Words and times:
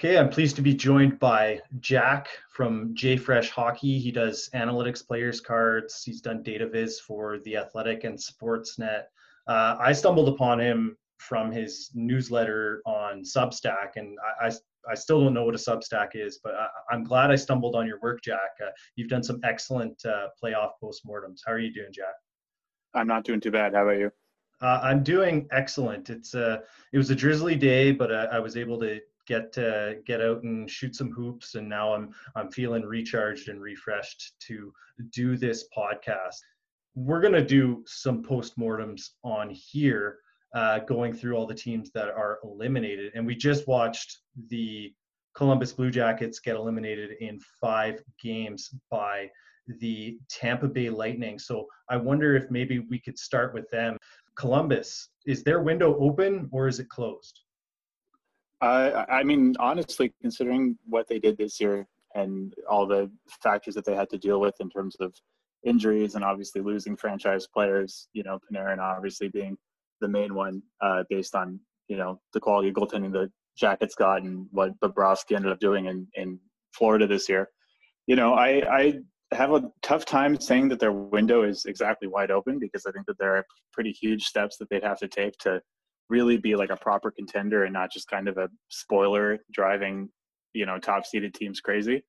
Okay, 0.00 0.16
I'm 0.16 0.30
pleased 0.30 0.56
to 0.56 0.62
be 0.62 0.72
joined 0.72 1.18
by 1.18 1.60
Jack 1.78 2.28
from 2.48 2.94
JFresh 2.94 3.50
Hockey. 3.50 3.98
He 3.98 4.10
does 4.10 4.48
analytics 4.54 5.06
players 5.06 5.42
cards. 5.42 6.02
He's 6.02 6.22
done 6.22 6.42
data 6.42 6.66
viz 6.66 6.98
for 6.98 7.38
The 7.40 7.58
Athletic 7.58 8.04
and 8.04 8.16
Sportsnet. 8.18 9.02
Uh, 9.46 9.76
I 9.78 9.92
stumbled 9.92 10.30
upon 10.30 10.58
him 10.58 10.96
from 11.18 11.52
his 11.52 11.90
newsletter 11.92 12.80
on 12.86 13.24
Substack, 13.24 13.96
and 13.96 14.16
I, 14.40 14.46
I, 14.46 14.52
I 14.90 14.94
still 14.94 15.20
don't 15.20 15.34
know 15.34 15.44
what 15.44 15.54
a 15.54 15.58
Substack 15.58 16.12
is, 16.14 16.40
but 16.42 16.54
I, 16.54 16.94
am 16.94 17.04
glad 17.04 17.30
I 17.30 17.36
stumbled 17.36 17.76
on 17.76 17.86
your 17.86 18.00
work, 18.00 18.22
Jack. 18.22 18.52
Uh, 18.58 18.70
you've 18.96 19.10
done 19.10 19.22
some 19.22 19.38
excellent 19.44 20.02
uh, 20.06 20.28
playoff 20.42 20.70
postmortems. 20.82 21.40
How 21.44 21.52
are 21.52 21.58
you 21.58 21.74
doing, 21.74 21.92
Jack? 21.92 22.14
I'm 22.94 23.06
not 23.06 23.24
doing 23.24 23.38
too 23.38 23.50
bad. 23.50 23.74
How 23.74 23.82
about 23.82 23.98
you? 23.98 24.10
Uh, 24.62 24.80
I'm 24.82 25.02
doing 25.02 25.46
excellent. 25.52 26.08
It's 26.08 26.32
a 26.34 26.46
uh, 26.46 26.58
it 26.92 26.98
was 26.98 27.10
a 27.10 27.14
drizzly 27.14 27.54
day, 27.54 27.92
but 27.92 28.10
uh, 28.10 28.28
I 28.30 28.38
was 28.40 28.56
able 28.56 28.78
to 28.80 29.00
get 29.26 29.56
uh, 29.58 29.94
get 30.06 30.20
out 30.20 30.42
and 30.42 30.70
shoot 30.70 30.96
some 30.96 31.10
hoops 31.10 31.54
and 31.54 31.68
now 31.68 31.94
i'm 31.94 32.10
i'm 32.36 32.50
feeling 32.50 32.82
recharged 32.82 33.48
and 33.48 33.60
refreshed 33.60 34.32
to 34.40 34.72
do 35.10 35.36
this 35.36 35.66
podcast. 35.76 36.36
We're 36.94 37.20
going 37.20 37.34
to 37.34 37.44
do 37.44 37.84
some 37.86 38.22
postmortems 38.22 39.10
on 39.22 39.50
here 39.50 40.18
uh, 40.54 40.80
going 40.80 41.12
through 41.12 41.36
all 41.36 41.46
the 41.46 41.54
teams 41.54 41.90
that 41.92 42.08
are 42.08 42.38
eliminated. 42.44 43.12
And 43.14 43.26
we 43.26 43.36
just 43.36 43.68
watched 43.68 44.18
the 44.48 44.92
columbus 45.36 45.72
blue 45.72 45.90
jackets 45.90 46.40
get 46.40 46.56
eliminated 46.56 47.10
in 47.20 47.38
five 47.60 48.02
games 48.20 48.74
by 48.90 49.28
the 49.78 50.18
tampa 50.28 50.66
bay 50.66 50.90
lightning. 50.90 51.38
So 51.38 51.66
i 51.88 51.96
wonder 51.96 52.34
if 52.34 52.50
maybe 52.50 52.80
we 52.80 52.98
could 52.98 53.18
start 53.18 53.54
with 53.54 53.70
them. 53.70 53.96
Columbus 54.34 55.10
is 55.26 55.44
their 55.44 55.60
window 55.60 55.96
open 56.00 56.48
or 56.50 56.66
is 56.66 56.80
it 56.80 56.88
closed 56.88 57.40
uh, 58.60 59.04
I 59.08 59.22
mean, 59.22 59.54
honestly, 59.58 60.12
considering 60.20 60.76
what 60.86 61.08
they 61.08 61.18
did 61.18 61.38
this 61.38 61.60
year 61.60 61.86
and 62.14 62.52
all 62.68 62.86
the 62.86 63.10
factors 63.42 63.74
that 63.74 63.84
they 63.84 63.94
had 63.94 64.10
to 64.10 64.18
deal 64.18 64.40
with 64.40 64.54
in 64.60 64.68
terms 64.68 64.96
of 65.00 65.14
injuries 65.64 66.14
and 66.14 66.24
obviously 66.24 66.60
losing 66.60 66.96
franchise 66.96 67.46
players, 67.46 68.08
you 68.12 68.22
know, 68.22 68.38
Panarin 68.50 68.78
obviously 68.78 69.28
being 69.28 69.56
the 70.00 70.08
main 70.08 70.34
one 70.34 70.62
uh, 70.80 71.04
based 71.08 71.34
on, 71.34 71.60
you 71.88 71.96
know, 71.96 72.20
the 72.32 72.40
quality 72.40 72.68
of 72.68 72.74
goaltending 72.74 73.12
the 73.12 73.30
Jackets 73.56 73.94
got 73.94 74.22
and 74.22 74.46
what 74.50 74.78
Bobrovsky 74.80 75.36
ended 75.36 75.52
up 75.52 75.60
doing 75.60 75.86
in, 75.86 76.06
in 76.14 76.38
Florida 76.72 77.06
this 77.06 77.28
year. 77.28 77.48
You 78.06 78.16
know, 78.16 78.34
I, 78.34 78.62
I 78.70 78.94
have 79.32 79.52
a 79.52 79.70
tough 79.82 80.04
time 80.04 80.40
saying 80.40 80.68
that 80.68 80.80
their 80.80 80.92
window 80.92 81.42
is 81.42 81.64
exactly 81.66 82.08
wide 82.08 82.30
open 82.30 82.58
because 82.58 82.86
I 82.86 82.92
think 82.92 83.06
that 83.06 83.18
there 83.18 83.36
are 83.36 83.46
pretty 83.72 83.92
huge 83.92 84.24
steps 84.24 84.56
that 84.58 84.68
they'd 84.70 84.82
have 84.82 84.98
to 84.98 85.08
take 85.08 85.36
to 85.38 85.60
really 86.10 86.36
be 86.36 86.56
like 86.56 86.70
a 86.70 86.76
proper 86.76 87.10
contender 87.10 87.64
and 87.64 87.72
not 87.72 87.92
just 87.92 88.08
kind 88.08 88.28
of 88.28 88.36
a 88.36 88.50
spoiler 88.68 89.38
driving, 89.52 90.08
you 90.52 90.66
know, 90.66 90.78
top 90.78 91.06
seeded 91.06 91.32
teams 91.32 91.60
crazy. 91.60 92.02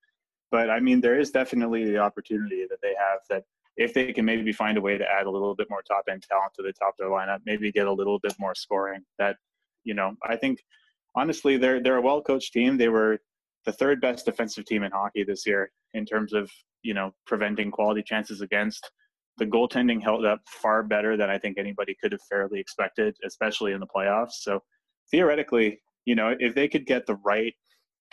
But 0.52 0.70
I 0.70 0.80
mean, 0.80 1.00
there 1.00 1.20
is 1.20 1.32
definitely 1.32 1.86
the 1.86 2.00
opportunity 2.00 2.66
that 2.70 2.80
they 2.82 2.94
have 2.98 3.20
that 3.30 3.44
if 3.78 3.94
they 3.94 4.12
can 4.12 4.26
maybe 4.26 4.52
find 4.52 4.78
a 4.78 4.82
way 4.82 4.98
to 4.98 5.06
add 5.10 5.26
a 5.26 5.32
little 5.32 5.56
bit 5.56 5.70
more 5.70 5.82
top 5.82 6.04
end 6.10 6.24
talent 6.30 6.54
to 6.56 6.64
the 6.64 6.74
top 6.74 6.90
of 6.90 6.98
their 7.00 7.08
lineup, 7.08 7.40
maybe 7.46 7.72
get 7.72 7.88
a 7.88 7.94
little 7.94 8.20
bit 8.20 8.34
more 8.38 8.54
scoring. 8.54 9.02
That, 9.18 9.38
you 9.86 9.94
know, 9.94 10.16
I 10.28 10.36
think 10.36 10.60
honestly 11.16 11.58
they're 11.58 11.82
they're 11.82 11.98
a 11.98 12.02
well 12.02 12.22
coached 12.22 12.54
team. 12.54 12.78
They 12.78 12.90
were 12.90 13.20
the 13.66 13.72
third 13.72 14.02
best 14.02 14.26
defensive 14.26 14.66
team 14.66 14.84
in 14.84 14.92
hockey 14.92 15.24
this 15.24 15.46
year 15.46 15.72
in 15.94 16.06
terms 16.06 16.34
of 16.34 16.52
you 16.84 16.94
know 16.94 17.14
preventing 17.26 17.72
quality 17.72 18.04
chances 18.04 18.42
against 18.42 18.92
the 19.42 19.48
goaltending 19.48 20.00
held 20.00 20.24
up 20.24 20.40
far 20.46 20.84
better 20.84 21.18
than 21.18 21.32
I 21.32 21.40
think 21.40 21.58
anybody 21.58 21.98
could 22.00 22.12
have 22.12 22.22
fairly 22.30 22.60
expected, 22.60 23.18
especially 23.26 23.72
in 23.72 23.80
the 23.80 23.88
playoffs. 23.88 24.34
So 24.42 24.60
theoretically, 25.10 25.82
you 26.06 26.14
know, 26.14 26.36
if 26.40 26.54
they 26.54 26.68
could 26.68 26.86
get 26.86 27.08
the 27.08 27.16
right 27.26 27.56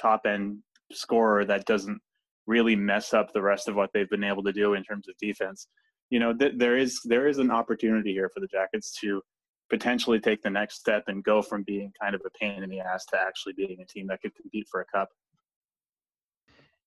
top 0.01 0.23
end 0.27 0.61
scorer 0.91 1.45
that 1.45 1.67
doesn't 1.67 2.01
really 2.47 2.75
mess 2.75 3.13
up 3.13 3.31
the 3.35 3.43
rest 3.43 3.69
of 3.69 3.75
what 3.75 3.91
they've 3.93 4.09
been 4.09 4.25
able 4.25 4.43
to 4.45 4.55
do 4.55 4.73
in 4.73 4.83
terms 4.83 5.07
of 5.07 5.15
defense, 5.21 5.69
you 6.09 6.19
know, 6.19 6.33
th- 6.33 6.55
there 6.57 6.79
is 6.79 6.99
there 7.05 7.29
is 7.29 7.37
an 7.37 7.51
opportunity 7.51 8.13
here 8.15 8.31
for 8.33 8.41
the 8.41 8.47
Jackets 8.47 8.99
to 9.03 9.21
potentially 9.69 10.19
take 10.19 10.41
the 10.41 10.49
next 10.49 10.77
step 10.77 11.05
and 11.09 11.23
go 11.25 11.43
from 11.43 11.63
being 11.63 11.93
kind 12.01 12.15
of 12.15 12.23
a 12.25 12.31
pain 12.41 12.63
in 12.63 12.71
the 12.71 12.81
ass 12.81 13.05
to 13.05 13.21
actually 13.21 13.53
being 13.53 13.77
a 13.83 13.85
team 13.85 14.07
that 14.07 14.23
could 14.23 14.35
compete 14.35 14.67
for 14.71 14.81
a 14.81 14.87
cup. 14.87 15.11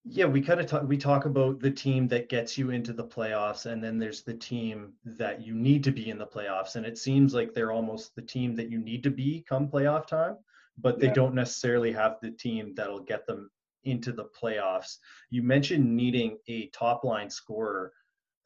Yeah, 0.04 0.26
we 0.26 0.42
kind 0.42 0.60
of 0.60 0.66
talk. 0.66 0.84
We 0.88 0.98
talk 0.98 1.26
about 1.26 1.60
the 1.60 1.70
team 1.70 2.08
that 2.08 2.28
gets 2.28 2.58
you 2.58 2.72
into 2.72 2.92
the 2.92 3.04
playoffs, 3.04 3.68
and 3.68 3.84
then 3.84 4.00
there's 4.00 4.24
the 4.24 4.34
team 4.34 4.94
that 5.06 5.42
you 5.42 5.54
need 5.54 5.84
to 5.84 5.92
be 5.92 6.10
in 6.10 6.18
the 6.18 6.26
playoffs. 6.26 6.76
And 6.76 6.86
it 6.86 6.98
seems 6.98 7.36
like 7.36 7.54
they're 7.54 7.72
almost 7.72 8.16
the 8.16 8.22
team 8.24 8.56
that 8.56 8.72
you 8.72 8.80
need 8.80 9.04
to 9.04 9.12
be 9.12 9.46
come 9.48 9.68
playoff 9.68 10.08
time, 10.08 10.38
but 10.80 11.00
they 11.00 11.08
yeah. 11.08 11.14
don't 11.14 11.36
necessarily 11.36 11.92
have 11.92 12.18
the 12.22 12.32
team 12.32 12.74
that'll 12.76 13.04
get 13.04 13.28
them 13.28 13.52
into 13.84 14.12
the 14.12 14.26
playoffs. 14.26 14.98
You 15.30 15.44
mentioned 15.44 15.96
needing 15.96 16.38
a 16.48 16.68
top 16.70 17.04
line 17.04 17.30
scorer 17.30 17.94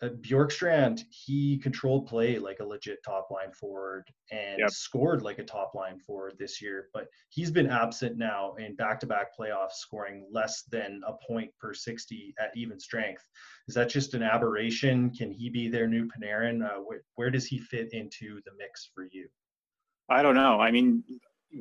uh, 0.02 0.10
Bjorkstrand, 0.22 1.02
he 1.10 1.58
controlled 1.58 2.08
play 2.08 2.38
like 2.38 2.60
a 2.60 2.66
legit 2.66 3.00
top 3.04 3.30
line 3.32 3.52
forward 3.54 4.04
and 4.32 4.60
yep. 4.60 4.70
scored 4.70 5.22
like 5.22 5.40
a 5.40 5.44
top 5.44 5.74
line 5.74 6.00
forward 6.00 6.34
this 6.38 6.62
year. 6.62 6.90
But 6.94 7.08
he's 7.30 7.50
been 7.50 7.70
absent 7.70 8.18
now 8.18 8.56
in 8.56 8.76
back 8.76 9.00
to 9.02 9.08
back 9.08 9.28
playoffs, 9.40 9.76
scoring 9.76 10.28
less 10.32 10.64
than 10.70 11.02
a 11.08 11.14
point 11.26 11.50
per 11.60 11.74
60 11.74 12.34
at 12.40 12.52
even 12.56 12.80
strength. 12.80 13.24
Is 13.68 13.76
that 13.76 13.90
just 13.90 14.14
an 14.14 14.22
aberration? 14.22 15.12
Can 15.12 15.32
he 15.32 15.50
be 15.50 15.70
their 15.70 15.88
new 15.88 16.08
Panarin? 16.08 16.66
Uh, 16.66 16.82
where, 16.82 17.02
where 17.16 17.32
does 17.32 17.46
he 17.46 17.58
fit 17.58 17.94
into 17.94 18.42
the 18.46 18.52
mix 18.58 18.90
for 18.94 19.08
you? 19.12 19.28
I 20.10 20.22
don't 20.22 20.36
know. 20.36 20.60
I 20.60 20.72
mean, 20.72 21.04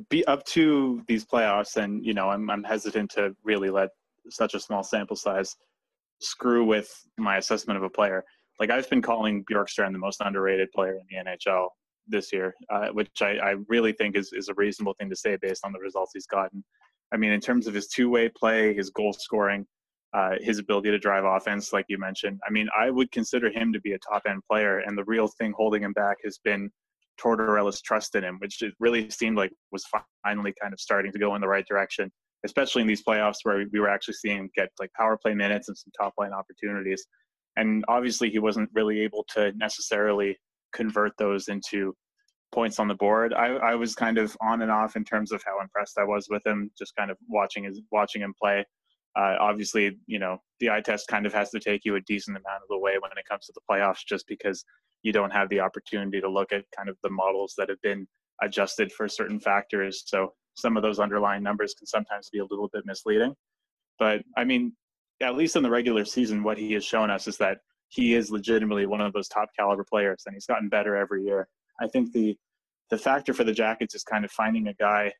be 0.09 0.25
up 0.27 0.43
to 0.45 1.01
these 1.07 1.25
playoffs, 1.25 1.77
and 1.77 2.05
you 2.05 2.13
know, 2.13 2.29
I'm 2.29 2.49
I'm 2.49 2.63
hesitant 2.63 3.09
to 3.11 3.35
really 3.43 3.69
let 3.69 3.89
such 4.29 4.53
a 4.53 4.59
small 4.59 4.83
sample 4.83 5.15
size 5.15 5.55
screw 6.21 6.65
with 6.65 6.91
my 7.17 7.37
assessment 7.37 7.77
of 7.77 7.83
a 7.83 7.89
player. 7.89 8.23
Like 8.59 8.69
I've 8.69 8.89
been 8.89 9.01
calling 9.01 9.43
Bjorkstrand 9.51 9.91
the 9.91 9.99
most 9.99 10.21
underrated 10.21 10.71
player 10.71 10.97
in 10.97 11.05
the 11.09 11.31
NHL 11.31 11.69
this 12.07 12.31
year, 12.31 12.53
uh, 12.69 12.89
which 12.89 13.21
I, 13.21 13.37
I, 13.37 13.55
really 13.67 13.91
think 13.91 14.15
is, 14.15 14.31
is 14.31 14.47
a 14.47 14.53
reasonable 14.53 14.93
thing 14.93 15.09
to 15.09 15.15
say 15.15 15.37
based 15.41 15.65
on 15.65 15.73
the 15.73 15.79
results 15.79 16.11
he's 16.13 16.27
gotten. 16.27 16.63
I 17.11 17.17
mean, 17.17 17.31
in 17.31 17.41
terms 17.41 17.67
of 17.67 17.73
his 17.73 17.87
two 17.87 18.09
way 18.09 18.29
play, 18.29 18.73
his 18.73 18.91
goal 18.91 19.13
scoring, 19.13 19.65
uh, 20.13 20.35
his 20.39 20.59
ability 20.59 20.91
to 20.91 20.99
drive 20.99 21.25
offense, 21.25 21.73
like 21.73 21.85
you 21.89 21.97
mentioned, 21.97 22.39
I 22.47 22.51
mean, 22.51 22.67
I 22.77 22.89
would 22.89 23.11
consider 23.11 23.49
him 23.49 23.73
to 23.73 23.81
be 23.81 23.93
a 23.93 23.99
top 23.99 24.23
end 24.29 24.41
player. 24.49 24.79
And 24.79 24.97
the 24.97 25.03
real 25.05 25.27
thing 25.27 25.53
holding 25.57 25.83
him 25.83 25.93
back 25.93 26.17
has 26.23 26.37
been 26.43 26.69
Tortorella's 27.17 27.81
trust 27.81 28.15
in 28.15 28.23
him, 28.23 28.37
which 28.39 28.61
it 28.61 28.73
really 28.79 29.09
seemed 29.09 29.37
like 29.37 29.51
was 29.71 29.85
finally 30.23 30.53
kind 30.61 30.73
of 30.73 30.79
starting 30.79 31.11
to 31.11 31.19
go 31.19 31.35
in 31.35 31.41
the 31.41 31.47
right 31.47 31.65
direction 31.67 32.11
especially 32.45 32.81
in 32.81 32.87
these 32.87 33.03
playoffs 33.03 33.39
where 33.43 33.65
we 33.71 33.79
were 33.79 33.89
actually 33.89 34.13
seeing 34.13 34.37
him 34.37 34.49
get 34.55 34.69
like 34.79 34.91
power 34.93 35.17
play 35.17 35.33
minutes 35.33 35.67
and 35.67 35.77
some 35.77 35.91
top 35.99 36.13
line 36.17 36.31
opportunities. 36.31 37.05
And 37.57 37.83
obviously, 37.87 38.29
he 38.29 38.39
wasn't 38.39 38.69
really 38.73 39.01
able 39.01 39.25
to 39.33 39.51
necessarily 39.57 40.37
convert 40.73 41.13
those 41.17 41.47
into 41.47 41.93
points 42.53 42.79
on 42.79 42.87
the 42.87 42.95
board. 42.95 43.33
I, 43.33 43.47
I 43.47 43.75
was 43.75 43.95
kind 43.95 44.17
of 44.17 44.35
on 44.41 44.61
and 44.61 44.71
off 44.71 44.95
in 44.95 45.03
terms 45.03 45.31
of 45.31 45.41
how 45.45 45.59
impressed 45.61 45.97
I 45.97 46.03
was 46.03 46.27
with 46.29 46.45
him, 46.45 46.71
just 46.77 46.95
kind 46.95 47.11
of 47.11 47.17
watching 47.27 47.63
his 47.63 47.81
watching 47.91 48.21
him 48.21 48.33
play. 48.41 48.65
Uh, 49.17 49.35
obviously, 49.39 49.97
you 50.07 50.19
know, 50.19 50.37
the 50.59 50.69
eye 50.69 50.81
test 50.81 51.07
kind 51.07 51.25
of 51.25 51.33
has 51.33 51.49
to 51.51 51.59
take 51.59 51.81
you 51.85 51.95
a 51.95 52.01
decent 52.01 52.35
amount 52.35 52.63
of 52.63 52.67
the 52.69 52.77
way 52.77 52.95
when 52.99 53.11
it 53.11 53.25
comes 53.29 53.45
to 53.45 53.53
the 53.55 53.61
playoffs, 53.69 54.05
just 54.07 54.27
because 54.27 54.63
you 55.03 55.13
don't 55.13 55.31
have 55.31 55.47
the 55.49 55.59
opportunity 55.59 56.19
to 56.19 56.29
look 56.29 56.51
at 56.51 56.65
kind 56.75 56.89
of 56.89 56.97
the 57.03 57.09
models 57.09 57.53
that 57.57 57.69
have 57.69 57.81
been 57.81 58.05
adjusted 58.41 58.91
for 58.91 59.07
certain 59.07 59.39
factors. 59.39 60.03
So 60.05 60.33
some 60.55 60.77
of 60.77 60.83
those 60.83 60.99
underlying 60.99 61.43
numbers 61.43 61.73
can 61.73 61.85
sometimes 61.85 62.29
be 62.29 62.39
a 62.39 62.45
little 62.45 62.69
bit 62.73 62.85
misleading. 62.85 63.35
But 63.99 64.23
I 64.37 64.43
mean, 64.43 64.73
at 65.21 65.35
least 65.35 65.55
in 65.55 65.63
the 65.63 65.69
regular 65.69 66.05
season, 66.05 66.43
what 66.43 66.57
he 66.57 66.73
has 66.73 66.83
shown 66.83 67.09
us 67.09 67.27
is 67.27 67.37
that 67.37 67.59
he 67.89 68.15
is 68.15 68.31
legitimately 68.31 68.85
one 68.85 69.01
of 69.01 69.13
those 69.13 69.27
top 69.27 69.49
caliber 69.57 69.83
players, 69.83 70.23
and 70.25 70.33
he's 70.33 70.45
gotten 70.45 70.69
better 70.69 70.95
every 70.95 71.23
year. 71.23 71.47
I 71.79 71.87
think 71.87 72.11
the 72.11 72.35
the 72.89 72.97
factor 72.97 73.33
for 73.33 73.43
the 73.43 73.53
Jackets 73.53 73.95
is 73.95 74.03
kind 74.03 74.25
of 74.25 74.31
finding 74.31 74.67
a 74.67 74.73
guy 74.73 75.11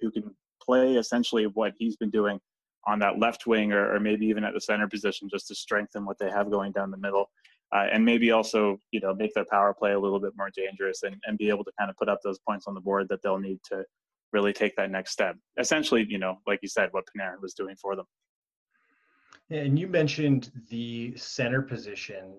who 0.00 0.10
can 0.10 0.34
play 0.62 0.96
essentially 0.96 1.46
what 1.46 1.72
he's 1.78 1.96
been 1.96 2.10
doing 2.10 2.40
on 2.86 2.98
that 2.98 3.18
left 3.18 3.46
wing 3.46 3.72
or, 3.72 3.94
or 3.94 4.00
maybe 4.00 4.26
even 4.26 4.44
at 4.44 4.54
the 4.54 4.60
center 4.60 4.88
position 4.88 5.28
just 5.30 5.46
to 5.48 5.54
strengthen 5.54 6.06
what 6.06 6.18
they 6.18 6.30
have 6.30 6.50
going 6.50 6.72
down 6.72 6.90
the 6.90 6.96
middle. 6.96 7.30
Uh, 7.74 7.86
and 7.92 8.04
maybe 8.04 8.30
also, 8.32 8.78
you 8.90 9.00
know, 9.00 9.14
make 9.14 9.32
their 9.34 9.44
power 9.50 9.72
play 9.72 9.92
a 9.92 10.00
little 10.00 10.18
bit 10.18 10.32
more 10.36 10.50
dangerous 10.56 11.02
and, 11.02 11.16
and 11.26 11.38
be 11.38 11.48
able 11.48 11.62
to 11.62 11.70
kind 11.78 11.90
of 11.90 11.96
put 11.96 12.08
up 12.08 12.18
those 12.24 12.38
points 12.40 12.66
on 12.66 12.74
the 12.74 12.80
board 12.80 13.06
that 13.08 13.20
they'll 13.22 13.38
need 13.38 13.60
to 13.62 13.84
really 14.32 14.52
take 14.52 14.76
that 14.76 14.90
next 14.90 15.12
step. 15.12 15.36
Essentially, 15.58 16.06
you 16.08 16.18
know, 16.18 16.38
like 16.46 16.60
you 16.62 16.68
said, 16.68 16.88
what 16.92 17.04
Panarin 17.06 17.40
was 17.40 17.54
doing 17.54 17.76
for 17.76 17.96
them. 17.96 18.06
And 19.50 19.76
you 19.76 19.88
mentioned 19.88 20.52
the 20.68 21.16
center 21.16 21.60
position. 21.60 22.34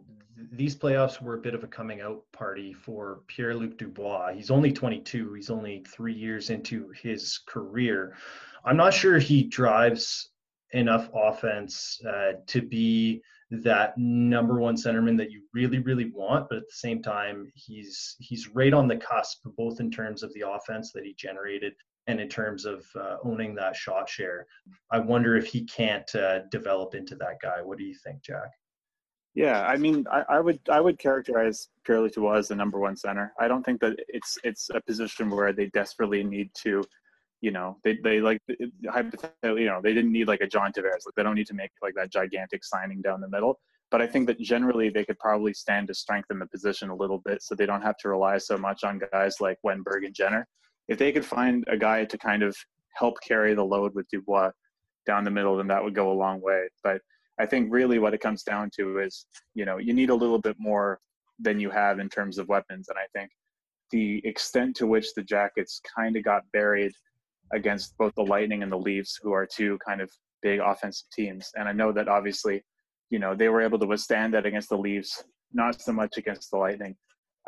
These 0.53 0.77
playoffs 0.77 1.21
were 1.21 1.35
a 1.35 1.41
bit 1.41 1.53
of 1.53 1.63
a 1.63 1.67
coming 1.67 1.99
out 1.99 2.23
party 2.31 2.71
for 2.71 3.19
Pierre 3.27 3.53
Luc 3.53 3.77
Dubois. 3.77 4.31
He's 4.33 4.49
only 4.49 4.71
22, 4.71 5.33
he's 5.33 5.49
only 5.49 5.83
three 5.89 6.13
years 6.13 6.49
into 6.49 6.89
his 7.01 7.39
career. 7.45 8.15
I'm 8.63 8.77
not 8.77 8.93
sure 8.93 9.19
he 9.19 9.43
drives 9.43 10.29
enough 10.71 11.09
offense 11.13 11.99
uh, 12.07 12.33
to 12.47 12.61
be 12.61 13.21
that 13.51 13.93
number 13.97 14.59
one 14.59 14.75
centerman 14.75 15.17
that 15.17 15.29
you 15.29 15.41
really 15.53 15.79
really 15.79 16.09
want 16.15 16.47
but 16.49 16.57
at 16.57 16.63
the 16.63 16.73
same 16.73 17.03
time 17.03 17.51
he's 17.53 18.15
he's 18.19 18.47
right 18.49 18.73
on 18.73 18.87
the 18.87 18.95
cusp 18.95 19.41
both 19.57 19.79
in 19.81 19.91
terms 19.91 20.23
of 20.23 20.33
the 20.33 20.43
offense 20.47 20.91
that 20.93 21.03
he 21.03 21.13
generated 21.15 21.73
and 22.07 22.19
in 22.19 22.27
terms 22.27 22.65
of 22.65 22.85
uh, 22.99 23.17
owning 23.23 23.55
that 23.55 23.75
shot 23.75 24.09
share. 24.09 24.47
I 24.91 24.99
wonder 24.99 25.35
if 25.35 25.45
he 25.45 25.65
can't 25.65 26.13
uh, 26.15 26.39
develop 26.49 26.95
into 26.95 27.15
that 27.15 27.39
guy. 27.41 27.61
What 27.61 27.77
do 27.77 27.83
you 27.83 27.95
think, 28.03 28.23
Jack? 28.23 28.49
Yeah, 29.33 29.65
I 29.65 29.77
mean, 29.77 30.05
I, 30.11 30.23
I, 30.27 30.39
would 30.41 30.59
I 30.69 30.81
would 30.81 30.99
characterize 30.99 31.69
Pierre 31.85 32.05
Dubois 32.09 32.39
as 32.39 32.47
the 32.49 32.55
number 32.55 32.79
one 32.79 32.97
center. 32.97 33.31
I 33.39 33.47
don't 33.47 33.63
think 33.63 33.79
that 33.79 33.97
it's 34.09 34.37
it's 34.43 34.69
a 34.73 34.81
position 34.81 35.29
where 35.29 35.53
they 35.53 35.67
desperately 35.67 36.21
need 36.21 36.49
to, 36.63 36.83
you 37.41 37.51
know, 37.51 37.77
they 37.83 37.97
they 38.03 38.21
like 38.21 38.39
hypothetically, 38.87 39.63
you 39.63 39.67
know, 39.67 39.81
they 39.83 39.93
didn't 39.93 40.11
need 40.11 40.27
like 40.27 40.41
a 40.41 40.47
John 40.47 40.71
Tavares. 40.71 41.05
Like 41.05 41.15
they 41.17 41.23
don't 41.23 41.35
need 41.35 41.47
to 41.47 41.55
make 41.55 41.71
like 41.81 41.95
that 41.95 42.11
gigantic 42.11 42.63
signing 42.63 43.01
down 43.01 43.19
the 43.19 43.29
middle. 43.29 43.59
But 43.89 44.01
I 44.01 44.07
think 44.07 44.27
that 44.27 44.39
generally 44.39 44.89
they 44.89 45.03
could 45.03 45.19
probably 45.19 45.53
stand 45.53 45.87
to 45.87 45.93
strengthen 45.93 46.39
the 46.39 46.47
position 46.47 46.89
a 46.89 46.95
little 46.95 47.17
bit, 47.25 47.41
so 47.41 47.55
they 47.55 47.65
don't 47.65 47.81
have 47.81 47.97
to 47.97 48.09
rely 48.09 48.37
so 48.37 48.57
much 48.57 48.83
on 48.83 49.01
guys 49.11 49.41
like 49.41 49.57
Wennberg 49.65 50.05
and 50.05 50.13
Jenner. 50.13 50.47
If 50.87 50.97
they 50.97 51.11
could 51.11 51.25
find 51.25 51.65
a 51.67 51.77
guy 51.77 52.05
to 52.05 52.17
kind 52.17 52.43
of 52.43 52.55
help 52.93 53.17
carry 53.21 53.53
the 53.53 53.65
load 53.65 53.93
with 53.95 54.07
Dubois 54.09 54.51
down 55.05 55.23
the 55.23 55.31
middle, 55.31 55.57
then 55.57 55.67
that 55.67 55.83
would 55.83 55.95
go 55.95 56.11
a 56.11 56.13
long 56.13 56.41
way. 56.41 56.69
But 56.83 57.01
I 57.39 57.45
think 57.45 57.73
really 57.73 57.97
what 57.99 58.13
it 58.13 58.21
comes 58.21 58.43
down 58.43 58.69
to 58.77 58.99
is, 58.99 59.25
you 59.55 59.65
know, 59.65 59.77
you 59.77 59.93
need 59.93 60.09
a 60.09 60.15
little 60.15 60.39
bit 60.39 60.55
more 60.59 60.99
than 61.39 61.59
you 61.59 61.71
have 61.71 61.99
in 61.99 62.07
terms 62.07 62.37
of 62.37 62.47
weapons. 62.47 62.87
And 62.87 62.97
I 62.99 63.07
think 63.17 63.31
the 63.89 64.21
extent 64.25 64.75
to 64.77 64.87
which 64.87 65.13
the 65.15 65.23
Jackets 65.23 65.81
kind 65.95 66.15
of 66.15 66.23
got 66.23 66.43
buried 66.53 66.93
against 67.53 67.97
both 67.97 68.13
the 68.15 68.23
Lightning 68.23 68.63
and 68.63 68.71
the 68.71 68.77
Leafs, 68.77 69.19
who 69.21 69.31
are 69.33 69.45
two 69.45 69.77
kind 69.85 70.01
of 70.01 70.09
big 70.41 70.59
offensive 70.59 71.07
teams. 71.13 71.49
And 71.55 71.67
I 71.67 71.71
know 71.71 71.91
that 71.91 72.07
obviously, 72.07 72.63
you 73.09 73.19
know, 73.19 73.35
they 73.35 73.49
were 73.49 73.61
able 73.61 73.79
to 73.79 73.85
withstand 73.85 74.33
that 74.33 74.45
against 74.45 74.69
the 74.69 74.77
Leafs, 74.77 75.23
not 75.53 75.81
so 75.81 75.91
much 75.91 76.17
against 76.17 76.51
the 76.51 76.57
Lightning. 76.57 76.95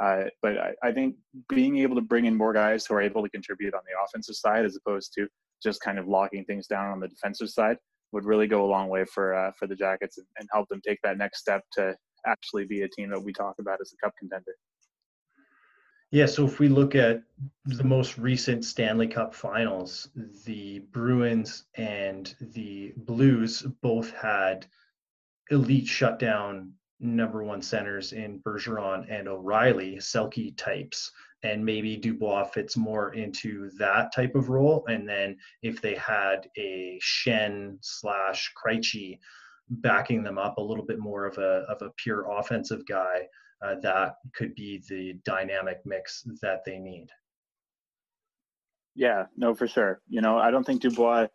Uh, 0.01 0.23
but 0.41 0.57
I, 0.57 0.73
I 0.83 0.91
think 0.91 1.15
being 1.50 1.77
able 1.77 1.95
to 1.95 2.01
bring 2.01 2.25
in 2.25 2.35
more 2.35 2.53
guys 2.53 2.85
who 2.85 2.95
are 2.95 3.01
able 3.01 3.23
to 3.23 3.29
contribute 3.29 3.73
on 3.73 3.81
the 3.85 4.03
offensive 4.03 4.35
side 4.35 4.65
as 4.65 4.75
opposed 4.75 5.13
to 5.13 5.27
just 5.61 5.81
kind 5.81 6.00
of 6.00 6.07
locking 6.07 6.44
things 6.45 6.67
down 6.67 6.91
on 6.91 7.00
the 7.00 7.07
defensive 7.07 7.50
side 7.50 7.77
would 8.11 8.25
really 8.25 8.47
go 8.47 8.65
a 8.65 8.69
long 8.69 8.89
way 8.89 9.05
for 9.05 9.33
uh, 9.33 9.51
for 9.57 9.67
the 9.67 9.75
Jackets 9.75 10.17
and, 10.17 10.27
and 10.39 10.50
help 10.51 10.67
them 10.69 10.81
take 10.85 11.00
that 11.03 11.17
next 11.17 11.39
step 11.39 11.63
to 11.73 11.95
actually 12.25 12.65
be 12.65 12.81
a 12.81 12.89
team 12.89 13.09
that 13.09 13.21
we 13.21 13.33
talk 13.33 13.55
about 13.59 13.79
as 13.81 13.94
a 13.94 14.05
cup 14.05 14.13
contender. 14.19 14.55
Yeah, 16.13 16.27
so 16.27 16.45
if 16.45 16.60
we 16.60 16.68
look 16.68 16.94
at 16.94 17.24
the 17.65 17.83
most 17.83 18.19
recent 18.19 18.65
Stanley 18.65 19.07
Cup 19.07 19.33
finals, 19.33 20.10
the 20.45 20.77
Bruins 20.92 21.63
and 21.74 22.36
the 22.39 22.94
Blues 22.98 23.63
both 23.81 24.12
had 24.12 24.68
elite 25.50 25.88
shutdown 25.88 26.71
number 27.00 27.44
one 27.44 27.63
centers 27.63 28.13
in 28.13 28.39
Bergeron 28.42 29.07
and 29.10 29.27
O'Reilly, 29.27 29.95
Selke 29.95 30.56
types 30.56 31.12
and 31.42 31.65
maybe 31.65 31.98
Dubois 31.98 32.44
fits 32.44 32.77
more 32.77 33.15
into 33.15 33.71
that 33.80 34.13
type 34.13 34.36
of 34.36 34.50
role. 34.50 34.86
And 34.88 35.10
then 35.10 35.36
if 35.63 35.81
they 35.81 35.95
had 35.95 36.48
a 36.57 37.00
Schenn 37.01 37.80
slash 37.81 38.54
Krejci 38.54 39.18
backing 39.68 40.21
them 40.21 40.38
up 40.38 40.60
a 40.60 40.62
little 40.62 40.86
bit 40.86 41.00
more 41.00 41.25
of 41.25 41.39
a 41.39 41.65
of 41.69 41.81
a 41.81 41.89
pure 41.98 42.30
offensive 42.30 42.86
guy, 42.86 43.27
uh, 43.63 43.75
that 43.81 44.15
could 44.36 44.54
be 44.56 44.83
the 44.89 45.13
dynamic 45.25 45.80
mix 45.86 46.24
that 46.42 46.63
they 46.65 46.77
need. 46.77 47.07
Yeah, 48.95 49.25
no, 49.38 49.54
for 49.54 49.68
sure. 49.68 50.01
You 50.07 50.21
know, 50.21 50.38
I 50.38 50.51
don't 50.51 50.63
think 50.63 50.81
Dubois, 50.81 51.27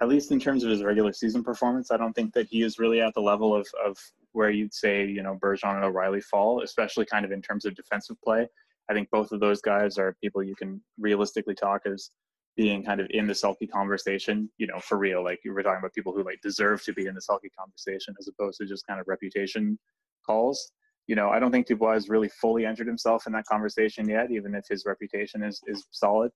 at 0.00 0.08
least 0.08 0.32
in 0.32 0.40
terms 0.40 0.64
of 0.64 0.70
his 0.70 0.82
regular 0.82 1.12
season 1.12 1.44
performance, 1.44 1.90
I 1.90 1.96
don't 1.96 2.12
think 2.12 2.32
that 2.34 2.48
he 2.48 2.62
is 2.62 2.78
really 2.78 3.00
at 3.00 3.14
the 3.14 3.20
level 3.20 3.54
of 3.54 3.66
of 3.84 3.96
where 4.32 4.50
you'd 4.50 4.74
say 4.74 5.06
you 5.06 5.22
know 5.22 5.38
Bergeron 5.40 5.76
and 5.76 5.84
O'Reilly 5.84 6.20
fall, 6.20 6.62
especially 6.62 7.06
kind 7.06 7.24
of 7.24 7.32
in 7.32 7.42
terms 7.42 7.64
of 7.64 7.74
defensive 7.74 8.16
play. 8.22 8.48
I 8.88 8.94
think 8.94 9.10
both 9.10 9.32
of 9.32 9.40
those 9.40 9.60
guys 9.60 9.98
are 9.98 10.16
people 10.22 10.42
you 10.42 10.56
can 10.56 10.80
realistically 10.98 11.54
talk 11.54 11.82
as 11.86 12.10
being 12.56 12.82
kind 12.82 13.00
of 13.00 13.06
in 13.10 13.26
the 13.26 13.34
Selke 13.34 13.70
conversation, 13.70 14.50
you 14.58 14.66
know, 14.66 14.80
for 14.80 14.98
real. 14.98 15.22
Like 15.22 15.40
you 15.44 15.52
were 15.52 15.62
talking 15.62 15.78
about 15.78 15.94
people 15.94 16.12
who 16.12 16.24
like 16.24 16.40
deserve 16.42 16.82
to 16.84 16.92
be 16.92 17.06
in 17.06 17.14
the 17.14 17.20
Selke 17.20 17.50
conversation 17.56 18.14
as 18.18 18.26
opposed 18.26 18.58
to 18.58 18.66
just 18.66 18.86
kind 18.86 18.98
of 18.98 19.06
reputation 19.06 19.78
calls. 20.26 20.72
You 21.08 21.16
know, 21.16 21.30
I 21.30 21.40
don't 21.40 21.50
think 21.50 21.66
Dubois 21.66 22.02
really 22.08 22.28
fully 22.28 22.64
entered 22.64 22.86
himself 22.86 23.26
in 23.26 23.32
that 23.32 23.46
conversation 23.46 24.08
yet, 24.08 24.30
even 24.30 24.54
if 24.54 24.64
his 24.68 24.84
reputation 24.86 25.42
is 25.42 25.60
is 25.66 25.84
solid. 25.90 26.30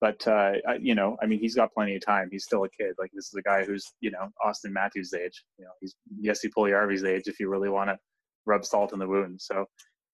But 0.00 0.26
uh, 0.28 0.52
I, 0.68 0.74
you 0.80 0.94
know, 0.94 1.16
I 1.22 1.26
mean, 1.26 1.38
he's 1.38 1.54
got 1.54 1.72
plenty 1.72 1.96
of 1.96 2.04
time. 2.04 2.28
He's 2.30 2.44
still 2.44 2.64
a 2.64 2.68
kid. 2.68 2.94
Like 2.98 3.10
this 3.14 3.26
is 3.26 3.34
a 3.34 3.42
guy 3.42 3.64
who's 3.64 3.86
you 4.00 4.10
know 4.10 4.28
Auston 4.44 4.72
Matthews' 4.72 5.14
age. 5.14 5.44
You 5.58 5.64
know, 5.64 5.70
he's 5.80 5.94
Jesse 6.22 6.50
Puljujarvi's 6.50 7.04
age. 7.04 7.22
If 7.26 7.40
you 7.40 7.48
really 7.48 7.70
want 7.70 7.88
to 7.88 7.96
rub 8.44 8.64
salt 8.64 8.92
in 8.92 8.98
the 8.98 9.08
wound, 9.08 9.40
so 9.40 9.64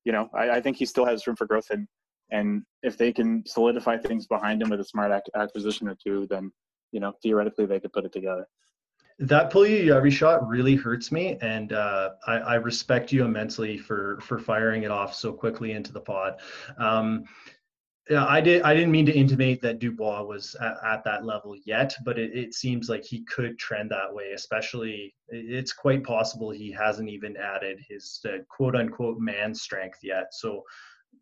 you 0.04 0.12
know, 0.12 0.28
I, 0.34 0.50
I, 0.50 0.60
think 0.60 0.76
he 0.76 0.86
still 0.86 1.04
has 1.04 1.26
room 1.26 1.36
for 1.36 1.46
growth. 1.46 1.70
And 1.70 1.86
and 2.30 2.62
if 2.82 2.96
they 2.96 3.12
can 3.12 3.44
solidify 3.46 3.98
things 3.98 4.26
behind 4.26 4.62
him 4.62 4.70
with 4.70 4.80
a 4.80 4.84
smart 4.84 5.12
ac- 5.12 5.32
acquisition 5.34 5.88
or 5.88 5.96
two, 6.04 6.26
then 6.28 6.50
you 6.92 7.00
know, 7.00 7.12
theoretically 7.22 7.66
they 7.66 7.80
could 7.80 7.92
put 7.92 8.04
it 8.04 8.12
together. 8.12 8.46
That 9.18 9.52
Puljujarvi 9.52 10.10
shot 10.10 10.46
really 10.48 10.74
hurts 10.74 11.12
me, 11.12 11.38
and 11.40 11.72
uh, 11.72 12.10
I, 12.26 12.34
I, 12.34 12.54
respect 12.54 13.12
you 13.12 13.24
immensely 13.24 13.78
for 13.78 14.18
for 14.20 14.38
firing 14.38 14.82
it 14.82 14.90
off 14.90 15.14
so 15.14 15.32
quickly 15.32 15.72
into 15.72 15.92
the 15.92 16.00
pod. 16.00 16.40
Um, 16.78 17.24
yeah, 18.10 18.26
I 18.26 18.40
did. 18.40 18.62
I 18.62 18.74
didn't 18.74 18.90
mean 18.90 19.06
to 19.06 19.16
intimate 19.16 19.62
that 19.62 19.78
Dubois 19.78 20.22
was 20.22 20.56
at, 20.60 20.76
at 20.84 21.04
that 21.04 21.24
level 21.24 21.54
yet, 21.64 21.94
but 22.04 22.18
it, 22.18 22.36
it, 22.36 22.52
seems 22.52 22.88
like 22.88 23.04
he 23.04 23.24
could 23.24 23.58
trend 23.58 23.90
that 23.90 24.12
way. 24.12 24.32
Especially, 24.34 25.14
it's 25.28 25.72
quite 25.72 26.02
possible 26.02 26.50
he 26.50 26.72
hasn't 26.72 27.08
even 27.08 27.36
added 27.36 27.78
his 27.88 28.20
uh, 28.26 28.38
quote 28.48 28.74
unquote 28.74 29.18
man 29.18 29.54
strength 29.54 30.00
yet. 30.02 30.34
So, 30.34 30.62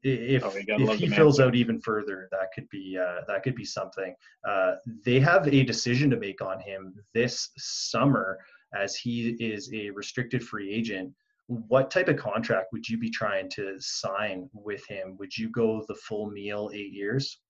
if 0.02 0.44
oh, 0.44 0.52
if 0.54 0.98
he 0.98 1.08
fills 1.08 1.40
out 1.40 1.54
even 1.54 1.80
further, 1.80 2.28
that 2.30 2.48
could 2.54 2.68
be 2.70 2.98
uh, 2.98 3.20
that 3.28 3.42
could 3.42 3.54
be 3.54 3.64
something. 3.64 4.14
Uh, 4.48 4.76
they 5.04 5.20
have 5.20 5.46
a 5.46 5.62
decision 5.62 6.10
to 6.10 6.16
make 6.16 6.40
on 6.40 6.58
him 6.60 6.94
this 7.14 7.50
summer, 7.58 8.38
as 8.74 8.96
he 8.96 9.30
is 9.40 9.72
a 9.74 9.90
restricted 9.90 10.42
free 10.42 10.72
agent 10.72 11.12
what 11.50 11.90
type 11.90 12.06
of 12.06 12.16
contract 12.16 12.68
would 12.72 12.88
you 12.88 12.96
be 12.96 13.10
trying 13.10 13.50
to 13.50 13.74
sign 13.80 14.48
with 14.52 14.86
him? 14.86 15.16
Would 15.18 15.36
you 15.36 15.48
go 15.50 15.84
the 15.88 15.96
full 15.96 16.30
meal 16.30 16.70
eight 16.72 16.92
years? 16.92 17.40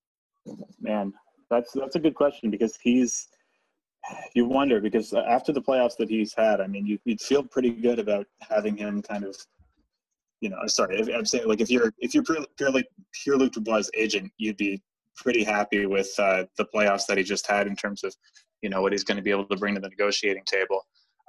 Man, 0.79 1.13
that's 1.51 1.71
that's 1.73 1.95
a 1.95 1.99
good 1.99 2.15
question 2.15 2.49
because 2.49 2.79
he's 2.81 3.27
you 4.33 4.45
wonder 4.45 4.81
because 4.81 5.13
after 5.13 5.51
the 5.51 5.61
playoffs 5.61 5.97
that 5.97 6.09
he's 6.09 6.33
had, 6.33 6.61
I 6.61 6.65
mean, 6.65 6.87
you, 6.87 6.97
would 7.05 7.21
feel 7.21 7.43
pretty 7.43 7.69
good 7.69 7.99
about 7.99 8.25
having 8.39 8.75
him 8.75 9.03
kind 9.03 9.23
of, 9.23 9.37
you 10.41 10.49
know, 10.49 10.57
sorry, 10.65 11.13
I'm 11.13 11.25
saying 11.25 11.47
like 11.47 11.61
if 11.61 11.69
you're 11.69 11.93
if 11.99 12.13
you're 12.13 12.23
purely 12.57 12.83
purely 13.23 13.49
Dubois 13.49 13.89
agent, 13.95 14.31
you'd 14.37 14.57
be 14.57 14.81
pretty 15.15 15.43
happy 15.43 15.85
with 15.85 16.11
uh, 16.17 16.45
the 16.57 16.65
playoffs 16.65 17.05
that 17.05 17.17
he 17.17 17.23
just 17.23 17.47
had 17.47 17.67
in 17.67 17.75
terms 17.75 18.03
of, 18.03 18.13
you 18.61 18.69
know, 18.69 18.81
what 18.81 18.91
he's 18.91 19.03
going 19.03 19.17
to 19.17 19.23
be 19.23 19.29
able 19.31 19.45
to 19.45 19.55
bring 19.55 19.75
to 19.75 19.81
the 19.81 19.89
negotiating 19.89 20.43
table. 20.45 20.81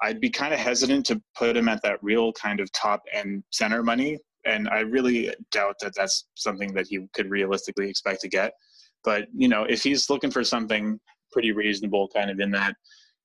I'd 0.03 0.21
be 0.21 0.31
kind 0.31 0.55
of 0.55 0.59
hesitant 0.59 1.07
to 1.07 1.23
put 1.37 1.57
him 1.57 1.69
at 1.69 1.83
that 1.83 2.03
real 2.03 2.33
kind 2.33 2.59
of 2.59 2.73
top 2.73 3.03
end 3.13 3.45
center 3.51 3.83
money. 3.83 4.19
And 4.45 4.69
I 4.69 4.81
really 4.81 5.33
doubt 5.53 5.77
that 5.83 5.95
that's 5.95 6.27
something 6.35 6.73
that 6.75 6.87
he 6.89 7.07
could 7.15 7.31
realistically 7.31 7.89
expect 7.89 8.23
to 8.23 8.29
get. 8.29 8.53
But, 9.05 9.27
you 9.37 9.49
know, 9.49 9.65
if 9.65 9.83
he's 9.83 10.09
looking 10.11 10.31
for 10.31 10.43
something 10.43 10.99
pretty 11.31 11.53
reasonable, 11.53 12.09
kind 12.09 12.31
of 12.31 12.41
in 12.41 12.51
that, 12.53 12.75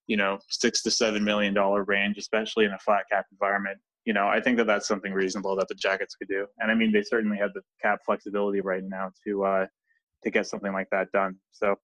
you 0.05 0.17
know, 0.17 0.37
six 0.49 0.83
to 0.83 0.91
seven 0.91 1.23
million 1.23 1.53
dollar 1.53 1.83
range, 1.83 2.17
especially 2.17 2.65
in 2.65 2.71
a 2.71 2.79
flat 2.79 3.05
cap 3.11 3.25
environment, 3.31 3.79
you 4.07 4.13
know, 4.13 4.29
I 4.29 4.39
think 4.39 4.55
that 4.57 4.67
that's 4.67 4.87
something 4.87 5.11
reasonable 5.11 5.57
that 5.57 5.67
the 5.67 5.75
Jackets 5.75 6.15
could 6.15 6.29
do. 6.29 6.47
And 6.59 6.71
I 6.71 6.75
mean, 6.75 6.93
they 6.93 7.03
certainly 7.03 7.37
have 7.39 7.51
the 7.53 7.61
cap 7.81 7.99
flexibility 8.05 8.61
right 8.61 8.81
now 8.81 9.11
to 9.25 9.43
uh, 9.43 9.65
to 10.23 10.29
get 10.31 10.47
something 10.47 10.71
like 10.71 10.87
that 10.91 11.11
done. 11.11 11.35
So 11.51 11.75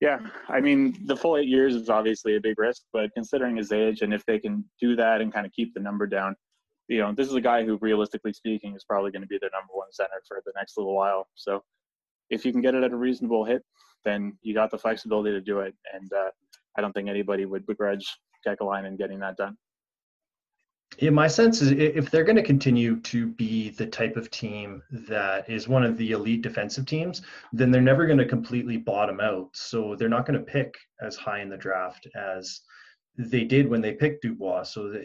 yeah, 0.00 0.20
I 0.48 0.60
mean, 0.60 0.96
the 1.06 1.16
full 1.16 1.36
eight 1.36 1.48
years 1.48 1.74
is 1.74 1.90
obviously 1.90 2.36
a 2.36 2.40
big 2.40 2.56
risk, 2.56 2.82
but 2.92 3.10
considering 3.14 3.56
his 3.56 3.72
age 3.72 4.02
and 4.02 4.14
if 4.14 4.24
they 4.26 4.38
can 4.38 4.64
do 4.80 4.94
that 4.94 5.20
and 5.20 5.32
kind 5.32 5.44
of 5.44 5.50
keep 5.50 5.74
the 5.74 5.80
number 5.80 6.06
down, 6.06 6.36
you 6.86 6.98
know, 6.98 7.12
this 7.12 7.26
is 7.26 7.34
a 7.34 7.40
guy 7.40 7.64
who, 7.64 7.78
realistically 7.80 8.32
speaking, 8.32 8.76
is 8.76 8.84
probably 8.84 9.10
going 9.10 9.22
to 9.22 9.28
be 9.28 9.38
their 9.40 9.50
number 9.52 9.72
one 9.72 9.88
center 9.90 10.22
for 10.28 10.40
the 10.46 10.52
next 10.54 10.76
little 10.76 10.94
while. 10.94 11.26
So 11.34 11.64
if 12.30 12.44
you 12.44 12.52
can 12.52 12.60
get 12.60 12.76
it 12.76 12.84
at 12.84 12.92
a 12.92 12.96
reasonable 12.96 13.44
hit, 13.44 13.62
then 14.04 14.38
you 14.42 14.54
got 14.54 14.70
the 14.70 14.78
flexibility 14.78 15.32
to 15.32 15.40
do 15.40 15.60
it. 15.60 15.74
And 15.92 16.12
uh, 16.12 16.30
I 16.76 16.80
don't 16.80 16.92
think 16.92 17.08
anybody 17.08 17.44
would 17.44 17.66
begrudge 17.66 18.06
Kekalainen 18.46 18.96
getting 18.98 19.18
that 19.20 19.36
done. 19.36 19.56
Yeah, 20.98 21.10
my 21.10 21.26
sense 21.26 21.60
is 21.60 21.72
if 21.72 22.10
they're 22.10 22.24
going 22.24 22.36
to 22.36 22.42
continue 22.42 23.00
to 23.00 23.26
be 23.26 23.70
the 23.70 23.86
type 23.86 24.16
of 24.16 24.30
team 24.30 24.82
that 24.90 25.48
is 25.48 25.68
one 25.68 25.84
of 25.84 25.96
the 25.96 26.12
elite 26.12 26.42
defensive 26.42 26.86
teams, 26.86 27.22
then 27.52 27.70
they're 27.70 27.80
never 27.80 28.06
going 28.06 28.18
to 28.18 28.26
completely 28.26 28.76
bottom 28.76 29.20
out. 29.20 29.50
So 29.54 29.96
they're 29.96 30.08
not 30.08 30.26
going 30.26 30.38
to 30.38 30.44
pick 30.44 30.74
as 31.02 31.16
high 31.16 31.40
in 31.40 31.48
the 31.48 31.56
draft 31.56 32.06
as 32.14 32.60
they 33.16 33.44
did 33.44 33.68
when 33.68 33.80
they 33.80 33.92
picked 33.92 34.22
Dubois. 34.22 34.64
So 34.64 35.00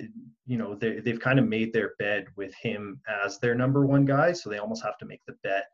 you 0.45 0.57
know 0.57 0.75
they 0.75 0.99
they've 0.99 1.19
kind 1.19 1.39
of 1.39 1.47
made 1.47 1.73
their 1.73 1.93
bed 1.99 2.25
with 2.35 2.53
him 2.55 3.01
as 3.23 3.39
their 3.39 3.55
number 3.55 3.85
one 3.85 4.05
guy. 4.05 4.33
So 4.33 4.49
they 4.49 4.57
almost 4.57 4.83
have 4.83 4.97
to 4.99 5.05
make 5.05 5.21
the 5.27 5.35
bet 5.43 5.65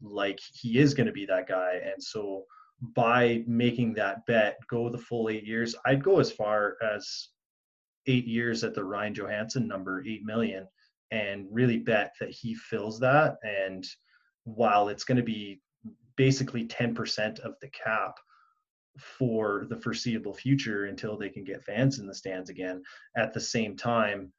like 0.00 0.40
he 0.52 0.78
is 0.78 0.94
going 0.94 1.06
to 1.06 1.12
be 1.12 1.26
that 1.26 1.48
guy. 1.48 1.80
And 1.84 2.02
so 2.02 2.44
by 2.94 3.44
making 3.46 3.94
that 3.94 4.24
bet, 4.26 4.58
go 4.68 4.88
the 4.88 4.98
full 4.98 5.28
eight 5.28 5.44
years, 5.44 5.74
I'd 5.84 6.02
go 6.02 6.18
as 6.18 6.30
far 6.30 6.76
as 6.82 7.28
eight 8.06 8.26
years 8.26 8.64
at 8.64 8.74
the 8.74 8.84
Ryan 8.84 9.14
Johansen 9.14 9.66
number, 9.66 10.02
eight 10.06 10.24
million, 10.24 10.66
and 11.10 11.46
really 11.50 11.78
bet 11.78 12.14
that 12.20 12.30
he 12.30 12.54
fills 12.54 13.00
that. 13.00 13.36
And 13.42 13.86
while 14.44 14.88
it's 14.88 15.04
going 15.04 15.18
to 15.18 15.22
be 15.22 15.60
basically 16.16 16.66
10% 16.66 17.40
of 17.40 17.54
the 17.60 17.68
cap, 17.68 18.18
for 18.98 19.66
the 19.68 19.76
foreseeable 19.76 20.34
future 20.34 20.86
until 20.86 21.16
they 21.16 21.28
can 21.28 21.44
get 21.44 21.64
fans 21.64 21.98
in 21.98 22.06
the 22.06 22.14
stands 22.14 22.50
again. 22.50 22.82
At 23.16 23.32
the 23.32 23.40
same 23.40 23.76
time, 23.76 24.32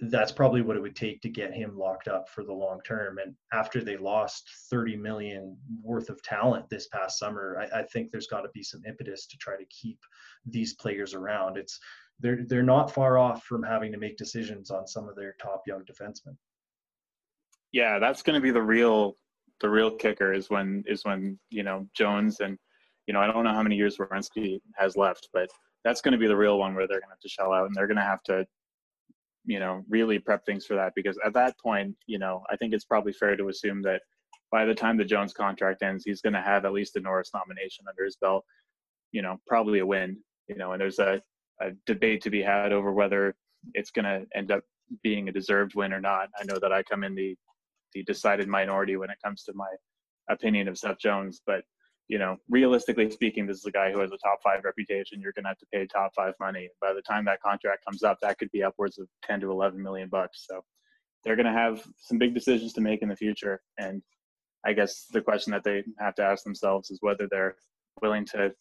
that's 0.00 0.32
probably 0.32 0.62
what 0.62 0.76
it 0.76 0.82
would 0.82 0.96
take 0.96 1.20
to 1.22 1.28
get 1.28 1.54
him 1.54 1.78
locked 1.78 2.08
up 2.08 2.28
for 2.28 2.42
the 2.42 2.52
long 2.52 2.80
term. 2.84 3.18
And 3.18 3.34
after 3.52 3.80
they 3.80 3.96
lost 3.96 4.50
30 4.70 4.96
million 4.96 5.56
worth 5.80 6.10
of 6.10 6.22
talent 6.22 6.68
this 6.68 6.88
past 6.88 7.18
summer, 7.18 7.58
I, 7.60 7.80
I 7.80 7.82
think 7.84 8.10
there's 8.10 8.26
got 8.26 8.40
to 8.40 8.48
be 8.52 8.64
some 8.64 8.82
impetus 8.86 9.26
to 9.28 9.36
try 9.36 9.56
to 9.56 9.64
keep 9.66 10.00
these 10.44 10.74
players 10.74 11.14
around. 11.14 11.56
It's 11.56 11.78
they're 12.22 12.44
they're 12.46 12.62
not 12.62 12.90
far 12.90 13.18
off 13.18 13.44
from 13.44 13.62
having 13.62 13.92
to 13.92 13.98
make 13.98 14.16
decisions 14.16 14.70
on 14.70 14.86
some 14.86 15.08
of 15.08 15.16
their 15.16 15.34
top 15.40 15.62
young 15.66 15.82
defensemen. 15.82 16.36
Yeah, 17.72 17.98
that's 17.98 18.22
going 18.22 18.34
to 18.34 18.40
be 18.40 18.50
the 18.50 18.62
real 18.62 19.16
the 19.60 19.68
real 19.68 19.90
kicker 19.90 20.32
is 20.32 20.48
when 20.50 20.84
is 20.86 21.04
when 21.04 21.38
you 21.50 21.62
know 21.62 21.86
Jones 21.94 22.40
and 22.40 22.58
you 23.06 23.14
know 23.14 23.20
I 23.20 23.26
don't 23.26 23.44
know 23.44 23.52
how 23.52 23.62
many 23.62 23.76
years 23.76 23.96
Werenski 23.98 24.60
has 24.76 24.96
left, 24.96 25.28
but 25.32 25.48
that's 25.84 26.00
going 26.00 26.12
to 26.12 26.18
be 26.18 26.28
the 26.28 26.36
real 26.36 26.58
one 26.58 26.74
where 26.74 26.86
they're 26.86 27.00
going 27.00 27.08
to 27.08 27.14
have 27.14 27.20
to 27.20 27.28
shell 27.28 27.52
out 27.52 27.66
and 27.66 27.74
they're 27.74 27.88
going 27.88 27.96
to 27.96 28.02
have 28.02 28.22
to 28.24 28.46
you 29.44 29.58
know 29.58 29.82
really 29.88 30.18
prep 30.18 30.46
things 30.46 30.64
for 30.64 30.76
that 30.76 30.92
because 30.94 31.18
at 31.26 31.34
that 31.34 31.58
point 31.58 31.96
you 32.06 32.18
know 32.18 32.44
I 32.48 32.56
think 32.56 32.72
it's 32.72 32.84
probably 32.84 33.12
fair 33.12 33.36
to 33.36 33.48
assume 33.48 33.82
that 33.82 34.00
by 34.52 34.66
the 34.66 34.74
time 34.74 34.98
the 34.98 35.04
Jones 35.04 35.32
contract 35.32 35.82
ends, 35.82 36.04
he's 36.04 36.20
going 36.20 36.34
to 36.34 36.42
have 36.42 36.66
at 36.66 36.74
least 36.74 36.94
a 36.96 37.00
Norris 37.00 37.30
nomination 37.34 37.86
under 37.88 38.04
his 38.04 38.16
belt. 38.16 38.44
You 39.10 39.22
know, 39.22 39.38
probably 39.46 39.80
a 39.80 39.86
win. 39.86 40.18
You 40.46 40.56
know, 40.56 40.72
and 40.72 40.80
there's 40.80 40.98
a, 40.98 41.22
a 41.60 41.70
debate 41.86 42.22
to 42.22 42.30
be 42.30 42.42
had 42.42 42.72
over 42.72 42.92
whether 42.92 43.34
it's 43.74 43.90
going 43.90 44.04
to 44.04 44.26
end 44.34 44.50
up 44.50 44.62
being 45.02 45.28
a 45.28 45.32
deserved 45.32 45.74
win 45.74 45.92
or 45.92 46.00
not. 46.00 46.28
I 46.38 46.44
know 46.44 46.58
that 46.60 46.72
I 46.72 46.82
come 46.82 47.04
in 47.04 47.14
the 47.14 47.36
the 47.92 48.02
decided 48.04 48.48
minority 48.48 48.96
when 48.96 49.10
it 49.10 49.18
comes 49.22 49.42
to 49.44 49.52
my 49.54 49.68
opinion 50.30 50.66
of 50.68 50.78
Seth 50.78 50.98
Jones. 50.98 51.42
But 51.46 51.62
you 52.08 52.18
know, 52.18 52.36
realistically 52.48 53.10
speaking, 53.10 53.46
this 53.46 53.58
is 53.58 53.66
a 53.66 53.70
guy 53.70 53.90
who 53.90 54.00
has 54.00 54.12
a 54.12 54.18
top 54.18 54.38
five 54.42 54.64
reputation. 54.64 55.20
You're 55.20 55.32
going 55.32 55.44
to 55.44 55.50
have 55.50 55.58
to 55.58 55.66
pay 55.72 55.86
top 55.86 56.12
five 56.14 56.34
money. 56.40 56.68
By 56.80 56.92
the 56.92 57.02
time 57.02 57.24
that 57.26 57.40
contract 57.40 57.84
comes 57.84 58.02
up, 58.02 58.18
that 58.20 58.38
could 58.38 58.50
be 58.50 58.62
upwards 58.62 58.98
of 58.98 59.08
10 59.24 59.40
to 59.40 59.50
11 59.50 59.82
million 59.82 60.08
bucks. 60.08 60.44
So 60.48 60.62
they're 61.24 61.36
going 61.36 61.46
to 61.46 61.52
have 61.52 61.82
some 61.98 62.18
big 62.18 62.34
decisions 62.34 62.72
to 62.74 62.80
make 62.80 63.02
in 63.02 63.08
the 63.08 63.16
future. 63.16 63.62
And 63.78 64.02
I 64.66 64.72
guess 64.72 65.06
the 65.10 65.22
question 65.22 65.52
that 65.52 65.64
they 65.64 65.84
have 66.00 66.14
to 66.16 66.22
ask 66.22 66.44
themselves 66.44 66.90
is 66.90 66.98
whether 67.00 67.28
they're 67.30 67.56
willing 68.02 68.26
to 68.26 68.52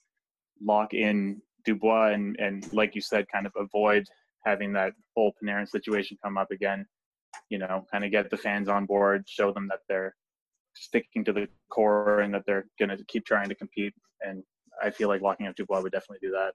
lock 0.61 0.93
in 0.93 1.41
Dubois 1.65 2.11
and, 2.13 2.35
and 2.39 2.71
like 2.73 2.95
you 2.95 3.01
said, 3.01 3.25
kind 3.31 3.45
of 3.45 3.53
avoid 3.55 4.07
having 4.45 4.73
that 4.73 4.93
whole 5.15 5.33
Panarin 5.41 5.69
situation 5.69 6.17
come 6.23 6.37
up 6.37 6.51
again 6.51 6.85
you 7.49 7.57
know, 7.57 7.85
kind 7.91 8.03
of 8.03 8.11
get 8.11 8.29
the 8.29 8.37
fans 8.37 8.67
on 8.69 8.85
board, 8.85 9.25
show 9.27 9.51
them 9.51 9.67
that 9.69 9.79
they're 9.87 10.15
sticking 10.75 11.23
to 11.25 11.33
the 11.33 11.47
core 11.69 12.21
and 12.21 12.33
that 12.33 12.43
they're 12.45 12.65
going 12.79 12.89
to 12.89 13.03
keep 13.07 13.25
trying 13.25 13.49
to 13.49 13.55
compete. 13.55 13.93
And 14.21 14.43
I 14.81 14.89
feel 14.89 15.09
like 15.09 15.21
locking 15.21 15.47
up 15.47 15.55
Dubois 15.55 15.81
would 15.81 15.91
definitely 15.91 16.27
do 16.27 16.31
that. 16.31 16.53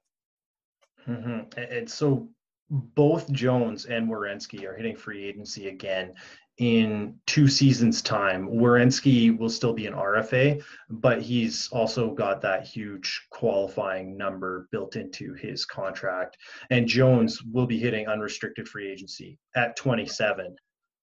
Mm-hmm. 1.09 1.75
And 1.77 1.89
so 1.89 2.29
both 2.71 3.31
Jones 3.31 3.85
and 3.87 4.09
Werenski 4.09 4.65
are 4.65 4.75
hitting 4.75 4.97
free 4.97 5.25
agency 5.25 5.69
again 5.69 6.15
in 6.59 7.15
two 7.27 7.49
seasons' 7.49 8.01
time. 8.01 8.49
Werenski 8.49 9.37
will 9.37 9.51
still 9.51 9.75
be 9.75 9.87
an 9.87 9.93
RFA, 9.93 10.63
but 10.89 11.21
he's 11.21 11.69
also 11.69 12.13
got 12.13 12.41
that 12.43 12.67
huge 12.67 13.27
qualifying 13.31 14.17
number 14.17 14.69
built 14.73 14.97
into 14.97 15.35
his 15.35 15.67
contract. 15.67 16.37
And 16.71 16.87
Jones 16.87 17.43
will 17.43 17.67
be 17.67 17.79
hitting 17.79 18.09
unrestricted 18.09 18.69
free 18.69 18.91
agency 18.91 19.39
at 19.55 19.77
27 19.77 20.57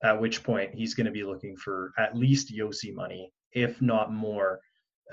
at 0.04 0.20
which 0.20 0.44
point 0.44 0.74
he's 0.76 0.94
going 0.94 1.06
to 1.06 1.12
be 1.12 1.24
looking 1.24 1.56
for 1.56 1.94
at 1.98 2.16
least 2.16 2.54
Josi 2.54 2.94
money, 2.94 3.32
if 3.54 3.82
not 3.82 4.12
more. 4.12 4.60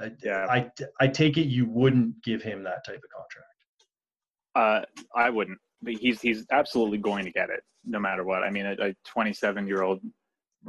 Uh, 0.00 0.08
yeah. 0.22 0.46
I, 0.50 0.70
I 1.00 1.06
take 1.06 1.36
it 1.36 1.46
you 1.46 1.66
wouldn't 1.66 2.22
give 2.24 2.42
him 2.42 2.64
that 2.64 2.84
type 2.84 2.96
of 2.96 3.10
contract. 3.14 3.46
Uh, 4.54 5.04
I 5.14 5.30
wouldn't. 5.30 5.58
But 5.82 5.94
he's 5.94 6.20
he's 6.20 6.44
absolutely 6.50 6.98
going 6.98 7.24
to 7.24 7.30
get 7.30 7.48
it 7.48 7.62
no 7.86 7.98
matter 7.98 8.24
what. 8.24 8.42
I 8.42 8.50
mean, 8.50 8.66
a 8.66 8.94
27 9.06 9.66
year 9.66 9.82
old, 9.82 10.00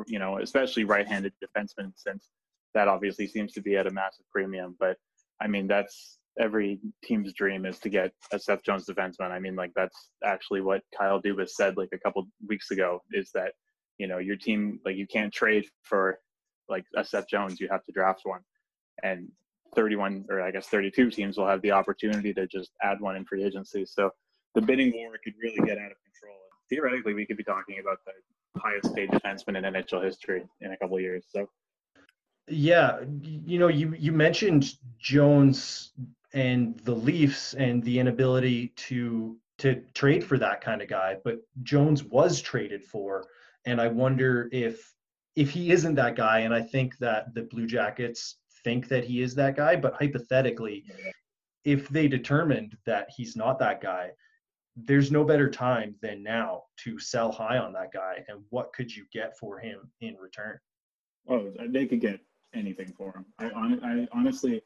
you 0.08 0.20
know, 0.20 0.38
especially 0.40 0.84
right-handed 0.84 1.34
defensemen, 1.44 1.92
since 1.96 2.30
that 2.74 2.88
obviously 2.88 3.28
seems 3.28 3.54
to 3.54 3.62
be 3.62 3.76
at 3.76 3.88
a 3.88 3.92
massive 3.92 4.26
premium. 4.32 4.76
But 4.80 4.98
I 5.42 5.48
mean, 5.48 5.68
that's 5.68 6.20
every 6.40 6.80
team's 7.04 7.34
dream 7.34 7.66
is 7.66 7.80
to 7.80 7.90
get 7.90 8.12
a 8.32 8.40
Seth 8.40 8.64
Jones 8.64 8.86
defenseman. 8.86 9.32
I 9.32 9.40
mean, 9.40 9.56
like 9.56 9.72
that's 9.76 10.12
actually 10.24 10.62
what 10.62 10.82
Kyle 10.98 11.22
Dubas 11.22 11.50
said 11.50 11.78
like 11.78 11.90
a 11.94 12.00
couple 12.00 12.28
weeks 12.48 12.72
ago. 12.72 13.02
Is 13.12 13.32
that 13.34 13.54
you 13.98 14.08
know 14.08 14.20
your 14.20 14.38
team 14.38 14.80
like 14.86 14.96
you 14.96 15.08
can't 15.08 15.34
trade 15.34 15.66
for 15.84 16.20
like 16.70 16.86
a 16.96 17.04
Seth 17.04 17.28
Jones. 17.28 17.60
You 17.60 17.68
have 17.70 17.84
to 17.86 17.92
draft 17.92 18.22
one, 18.24 18.42
and 19.04 19.28
31 19.76 20.26
or 20.30 20.42
I 20.42 20.52
guess 20.52 20.68
32 20.68 21.12
teams 21.12 21.38
will 21.38 21.48
have 21.48 21.62
the 21.62 21.72
opportunity 21.72 22.34
to 22.34 22.48
just 22.48 22.72
add 22.82 23.00
one 23.00 23.16
in 23.16 23.26
free 23.26 23.44
agency. 23.44 23.86
So 23.86 24.12
the 24.56 24.62
bidding 24.62 24.92
war 24.94 25.14
could 25.24 25.34
really 25.42 25.66
get 25.66 25.78
out 25.78 25.92
of 25.92 25.98
control. 26.04 26.38
Theoretically, 26.70 27.14
we 27.14 27.26
could 27.26 27.38
be 27.38 27.44
talking 27.44 27.80
about 27.80 28.00
the 28.06 28.12
highest 28.58 28.94
paid 28.96 29.10
defenseman 29.10 29.58
in 29.58 29.74
NHL 29.74 30.04
history 30.04 30.44
in 30.62 30.72
a 30.72 30.78
couple 30.78 31.00
years. 31.00 31.26
So. 31.30 31.50
Yeah, 32.48 33.00
you 33.22 33.60
know, 33.60 33.68
you 33.68 33.94
you 33.98 34.12
mentioned 34.12 34.74
Jones 35.00 35.94
and 36.34 36.80
the 36.80 36.94
Leafs 36.94 37.54
and 37.54 37.84
the 37.84 38.00
inability 38.00 38.70
to 38.88 39.38
to 39.60 39.84
trade 39.94 40.24
for 40.24 40.38
that 40.40 40.60
kind 40.60 40.82
of 40.82 40.88
guy, 40.88 41.18
but 41.24 41.38
Jones 41.64 42.04
was 42.04 42.42
traded 42.42 42.84
for 42.84 43.28
and 43.66 43.80
I 43.80 43.88
wonder 43.88 44.50
if 44.52 44.94
if 45.36 45.50
he 45.50 45.72
isn't 45.72 45.96
that 45.96 46.16
guy, 46.16 46.40
and 46.40 46.54
I 46.54 46.62
think 46.62 46.98
that 46.98 47.34
the 47.34 47.44
Blue 47.44 47.66
Jackets 47.66 48.38
think 48.64 48.90
that 48.90 49.06
he 49.06 49.22
is 49.22 49.34
that 49.36 49.56
guy, 49.56 49.76
but 49.76 49.94
hypothetically, 49.94 50.84
if 51.64 51.88
they 51.88 52.08
determined 52.08 52.78
that 52.86 53.08
he's 53.16 53.36
not 53.36 53.58
that 53.60 53.82
guy, 53.82 54.12
there's 54.76 55.12
no 55.12 55.24
better 55.24 55.50
time 55.50 55.96
than 56.02 56.24
now 56.24 56.64
to 56.78 56.98
sell 56.98 57.32
high 57.32 57.58
on 57.58 57.74
that 57.74 57.92
guy. 57.92 58.24
And 58.28 58.42
what 58.50 58.74
could 58.74 58.96
you 58.96 59.06
get 59.12 59.38
for 59.38 59.60
him 59.60 59.92
in 60.00 60.16
return? 60.16 60.58
Oh, 61.30 61.52
they 61.70 61.86
could 61.86 62.02
get 62.02 62.20
anything 62.54 62.94
for 62.98 63.14
him. 63.14 63.26
I, 63.40 63.78
I 63.84 64.08
honestly, 64.12 64.62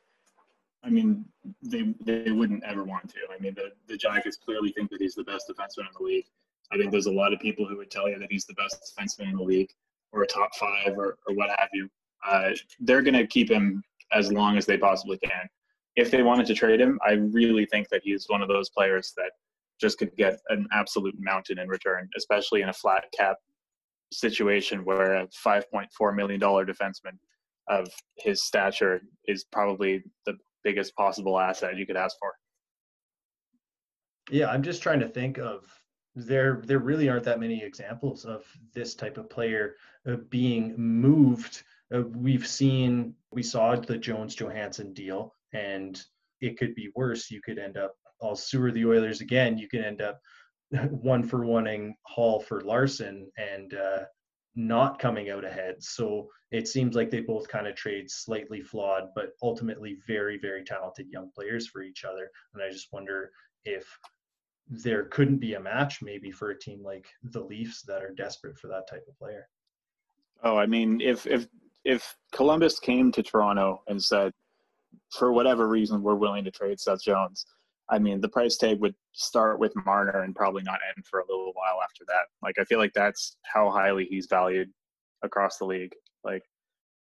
I 0.84 0.90
mean, 0.90 1.26
they 1.62 1.94
they 2.02 2.32
wouldn't 2.32 2.64
ever 2.64 2.84
want 2.84 3.10
to. 3.10 3.20
I 3.36 3.42
mean, 3.42 3.56
the 3.56 3.72
the 3.88 3.98
Jackets 3.98 4.38
clearly 4.38 4.72
think 4.72 4.90
that 4.92 5.02
he's 5.02 5.16
the 5.16 5.24
best 5.24 5.50
defenseman 5.50 5.88
in 5.88 5.94
the 5.98 6.04
league. 6.04 6.26
I 6.72 6.78
think 6.78 6.92
there's 6.92 7.08
a 7.08 7.12
lot 7.12 7.34
of 7.34 7.40
people 7.40 7.68
who 7.68 7.78
would 7.78 7.92
tell 7.92 8.10
you 8.10 8.20
that 8.20 8.32
he's 8.32 8.46
the 8.46 8.54
best 8.54 8.94
defenseman 8.98 9.30
in 9.30 9.38
the 9.38 9.44
league 9.44 9.70
or 10.12 10.24
a 10.24 10.28
top 10.28 10.56
five 10.56 10.98
or, 10.98 11.18
or 11.28 11.36
what 11.36 11.50
have 11.50 11.70
you. 11.74 11.90
Uh, 12.28 12.52
they're 12.80 13.02
going 13.04 13.14
to 13.14 13.28
keep 13.28 13.50
him 13.50 13.84
as 14.12 14.32
long 14.32 14.58
as 14.58 14.66
they 14.66 14.78
possibly 14.78 15.18
can. 15.20 15.48
If 15.96 16.10
they 16.10 16.24
wanted 16.24 16.48
to 16.48 16.56
trade 16.56 16.82
him, 16.82 17.00
I 17.06 17.12
really 17.14 17.66
think 17.66 17.90
that 17.90 18.02
he's 18.04 18.26
one 18.28 18.42
of 18.42 18.48
those 18.48 18.70
players 18.70 19.14
that 19.18 19.32
just 19.80 19.98
could 19.98 20.16
get 20.16 20.40
an 20.50 20.68
absolute 20.72 21.16
mountain 21.20 21.60
in 21.60 21.68
return, 21.68 22.10
especially 22.18 22.62
in 22.62 22.70
a 22.70 22.74
flat 22.74 23.06
cap 23.18 23.38
situation 24.12 24.86
where 24.86 25.16
a 25.16 25.28
$5.4 25.46 26.16
million 26.16 26.40
defenseman 26.40 27.18
of 27.68 27.88
his 28.18 28.44
stature 28.44 29.02
is 29.28 29.46
probably 29.52 30.04
the 30.26 30.38
biggest 30.64 30.96
possible 30.96 31.40
asset 31.40 31.78
you 31.78 31.86
could 31.86 31.98
ask 31.98 32.16
for. 32.20 32.32
Yeah, 34.32 34.50
I'm 34.50 34.64
just 34.64 34.82
trying 34.82 35.00
to 35.02 35.08
think 35.08 35.38
of 35.38 35.66
there 36.16 36.62
there 36.66 36.80
really 36.80 37.10
aren't 37.10 37.26
that 37.26 37.40
many 37.40 37.62
examples 37.62 38.26
of 38.26 38.46
this 38.74 38.96
type 38.96 39.18
of 39.18 39.30
player 39.30 39.76
uh, 40.10 40.16
being 40.30 40.74
moved. 40.78 41.64
Uh, 41.94 42.02
we've 42.02 42.48
seen 42.48 43.14
we 43.32 43.44
saw 43.44 43.76
the 43.76 43.98
Jones 43.98 44.36
Johansen 44.36 44.94
deal, 44.94 45.36
and 45.54 46.02
it 46.42 46.58
could 46.58 46.74
be 46.74 46.90
worse. 46.96 47.30
You 47.30 47.42
could 47.42 47.60
end 47.60 47.78
up 47.78 47.96
I'll 48.26 48.36
sewer 48.36 48.72
the 48.72 48.86
Oilers 48.86 49.22
again. 49.22 49.58
You 49.58 49.68
can 49.68 49.84
end 49.84 50.02
up 50.02 50.20
one 50.90 51.24
for 51.24 51.40
oneing 51.40 51.94
Hall 52.04 52.40
for 52.40 52.62
Larsson 52.62 53.30
and 53.38 53.74
uh, 53.74 54.04
not 54.56 55.00
coming 55.00 55.30
out 55.30 55.46
ahead. 55.46 55.76
So 55.80 56.28
it 56.52 56.68
seems 56.68 56.96
like 56.96 57.12
they 57.12 57.22
both 57.22 57.48
kind 57.48 57.68
of 57.68 57.76
trade 57.76 58.10
slightly 58.10 58.62
flawed, 58.62 59.10
but 59.16 59.32
ultimately 59.42 59.98
very 60.08 60.40
very 60.40 60.64
talented 60.64 61.08
young 61.10 61.30
players 61.36 61.68
for 61.68 61.82
each 61.82 62.06
other. 62.06 62.30
And 62.54 62.64
I 62.64 62.70
just 62.70 62.92
wonder 62.92 63.32
if 63.66 63.86
there 64.68 65.06
couldn't 65.06 65.38
be 65.38 65.54
a 65.54 65.60
match 65.60 66.02
maybe 66.02 66.32
for 66.32 66.50
a 66.50 66.60
team 66.60 66.82
like 66.84 67.08
the 67.24 67.42
Leafs 67.42 67.84
that 67.84 68.02
are 68.02 68.14
desperate 68.16 68.58
for 68.58 68.68
that 68.68 68.88
type 68.90 69.04
of 69.08 69.18
player. 69.18 69.48
Oh, 70.44 70.58
I 70.58 70.66
mean, 70.66 71.02
if 71.02 71.28
if 71.28 71.48
if 71.84 72.16
Columbus 72.32 72.80
came 72.80 73.12
to 73.12 73.22
Toronto 73.22 73.84
and 73.88 74.04
said, 74.04 74.34
for 75.12 75.32
whatever 75.32 75.68
reason, 75.68 76.02
we're 76.02 76.16
willing 76.16 76.44
to 76.44 76.52
trade 76.52 76.80
Seth 76.80 77.04
Jones, 77.04 77.46
I 77.90 78.00
mean, 78.00 78.20
the 78.20 78.30
price 78.30 78.58
tag 78.58 78.80
would 78.80 78.96
start 79.14 79.60
with 79.60 79.74
Marner 79.86 80.24
and 80.24 80.36
probably 80.36 80.64
not 80.64 80.80
end 80.96 81.06
for 81.06 81.20
a 81.20 81.26
little 81.28 81.54
while 81.54 81.82
after 81.84 82.04
that. 82.08 82.26
Like, 82.42 82.58
I 82.60 82.64
feel 82.64 82.80
like 82.80 82.94
that's 82.94 83.38
how 83.44 83.70
highly 83.70 84.06
he's 84.06 84.26
valued 84.28 84.70
across 85.24 85.58
the 85.58 85.66
league. 85.66 85.94
Like, 86.24 86.44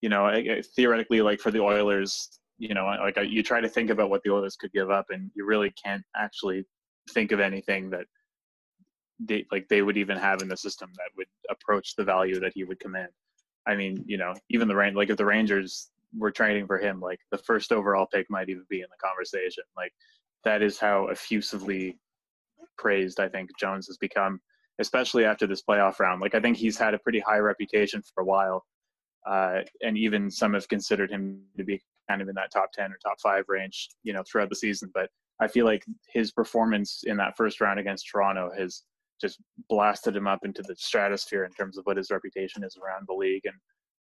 you 0.02 0.10
know, 0.10 0.32
theoretically, 0.76 1.22
like 1.22 1.40
for 1.40 1.52
the 1.52 1.62
Oilers, 1.62 2.40
you 2.60 2.74
know, 2.74 2.86
like 2.86 3.18
you 3.28 3.42
try 3.42 3.60
to 3.60 3.68
think 3.70 3.90
about 3.90 4.10
what 4.10 4.22
the 4.24 4.32
Oilers 4.32 4.56
could 4.56 4.72
give 4.72 4.92
up, 4.92 5.08
and 5.10 5.32
you 5.36 5.46
really 5.46 5.74
can't 5.84 6.04
actually 6.16 6.66
think 7.12 7.32
of 7.32 7.40
anything 7.40 7.90
that 7.90 8.06
they 9.20 9.46
like 9.52 9.68
they 9.70 9.82
would 9.82 9.98
even 9.98 10.18
have 10.18 10.42
in 10.42 10.48
the 10.48 10.58
system 10.58 10.92
that 10.96 11.10
would 11.18 11.28
approach 11.50 11.96
the 11.96 12.04
value 12.04 12.40
that 12.40 12.52
he 12.54 12.64
would 12.64 12.80
command. 12.80 13.10
I 13.68 13.76
mean, 13.76 14.04
you 14.06 14.18
know, 14.18 14.34
even 14.50 14.68
the 14.68 14.76
like 14.96 15.10
if 15.10 15.18
the 15.18 15.26
Rangers 15.26 15.90
were 16.18 16.32
trading 16.32 16.68
for 16.68 16.78
him, 16.78 17.00
like 17.00 17.20
the 17.32 17.38
first 17.40 17.72
overall 17.72 18.08
pick 18.12 18.30
might 18.30 18.50
even 18.50 18.66
be 18.70 18.82
in 18.82 18.88
the 18.90 19.08
conversation. 19.08 19.64
Like 19.76 19.92
that 20.46 20.62
is 20.62 20.80
how 20.80 21.08
effusively 21.08 22.00
praised 22.78 23.20
I 23.20 23.28
think 23.28 23.50
Jones 23.60 23.88
has 23.88 23.98
become, 23.98 24.40
especially 24.80 25.26
after 25.26 25.48
this 25.48 25.64
playoff 25.68 26.00
round. 26.00 26.22
Like 26.22 26.36
I 26.36 26.40
think 26.40 26.58
he's 26.58 26.78
had 26.78 26.94
a 26.94 27.00
pretty 27.00 27.20
high 27.20 27.40
reputation 27.40 28.02
for 28.14 28.22
a 28.22 28.26
while, 28.26 28.64
uh, 29.28 29.62
and 29.82 29.98
even 29.98 30.32
some 30.32 30.54
have 30.54 30.70
considered 30.70 31.12
him 31.12 31.42
to 31.58 31.64
be 31.64 31.82
kind 32.10 32.22
of 32.22 32.30
in 32.30 32.36
that 32.36 32.52
top 32.52 32.72
ten 32.72 32.92
or 32.92 32.98
top 33.04 33.20
five 33.22 33.44
range, 33.48 33.90
you 34.04 34.14
know, 34.14 34.24
throughout 34.24 34.50
the 34.50 34.56
season. 34.56 34.92
But 34.94 35.10
I 35.42 35.48
feel 35.48 35.66
like 35.66 35.84
his 36.08 36.32
performance 36.32 37.04
in 37.06 37.18
that 37.18 37.36
first 37.36 37.60
round 37.60 37.80
against 37.80 38.08
Toronto 38.08 38.52
has 38.58 38.84
just 39.20 39.40
blasted 39.70 40.16
him 40.16 40.28
up 40.28 40.40
into 40.44 40.62
the 40.62 40.76
stratosphere 40.76 41.46
in 41.46 41.52
terms 41.52 41.78
of 41.78 41.86
what 41.86 41.98
his 41.98 42.12
reputation 42.12 42.64
is 42.64 42.78
around 42.78 43.06
the 43.08 43.14
league 43.14 43.46
and 43.46 43.56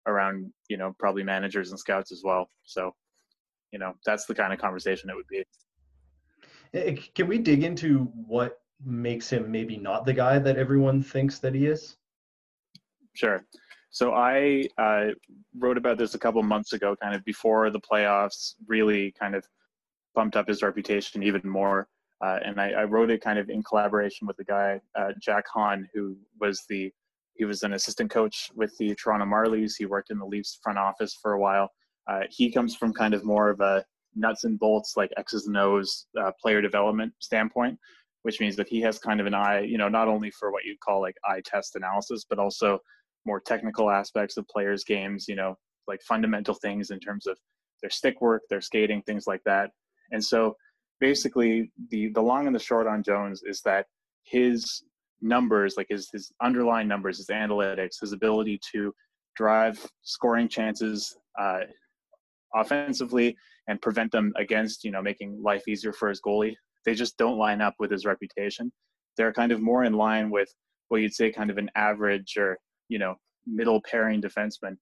around 0.06 0.52
you 0.68 0.76
know 0.76 0.94
probably 0.98 1.22
managers 1.22 1.70
and 1.70 1.78
scouts 1.78 2.12
as 2.12 2.22
well. 2.22 2.50
So 2.64 2.92
you 3.72 3.78
know 3.78 3.94
that's 4.04 4.26
the 4.26 4.34
kind 4.34 4.52
of 4.52 4.58
conversation 4.58 5.08
it 5.08 5.16
would 5.16 5.26
be. 5.30 5.44
Eh, 6.74 6.96
can 7.14 7.28
we 7.28 7.38
dig 7.38 7.62
into 7.62 8.04
what 8.26 8.58
makes 8.84 9.30
him 9.30 9.50
maybe 9.50 9.76
not 9.76 10.04
the 10.04 10.12
guy 10.12 10.38
that 10.38 10.56
everyone 10.56 11.02
thinks 11.02 11.38
that 11.38 11.54
he 11.54 11.66
is? 11.66 11.96
Sure. 13.14 13.44
So 13.90 14.12
I 14.12 14.68
uh, 14.76 15.10
wrote 15.56 15.78
about 15.78 15.98
this 15.98 16.16
a 16.16 16.18
couple 16.18 16.42
months 16.42 16.72
ago, 16.72 16.96
kind 17.00 17.14
of 17.14 17.24
before 17.24 17.70
the 17.70 17.80
playoffs 17.80 18.54
really 18.66 19.12
kind 19.12 19.36
of 19.36 19.46
bumped 20.16 20.36
up 20.36 20.48
his 20.48 20.62
reputation 20.62 21.22
even 21.22 21.48
more. 21.48 21.88
Uh, 22.20 22.40
and 22.44 22.60
I, 22.60 22.70
I, 22.70 22.84
wrote 22.84 23.10
it 23.10 23.22
kind 23.22 23.38
of 23.38 23.50
in 23.50 23.62
collaboration 23.62 24.26
with 24.26 24.36
the 24.36 24.44
guy 24.44 24.80
uh, 24.98 25.12
Jack 25.20 25.44
Han, 25.52 25.88
who 25.92 26.16
was 26.40 26.64
the 26.68 26.92
he 27.34 27.44
was 27.44 27.64
an 27.64 27.74
assistant 27.74 28.10
coach 28.10 28.50
with 28.54 28.76
the 28.78 28.94
Toronto 28.94 29.26
Marlies. 29.26 29.72
He 29.76 29.86
worked 29.86 30.10
in 30.10 30.18
the 30.18 30.24
Leafs 30.24 30.58
front 30.62 30.78
office 30.78 31.18
for 31.20 31.32
a 31.32 31.40
while. 31.40 31.70
Uh, 32.08 32.20
he 32.30 32.52
comes 32.52 32.76
from 32.76 32.92
kind 32.92 33.14
of 33.14 33.24
more 33.24 33.50
of 33.50 33.60
a 33.60 33.84
nuts 34.16 34.44
and 34.44 34.58
bolts, 34.58 34.94
like 34.96 35.12
X's 35.16 35.46
and 35.46 35.56
O's 35.56 36.06
uh, 36.20 36.32
player 36.40 36.60
development 36.60 37.12
standpoint, 37.20 37.78
which 38.22 38.40
means 38.40 38.56
that 38.56 38.68
he 38.68 38.80
has 38.80 38.98
kind 38.98 39.20
of 39.20 39.26
an 39.26 39.34
eye, 39.34 39.60
you 39.60 39.78
know, 39.78 39.88
not 39.88 40.08
only 40.08 40.30
for 40.30 40.50
what 40.52 40.64
you'd 40.64 40.80
call 40.80 41.00
like 41.00 41.16
eye 41.28 41.42
test 41.44 41.76
analysis, 41.76 42.24
but 42.28 42.38
also 42.38 42.78
more 43.26 43.40
technical 43.40 43.90
aspects 43.90 44.36
of 44.36 44.46
players' 44.48 44.84
games, 44.84 45.26
you 45.28 45.34
know, 45.34 45.56
like 45.86 46.02
fundamental 46.02 46.54
things 46.54 46.90
in 46.90 47.00
terms 47.00 47.26
of 47.26 47.38
their 47.82 47.90
stick 47.90 48.20
work, 48.20 48.42
their 48.48 48.60
skating, 48.60 49.02
things 49.02 49.26
like 49.26 49.42
that. 49.44 49.70
And 50.12 50.24
so 50.24 50.56
basically 51.00 51.70
the 51.90 52.08
the 52.10 52.22
long 52.22 52.46
and 52.46 52.54
the 52.54 52.60
short 52.60 52.86
on 52.86 53.02
Jones 53.02 53.42
is 53.44 53.60
that 53.62 53.86
his 54.22 54.82
numbers, 55.20 55.74
like 55.76 55.88
his 55.88 56.08
his 56.12 56.32
underlying 56.42 56.88
numbers, 56.88 57.18
his 57.18 57.28
analytics, 57.28 58.00
his 58.00 58.12
ability 58.12 58.60
to 58.72 58.92
drive 59.36 59.84
scoring 60.02 60.48
chances 60.48 61.16
uh, 61.38 61.60
offensively 62.54 63.36
and 63.68 63.80
prevent 63.80 64.12
them 64.12 64.32
against, 64.36 64.84
you 64.84 64.90
know, 64.90 65.02
making 65.02 65.40
life 65.42 65.62
easier 65.68 65.92
for 65.92 66.08
his 66.08 66.20
goalie. 66.20 66.54
They 66.84 66.94
just 66.94 67.16
don't 67.16 67.38
line 67.38 67.60
up 67.60 67.74
with 67.78 67.90
his 67.90 68.04
reputation. 68.04 68.72
They're 69.16 69.32
kind 69.32 69.52
of 69.52 69.60
more 69.60 69.84
in 69.84 69.94
line 69.94 70.30
with 70.30 70.48
what 70.88 71.00
you'd 71.00 71.14
say 71.14 71.32
kind 71.32 71.50
of 71.50 71.58
an 71.58 71.70
average 71.74 72.36
or, 72.36 72.58
you 72.88 72.98
know, 72.98 73.14
middle 73.46 73.80
pairing 73.90 74.20
defenseman 74.20 74.76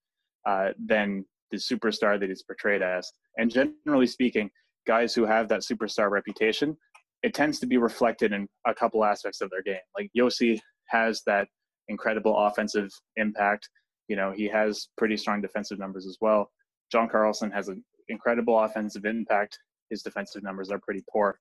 uh, 0.46 0.70
than 0.84 1.24
the 1.50 1.58
superstar 1.58 2.18
that 2.18 2.28
he's 2.28 2.42
portrayed 2.42 2.82
as. 2.82 3.10
And 3.36 3.50
generally 3.50 4.06
speaking, 4.06 4.50
guys 4.86 5.14
who 5.14 5.24
have 5.24 5.48
that 5.48 5.60
superstar 5.60 6.10
reputation, 6.10 6.76
it 7.22 7.34
tends 7.34 7.60
to 7.60 7.66
be 7.66 7.76
reflected 7.76 8.32
in 8.32 8.48
a 8.66 8.74
couple 8.74 9.04
aspects 9.04 9.40
of 9.40 9.50
their 9.50 9.62
game. 9.62 9.80
Like 9.96 10.10
Josi 10.16 10.58
has 10.88 11.22
that 11.26 11.46
incredible 11.88 12.36
offensive 12.36 12.90
impact. 13.16 13.68
You 14.08 14.16
know, 14.16 14.32
he 14.32 14.48
has 14.48 14.88
pretty 14.98 15.16
strong 15.16 15.40
defensive 15.40 15.78
numbers 15.78 16.06
as 16.06 16.18
well. 16.20 16.50
John 16.90 17.08
Carlson 17.08 17.50
has 17.52 17.68
an 17.68 17.84
incredible 18.09 18.59
offensive 18.59 19.04
impact. 19.04 19.59
His 19.90 20.02
defensive 20.02 20.42
numbers 20.42 20.71
are 20.71 20.78
pretty 20.78 21.04
poor. 21.12 21.38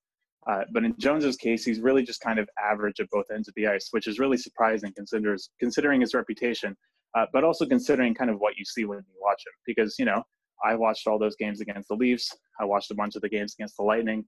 Uh, 0.47 0.63
but 0.73 0.83
in 0.83 0.95
Jones's 0.97 1.37
case, 1.37 1.63
he's 1.63 1.79
really 1.79 2.03
just 2.03 2.21
kind 2.21 2.39
of 2.39 2.49
average 2.61 2.99
at 2.99 3.09
both 3.11 3.25
ends 3.33 3.47
of 3.47 3.53
the 3.55 3.67
ice, 3.67 3.89
which 3.91 4.07
is 4.07 4.17
really 4.19 4.37
surprising 4.37 4.91
considers, 4.93 5.51
considering 5.59 6.01
his 6.01 6.13
reputation, 6.13 6.75
uh, 7.15 7.25
but 7.31 7.43
also 7.43 7.65
considering 7.65 8.15
kind 8.15 8.31
of 8.31 8.39
what 8.39 8.57
you 8.57 8.65
see 8.65 8.85
when 8.85 8.97
you 8.97 9.19
watch 9.21 9.41
him. 9.45 9.53
Because, 9.65 9.95
you 9.99 10.05
know, 10.05 10.23
I 10.63 10.75
watched 10.75 11.07
all 11.07 11.19
those 11.19 11.35
games 11.35 11.61
against 11.61 11.89
the 11.89 11.95
Leafs. 11.95 12.35
I 12.59 12.65
watched 12.65 12.91
a 12.91 12.95
bunch 12.95 13.15
of 13.15 13.21
the 13.21 13.29
games 13.29 13.53
against 13.53 13.77
the 13.77 13.83
Lightning. 13.83 14.25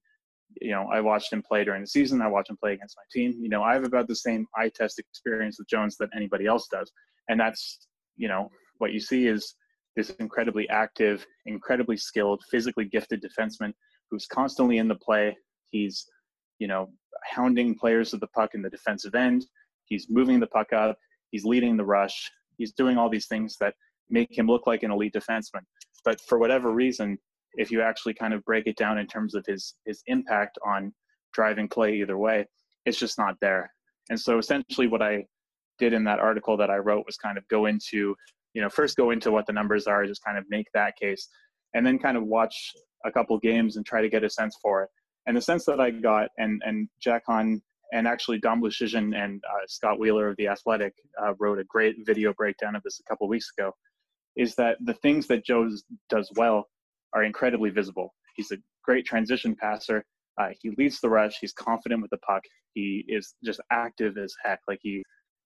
You 0.61 0.71
know, 0.71 0.87
I 0.91 0.99
watched 1.01 1.33
him 1.33 1.41
play 1.41 1.63
during 1.63 1.81
the 1.81 1.87
season. 1.87 2.21
I 2.21 2.27
watched 2.27 2.51
him 2.51 2.57
play 2.57 2.73
against 2.73 2.95
my 2.95 3.03
team. 3.11 3.39
You 3.41 3.49
know, 3.49 3.63
I 3.63 3.73
have 3.73 3.85
about 3.85 4.07
the 4.07 4.15
same 4.15 4.45
eye 4.55 4.69
test 4.73 4.99
experience 4.99 5.57
with 5.57 5.67
Jones 5.67 5.97
that 5.97 6.09
anybody 6.15 6.45
else 6.45 6.67
does. 6.71 6.91
And 7.27 7.39
that's, 7.39 7.87
you 8.17 8.27
know, 8.27 8.51
what 8.77 8.93
you 8.93 8.99
see 8.99 9.27
is 9.27 9.55
this 9.95 10.09
incredibly 10.11 10.67
active, 10.69 11.25
incredibly 11.45 11.97
skilled, 11.97 12.41
physically 12.49 12.85
gifted 12.85 13.23
defenseman 13.23 13.73
who's 14.09 14.25
constantly 14.25 14.77
in 14.77 14.87
the 14.87 14.95
play. 14.95 15.35
He's, 15.71 16.05
you 16.59 16.67
know, 16.67 16.89
hounding 17.25 17.75
players 17.75 18.11
with 18.11 18.21
the 18.21 18.27
puck 18.27 18.51
in 18.53 18.61
the 18.61 18.69
defensive 18.69 19.15
end. 19.15 19.45
He's 19.85 20.07
moving 20.09 20.39
the 20.39 20.47
puck 20.47 20.73
up. 20.73 20.97
He's 21.31 21.45
leading 21.45 21.77
the 21.77 21.85
rush. 21.85 22.29
He's 22.57 22.73
doing 22.73 22.97
all 22.97 23.09
these 23.09 23.27
things 23.27 23.57
that 23.59 23.75
make 24.09 24.37
him 24.37 24.47
look 24.47 24.67
like 24.67 24.83
an 24.83 24.91
elite 24.91 25.13
defenseman. 25.13 25.61
But 26.05 26.19
for 26.21 26.37
whatever 26.37 26.71
reason, 26.71 27.17
if 27.55 27.71
you 27.71 27.81
actually 27.81 28.13
kind 28.13 28.33
of 28.33 28.43
break 28.45 28.67
it 28.67 28.77
down 28.77 28.97
in 28.97 29.07
terms 29.07 29.35
of 29.35 29.45
his 29.47 29.75
his 29.85 30.01
impact 30.07 30.57
on 30.65 30.93
driving 31.33 31.67
play 31.67 31.95
either 31.95 32.17
way, 32.17 32.45
it's 32.85 32.99
just 32.99 33.17
not 33.17 33.35
there. 33.41 33.71
And 34.09 34.19
so 34.19 34.37
essentially 34.37 34.87
what 34.87 35.01
I 35.01 35.25
did 35.79 35.93
in 35.93 36.03
that 36.03 36.19
article 36.19 36.57
that 36.57 36.69
I 36.69 36.77
wrote 36.77 37.05
was 37.05 37.17
kind 37.17 37.37
of 37.37 37.47
go 37.47 37.65
into, 37.65 38.15
you 38.53 38.61
know, 38.61 38.69
first 38.69 38.97
go 38.97 39.11
into 39.11 39.31
what 39.31 39.45
the 39.47 39.53
numbers 39.53 39.87
are, 39.87 40.05
just 40.05 40.23
kind 40.23 40.37
of 40.37 40.45
make 40.49 40.67
that 40.73 40.95
case, 40.97 41.27
and 41.73 41.85
then 41.85 41.99
kind 41.99 42.17
of 42.17 42.23
watch 42.23 42.73
a 43.05 43.11
couple 43.11 43.37
games 43.39 43.77
and 43.77 43.85
try 43.85 44.01
to 44.01 44.09
get 44.09 44.23
a 44.23 44.29
sense 44.29 44.57
for 44.61 44.83
it. 44.83 44.89
And 45.25 45.35
the 45.35 45.41
sense 45.41 45.65
that 45.65 45.79
I 45.79 45.91
got, 45.91 46.29
and 46.37 46.61
and 46.65 46.89
Jack 47.01 47.23
Han 47.27 47.61
and 47.93 48.07
actually 48.07 48.39
Dom 48.39 48.61
Luszczyszyn 48.61 49.15
and 49.15 49.41
uh, 49.47 49.65
Scott 49.67 49.99
Wheeler 49.99 50.27
of 50.27 50.37
the 50.37 50.47
Athletic 50.47 50.93
uh, 51.23 51.33
wrote 51.39 51.59
a 51.59 51.63
great 51.65 51.95
video 52.05 52.33
breakdown 52.33 52.75
of 52.75 52.81
this 52.83 52.99
a 52.99 53.03
couple 53.03 53.27
weeks 53.27 53.51
ago 53.55 53.71
is 54.35 54.55
that 54.55 54.77
the 54.83 54.95
things 54.95 55.27
that 55.27 55.45
Joe 55.45 55.69
does 56.09 56.31
well 56.35 56.67
are 57.13 57.23
incredibly 57.23 57.69
visible. 57.69 58.13
He's 58.35 58.51
a 58.51 58.57
great 58.83 59.05
transition 59.05 59.55
passer. 59.55 60.03
Uh, 60.39 60.49
he 60.59 60.71
leads 60.71 60.99
the 60.99 61.09
rush. 61.09 61.37
He's 61.39 61.53
confident 61.53 62.01
with 62.01 62.09
the 62.09 62.17
puck. 62.17 62.41
He 62.73 63.05
is 63.07 63.35
just 63.45 63.61
active 63.71 64.17
as 64.17 64.33
heck. 64.43 64.59
Like 64.67 64.79
he 64.81 65.03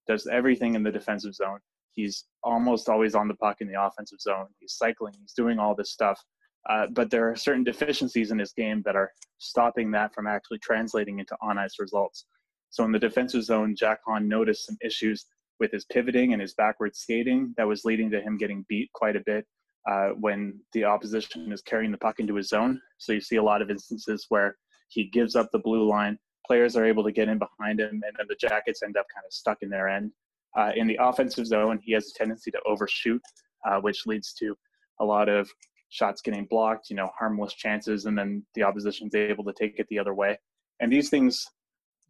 does 0.08 0.26
everything 0.28 0.76
in 0.76 0.84
the 0.84 0.92
defensive 0.92 1.36
zone. 1.36 1.60
He's 1.98 2.26
almost 2.44 2.90
always 2.90 3.16
on 3.16 3.28
the 3.28 3.34
puck 3.34 3.58
in 3.60 3.68
the 3.68 3.82
offensive 3.82 4.22
zone. 4.22 4.46
He's 4.60 4.74
cycling. 4.74 5.16
He's 5.20 5.34
doing 5.34 5.58
all 5.58 5.74
this 5.74 5.92
stuff. 5.92 6.24
Uh, 6.70 6.86
but 6.94 7.10
there 7.10 7.28
are 7.28 7.36
certain 7.36 7.64
deficiencies 7.64 8.30
in 8.30 8.38
his 8.38 8.54
game 8.54 8.84
that 8.86 8.96
are 8.96 9.12
stopping 9.40 9.90
that 9.92 10.14
from 10.14 10.28
actually 10.28 10.60
translating 10.60 11.18
into 11.18 11.36
on 11.42 11.58
ice 11.58 11.80
results. 11.80 12.26
So 12.70 12.84
in 12.84 12.92
the 12.92 13.00
defensive 13.00 13.44
zone, 13.44 13.76
Jack 13.76 14.00
Han 14.06 14.28
noticed 14.28 14.68
some 14.68 14.78
issues 14.86 15.26
with 15.60 15.72
his 15.72 15.86
pivoting 15.86 16.34
and 16.34 16.42
his 16.42 16.54
backward 16.54 16.96
skating 16.96 17.56
that 17.58 17.68
was 17.68 17.84
leading 17.84 18.12
to 18.12 18.22
him 18.22 18.38
getting 18.38 18.64
beat 18.70 18.92
quite 18.94 19.16
a 19.16 19.24
bit 19.26 19.48
uh, 19.90 20.10
when 20.10 20.60
the 20.74 20.84
opposition 20.84 21.52
is 21.52 21.64
carrying 21.64 21.92
the 21.92 21.98
puck 21.98 22.20
into 22.20 22.36
his 22.36 22.50
zone. 22.50 22.80
So 23.00 23.12
you 23.12 23.22
see 23.22 23.38
a 23.38 23.44
lot 23.44 23.64
of 23.64 23.72
instances 23.72 24.28
where 24.30 24.56
he 24.90 25.06
gives 25.06 25.36
up 25.36 25.50
the 25.52 25.60
blue 25.60 25.88
line, 25.88 26.20
players 26.46 26.76
are 26.76 26.86
able 26.86 27.04
to 27.06 27.12
get 27.12 27.28
in 27.28 27.40
behind 27.40 27.80
him, 27.80 28.04
and 28.06 28.16
then 28.18 28.28
the 28.30 28.36
Jackets 28.36 28.84
end 28.84 28.98
up 28.98 29.08
kind 29.12 29.26
of 29.26 29.34
stuck 29.34 29.58
in 29.62 29.70
their 29.70 29.88
end. 29.88 30.12
Uh, 30.58 30.72
in 30.76 30.88
the 30.88 30.98
offensive 31.00 31.46
zone, 31.46 31.80
he 31.84 31.94
has 31.94 32.10
a 32.10 32.18
tendency 32.18 32.50
to 32.50 32.60
overshoot, 32.66 33.22
uh, 33.66 33.80
which 33.80 34.08
leads 34.08 34.34
to 34.34 34.56
a 35.00 35.06
lot 35.06 35.30
of 35.30 35.48
shots 35.90 36.22
getting 36.22 36.46
blocked, 36.46 36.90
you 36.90 36.96
know, 36.96 37.10
harmless 37.18 37.54
chances, 37.54 38.06
and 38.06 38.18
then 38.18 38.44
the 38.56 38.64
opposition's 38.64 39.14
able 39.16 39.44
to 39.44 39.54
take 39.54 39.80
it 39.80 39.86
the 39.90 40.00
other 40.00 40.14
way. 40.14 40.38
And 40.80 40.92
these 40.92 41.10
things, 41.10 41.46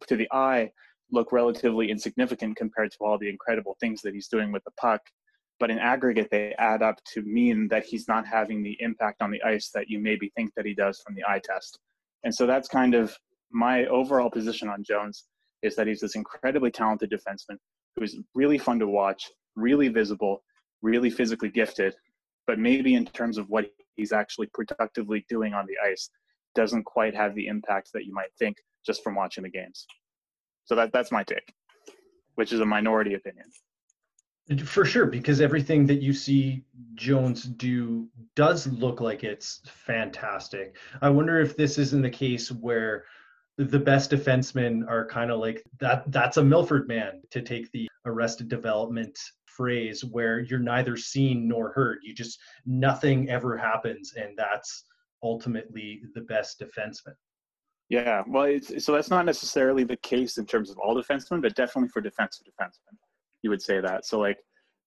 to 0.06 0.16
the 0.16 0.28
eye, 0.32 0.70
look 1.10 1.30
relatively 1.30 1.90
insignificant 1.90 2.56
compared 2.56 2.90
to 2.92 2.98
all 3.00 3.18
the 3.18 3.28
incredible 3.28 3.76
things 3.80 4.00
that 4.02 4.14
he's 4.14 4.28
doing 4.28 4.50
with 4.50 4.64
the 4.64 4.70
puck. 4.80 5.00
But 5.60 5.70
in 5.70 5.78
aggregate, 5.78 6.28
they 6.30 6.54
add 6.58 6.82
up 6.82 6.96
to 7.14 7.22
mean 7.22 7.68
that 7.68 7.84
he's 7.84 8.08
not 8.08 8.26
having 8.26 8.62
the 8.62 8.76
impact 8.80 9.22
on 9.22 9.30
the 9.30 9.42
ice 9.42 9.70
that 9.74 9.88
you 9.88 9.98
maybe 9.98 10.30
think 10.36 10.52
that 10.54 10.66
he 10.66 10.74
does 10.74 11.00
from 11.04 11.14
the 11.14 11.24
eye 11.28 11.40
test. 11.42 11.78
And 12.24 12.34
so 12.34 12.46
that's 12.46 12.68
kind 12.68 12.94
of 12.94 13.14
my 13.50 13.86
overall 13.86 14.30
position 14.30 14.68
on 14.68 14.84
Jones 14.84 15.24
is 15.62 15.74
that 15.76 15.86
he's 15.86 16.00
this 16.00 16.14
incredibly 16.14 16.70
talented 16.70 17.10
defenseman 17.10 17.56
who 17.98 18.04
is 18.04 18.16
really 18.34 18.58
fun 18.58 18.78
to 18.78 18.86
watch, 18.86 19.30
really 19.56 19.88
visible, 19.88 20.42
really 20.82 21.10
physically 21.10 21.48
gifted, 21.48 21.94
but 22.46 22.58
maybe 22.58 22.94
in 22.94 23.04
terms 23.04 23.38
of 23.38 23.48
what 23.48 23.66
he's 23.96 24.12
actually 24.12 24.48
productively 24.54 25.24
doing 25.28 25.54
on 25.54 25.66
the 25.66 25.74
ice 25.84 26.10
doesn't 26.54 26.84
quite 26.84 27.14
have 27.14 27.34
the 27.34 27.46
impact 27.46 27.90
that 27.92 28.04
you 28.04 28.14
might 28.14 28.32
think 28.38 28.56
just 28.86 29.02
from 29.02 29.14
watching 29.14 29.42
the 29.42 29.50
games. 29.50 29.86
So 30.64 30.74
that 30.76 30.92
that's 30.92 31.12
my 31.12 31.24
take, 31.24 31.52
which 32.36 32.52
is 32.52 32.60
a 32.60 32.66
minority 32.66 33.14
opinion. 33.14 33.46
For 34.64 34.84
sure, 34.86 35.04
because 35.04 35.42
everything 35.42 35.84
that 35.86 36.00
you 36.00 36.14
see 36.14 36.64
Jones 36.94 37.42
do 37.42 38.08
does 38.34 38.66
look 38.66 39.00
like 39.02 39.22
it's 39.22 39.60
fantastic. 39.66 40.76
I 41.02 41.10
wonder 41.10 41.38
if 41.38 41.54
this 41.54 41.76
isn't 41.76 42.00
the 42.00 42.08
case 42.08 42.50
where 42.50 43.04
the 43.58 43.78
best 43.78 44.12
defensemen 44.12 44.88
are 44.88 45.06
kind 45.06 45.30
of 45.32 45.40
like 45.40 45.62
that 45.80 46.10
that's 46.12 46.36
a 46.36 46.44
Milford 46.44 46.86
man 46.86 47.20
to 47.30 47.42
take 47.42 47.70
the 47.72 47.88
arrested 48.06 48.48
development 48.48 49.18
phrase 49.46 50.04
where 50.04 50.38
you're 50.38 50.60
neither 50.60 50.96
seen 50.96 51.48
nor 51.48 51.72
heard. 51.72 51.98
You 52.02 52.14
just 52.14 52.38
nothing 52.64 53.28
ever 53.28 53.56
happens 53.56 54.14
and 54.16 54.38
that's 54.38 54.84
ultimately 55.24 56.02
the 56.14 56.20
best 56.20 56.62
defenseman. 56.62 57.14
Yeah, 57.88 58.22
well, 58.28 58.44
it's, 58.44 58.84
so 58.84 58.92
that's 58.92 59.10
not 59.10 59.26
necessarily 59.26 59.82
the 59.82 59.96
case 59.96 60.38
in 60.38 60.46
terms 60.46 60.70
of 60.70 60.78
all 60.78 60.94
defensemen, 60.94 61.42
but 61.42 61.56
definitely 61.56 61.88
for 61.88 62.00
defensive 62.00 62.46
defensemen, 62.46 62.96
you 63.42 63.50
would 63.50 63.62
say 63.62 63.80
that. 63.80 64.06
So 64.06 64.20
like 64.20 64.38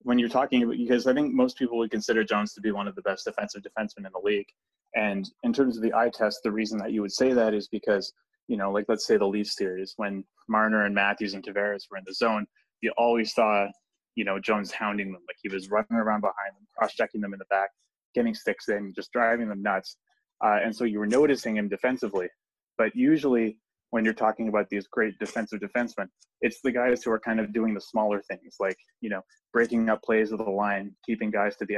when 0.03 0.17
you're 0.17 0.29
talking 0.29 0.63
about, 0.63 0.77
because 0.77 1.07
I 1.07 1.13
think 1.13 1.34
most 1.34 1.57
people 1.57 1.77
would 1.79 1.91
consider 1.91 2.23
Jones 2.23 2.53
to 2.53 2.62
be 2.62 2.71
one 2.71 2.88
of 2.88 2.95
the 2.95 3.01
best 3.01 3.25
defensive 3.25 3.63
defensemen 3.63 4.05
in 4.05 4.12
the 4.13 4.21
league. 4.23 4.47
And 4.95 5.29
in 5.43 5.51
terms 5.51 5.75
of 5.75 5.84
the 5.84 5.93
eye 5.93 6.12
test, 6.13 6.39
the 6.43 6.51
reason 6.51 6.77
that 6.79 6.91
you 6.91 7.01
would 7.01 7.12
say 7.12 7.34
that 7.34 7.53
is 7.53 7.67
because, 7.67 8.13
you 8.51 8.57
know, 8.57 8.69
like 8.69 8.83
let's 8.89 9.07
say 9.07 9.15
the 9.15 9.25
Leafs 9.25 9.55
series, 9.55 9.93
when 9.95 10.25
Marner 10.49 10.83
and 10.83 10.93
Matthews 10.93 11.35
and 11.35 11.41
Tavares 11.41 11.83
were 11.89 11.97
in 11.97 12.03
the 12.05 12.13
zone, 12.13 12.45
you 12.81 12.91
always 12.97 13.33
saw, 13.33 13.65
you 14.15 14.25
know, 14.25 14.39
Jones 14.39 14.73
hounding 14.73 15.13
them. 15.13 15.21
Like 15.25 15.37
he 15.41 15.47
was 15.47 15.69
running 15.69 15.93
around 15.93 16.19
behind 16.19 16.53
them, 16.57 16.67
cross 16.77 16.93
checking 16.93 17.21
them 17.21 17.31
in 17.31 17.39
the 17.39 17.45
back, 17.49 17.69
getting 18.13 18.35
sticks 18.35 18.67
in, 18.67 18.91
just 18.93 19.13
driving 19.13 19.47
them 19.47 19.61
nuts. 19.61 19.95
Uh, 20.43 20.59
and 20.61 20.75
so 20.75 20.83
you 20.83 20.99
were 20.99 21.07
noticing 21.07 21.55
him 21.55 21.69
defensively. 21.69 22.27
But 22.77 22.93
usually, 22.93 23.57
when 23.91 24.03
you're 24.03 24.13
talking 24.13 24.49
about 24.49 24.67
these 24.69 24.85
great 24.85 25.17
defensive 25.17 25.61
defensemen, 25.61 26.07
it's 26.41 26.59
the 26.61 26.73
guys 26.73 27.03
who 27.03 27.11
are 27.11 27.21
kind 27.21 27.39
of 27.39 27.53
doing 27.53 27.73
the 27.73 27.79
smaller 27.79 28.21
things, 28.21 28.57
like 28.59 28.77
you 28.99 29.09
know, 29.09 29.21
breaking 29.53 29.87
up 29.87 30.03
plays 30.03 30.33
of 30.33 30.39
the 30.39 30.51
line, 30.51 30.93
keeping 31.05 31.31
guys 31.31 31.55
to 31.55 31.65
the 31.67 31.77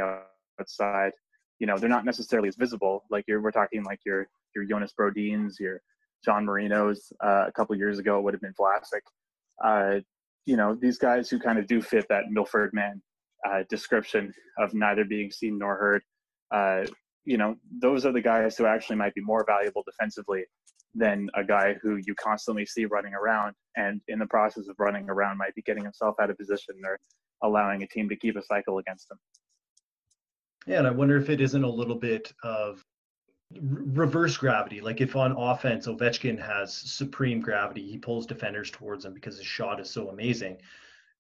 outside. 0.59 1.11
You 1.59 1.67
know, 1.67 1.77
they're 1.77 1.87
not 1.87 2.03
necessarily 2.03 2.49
as 2.49 2.55
visible. 2.55 3.03
Like 3.11 3.25
you're, 3.27 3.41
we're 3.41 3.51
talking 3.51 3.83
like 3.83 3.99
your 4.07 4.27
your 4.55 4.65
Jonas 4.65 4.93
Brodins, 4.99 5.59
your 5.59 5.79
John 6.23 6.45
Marinos. 6.45 7.11
Uh, 7.23 7.45
a 7.47 7.51
couple 7.51 7.75
years 7.75 7.99
ago, 7.99 8.17
it 8.17 8.23
would 8.23 8.33
have 8.33 8.41
been 8.41 8.53
Vlasic. 8.53 9.01
Uh, 9.63 10.01
you 10.45 10.57
know, 10.57 10.75
these 10.75 10.97
guys 10.97 11.29
who 11.29 11.39
kind 11.39 11.59
of 11.59 11.67
do 11.67 11.81
fit 11.81 12.05
that 12.09 12.29
Milford 12.29 12.71
man 12.73 13.01
uh, 13.47 13.63
description 13.69 14.33
of 14.57 14.73
neither 14.73 15.05
being 15.05 15.31
seen 15.31 15.57
nor 15.57 15.75
heard. 15.75 16.01
Uh, 16.51 16.85
you 17.25 17.37
know, 17.37 17.55
those 17.81 18.05
are 18.05 18.11
the 18.11 18.21
guys 18.21 18.57
who 18.57 18.65
actually 18.65 18.95
might 18.95 19.13
be 19.13 19.21
more 19.21 19.45
valuable 19.45 19.83
defensively 19.85 20.43
than 20.95 21.29
a 21.35 21.43
guy 21.43 21.75
who 21.81 21.99
you 22.05 22.13
constantly 22.15 22.65
see 22.65 22.85
running 22.85 23.13
around 23.13 23.55
and 23.77 23.99
in 24.07 24.19
the 24.19 24.27
process 24.27 24.67
of 24.67 24.75
running 24.77 25.09
around 25.09 25.37
might 25.37 25.55
be 25.55 25.61
getting 25.63 25.83
himself 25.83 26.15
out 26.21 26.29
of 26.29 26.37
position 26.37 26.75
or 26.85 26.99
allowing 27.41 27.81
a 27.81 27.87
team 27.87 28.07
to 28.07 28.15
keep 28.15 28.35
a 28.35 28.43
cycle 28.43 28.77
against 28.77 29.09
him. 29.09 29.17
Yeah, 30.67 30.79
and 30.79 30.87
I 30.87 30.91
wonder 30.91 31.17
if 31.17 31.29
it 31.29 31.41
isn't 31.41 31.63
a 31.63 31.69
little 31.69 31.95
bit 31.95 32.31
of 32.43 32.83
reverse 33.61 34.37
gravity. 34.37 34.81
Like 34.81 35.01
if 35.01 35.15
on 35.15 35.31
offense, 35.33 35.87
Ovechkin 35.87 36.39
has 36.39 36.73
supreme 36.73 37.41
gravity, 37.41 37.87
he 37.89 37.97
pulls 37.97 38.25
defenders 38.25 38.71
towards 38.71 39.05
him 39.05 39.13
because 39.13 39.37
his 39.37 39.45
shot 39.45 39.79
is 39.79 39.89
so 39.89 40.09
amazing 40.09 40.57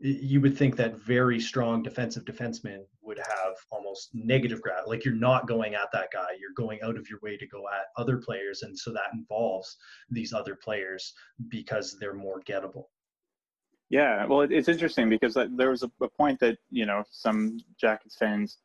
you 0.05 0.41
would 0.41 0.57
think 0.57 0.75
that 0.75 0.97
very 0.97 1.39
strong 1.39 1.81
defensive 1.81 2.25
defensemen 2.25 2.79
would 3.01 3.17
have 3.17 3.55
almost 3.71 4.09
negative 4.13 4.61
gravity. 4.61 4.89
Like 4.89 5.05
you're 5.05 5.13
not 5.13 5.47
going 5.47 5.75
at 5.75 5.91
that 5.93 6.09
guy, 6.11 6.27
you're 6.39 6.51
going 6.55 6.81
out 6.83 6.97
of 6.97 7.09
your 7.09 7.19
way 7.21 7.37
to 7.37 7.47
go 7.47 7.63
at 7.69 7.85
other 7.95 8.17
players, 8.17 8.63
and 8.63 8.77
so 8.77 8.91
that 8.91 9.13
involves 9.13 9.77
these 10.09 10.33
other 10.33 10.55
players 10.55 11.13
because 11.47 11.97
they're 11.99 12.13
more 12.13 12.41
gettable. 12.41 12.85
Yeah, 13.89 14.25
well, 14.25 14.41
it's 14.41 14.67
interesting 14.67 15.09
because 15.09 15.35
there 15.35 15.69
was 15.69 15.83
a, 15.83 15.91
point 16.17 16.39
that 16.41 16.57
you 16.69 16.85
know 16.85 17.03
some 17.09 17.59
Jackets 17.79 18.17
fans 18.17 18.57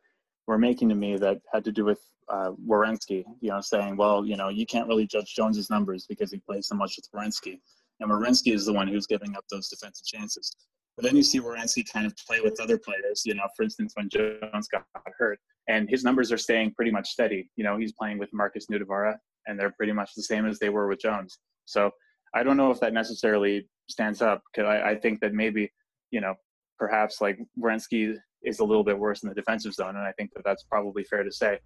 were 0.48 0.58
making 0.58 0.88
to 0.88 0.94
me 0.96 1.16
that 1.18 1.38
had 1.52 1.62
to 1.64 1.70
do 1.70 1.84
with 1.84 2.00
uh, 2.28 2.50
Werenski. 2.66 3.24
You 3.40 3.50
know, 3.50 3.60
saying, 3.60 3.96
well, 3.96 4.26
you 4.26 4.36
know, 4.36 4.48
you 4.48 4.66
can't 4.66 4.88
really 4.88 5.06
judge 5.06 5.34
Jones's 5.36 5.70
numbers 5.70 6.06
because 6.08 6.32
he 6.32 6.38
plays 6.38 6.66
so 6.66 6.74
much 6.74 6.96
with 6.96 7.08
Werenski, 7.14 7.60
and 8.00 8.10
Werenski 8.10 8.52
is 8.52 8.66
the 8.66 8.72
one 8.72 8.88
who's 8.88 9.06
giving 9.06 9.36
up 9.36 9.44
those 9.50 9.68
defensive 9.68 10.06
chances. 10.06 10.50
But 10.96 11.04
then 11.04 11.14
you 11.14 11.22
see 11.22 11.38
Werenski 11.38 11.84
kind 11.92 12.06
of 12.06 12.14
play 12.26 12.40
with 12.40 12.58
other 12.60 12.78
players. 12.78 13.22
You 13.24 13.34
know, 13.34 13.46
for 13.56 13.62
instance, 13.62 13.92
when 13.94 14.08
Jones 14.08 14.66
got 14.66 14.84
hurt, 15.16 15.38
and 15.68 15.88
his 15.88 16.02
numbers 16.02 16.32
are 16.32 16.38
staying 16.38 16.72
pretty 16.72 16.90
much 16.90 17.10
steady. 17.10 17.48
You 17.54 17.62
know, 17.62 17.76
he's 17.76 17.92
playing 17.92 18.18
with 18.18 18.30
Markus 18.32 18.66
Nutivaara, 18.66 19.16
and 19.46 19.60
they're 19.60 19.74
pretty 19.76 19.92
much 19.92 20.10
the 20.16 20.22
same 20.22 20.46
as 20.46 20.58
they 20.58 20.70
were 20.70 20.88
with 20.88 21.00
Jones. 21.00 21.38
So 21.66 21.90
I 22.34 22.42
don't 22.42 22.56
know 22.56 22.70
if 22.70 22.80
that 22.80 22.92
necessarily 22.92 23.68
stands 23.88 24.22
up 24.22 24.42
because 24.52 24.68
I, 24.68 24.90
I, 24.90 24.94
think 24.96 25.20
that 25.20 25.32
maybe, 25.32 25.70
you 26.10 26.20
know, 26.20 26.34
perhaps 26.78 27.20
like 27.20 27.38
Werenski 27.58 28.16
is 28.42 28.60
a 28.60 28.64
little 28.64 28.84
bit 28.84 28.98
worse 28.98 29.22
in 29.22 29.28
the 29.28 29.34
defensive 29.34 29.74
zone, 29.74 29.96
and 29.96 30.06
I 30.06 30.12
think 30.12 30.32
that 30.34 30.44
that's 30.44 30.64
probably 30.64 31.04
fair 31.04 31.24
to 31.24 31.32
say. 31.32 31.58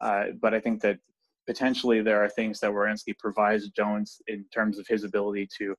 Uh, 0.00 0.26
but 0.40 0.54
I 0.54 0.60
think 0.60 0.80
that 0.82 0.98
potentially 1.46 2.00
there 2.02 2.22
are 2.22 2.28
things 2.28 2.60
that 2.60 2.70
Werenski 2.70 3.18
provides 3.18 3.68
Jones 3.70 4.20
in 4.28 4.44
terms 4.54 4.78
of 4.78 4.86
his 4.86 5.04
ability 5.04 5.48
to 5.58 5.74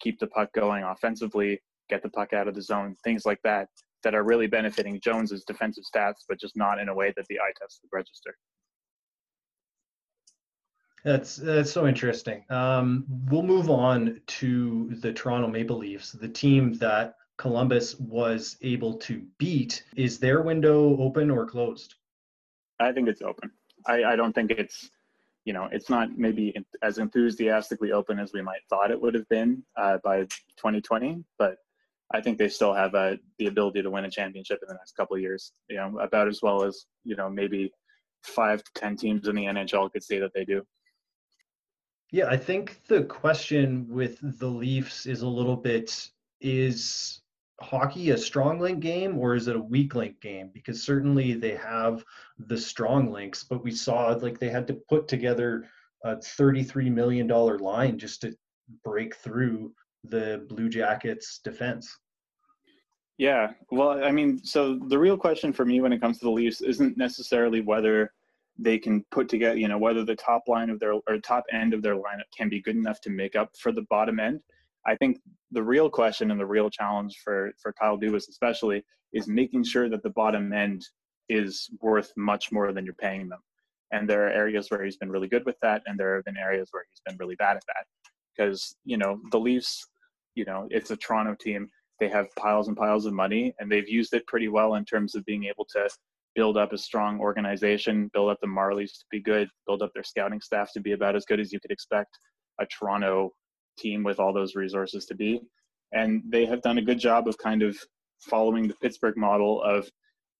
keep 0.00 0.18
the 0.18 0.26
puck 0.26 0.52
going 0.52 0.84
offensively, 0.84 1.60
get 1.88 2.02
the 2.02 2.10
puck 2.10 2.32
out 2.32 2.48
of 2.48 2.54
the 2.54 2.62
zone, 2.62 2.94
things 3.04 3.24
like 3.24 3.40
that, 3.44 3.68
that 4.02 4.14
are 4.14 4.22
really 4.22 4.46
benefiting 4.46 5.00
Jones's 5.00 5.44
defensive 5.44 5.84
stats, 5.84 6.24
but 6.28 6.38
just 6.38 6.56
not 6.56 6.78
in 6.78 6.88
a 6.88 6.94
way 6.94 7.12
that 7.16 7.26
the 7.28 7.40
eye 7.40 7.52
test 7.58 7.80
would 7.82 7.96
register. 7.96 8.36
That's 11.04 11.36
that's 11.36 11.70
so 11.70 11.86
interesting. 11.86 12.44
Um, 12.48 13.04
we'll 13.30 13.42
move 13.42 13.68
on 13.68 14.20
to 14.26 14.88
the 15.00 15.12
Toronto 15.12 15.48
Maple 15.48 15.76
Leafs, 15.76 16.12
the 16.12 16.28
team 16.28 16.72
that 16.74 17.16
Columbus 17.36 17.98
was 17.98 18.56
able 18.62 18.94
to 18.98 19.22
beat. 19.38 19.84
Is 19.96 20.18
their 20.18 20.42
window 20.42 20.96
open 20.98 21.30
or 21.30 21.46
closed? 21.46 21.94
I 22.80 22.92
think 22.92 23.08
it's 23.08 23.22
open. 23.22 23.50
I, 23.86 24.04
I 24.04 24.16
don't 24.16 24.32
think 24.32 24.50
it's 24.50 24.90
you 25.44 25.52
know, 25.52 25.68
it's 25.70 25.90
not 25.90 26.16
maybe 26.16 26.54
as 26.82 26.98
enthusiastically 26.98 27.92
open 27.92 28.18
as 28.18 28.32
we 28.32 28.40
might 28.40 28.60
thought 28.70 28.90
it 28.90 29.00
would 29.00 29.14
have 29.14 29.28
been 29.28 29.62
uh, 29.76 29.98
by 30.02 30.20
2020, 30.56 31.22
but 31.38 31.58
I 32.12 32.20
think 32.20 32.38
they 32.38 32.48
still 32.48 32.72
have 32.72 32.94
uh, 32.94 33.16
the 33.38 33.46
ability 33.46 33.82
to 33.82 33.90
win 33.90 34.04
a 34.04 34.10
championship 34.10 34.60
in 34.62 34.68
the 34.68 34.74
next 34.74 34.96
couple 34.96 35.16
of 35.16 35.22
years. 35.22 35.52
You 35.68 35.76
know, 35.76 35.98
about 35.98 36.28
as 36.28 36.40
well 36.42 36.62
as 36.62 36.86
you 37.04 37.16
know 37.16 37.28
maybe 37.28 37.72
five 38.22 38.62
to 38.62 38.70
ten 38.74 38.96
teams 38.96 39.28
in 39.28 39.36
the 39.36 39.44
NHL 39.44 39.92
could 39.92 40.02
say 40.02 40.18
that 40.18 40.32
they 40.34 40.44
do. 40.44 40.64
Yeah, 42.10 42.28
I 42.28 42.36
think 42.36 42.80
the 42.86 43.02
question 43.04 43.86
with 43.88 44.18
the 44.38 44.46
Leafs 44.46 45.06
is 45.06 45.22
a 45.22 45.28
little 45.28 45.56
bit 45.56 46.08
is 46.40 47.20
hockey 47.64 48.10
a 48.10 48.18
strong 48.18 48.60
link 48.60 48.80
game 48.80 49.18
or 49.18 49.34
is 49.34 49.48
it 49.48 49.56
a 49.56 49.60
weak 49.60 49.94
link 49.94 50.20
game? 50.20 50.50
Because 50.52 50.82
certainly 50.82 51.34
they 51.34 51.56
have 51.56 52.04
the 52.38 52.58
strong 52.58 53.10
links, 53.10 53.42
but 53.42 53.64
we 53.64 53.70
saw 53.70 54.08
like 54.10 54.38
they 54.38 54.50
had 54.50 54.66
to 54.68 54.74
put 54.88 55.08
together 55.08 55.66
a 56.04 56.16
$33 56.16 56.92
million 56.92 57.26
line 57.26 57.98
just 57.98 58.20
to 58.20 58.36
break 58.84 59.16
through 59.16 59.72
the 60.04 60.44
Blue 60.48 60.68
Jackets 60.68 61.40
defense. 61.42 61.98
Yeah, 63.16 63.52
well, 63.70 64.04
I 64.04 64.10
mean, 64.10 64.44
so 64.44 64.78
the 64.88 64.98
real 64.98 65.16
question 65.16 65.52
for 65.52 65.64
me 65.64 65.80
when 65.80 65.92
it 65.92 66.00
comes 66.00 66.18
to 66.18 66.24
the 66.24 66.30
Leafs 66.30 66.60
isn't 66.60 66.98
necessarily 66.98 67.60
whether 67.60 68.12
they 68.58 68.78
can 68.78 69.04
put 69.10 69.28
together, 69.28 69.56
you 69.56 69.68
know, 69.68 69.78
whether 69.78 70.04
the 70.04 70.16
top 70.16 70.42
line 70.48 70.68
of 70.68 70.80
their 70.80 70.94
or 70.94 71.18
top 71.22 71.44
end 71.52 71.72
of 71.72 71.82
their 71.82 71.94
lineup 71.94 72.28
can 72.36 72.48
be 72.48 72.60
good 72.60 72.76
enough 72.76 73.00
to 73.00 73.10
make 73.10 73.36
up 73.36 73.56
for 73.56 73.72
the 73.72 73.86
bottom 73.88 74.20
end. 74.20 74.40
I 74.86 74.96
think 74.96 75.18
the 75.50 75.62
real 75.62 75.88
question 75.88 76.30
and 76.30 76.38
the 76.38 76.46
real 76.46 76.70
challenge 76.70 77.20
for 77.24 77.52
for 77.62 77.72
Kyle 77.72 77.98
Dubas 77.98 78.28
especially 78.28 78.84
is 79.12 79.28
making 79.28 79.64
sure 79.64 79.88
that 79.88 80.02
the 80.02 80.10
bottom 80.10 80.52
end 80.52 80.82
is 81.28 81.70
worth 81.80 82.12
much 82.16 82.52
more 82.52 82.72
than 82.72 82.84
you're 82.84 82.94
paying 82.94 83.28
them. 83.28 83.40
And 83.92 84.08
there 84.08 84.26
are 84.26 84.30
areas 84.30 84.70
where 84.70 84.84
he's 84.84 84.96
been 84.96 85.10
really 85.10 85.28
good 85.28 85.46
with 85.46 85.56
that, 85.62 85.82
and 85.86 85.98
there 85.98 86.16
have 86.16 86.24
been 86.24 86.36
areas 86.36 86.68
where 86.72 86.84
he's 86.90 87.00
been 87.06 87.16
really 87.18 87.36
bad 87.36 87.56
at 87.56 87.62
that. 87.68 87.86
Because 88.36 88.76
you 88.84 88.96
know 88.96 89.20
the 89.30 89.38
Leafs, 89.38 89.86
you 90.34 90.44
know, 90.44 90.66
it's 90.70 90.90
a 90.90 90.96
Toronto 90.96 91.34
team 91.34 91.70
they 92.00 92.08
have 92.08 92.34
piles 92.36 92.68
and 92.68 92.76
piles 92.76 93.06
of 93.06 93.12
money 93.12 93.54
and 93.58 93.70
they've 93.70 93.88
used 93.88 94.14
it 94.14 94.26
pretty 94.26 94.48
well 94.48 94.74
in 94.74 94.84
terms 94.84 95.14
of 95.14 95.24
being 95.24 95.44
able 95.44 95.64
to 95.64 95.88
build 96.34 96.56
up 96.56 96.72
a 96.72 96.78
strong 96.78 97.20
organization, 97.20 98.10
build 98.12 98.30
up 98.30 98.38
the 98.40 98.46
Marlies 98.46 98.98
to 98.98 99.04
be 99.10 99.20
good, 99.20 99.48
build 99.66 99.82
up 99.82 99.92
their 99.94 100.02
scouting 100.02 100.40
staff 100.40 100.72
to 100.72 100.80
be 100.80 100.92
about 100.92 101.14
as 101.14 101.24
good 101.24 101.38
as 101.38 101.52
you 101.52 101.60
could 101.60 101.70
expect 101.70 102.18
a 102.60 102.66
Toronto 102.66 103.32
team 103.76 104.02
with 104.02 104.20
all 104.20 104.32
those 104.32 104.54
resources 104.54 105.06
to 105.06 105.14
be. 105.14 105.40
And 105.92 106.22
they 106.28 106.46
have 106.46 106.62
done 106.62 106.78
a 106.78 106.82
good 106.82 106.98
job 106.98 107.28
of 107.28 107.38
kind 107.38 107.62
of 107.62 107.76
following 108.20 108.68
the 108.68 108.74
Pittsburgh 108.82 109.16
model 109.16 109.62
of 109.62 109.88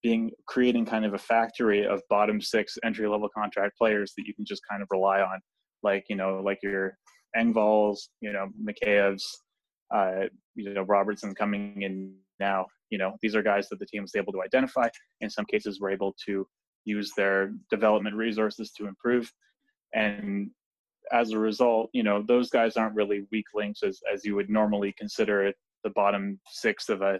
being 0.03 0.31
creating 0.47 0.85
kind 0.85 1.05
of 1.05 1.13
a 1.13 1.17
factory 1.17 1.85
of 1.85 2.01
bottom 2.09 2.41
six 2.41 2.77
entry 2.83 3.07
level 3.07 3.29
contract 3.35 3.77
players 3.77 4.13
that 4.15 4.25
you 4.27 4.33
can 4.35 4.45
just 4.45 4.61
kind 4.69 4.81
of 4.81 4.87
rely 4.91 5.21
on, 5.21 5.39
like 5.83 6.05
you 6.09 6.15
know, 6.15 6.41
like 6.43 6.59
your 6.61 6.97
Engvalls, 7.35 7.97
you 8.21 8.31
know, 8.31 8.47
Mikheyevs, 8.63 9.23
uh, 9.93 10.25
you 10.55 10.73
know 10.73 10.83
Robertson 10.83 11.33
coming 11.35 11.81
in 11.81 12.13
now. 12.39 12.65
You 12.89 12.97
know 12.97 13.17
these 13.21 13.35
are 13.35 13.41
guys 13.41 13.67
that 13.69 13.79
the 13.79 13.85
team 13.85 14.03
was 14.03 14.15
able 14.15 14.31
to 14.33 14.41
identify. 14.43 14.89
In 15.21 15.29
some 15.29 15.45
cases, 15.45 15.79
were 15.79 15.89
able 15.89 16.15
to 16.27 16.47
use 16.85 17.11
their 17.17 17.53
development 17.71 18.15
resources 18.15 18.71
to 18.77 18.87
improve, 18.87 19.31
and 19.93 20.49
as 21.11 21.31
a 21.31 21.39
result, 21.39 21.89
you 21.93 22.03
know 22.03 22.23
those 22.27 22.49
guys 22.49 22.77
aren't 22.77 22.95
really 22.95 23.25
weak 23.31 23.45
links 23.53 23.83
as 23.83 24.01
as 24.11 24.25
you 24.25 24.35
would 24.35 24.49
normally 24.49 24.93
consider 24.97 25.45
it 25.45 25.55
the 25.83 25.89
bottom 25.91 26.39
six 26.47 26.89
of 26.89 27.01
a 27.01 27.19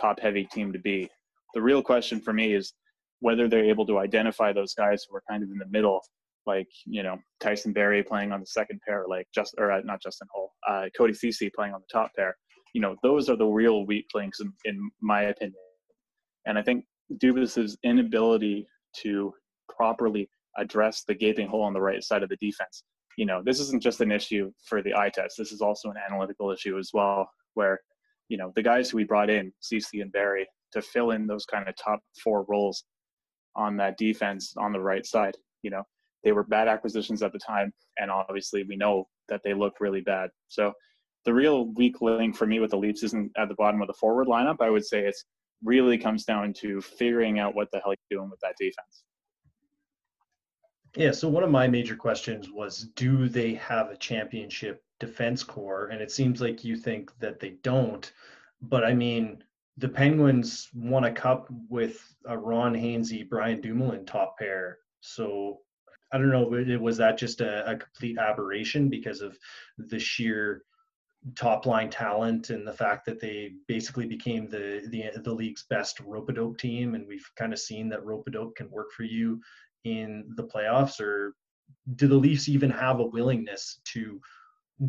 top 0.00 0.20
heavy 0.20 0.44
team 0.44 0.72
to 0.72 0.78
be. 0.78 1.08
The 1.54 1.62
real 1.62 1.82
question 1.82 2.20
for 2.20 2.32
me 2.32 2.54
is 2.54 2.72
whether 3.20 3.48
they're 3.48 3.64
able 3.64 3.86
to 3.86 3.98
identify 3.98 4.52
those 4.52 4.74
guys 4.74 5.04
who 5.08 5.16
are 5.16 5.22
kind 5.28 5.42
of 5.42 5.50
in 5.50 5.58
the 5.58 5.66
middle 5.66 6.00
like 6.46 6.68
you 6.86 7.02
know 7.02 7.18
Tyson 7.40 7.72
Barrie 7.72 8.02
playing 8.02 8.32
on 8.32 8.40
the 8.40 8.46
second 8.46 8.80
pair, 8.86 9.04
like 9.08 9.26
just 9.34 9.54
or 9.58 9.70
uh, 9.70 9.80
not 9.84 10.02
Justin 10.02 10.28
Holl, 10.32 10.52
uh, 10.68 10.86
Cody 10.96 11.14
Ceci 11.14 11.50
playing 11.50 11.74
on 11.74 11.80
the 11.80 11.92
top 11.92 12.10
pair. 12.16 12.36
You 12.74 12.80
know, 12.80 12.96
those 13.02 13.28
are 13.28 13.36
the 13.36 13.46
real 13.46 13.86
weak 13.86 14.06
links 14.14 14.40
in, 14.40 14.52
in 14.64 14.90
my 15.00 15.22
opinion. 15.22 15.54
And 16.46 16.58
I 16.58 16.62
think 16.62 16.84
Dubas's 17.18 17.76
inability 17.84 18.66
to 19.02 19.32
properly 19.68 20.28
address 20.56 21.04
the 21.06 21.14
gaping 21.14 21.48
hole 21.48 21.62
on 21.62 21.74
the 21.74 21.80
right 21.80 22.02
side 22.02 22.22
of 22.22 22.28
the 22.28 22.36
defense 22.36 22.82
you 23.16 23.26
know, 23.26 23.42
this 23.44 23.60
isn't 23.60 23.82
just 23.82 24.00
an 24.00 24.12
issue 24.12 24.52
for 24.64 24.82
the 24.82 24.94
eye 24.94 25.10
test. 25.12 25.36
This 25.38 25.52
is 25.52 25.60
also 25.60 25.90
an 25.90 25.96
analytical 26.08 26.50
issue 26.50 26.78
as 26.78 26.90
well, 26.92 27.30
where, 27.54 27.80
you 28.28 28.38
know, 28.38 28.52
the 28.56 28.62
guys 28.62 28.90
who 28.90 28.96
we 28.96 29.04
brought 29.04 29.30
in, 29.30 29.52
Ceci 29.60 30.00
and 30.00 30.12
Barrie 30.12 30.48
to 30.72 30.82
fill 30.82 31.10
in 31.10 31.26
those 31.26 31.44
kind 31.44 31.68
of 31.68 31.74
top 31.76 32.00
four 32.22 32.44
roles 32.48 32.84
on 33.54 33.76
that 33.76 33.98
defense 33.98 34.54
on 34.56 34.72
the 34.72 34.80
right 34.80 35.04
side, 35.04 35.36
you 35.62 35.70
know, 35.70 35.82
they 36.24 36.32
were 36.32 36.44
bad 36.44 36.68
acquisitions 36.68 37.22
at 37.22 37.32
the 37.32 37.38
time. 37.38 37.72
And 37.98 38.10
obviously 38.10 38.64
we 38.64 38.76
know 38.76 39.06
that 39.28 39.42
they 39.44 39.54
look 39.54 39.74
really 39.80 40.00
bad. 40.00 40.30
So 40.48 40.72
the 41.24 41.34
real 41.34 41.66
weak 41.74 42.00
link 42.00 42.36
for 42.36 42.46
me 42.46 42.60
with 42.60 42.70
the 42.70 42.78
Leafs 42.78 43.02
isn't 43.02 43.32
at 43.36 43.48
the 43.48 43.54
bottom 43.54 43.82
of 43.82 43.88
the 43.88 43.94
forward 43.94 44.28
lineup. 44.28 44.56
I 44.60 44.70
would 44.70 44.84
say 44.84 45.04
it's 45.04 45.24
really 45.62 45.98
comes 45.98 46.24
down 46.24 46.52
to 46.54 46.80
figuring 46.80 47.38
out 47.38 47.54
what 47.54 47.68
the 47.70 47.78
hell 47.78 47.92
you're 47.92 48.18
doing 48.18 48.30
with 48.30 48.40
that 48.40 48.54
defense. 48.58 49.04
Yeah, 50.94 51.12
so 51.12 51.28
one 51.28 51.42
of 51.42 51.50
my 51.50 51.68
major 51.68 51.96
questions 51.96 52.50
was 52.50 52.88
do 52.96 53.28
they 53.28 53.54
have 53.54 53.90
a 53.90 53.96
championship 53.96 54.84
defense 55.00 55.42
core? 55.42 55.86
And 55.86 56.02
it 56.02 56.10
seems 56.10 56.40
like 56.40 56.64
you 56.64 56.76
think 56.76 57.16
that 57.18 57.40
they 57.40 57.50
don't. 57.62 58.12
But 58.60 58.84
I 58.84 58.92
mean, 58.92 59.42
the 59.78 59.88
Penguins 59.88 60.68
won 60.74 61.04
a 61.04 61.12
cup 61.12 61.48
with 61.70 62.14
a 62.26 62.36
Ron 62.36 62.74
Hainsey, 62.74 63.28
Brian 63.28 63.60
Dumoulin 63.60 64.04
top 64.04 64.38
pair. 64.38 64.78
So 65.00 65.60
I 66.12 66.18
don't 66.18 66.30
know, 66.30 66.78
was 66.78 66.98
that 66.98 67.16
just 67.16 67.40
a, 67.40 67.70
a 67.70 67.76
complete 67.76 68.18
aberration 68.18 68.90
because 68.90 69.22
of 69.22 69.38
the 69.78 69.98
sheer 69.98 70.62
top 71.36 71.64
line 71.64 71.88
talent 71.88 72.50
and 72.50 72.66
the 72.66 72.72
fact 72.72 73.06
that 73.06 73.20
they 73.20 73.52
basically 73.66 74.06
became 74.06 74.48
the 74.48 74.82
the, 74.88 75.04
the 75.22 75.32
league's 75.32 75.64
best 75.70 76.00
rope-a-dope 76.00 76.58
team 76.58 76.96
and 76.96 77.06
we've 77.06 77.30
kind 77.36 77.52
of 77.52 77.60
seen 77.60 77.88
that 77.88 78.04
rope-a-dope 78.04 78.56
can 78.56 78.68
work 78.70 78.90
for 78.90 79.04
you 79.04 79.40
in 79.84 80.24
the 80.36 80.44
playoffs 80.44 81.00
or 81.00 81.34
do 81.96 82.06
the 82.06 82.16
Leafs 82.16 82.48
even 82.48 82.70
have 82.70 83.00
a 83.00 83.06
willingness 83.06 83.80
to 83.84 84.20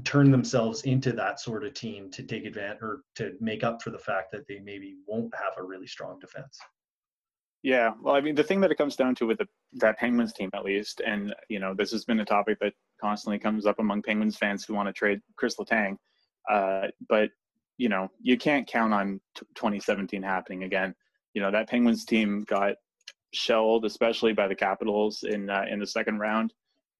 turn 0.03 0.31
themselves 0.31 0.83
into 0.83 1.11
that 1.13 1.39
sort 1.39 1.63
of 1.63 1.73
team 1.73 2.09
to 2.11 2.23
take 2.23 2.45
advantage 2.45 2.81
or 2.81 3.01
to 3.15 3.33
make 3.39 3.63
up 3.63 3.81
for 3.81 3.91
the 3.91 3.99
fact 3.99 4.31
that 4.31 4.47
they 4.47 4.59
maybe 4.59 4.95
won't 5.07 5.33
have 5.35 5.53
a 5.57 5.63
really 5.63 5.87
strong 5.87 6.17
defense? 6.19 6.57
Yeah, 7.61 7.91
well, 8.01 8.15
I 8.15 8.21
mean, 8.21 8.35
the 8.35 8.43
thing 8.43 8.59
that 8.61 8.71
it 8.71 8.77
comes 8.77 8.97
down 8.97 9.15
to 9.15 9.25
with 9.25 9.37
the, 9.37 9.47
that 9.73 9.97
Penguins 9.97 10.33
team, 10.33 10.49
at 10.53 10.65
least, 10.65 11.01
and 11.05 11.33
you 11.47 11.59
know, 11.59 11.73
this 11.73 11.91
has 11.91 12.03
been 12.03 12.19
a 12.19 12.25
topic 12.25 12.57
that 12.59 12.73
constantly 12.99 13.39
comes 13.39 13.65
up 13.65 13.79
among 13.79 14.01
Penguins 14.01 14.35
fans 14.35 14.65
who 14.65 14.73
want 14.73 14.87
to 14.87 14.93
trade 14.93 15.21
Chris 15.37 15.55
Letang. 15.55 15.95
Uh, 16.49 16.87
but 17.07 17.29
you 17.77 17.87
know, 17.87 18.09
you 18.21 18.37
can't 18.37 18.67
count 18.67 18.93
on 18.93 19.21
t- 19.35 19.45
2017 19.55 20.21
happening 20.21 20.63
again. 20.63 20.93
You 21.33 21.41
know, 21.41 21.51
that 21.51 21.69
Penguins 21.69 22.03
team 22.03 22.43
got 22.47 22.75
shelled, 23.33 23.85
especially 23.85 24.33
by 24.33 24.47
the 24.47 24.55
Capitals 24.55 25.23
in 25.23 25.49
uh, 25.49 25.65
in 25.69 25.79
the 25.79 25.87
second 25.87 26.19
round. 26.19 26.53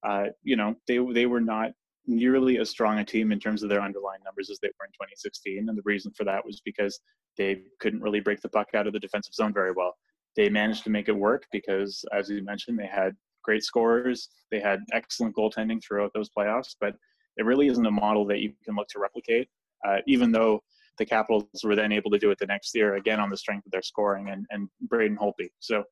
Uh, 0.06 0.26
you 0.44 0.56
know, 0.56 0.76
they 0.88 1.00
they 1.14 1.26
were 1.26 1.42
not 1.42 1.72
nearly 2.06 2.58
as 2.58 2.70
strong 2.70 3.00
a 3.00 3.06
team 3.06 3.32
in 3.32 3.40
terms 3.40 3.64
of 3.64 3.70
their 3.70 3.82
underlying 3.82 4.22
numbers 4.26 4.50
as 4.50 4.60
they 4.62 4.68
were 4.68 4.86
in 4.86 4.92
2016, 4.92 5.70
and 5.70 5.78
the 5.78 5.82
reason 5.86 6.12
for 6.16 6.26
that 6.26 6.46
was 6.46 6.62
because 6.66 7.00
they 7.38 7.62
couldn't 7.80 8.02
really 8.02 8.20
break 8.20 8.42
the 8.42 8.50
puck 8.50 8.68
out 8.74 8.88
of 8.88 8.94
the 8.94 9.00
defensive 9.00 9.34
zone 9.34 9.54
very 9.54 9.72
well. 9.72 9.96
They 10.36 10.50
managed 10.50 10.84
to 10.84 10.90
make 10.90 11.08
it 11.08 11.16
work 11.16 11.46
because, 11.52 12.04
as 12.12 12.30
you 12.30 12.44
mentioned, 12.44 12.78
they 12.78 12.88
had 12.88 13.16
great 13.44 13.64
scorers, 13.64 14.30
they 14.52 14.60
had 14.60 14.80
excellent 14.92 15.36
goaltending 15.36 15.82
throughout 15.84 16.12
those 16.14 16.30
playoffs, 16.36 16.76
but 16.80 16.96
it 17.38 17.46
really 17.46 17.68
isn't 17.68 17.86
a 17.86 17.92
model 17.92 18.26
that 18.26 18.40
you 18.40 18.54
can 18.66 18.76
look 18.76 18.88
to 18.90 19.00
replicate. 19.00 19.48
Uh, 19.88 19.98
even 20.08 20.32
though 20.32 20.62
the 20.98 21.06
Capitals 21.06 21.46
were 21.64 21.76
then 21.76 21.92
able 21.92 22.12
to 22.12 22.20
do 22.20 22.32
it 22.32 22.38
the 22.38 22.46
next 22.46 22.76
year 22.76 22.96
again 22.96 23.20
on 23.20 23.30
the 23.30 23.38
strength 23.38 23.66
of 23.66 23.72
their 23.72 23.82
scoring 23.82 24.30
and, 24.30 24.46
and 24.52 24.70
Braden 24.82 25.18
Holtby. 25.18 25.50
So 25.60 25.84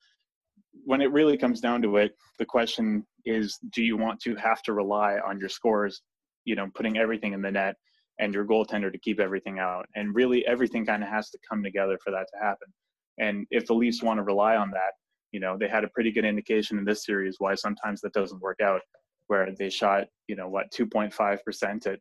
when 0.86 1.02
it 1.02 1.12
really 1.12 1.38
comes 1.38 1.62
down 1.62 1.82
to 1.84 1.98
it, 1.98 2.16
the 2.40 2.46
question 2.46 3.06
is, 3.26 3.58
do 3.72 3.84
you 3.84 3.98
want 3.98 4.20
to 4.22 4.36
have 4.36 4.62
to 4.64 4.74
rely 4.74 5.18
on 5.26 5.40
your 5.40 5.50
scores, 5.50 6.02
you 6.46 6.56
know, 6.56 6.68
putting 6.74 6.98
everything 6.98 7.34
in 7.34 7.42
the 7.42 7.52
net 7.52 7.76
and 8.20 8.34
your 8.34 8.46
goaltender 8.46 8.92
to 8.92 8.98
keep 9.00 9.20
everything 9.20 9.60
out? 9.60 9.86
And 9.96 10.16
really, 10.16 10.46
everything 10.48 10.86
kind 10.86 11.04
of 11.04 11.10
has 11.10 11.30
to 11.32 11.40
come 11.48 11.64
together 11.64 11.98
for 12.04 12.12
that 12.12 12.28
to 12.34 12.44
happen. 12.44 12.68
And 13.20 13.46
if 13.52 13.66
the 13.68 13.74
Leafs 13.74 14.02
want 14.02 14.18
to 14.18 14.24
rely 14.24 14.56
on 14.56 14.72
that, 14.72 14.94
you 15.32 15.40
know, 15.40 15.58
they 15.58 15.68
had 15.68 15.84
a 15.84 15.90
pretty 15.90 16.12
good 16.12 16.26
indication 16.26 16.78
in 16.78 16.86
this 16.86 17.06
series 17.06 17.36
why 17.40 17.56
sometimes 17.56 18.02
that 18.02 18.14
doesn't 18.14 18.42
work 18.42 18.60
out, 18.62 18.82
where 19.28 19.48
they 19.58 19.70
shot, 19.70 20.08
you 20.28 20.36
know, 20.36 20.50
what 20.50 20.72
2.5% 20.72 21.88
at 21.88 22.00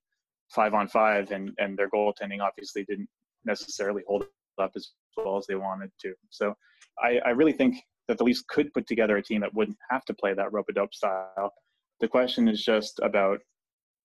five 0.49 0.75
on 0.75 0.89
five, 0.89 1.31
and 1.31 1.53
and 1.59 1.79
their 1.79 1.89
goaltending 1.91 2.41
obviously 2.41 2.85
didn't 2.85 3.09
necessarily 3.45 4.03
hold 4.09 4.25
up 4.61 4.73
as 4.77 4.91
well 5.17 5.37
as 5.37 5.47
they 5.47 5.55
wanted 5.55 5.91
to. 6.01 6.13
So 6.31 6.55
I, 7.03 7.21
I 7.25 7.31
really 7.31 7.53
think 7.53 7.77
that 8.09 8.19
the 8.19 8.25
Leafs 8.25 8.45
could 8.49 8.73
put 8.73 8.87
together 8.87 9.17
a 9.17 9.23
team 9.23 9.41
that 9.41 9.55
wouldn't 9.55 9.79
have 9.91 10.05
to 10.07 10.15
play 10.15 10.35
that 10.35 10.53
rope 10.53 10.67
a 10.69 10.73
dope 10.73 10.95
style. 10.95 11.53
The 12.01 12.09
question 12.09 12.49
is 12.49 12.65
just 12.65 12.99
about 13.03 13.41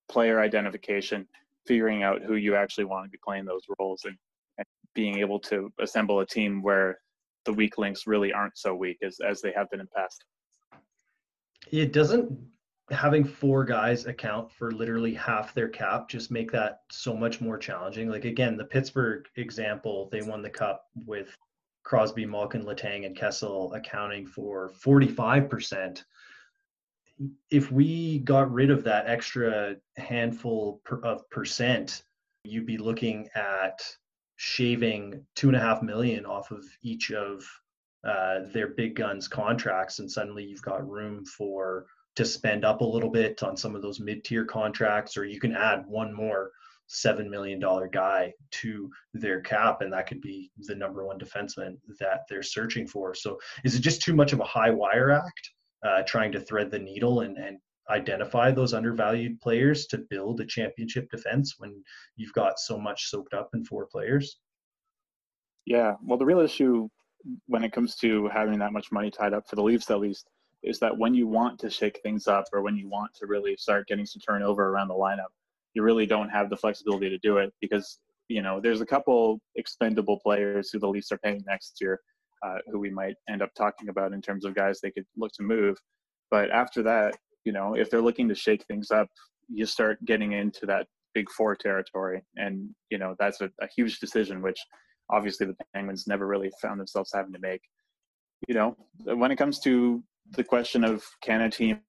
player 0.10 0.40
identification, 0.40 1.28
figuring 1.66 2.04
out 2.04 2.22
who 2.22 2.36
you 2.36 2.56
actually 2.56 2.86
want 2.86 3.06
to 3.06 3.10
be 3.10 3.20
playing 3.24 3.46
those 3.46 3.64
roles, 3.80 4.04
and, 4.06 4.16
and 4.58 4.66
being 4.94 5.18
able 5.18 5.40
to 5.40 5.72
assemble 5.80 6.20
a 6.20 6.26
team 6.26 6.62
where 6.62 7.00
the 7.46 7.54
weak 7.54 7.78
links 7.78 8.08
really 8.08 8.34
aren't 8.34 8.58
so 8.58 8.76
weak 8.76 8.98
as, 9.04 9.18
as 9.28 9.42
they 9.42 9.52
have 9.52 9.70
been 9.70 9.80
in 9.80 9.86
the 9.86 10.00
past. 10.00 10.26
It 11.72 11.94
doesn't 11.94 12.38
having 12.92 13.24
four 13.24 13.66
guys 13.66 14.06
account 14.06 14.52
for 14.52 14.72
literally 14.72 15.14
half 15.14 15.56
their 15.56 15.68
cap 15.68 16.08
just 16.08 16.30
make 16.30 16.52
that 16.52 16.82
so 16.92 17.16
much 17.16 17.42
more 17.42 17.58
challenging. 17.58 18.10
Like 18.10 18.26
again, 18.26 18.58
the 18.58 18.66
Pittsburgh 18.66 19.26
example, 19.38 20.08
they 20.12 20.22
won 20.22 20.42
the 20.42 20.50
cup 20.50 20.86
with 21.06 21.36
Crosby, 21.86 22.26
Malkin, 22.26 22.66
Letang, 22.66 23.06
and 23.06 23.16
Kessel 23.16 23.72
accounting 23.74 24.26
for 24.26 24.72
45%. 24.84 26.04
If 27.50 27.72
we 27.72 28.20
got 28.20 28.52
rid 28.52 28.72
of 28.72 28.84
that 28.84 29.08
extra 29.08 29.76
handful 29.96 30.82
of 31.04 31.30
percent, 31.30 32.04
you'd 32.44 32.66
be 32.66 32.78
looking 32.78 33.30
at 33.36 33.82
shaving 34.36 35.24
two 35.36 35.48
and 35.48 35.56
a 35.56 35.60
half 35.62 35.82
million 35.82 36.26
off 36.26 36.52
of 36.52 36.66
each 36.82 37.12
of 37.12 37.46
uh, 38.04 38.40
their 38.52 38.70
big 38.70 38.96
guns 38.96 39.28
contracts, 39.28 40.00
and 40.00 40.12
suddenly 40.12 40.44
you've 40.44 40.62
got 40.62 40.90
room 40.90 41.24
for 41.24 41.86
to 42.16 42.26
spend 42.26 42.66
up 42.66 42.82
a 42.82 42.86
little 42.86 43.12
bit 43.12 43.44
on 43.44 43.56
some 43.56 43.76
of 43.76 43.82
those 43.82 44.00
mid-tier 44.00 44.44
contracts, 44.44 45.18
or 45.18 45.26
you 45.26 45.40
can 45.40 45.56
add 45.56 45.86
one 45.86 46.14
more 46.14 46.52
seven 46.88 47.30
million 47.30 47.60
dollar 47.60 47.88
guy 47.88 48.34
to 48.52 48.90
their 49.14 49.42
cap, 49.42 49.82
and 49.82 49.92
that 49.94 50.08
could 50.08 50.22
be 50.22 50.52
the 50.60 50.76
number 50.76 51.06
one 51.06 51.20
defenseman 51.20 51.78
that 52.00 52.22
they're 52.30 52.44
searching 52.44 52.88
for. 52.88 53.14
So, 53.14 53.40
is 53.64 53.76
it 53.76 53.82
just 53.82 54.02
too 54.02 54.16
much 54.16 54.34
of 54.34 54.40
a 54.40 54.46
high 54.46 54.70
wire 54.70 55.12
act, 55.12 55.50
uh, 55.86 56.04
trying 56.04 56.32
to 56.34 56.40
thread 56.40 56.72
the 56.72 56.80
needle 56.80 57.22
and 57.22 57.38
and 57.38 57.58
identify 57.90 58.52
those 58.52 58.74
undervalued 58.74 59.40
players 59.42 59.86
to 59.88 60.00
build 60.10 60.42
a 60.42 60.46
championship 60.46 61.10
defense 61.12 61.56
when 61.60 61.84
you've 62.16 62.34
got 62.34 62.60
so 62.60 62.80
much 62.80 63.10
soaked 63.10 63.34
up 63.34 63.50
in 63.54 63.64
four 63.64 63.86
players? 63.86 64.40
Yeah, 65.66 65.96
well, 66.04 66.18
the 66.18 66.26
real 66.26 66.40
issue 66.40 66.90
when 67.48 67.64
it 67.64 67.74
comes 67.74 67.96
to 67.96 68.28
having 68.28 68.60
that 68.60 68.74
much 68.74 68.92
money 68.92 69.10
tied 69.10 69.34
up 69.34 69.48
for 69.48 69.56
the 69.56 69.64
Leafs, 69.64 69.90
at 69.90 70.00
least, 70.00 70.30
is 70.64 70.80
that 70.80 70.98
when 70.98 71.14
you 71.14 71.28
want 71.28 71.60
to 71.60 71.70
shake 71.70 72.00
things 72.02 72.28
up 72.28 72.46
or 72.54 72.62
when 72.62 72.76
you 72.76 72.88
want 72.90 73.12
to 73.16 73.28
really 73.28 73.56
start 73.58 73.88
getting 73.88 74.06
some 74.06 74.22
turnover 74.22 74.70
around 74.70 74.88
the 74.88 74.94
lineup, 74.94 75.32
you 75.76 75.84
really 75.84 76.08
don't 76.08 76.30
have 76.30 76.50
the 76.50 76.58
flexibility 76.58 77.10
to 77.10 77.18
do 77.20 77.38
it 77.38 77.54
because 77.62 78.00
you 78.28 78.42
know 78.42 78.60
there's 78.60 78.82
a 78.82 78.86
couple 78.86 79.40
expendable 79.56 80.20
players 80.20 80.72
who 80.72 80.80
the 80.80 80.88
Leafs 80.88 81.12
are 81.12 81.20
paying 81.20 81.44
next 81.46 81.78
year, 81.80 82.00
uh, 82.44 82.58
who 82.72 82.80
we 82.80 82.90
might 82.90 83.16
end 83.30 83.44
up 83.44 83.54
talking 83.56 83.90
about 83.90 84.14
in 84.14 84.22
terms 84.22 84.46
of 84.46 84.56
guys 84.56 84.80
they 84.80 84.90
could 84.90 85.06
look 85.16 85.32
to 85.34 85.44
move. 85.44 85.78
But 86.32 86.50
after 86.50 86.82
that, 86.84 87.16
you 87.44 87.52
know, 87.52 87.76
if 87.76 87.92
they're 87.92 88.02
looking 88.02 88.28
to 88.30 88.36
shake 88.36 88.66
things 88.66 88.90
up, 88.90 89.08
you 89.48 89.68
start 89.68 90.04
getting 90.06 90.32
into 90.32 90.66
that 90.66 90.88
big 91.14 91.30
four 91.30 91.56
territory, 91.56 92.24
and 92.38 92.70
you 92.90 92.98
know 92.98 93.16
that's 93.20 93.42
a, 93.42 93.52
a 93.62 93.68
huge 93.76 94.00
decision, 94.00 94.42
which 94.42 94.60
obviously 95.12 95.46
the 95.46 95.56
Penguins 95.74 96.08
never 96.08 96.26
really 96.26 96.52
found 96.62 96.80
themselves 96.80 97.12
having 97.14 97.34
to 97.34 97.40
make. 97.40 97.62
You 98.48 98.56
know, 98.56 98.78
when 99.04 99.32
it 99.32 99.38
comes 99.38 99.60
to 99.60 100.04
the 100.32 100.44
question 100.44 100.84
of 100.84 101.04
can 101.22 101.42
a 101.42 101.50
team 101.50 101.82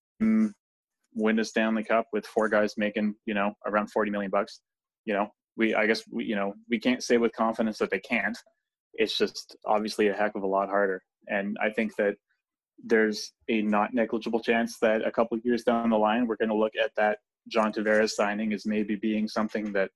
win 1.16 1.38
a 1.38 1.44
Stanley 1.44 1.82
Cup 1.82 2.06
with 2.12 2.26
four 2.26 2.48
guys 2.48 2.74
making, 2.76 3.14
you 3.24 3.34
know, 3.34 3.52
around 3.66 3.90
40 3.90 4.10
million 4.10 4.30
bucks. 4.30 4.60
You 5.04 5.14
know, 5.14 5.28
we, 5.56 5.74
I 5.74 5.86
guess, 5.86 6.02
we, 6.12 6.24
you 6.24 6.36
know, 6.36 6.54
we 6.68 6.78
can't 6.78 7.02
say 7.02 7.16
with 7.16 7.32
confidence 7.32 7.78
that 7.78 7.90
they 7.90 7.98
can't. 8.00 8.36
It's 8.94 9.16
just 9.16 9.56
obviously 9.66 10.08
a 10.08 10.14
heck 10.14 10.34
of 10.36 10.42
a 10.42 10.46
lot 10.46 10.68
harder. 10.68 11.02
And 11.26 11.56
I 11.60 11.70
think 11.70 11.96
that 11.96 12.16
there's 12.84 13.32
a 13.48 13.62
not 13.62 13.94
negligible 13.94 14.40
chance 14.40 14.78
that 14.80 15.06
a 15.06 15.10
couple 15.10 15.38
years 15.38 15.64
down 15.64 15.90
the 15.90 15.96
line, 15.96 16.26
we're 16.26 16.36
going 16.36 16.50
to 16.50 16.54
look 16.54 16.74
at 16.82 16.90
that 16.96 17.18
John 17.48 17.72
Tavares 17.72 18.10
signing 18.10 18.52
as 18.52 18.66
maybe 18.66 18.96
being 18.96 19.26
something 19.26 19.72
that 19.72 19.90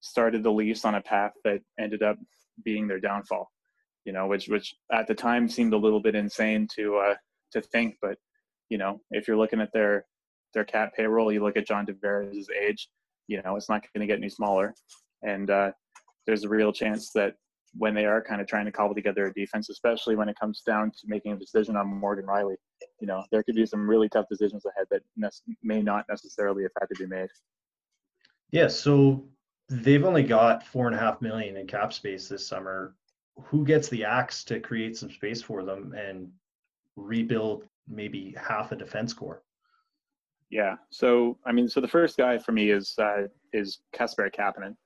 started 0.00 0.42
the 0.42 0.52
Leafs 0.52 0.84
on 0.84 0.96
a 0.96 1.00
path 1.00 1.32
that 1.44 1.60
ended 1.78 2.02
up 2.02 2.18
being 2.64 2.88
their 2.88 3.00
downfall. 3.00 3.50
You 4.04 4.12
know, 4.12 4.26
which 4.26 4.48
which 4.48 4.74
at 4.90 5.06
the 5.06 5.14
time 5.14 5.48
seemed 5.48 5.74
a 5.74 5.78
little 5.78 6.00
bit 6.00 6.14
insane 6.14 6.66
to 6.76 6.96
uh, 6.96 7.14
to 7.52 7.60
think, 7.60 7.96
but 8.00 8.16
you 8.70 8.78
know, 8.78 9.00
if 9.10 9.28
you're 9.28 9.36
looking 9.36 9.60
at 9.60 9.72
their 9.72 10.06
their 10.54 10.64
cap 10.64 10.92
payroll. 10.96 11.32
You 11.32 11.42
look 11.42 11.56
at 11.56 11.66
John 11.66 11.86
Tavares' 11.86 12.46
age, 12.50 12.88
you 13.26 13.40
know, 13.42 13.56
it's 13.56 13.68
not 13.68 13.82
going 13.94 14.00
to 14.00 14.06
get 14.06 14.18
any 14.18 14.28
smaller. 14.28 14.74
And 15.22 15.50
uh, 15.50 15.72
there's 16.26 16.44
a 16.44 16.48
real 16.48 16.72
chance 16.72 17.10
that 17.12 17.34
when 17.74 17.94
they 17.94 18.06
are 18.06 18.22
kind 18.22 18.40
of 18.40 18.46
trying 18.46 18.64
to 18.64 18.72
cobble 18.72 18.94
together 18.94 19.26
a 19.26 19.32
defense, 19.32 19.68
especially 19.68 20.16
when 20.16 20.28
it 20.28 20.38
comes 20.38 20.62
down 20.62 20.90
to 20.90 21.06
making 21.06 21.32
a 21.32 21.36
decision 21.36 21.76
on 21.76 21.86
Morgan 21.86 22.26
Rielly, 22.26 22.56
you 23.00 23.06
know, 23.06 23.24
there 23.30 23.42
could 23.42 23.54
be 23.54 23.66
some 23.66 23.88
really 23.88 24.08
tough 24.08 24.26
decisions 24.30 24.64
ahead 24.64 24.86
that 24.90 25.02
ne- 25.16 25.54
may 25.62 25.82
not 25.82 26.06
necessarily 26.08 26.62
have 26.62 26.72
had 26.80 26.88
to 26.94 26.98
be 26.98 27.06
made. 27.06 27.28
Yeah, 28.50 28.68
so 28.68 29.24
they've 29.68 30.04
only 30.04 30.22
got 30.22 30.66
four 30.66 30.86
and 30.86 30.96
a 30.96 30.98
half 30.98 31.20
million 31.20 31.56
in 31.56 31.66
cap 31.66 31.92
space 31.92 32.28
this 32.28 32.46
summer. 32.46 32.94
Who 33.44 33.64
gets 33.64 33.88
the 33.88 34.04
axe 34.04 34.42
to 34.44 34.60
create 34.60 34.96
some 34.96 35.10
space 35.10 35.42
for 35.42 35.62
them 35.62 35.94
and 35.96 36.30
rebuild 36.96 37.64
maybe 37.86 38.34
half 38.40 38.72
a 38.72 38.76
defense 38.76 39.12
core? 39.12 39.42
Yeah. 40.50 40.76
So 40.90 41.38
I 41.46 41.52
mean, 41.52 41.68
so 41.68 41.80
the 41.80 41.88
first 41.88 42.16
guy 42.16 42.38
for 42.38 42.52
me 42.52 42.70
is 42.70 42.94
uh, 42.98 43.28
is 43.52 43.80
Kasperi 43.94 44.34
Kapanen, 44.34 44.76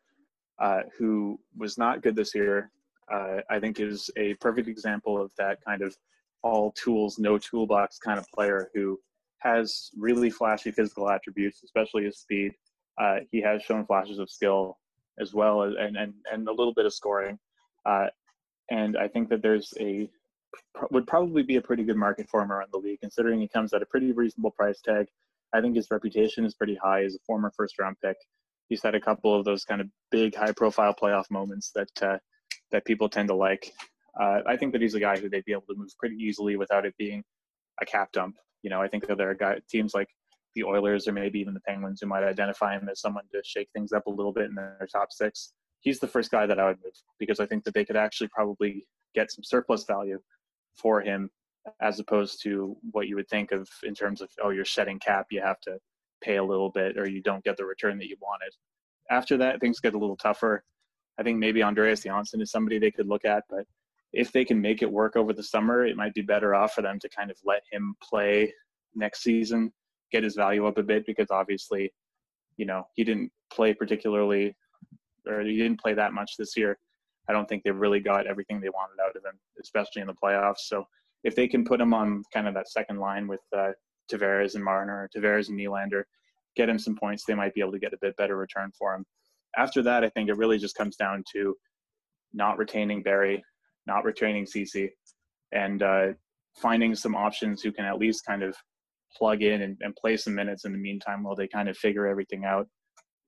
uh, 0.61 0.81
who 0.98 1.38
was 1.57 1.79
not 1.79 2.03
good 2.03 2.16
this 2.16 2.35
year. 2.35 2.70
Uh, 3.12 3.38
I 3.51 3.61
think 3.61 3.79
is 3.79 4.11
a 4.16 4.35
perfect 4.35 4.68
example 4.68 5.20
of 5.20 5.31
that 5.38 5.59
kind 5.64 5.83
of 5.83 5.96
all 6.42 6.72
tools, 6.72 7.18
no 7.18 7.38
toolbox 7.38 7.98
kind 7.98 8.18
of 8.18 8.27
player 8.35 8.70
who 8.75 8.98
has 9.38 9.90
really 9.96 10.31
flashy 10.31 10.70
physical 10.70 11.11
attributes, 11.11 11.62
especially 11.64 12.05
his 12.05 12.18
speed. 12.18 12.53
Uh, 13.01 13.16
he 13.31 13.40
has 13.40 13.62
shown 13.62 13.85
flashes 13.87 14.18
of 14.18 14.31
skill 14.31 14.79
as 15.20 15.35
well 15.35 15.62
and 15.62 15.96
and, 15.96 16.14
and 16.33 16.48
a 16.48 16.53
little 16.53 16.75
bit 16.75 16.87
of 16.87 16.94
scoring. 16.94 17.38
Uh, 17.87 18.07
and 18.70 18.96
I 18.96 19.09
think 19.09 19.29
that 19.29 19.42
there's 19.42 19.72
a 19.79 20.09
would 20.90 21.07
probably 21.07 21.42
be 21.42 21.57
a 21.57 21.62
pretty 21.62 21.83
good 21.83 21.96
market 21.96 22.29
for 22.29 22.42
him 22.42 22.53
around 22.53 22.70
the 22.72 22.79
league, 22.79 23.01
considering 23.01 23.40
he 23.40 23.48
comes 23.48 23.72
at 23.72 23.83
a 23.83 23.87
pretty 23.87 24.12
reasonable 24.12 24.51
price 24.51 24.81
tag. 24.81 25.07
I 25.53 25.61
think 25.61 25.77
his 25.77 25.88
reputation 25.91 26.45
is 26.45 26.55
pretty 26.55 26.79
high 26.83 27.05
as 27.05 27.15
a 27.15 27.19
former 27.27 27.53
first 27.57 27.79
round 27.79 27.97
pick. 28.03 28.17
He's 28.69 28.83
had 28.83 28.95
a 28.95 29.01
couple 29.01 29.35
of 29.38 29.45
those 29.45 29.65
kind 29.65 29.81
of 29.81 29.88
big, 30.11 30.35
high 30.35 30.53
profile 30.53 30.95
playoff 30.95 31.31
moments 31.31 31.73
that 31.75 32.03
uh, 32.03 32.19
that 32.71 32.85
people 32.85 33.09
tend 33.09 33.29
to 33.29 33.35
like. 33.35 33.73
Uh, 34.19 34.41
I 34.47 34.57
think 34.57 34.73
that 34.73 34.83
he's 34.83 34.95
a 34.95 35.01
guy 35.01 35.19
who 35.19 35.29
they'd 35.29 35.45
be 35.45 35.53
able 35.53 35.67
to 35.69 35.75
move 35.77 35.91
pretty 35.99 36.17
easily 36.17 36.57
without 36.57 36.87
it 36.87 36.95
being 36.99 37.23
a 37.81 37.87
cap 37.87 38.12
dump. 38.12 38.37
You 38.62 38.71
know, 38.71 38.81
I 38.81 38.88
think 38.88 39.07
that 39.07 39.19
there 39.19 39.31
are 39.31 39.35
guy, 39.35 39.59
teams 39.69 39.95
like 39.95 40.09
the 40.55 40.65
Oilers 40.65 41.09
or 41.09 41.12
maybe 41.12 41.38
even 41.41 41.55
the 41.55 41.61
Penguins 41.61 42.01
who 42.01 42.07
might 42.07 42.23
identify 42.23 42.77
him 42.77 42.88
as 42.91 43.01
someone 43.01 43.25
to 43.33 43.41
shake 43.45 43.69
things 43.73 43.93
up 43.93 44.07
a 44.07 44.11
little 44.11 44.33
bit 44.33 44.47
in 44.47 44.55
their 44.55 44.88
top 44.91 45.12
six. 45.12 45.53
He's 45.81 45.99
the 45.99 46.09
first 46.09 46.31
guy 46.31 46.47
that 46.47 46.59
I 46.59 46.67
would 46.67 46.79
move 46.85 46.93
because 47.19 47.41
I 47.41 47.47
think 47.47 47.65
that 47.65 47.75
they 47.75 47.85
could 47.85 47.97
actually 47.97 48.29
probably 48.29 48.87
get 49.15 49.33
some 49.33 49.43
surplus 49.43 49.85
value 49.85 50.21
for 50.77 51.01
him 51.01 51.31
as 51.81 52.01
opposed 52.01 52.42
to 52.42 52.77
what 52.90 53.07
you 53.07 53.16
would 53.16 53.29
think 53.29 53.53
of 53.53 53.68
in 53.85 53.94
terms 53.94 54.20
of 54.20 54.29
oh 54.42 54.51
you're 54.51 54.64
setting 54.64 54.98
cap 54.98 55.27
you 55.31 55.40
have 55.40 55.61
to 55.61 55.79
pay 56.22 56.37
a 56.37 56.44
little 56.44 56.70
bit 56.70 56.96
or 56.98 57.09
you 57.09 57.22
don't 57.22 57.44
get 57.44 57.57
the 57.57 57.64
return 57.64 57.98
that 57.98 58.09
you 58.09 58.16
wanted. 58.20 58.53
After 59.11 59.37
that 59.38 59.61
things 59.61 59.81
get 59.81 59.94
a 59.94 59.98
little 59.98 60.16
tougher. 60.16 60.64
I 61.18 61.22
think 61.22 61.38
maybe 61.38 61.62
andreas 61.62 62.03
johnsson 62.05 62.40
is 62.40 62.51
somebody 62.51 62.79
they 62.79 62.90
could 62.90 63.09
look 63.09 63.25
at 63.25 63.44
but 63.51 63.66
if 64.12 64.33
they 64.33 64.44
can 64.44 64.61
make 64.61 64.83
it 64.83 64.90
work 64.90 65.14
over 65.14 65.33
the 65.33 65.42
summer 65.42 65.85
it 65.85 65.96
might 65.96 66.14
be 66.14 66.22
better 66.22 66.55
off 66.55 66.72
for 66.75 66.83
them 66.83 66.98
to 67.01 67.09
kind 67.09 67.31
of 67.31 67.37
let 67.44 67.62
him 67.70 67.94
play 68.03 68.53
next 68.94 69.22
season 69.22 69.72
get 70.11 70.25
his 70.25 70.37
value 70.37 70.66
up 70.66 70.79
a 70.79 70.83
bit 70.83 71.05
because 71.07 71.31
obviously 71.31 71.92
you 72.57 72.66
know 72.66 72.87
he 72.94 73.05
didn't 73.05 73.31
play 73.51 73.75
particularly 73.75 74.55
or 75.27 75.40
he 75.40 75.57
didn't 75.57 75.81
play 75.81 75.94
that 75.94 76.12
much 76.12 76.37
this 76.37 76.57
year. 76.57 76.79
I 77.29 77.33
don't 77.33 77.48
think 77.48 77.62
they 77.62 77.70
really 77.70 78.01
got 78.01 78.27
everything 78.27 78.61
they 78.61 78.68
wanted 78.68 79.01
out 79.03 79.16
of 79.16 79.25
him 79.25 79.38
especially 79.61 80.03
in 80.03 80.09
the 80.09 80.14
playoffs. 80.14 80.61
So 80.66 80.87
if 81.24 81.35
they 81.35 81.48
can 81.48 81.64
put 81.64 81.80
him 81.80 81.94
on 81.94 82.22
kind 82.32 82.48
of 82.48 82.54
that 82.54 82.68
second 82.68 82.98
line 82.98 83.26
with 83.26 83.40
uh, 83.56 83.70
Tavares 84.11 84.54
and 84.54 84.64
Marner, 84.64 85.08
Tavares 85.14 85.48
and 85.48 85.58
Nylander, 85.58 86.04
get 86.56 86.68
him 86.68 86.78
some 86.78 86.96
points, 86.96 87.24
they 87.24 87.35
might 87.35 87.54
be 87.54 87.61
able 87.61 87.72
to 87.72 87.78
get 87.78 87.94
a 87.94 87.98
bit 88.00 88.16
better 88.16 88.37
return 88.37 88.70
for 88.78 88.94
him. 88.94 89.04
After 89.56 89.82
that, 89.82 90.04
I 90.04 90.08
think 90.08 90.28
it 90.28 90.37
really 90.37 90.58
just 90.58 90.76
comes 90.76 90.96
down 90.96 91.24
to 91.32 91.54
not 92.32 92.58
retaining 92.58 93.02
Barrie, 93.02 93.44
not 93.87 94.04
retaining 94.04 94.46
Ceci, 94.46 94.90
and 95.52 95.82
uh, 95.82 96.08
finding 96.56 96.94
some 96.94 97.14
options 97.14 97.62
who 97.62 97.72
can 97.72 97.85
at 97.85 97.98
least 97.98 98.24
kind 98.26 98.42
of 98.42 98.56
plug 99.16 99.42
in 99.42 99.62
and, 99.62 99.76
and, 99.82 99.94
play 99.96 100.16
some 100.16 100.35
minutes 100.35 100.64
in 100.64 100.72
the 100.72 100.78
meantime 100.78 101.22
while 101.22 101.37
they 101.37 101.46
kind 101.46 101.68
of 101.68 101.76
figure 101.76 102.06
everything 102.06 102.46
out. 102.46 102.66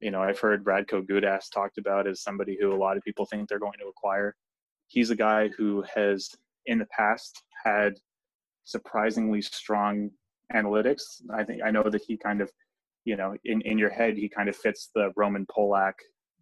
You 0.00 0.10
know, 0.10 0.22
I've 0.22 0.38
heard 0.38 0.64
Radko 0.64 1.02
Gudas 1.02 1.50
talked 1.52 1.76
about 1.76 2.06
as 2.06 2.22
somebody 2.22 2.56
who 2.58 2.72
a 2.72 2.76
lot 2.76 2.96
of 2.96 3.02
people 3.02 3.26
think 3.26 3.48
they're 3.48 3.58
going 3.58 3.78
to 3.80 3.88
acquire. 3.88 4.34
He's 4.88 5.10
a 5.10 5.16
guy 5.16 5.48
who 5.48 5.84
has 5.94 6.30
in 6.66 6.78
the 6.78 6.86
past 6.86 7.42
had 7.64 7.94
surprisingly 8.64 9.42
strong 9.42 10.10
analytics. 10.54 11.22
I 11.32 11.44
think 11.44 11.62
I 11.64 11.70
know 11.70 11.84
that 11.84 12.02
he 12.06 12.16
kind 12.16 12.40
of, 12.40 12.50
you 13.04 13.16
know, 13.16 13.34
in, 13.44 13.60
in 13.62 13.78
your 13.78 13.90
head, 13.90 14.16
he 14.16 14.28
kind 14.28 14.48
of 14.48 14.56
fits 14.56 14.90
the 14.94 15.12
Roman 15.16 15.46
Polak, 15.46 15.94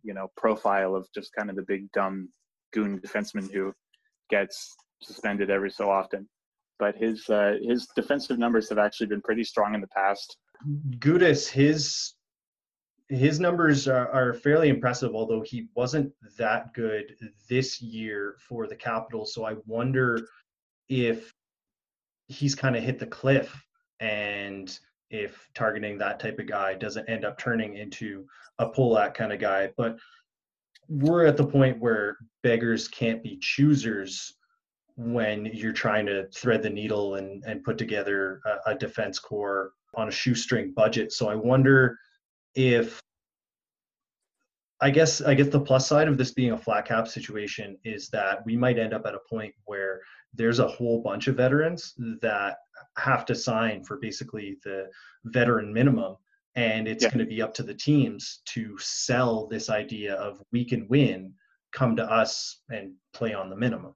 you 0.02 0.14
know, 0.14 0.28
profile 0.36 0.94
of 0.94 1.06
just 1.14 1.32
kind 1.36 1.50
of 1.50 1.56
the 1.56 1.62
big 1.62 1.90
dumb 1.92 2.28
goon 2.72 3.00
defenseman 3.00 3.52
who 3.52 3.72
gets 4.30 4.74
suspended 5.02 5.50
every 5.50 5.70
so 5.70 5.90
often. 5.90 6.28
But 6.78 6.96
his 6.96 7.28
uh, 7.28 7.58
his 7.62 7.86
defensive 7.94 8.38
numbers 8.38 8.68
have 8.68 8.78
actually 8.78 9.06
been 9.06 9.22
pretty 9.22 9.44
strong 9.44 9.74
in 9.74 9.80
the 9.80 9.88
past. 9.88 10.36
Gudas, 10.98 11.48
his 11.48 12.14
his 13.12 13.38
numbers 13.38 13.86
are, 13.86 14.08
are, 14.08 14.32
fairly 14.32 14.68
impressive, 14.68 15.14
although 15.14 15.42
he 15.42 15.68
wasn't 15.74 16.10
that 16.38 16.72
good 16.72 17.14
this 17.48 17.82
year 17.82 18.36
for 18.48 18.66
the 18.66 18.76
Capitals. 18.76 19.34
So 19.34 19.44
I 19.44 19.56
wonder 19.66 20.26
if 20.88 21.32
he's 22.28 22.54
kind 22.54 22.74
of 22.74 22.82
hit 22.82 22.98
the 22.98 23.06
cliff 23.06 23.54
and 24.00 24.78
if 25.10 25.46
targeting 25.54 25.98
that 25.98 26.20
type 26.20 26.38
of 26.38 26.46
guy 26.46 26.72
doesn't 26.72 27.08
end 27.08 27.26
up 27.26 27.38
turning 27.38 27.76
into 27.76 28.26
a 28.58 28.70
Polak 28.70 29.12
kind 29.12 29.32
of 29.32 29.38
guy. 29.38 29.70
But 29.76 29.98
we're 30.88 31.26
at 31.26 31.36
the 31.36 31.46
point 31.46 31.80
where 31.80 32.16
beggars 32.42 32.88
can't 32.88 33.22
be 33.22 33.38
choosers 33.40 34.34
when 34.96 35.46
you're 35.46 35.72
trying 35.72 36.06
to 36.06 36.28
thread 36.28 36.62
the 36.62 36.70
needle 36.70 37.16
and, 37.16 37.44
and 37.44 37.62
put 37.62 37.76
together 37.76 38.40
a, 38.46 38.70
a 38.70 38.74
defense 38.74 39.18
core 39.18 39.72
on 39.96 40.08
a 40.08 40.12
shoestring 40.12 40.72
budget. 40.72 41.12
So 41.12 41.28
I 41.28 41.34
wonder 41.34 41.98
if 42.54 43.02
I 44.82 44.90
guess 44.90 45.20
I 45.20 45.34
guess 45.34 45.48
the 45.48 45.60
plus 45.60 45.86
side 45.86 46.08
of 46.08 46.18
this 46.18 46.32
being 46.32 46.52
a 46.52 46.58
flat 46.58 46.86
cap 46.86 47.06
situation 47.06 47.78
is 47.84 48.08
that 48.08 48.44
we 48.44 48.56
might 48.56 48.80
end 48.80 48.92
up 48.92 49.06
at 49.06 49.14
a 49.14 49.20
point 49.30 49.54
where 49.64 50.00
there's 50.34 50.58
a 50.58 50.66
whole 50.66 51.00
bunch 51.00 51.28
of 51.28 51.36
veterans 51.36 51.94
that 52.20 52.58
have 52.98 53.24
to 53.26 53.34
sign 53.34 53.84
for 53.84 53.98
basically 53.98 54.58
the 54.64 54.88
veteran 55.24 55.72
minimum 55.72 56.16
and 56.56 56.88
it's 56.88 57.04
yeah. 57.04 57.10
going 57.10 57.20
to 57.20 57.30
be 57.30 57.40
up 57.40 57.54
to 57.54 57.62
the 57.62 57.72
teams 57.72 58.40
to 58.46 58.76
sell 58.78 59.46
this 59.46 59.70
idea 59.70 60.14
of 60.14 60.42
we 60.50 60.64
can 60.64 60.86
win 60.88 61.32
come 61.72 61.94
to 61.96 62.04
us 62.04 62.60
and 62.68 62.92
play 63.14 63.32
on 63.32 63.48
the 63.48 63.56
minimum. 63.56 63.94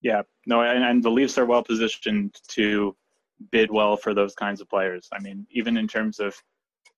Yeah. 0.00 0.22
No 0.46 0.62
and, 0.62 0.82
and 0.82 1.02
the 1.02 1.10
leafs 1.10 1.36
are 1.36 1.46
well 1.46 1.62
positioned 1.62 2.34
to 2.48 2.96
bid 3.50 3.70
well 3.70 3.96
for 3.96 4.14
those 4.14 4.34
kinds 4.34 4.62
of 4.62 4.70
players. 4.70 5.08
I 5.12 5.18
mean 5.20 5.46
even 5.50 5.76
in 5.76 5.86
terms 5.86 6.18
of 6.18 6.34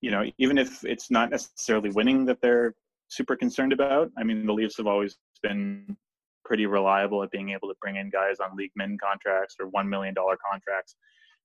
you 0.05 0.11
know 0.11 0.25
even 0.38 0.57
if 0.59 0.85
it's 0.85 1.11
not 1.11 1.31
necessarily 1.31 1.90
winning 1.90 2.25
that 2.25 2.40
they're 2.43 2.75
super 3.09 3.37
concerned 3.37 3.73
about 3.73 4.11
i 4.19 4.23
mean 4.23 4.47
the 4.47 4.53
leafs 4.53 4.77
have 4.77 4.87
always 4.87 5.17
been 5.43 5.97
pretty 6.45 6.67
reliable 6.67 7.23
at 7.23 7.31
being 7.31 7.51
able 7.51 7.69
to 7.69 7.75
bring 7.81 7.97
in 7.97 8.11
guys 8.11 8.37
on 8.38 8.57
league 8.57 8.71
min 8.77 8.99
contracts 9.03 9.57
or 9.59 9.69
one 9.69 9.88
million 9.88 10.14
dollar 10.14 10.37
contracts. 10.51 10.97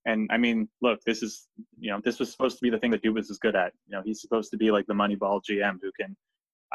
And 0.06 0.30
I 0.32 0.38
mean, 0.38 0.70
look, 0.82 1.00
this 1.06 1.24
is 1.24 1.48
you 1.80 1.92
know 1.92 2.02
this 2.04 2.20
was 2.20 2.32
supposed 2.32 2.58
to 2.58 2.62
be 2.62 2.70
the 2.70 2.80
thing 2.80 2.92
that 2.92 3.04
Dubas 3.04 3.30
is 3.30 3.40
good 3.40 3.56
at. 3.56 3.74
You 3.88 3.98
know, 3.98 4.02
he's 4.04 4.22
supposed 4.22 4.52
to 4.52 4.58
be 4.58 4.72
like 4.72 4.86
the 4.88 4.94
Moneyball 4.94 5.42
GM 5.50 5.78
who 5.82 5.92
can 6.00 6.16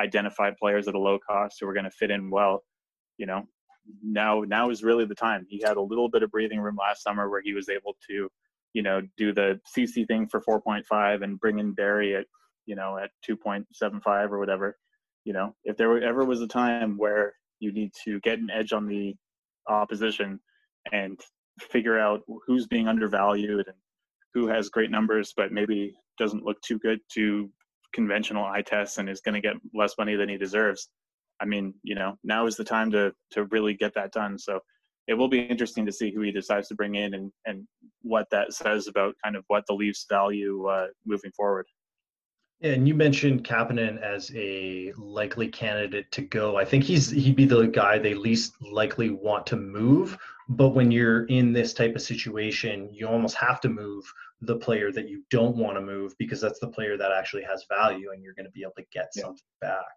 identify 0.00 0.50
players 0.58 0.88
at 0.88 0.94
a 0.94 0.98
low 0.98 1.18
cost 1.18 1.58
who 1.60 1.68
are 1.68 1.74
going 1.74 1.84
to 1.84 1.90
fit 1.90 2.10
in 2.10 2.30
well. 2.30 2.64
You 3.18 3.26
know, 3.26 3.44
now 4.02 4.42
now 4.46 4.70
is 4.70 4.82
really 4.82 5.04
the 5.04 5.14
time. 5.14 5.46
He 5.48 5.62
had 5.64 5.76
a 5.76 5.82
little 5.82 6.08
bit 6.08 6.22
of 6.22 6.30
breathing 6.30 6.60
room 6.60 6.76
last 6.76 7.02
summer 7.02 7.30
where 7.30 7.42
he 7.42 7.54
was 7.54 7.68
able 7.68 7.96
to, 8.10 8.28
you 8.74 8.82
know, 8.82 9.00
do 9.16 9.32
the 9.32 9.60
Ceci 9.64 10.04
thing 10.04 10.28
for 10.28 10.40
4.5 10.40 11.22
and 11.22 11.40
bring 11.40 11.58
in 11.58 11.72
Barrie 11.72 12.16
at 12.16 12.26
you 12.66 12.76
know 12.76 12.98
at 12.98 13.10
2.75 13.28 14.30
or 14.30 14.38
whatever. 14.38 14.76
You 15.24 15.32
know, 15.32 15.54
if 15.64 15.76
there 15.76 16.02
ever 16.02 16.24
was 16.24 16.42
a 16.42 16.46
time 16.46 16.98
where 16.98 17.34
you 17.60 17.72
need 17.72 17.92
to 18.04 18.20
get 18.20 18.38
an 18.38 18.50
edge 18.50 18.72
on 18.72 18.86
the 18.86 19.14
opposition 19.68 20.38
and 20.92 21.18
figure 21.60 21.98
out 21.98 22.22
who's 22.46 22.66
being 22.66 22.88
undervalued 22.88 23.66
and 23.66 23.76
who 24.34 24.48
has 24.48 24.68
great 24.68 24.90
numbers 24.90 25.32
but 25.36 25.52
maybe 25.52 25.94
doesn't 26.18 26.44
look 26.44 26.60
too 26.62 26.78
good 26.80 26.98
to 27.12 27.48
conventional 27.94 28.44
eye 28.44 28.60
tests 28.60 28.98
and 28.98 29.08
is 29.08 29.20
going 29.20 29.34
to 29.34 29.40
get 29.40 29.56
less 29.72 29.94
money 29.96 30.16
than 30.16 30.28
he 30.28 30.36
deserves. 30.36 30.88
I 31.40 31.44
mean, 31.46 31.72
you 31.82 31.94
know, 31.94 32.18
now 32.24 32.46
is 32.46 32.56
the 32.56 32.64
time 32.64 32.90
to 32.90 33.12
to 33.32 33.44
really 33.46 33.74
get 33.74 33.94
that 33.94 34.12
done. 34.12 34.38
So 34.38 34.60
it 35.06 35.14
will 35.14 35.28
be 35.28 35.40
interesting 35.40 35.84
to 35.86 35.92
see 35.92 36.10
who 36.12 36.22
he 36.22 36.32
decides 36.32 36.68
to 36.68 36.74
bring 36.74 36.94
in 36.94 37.14
and 37.14 37.32
and 37.46 37.66
what 38.02 38.26
that 38.30 38.52
says 38.52 38.86
about 38.86 39.14
kind 39.22 39.36
of 39.36 39.44
what 39.48 39.64
the 39.66 39.74
Leafs 39.74 40.06
value 40.08 40.66
uh, 40.66 40.86
moving 41.04 41.32
forward. 41.32 41.66
And 42.62 42.88
you 42.88 42.94
mentioned 42.94 43.44
Kapanen 43.44 44.00
as 44.00 44.30
a 44.34 44.92
likely 44.96 45.48
candidate 45.48 46.10
to 46.12 46.22
go. 46.22 46.56
I 46.56 46.64
think 46.64 46.84
he's 46.84 47.10
he'd 47.10 47.36
be 47.36 47.44
the 47.44 47.66
guy 47.66 47.98
they 47.98 48.14
least 48.14 48.54
likely 48.62 49.10
want 49.10 49.46
to 49.48 49.56
move. 49.56 50.16
But 50.48 50.70
when 50.70 50.90
you're 50.90 51.24
in 51.26 51.52
this 51.52 51.72
type 51.72 51.94
of 51.94 52.02
situation, 52.02 52.88
you 52.92 53.06
almost 53.08 53.34
have 53.36 53.60
to 53.62 53.68
move 53.68 54.04
the 54.42 54.56
player 54.56 54.92
that 54.92 55.08
you 55.08 55.22
don't 55.30 55.56
want 55.56 55.76
to 55.76 55.80
move 55.80 56.14
because 56.18 56.40
that's 56.40 56.60
the 56.60 56.68
player 56.68 56.96
that 56.98 57.12
actually 57.12 57.42
has 57.44 57.64
value 57.68 58.10
and 58.12 58.22
you're 58.22 58.34
going 58.34 58.44
to 58.46 58.52
be 58.52 58.62
able 58.62 58.72
to 58.76 58.84
get 58.92 59.08
yeah. 59.14 59.22
something 59.22 59.44
back. 59.60 59.94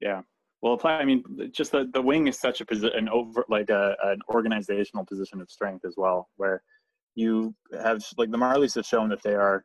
Yeah. 0.00 0.22
Well, 0.62 0.80
I 0.84 1.04
mean, 1.04 1.24
just 1.50 1.72
the, 1.72 1.90
the 1.92 2.00
wing 2.00 2.28
is 2.28 2.38
such 2.38 2.60
a 2.60 2.64
position, 2.64 2.96
an 2.96 3.08
over 3.08 3.44
like 3.48 3.68
a, 3.68 3.96
an 4.04 4.20
organizational 4.28 5.04
position 5.04 5.40
of 5.40 5.50
strength 5.50 5.84
as 5.84 5.94
well, 5.96 6.28
where 6.36 6.62
you 7.16 7.54
have 7.82 8.02
like 8.16 8.30
the 8.30 8.38
Marlies 8.38 8.76
have 8.76 8.86
shown 8.86 9.08
that 9.08 9.22
they 9.24 9.34
are 9.34 9.64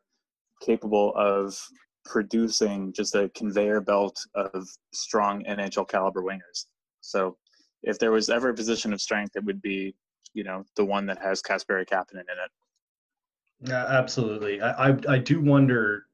capable 0.61 1.13
of 1.15 1.55
producing 2.03 2.91
just 2.93 3.13
a 3.13 3.29
conveyor 3.35 3.81
belt 3.81 4.17
of 4.33 4.67
strong 4.91 5.43
NHL 5.43 5.87
caliber 5.87 6.23
wingers. 6.23 6.65
So 7.01 7.37
if 7.83 7.99
there 7.99 8.11
was 8.11 8.29
ever 8.29 8.49
a 8.49 8.53
position 8.55 8.91
of 8.91 8.99
strength, 8.99 9.35
it 9.35 9.43
would 9.43 9.61
be, 9.61 9.93
you 10.33 10.43
know, 10.43 10.63
the 10.75 10.85
one 10.85 11.05
that 11.05 11.21
has 11.21 11.43
Kasperi 11.43 11.87
Kapanen 11.87 12.21
in 12.21 12.25
it. 12.43 13.69
Yeah, 13.69 13.85
absolutely. 13.85 14.61
I, 14.61 14.89
I, 14.89 14.97
I 15.09 15.17
do 15.19 15.41
wonder, 15.41 16.05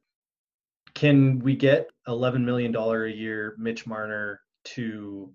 can 0.93 1.39
we 1.39 1.55
get 1.55 1.89
eleven 2.07 2.43
million 2.43 2.71
dollar 2.73 3.05
a 3.05 3.11
year 3.11 3.55
Mitch 3.57 3.87
Marner 3.87 4.41
to 4.65 5.31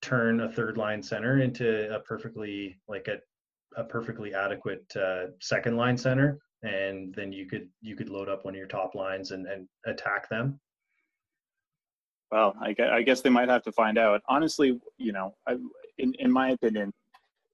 turn 0.00 0.40
a 0.40 0.48
third 0.48 0.76
line 0.76 1.02
center 1.02 1.40
into 1.40 1.92
a 1.94 2.00
perfectly 2.00 2.78
like 2.88 3.08
a 3.08 3.18
a 3.76 3.84
perfectly 3.84 4.34
adequate 4.34 4.84
uh, 4.96 5.26
second 5.40 5.76
line 5.76 5.96
center, 5.96 6.38
and 6.62 7.14
then 7.14 7.32
you 7.32 7.46
could 7.46 7.68
you 7.80 7.96
could 7.96 8.08
load 8.08 8.28
up 8.28 8.44
one 8.44 8.54
of 8.54 8.58
your 8.58 8.66
top 8.66 8.94
lines 8.94 9.30
and, 9.30 9.46
and 9.46 9.68
attack 9.86 10.28
them. 10.28 10.58
Well, 12.30 12.54
I 12.60 12.74
I 12.90 13.02
guess 13.02 13.20
they 13.20 13.30
might 13.30 13.48
have 13.48 13.62
to 13.64 13.72
find 13.72 13.98
out. 13.98 14.22
Honestly, 14.28 14.80
you 14.96 15.12
know, 15.12 15.34
I, 15.46 15.56
in 15.98 16.14
in 16.18 16.30
my 16.30 16.50
opinion, 16.50 16.92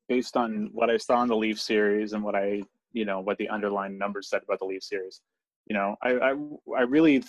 based 0.09 0.37
on 0.37 0.71
what 0.73 0.91
I 0.91 0.97
saw 0.97 1.23
in 1.23 1.29
the 1.29 1.37
Leaf 1.37 1.61
series 1.61 2.13
and 2.13 2.23
what 2.23 2.35
I 2.35 2.63
you 2.93 3.05
know 3.05 3.21
what 3.21 3.39
the 3.39 3.49
underlying 3.49 3.99
numbers 3.99 4.29
said 4.29 4.43
about 4.45 4.61
the 4.61 4.67
Leaf 4.67 4.83
series, 4.83 5.21
you 5.67 5.75
know, 5.75 5.97
I 6.03 6.11
I, 6.13 6.35
I 6.77 6.83
really 6.83 7.23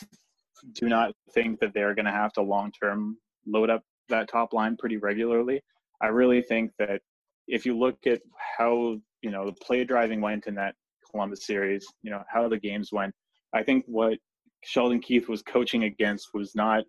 do 0.74 0.88
not 0.88 1.14
think 1.32 1.60
that 1.60 1.74
they're 1.74 1.96
going 1.96 2.06
to 2.06 2.12
have 2.12 2.34
to 2.34 2.42
long 2.42 2.72
term 2.72 3.18
load 3.46 3.70
up 3.70 3.84
that 4.10 4.30
top 4.30 4.54
line 4.54 4.78
pretty 4.78 4.98
regularly. 4.98 5.62
I 6.02 6.08
really 6.08 6.42
think 6.42 6.72
that 6.80 7.02
if 7.48 7.66
you 7.66 7.78
look 7.78 7.98
at 8.06 8.22
how 8.58 8.98
you 9.22 9.32
know 9.32 9.46
the 9.46 9.54
play 9.54 9.84
driving 9.84 10.22
went 10.22 10.48
in 10.48 10.56
that 10.56 10.76
Columbus 11.10 11.46
series, 11.46 11.86
you 12.04 12.12
know 12.12 12.24
how 12.32 12.48
the 12.48 12.60
games 12.60 12.90
went. 12.92 13.14
I 13.54 13.64
think 13.64 13.86
what 13.88 14.18
Sheldon 14.64 15.00
Keefe 15.00 15.30
was 15.30 15.42
coaching 15.42 15.84
against 15.84 16.30
was 16.34 16.56
not 16.56 16.84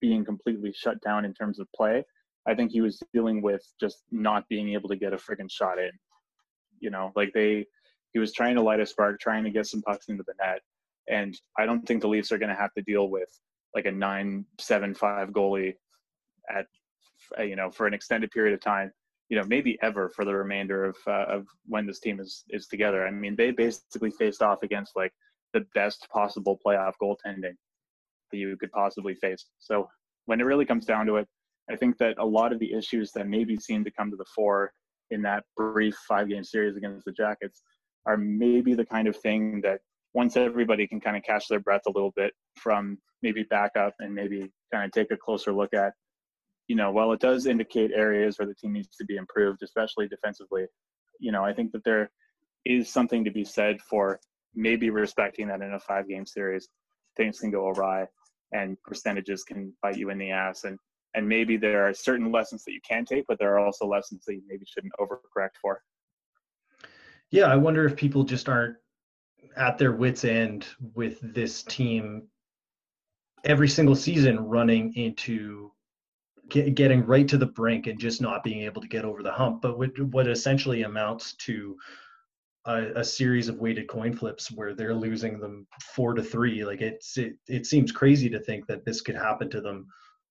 being 0.00 0.24
completely 0.24 0.72
shut 0.76 1.00
down 1.00 1.24
in 1.24 1.32
terms 1.32 1.60
of 1.60 1.68
play. 1.74 2.04
I 2.46 2.54
think 2.54 2.72
he 2.72 2.80
was 2.80 3.00
dealing 3.14 3.40
with 3.40 3.62
just 3.80 4.02
not 4.10 4.48
being 4.48 4.70
able 4.70 4.88
to 4.88 4.96
get 4.96 5.12
a 5.12 5.16
friggin' 5.16 5.50
shot 5.50 5.78
in. 5.78 5.92
You 6.80 6.90
know, 6.90 7.12
like 7.14 7.32
they, 7.32 7.64
he 8.12 8.18
was 8.18 8.32
trying 8.32 8.56
to 8.56 8.62
light 8.62 8.80
a 8.80 8.86
spark, 8.86 9.20
trying 9.20 9.44
to 9.44 9.50
get 9.50 9.66
some 9.66 9.80
pucks 9.82 10.08
into 10.08 10.24
the 10.26 10.34
net, 10.44 10.60
and 11.08 11.38
I 11.56 11.66
don't 11.66 11.86
think 11.86 12.02
the 12.02 12.08
Leafs 12.08 12.32
are 12.32 12.38
going 12.38 12.48
to 12.48 12.60
have 12.60 12.74
to 12.74 12.82
deal 12.82 13.08
with 13.08 13.28
like 13.74 13.86
a 13.86 13.92
nine-seven-five 13.92 15.30
goalie 15.30 15.74
at, 16.50 16.66
you 17.44 17.56
know, 17.56 17.70
for 17.70 17.86
an 17.86 17.94
extended 17.94 18.30
period 18.30 18.54
of 18.54 18.60
time 18.60 18.92
you 19.32 19.38
know 19.38 19.46
maybe 19.46 19.78
ever 19.80 20.10
for 20.10 20.26
the 20.26 20.34
remainder 20.34 20.84
of 20.84 20.96
uh, 21.06 21.24
of 21.24 21.46
when 21.64 21.86
this 21.86 22.00
team 22.00 22.20
is 22.20 22.44
is 22.50 22.66
together. 22.66 23.06
I 23.06 23.10
mean, 23.10 23.34
they 23.34 23.50
basically 23.50 24.10
faced 24.10 24.42
off 24.42 24.62
against 24.62 24.92
like 24.94 25.10
the 25.54 25.64
best 25.74 26.06
possible 26.12 26.58
playoff 26.64 26.92
goaltending 27.02 27.56
that 28.30 28.38
you 28.38 28.54
could 28.58 28.70
possibly 28.72 29.14
face. 29.14 29.46
So 29.58 29.88
when 30.26 30.38
it 30.38 30.44
really 30.44 30.66
comes 30.66 30.84
down 30.84 31.06
to 31.06 31.16
it, 31.16 31.26
I 31.70 31.76
think 31.76 31.96
that 31.96 32.18
a 32.18 32.26
lot 32.26 32.52
of 32.52 32.58
the 32.58 32.74
issues 32.74 33.10
that 33.12 33.26
maybe 33.26 33.56
seem 33.56 33.84
to 33.84 33.90
come 33.90 34.10
to 34.10 34.18
the 34.18 34.26
fore 34.36 34.70
in 35.10 35.22
that 35.22 35.44
brief 35.56 35.96
five 36.06 36.28
game 36.28 36.44
series 36.44 36.76
against 36.76 37.06
the 37.06 37.12
Jackets 37.12 37.62
are 38.04 38.18
maybe 38.18 38.74
the 38.74 38.84
kind 38.84 39.08
of 39.08 39.16
thing 39.16 39.62
that 39.62 39.80
once 40.12 40.36
everybody 40.36 40.86
can 40.86 41.00
kind 41.00 41.16
of 41.16 41.22
catch 41.22 41.48
their 41.48 41.60
breath 41.60 41.82
a 41.86 41.90
little 41.90 42.12
bit 42.16 42.34
from 42.56 42.98
maybe 43.22 43.44
back 43.44 43.70
up 43.78 43.94
and 44.00 44.14
maybe 44.14 44.50
kind 44.70 44.84
of 44.84 44.90
take 44.92 45.10
a 45.10 45.16
closer 45.16 45.54
look 45.54 45.72
at 45.72 45.94
you 46.68 46.76
know, 46.76 46.90
while 46.90 47.12
it 47.12 47.20
does 47.20 47.46
indicate 47.46 47.90
areas 47.94 48.38
where 48.38 48.46
the 48.46 48.54
team 48.54 48.72
needs 48.72 48.96
to 48.96 49.04
be 49.04 49.16
improved, 49.16 49.62
especially 49.62 50.08
defensively, 50.08 50.66
you 51.18 51.32
know, 51.32 51.44
I 51.44 51.52
think 51.52 51.72
that 51.72 51.84
there 51.84 52.10
is 52.64 52.88
something 52.88 53.24
to 53.24 53.30
be 53.30 53.44
said 53.44 53.80
for 53.80 54.20
maybe 54.54 54.90
respecting 54.90 55.48
that 55.48 55.62
in 55.62 55.74
a 55.74 55.80
five 55.80 56.08
game 56.08 56.26
series, 56.26 56.68
things 57.16 57.40
can 57.40 57.50
go 57.50 57.68
awry 57.68 58.06
and 58.52 58.76
percentages 58.84 59.44
can 59.44 59.72
bite 59.82 59.96
you 59.96 60.10
in 60.10 60.18
the 60.18 60.30
ass. 60.30 60.64
And, 60.64 60.78
and 61.14 61.28
maybe 61.28 61.56
there 61.56 61.86
are 61.86 61.94
certain 61.94 62.30
lessons 62.30 62.64
that 62.64 62.72
you 62.72 62.80
can 62.86 63.04
take, 63.04 63.24
but 63.26 63.38
there 63.38 63.54
are 63.54 63.58
also 63.58 63.86
lessons 63.86 64.24
that 64.26 64.34
you 64.34 64.42
maybe 64.46 64.64
shouldn't 64.66 64.92
overcorrect 65.00 65.56
for. 65.60 65.80
Yeah, 67.30 67.46
I 67.46 67.56
wonder 67.56 67.86
if 67.86 67.96
people 67.96 68.24
just 68.24 68.48
aren't 68.48 68.76
at 69.56 69.78
their 69.78 69.92
wits' 69.92 70.24
end 70.24 70.66
with 70.94 71.18
this 71.22 71.62
team 71.62 72.28
every 73.44 73.68
single 73.68 73.96
season 73.96 74.38
running 74.38 74.94
into 74.94 75.72
get, 76.48 76.74
getting 76.74 77.04
right 77.06 77.28
to 77.28 77.38
the 77.38 77.46
brink 77.46 77.86
and 77.86 77.98
just 77.98 78.20
not 78.20 78.44
being 78.44 78.62
able 78.62 78.82
to 78.82 78.88
get 78.88 79.04
over 79.04 79.22
the 79.22 79.32
hump. 79.32 79.62
But 79.62 79.78
what, 79.78 79.98
what 80.00 80.28
essentially 80.28 80.82
amounts 80.82 81.34
to 81.34 81.76
a, 82.66 83.00
a, 83.00 83.04
series 83.04 83.48
of 83.48 83.58
weighted 83.58 83.88
coin 83.88 84.12
flips 84.12 84.50
where 84.50 84.74
they're 84.74 84.94
losing 84.94 85.40
them 85.40 85.66
four 85.94 86.14
to 86.14 86.22
three. 86.22 86.64
Like 86.64 86.80
it's 86.80 87.18
it, 87.18 87.34
it 87.48 87.66
seems 87.66 87.90
crazy 87.90 88.28
to 88.30 88.38
think 88.38 88.66
that 88.66 88.84
this 88.84 89.00
could 89.00 89.16
happen 89.16 89.50
to 89.50 89.60
them 89.60 89.86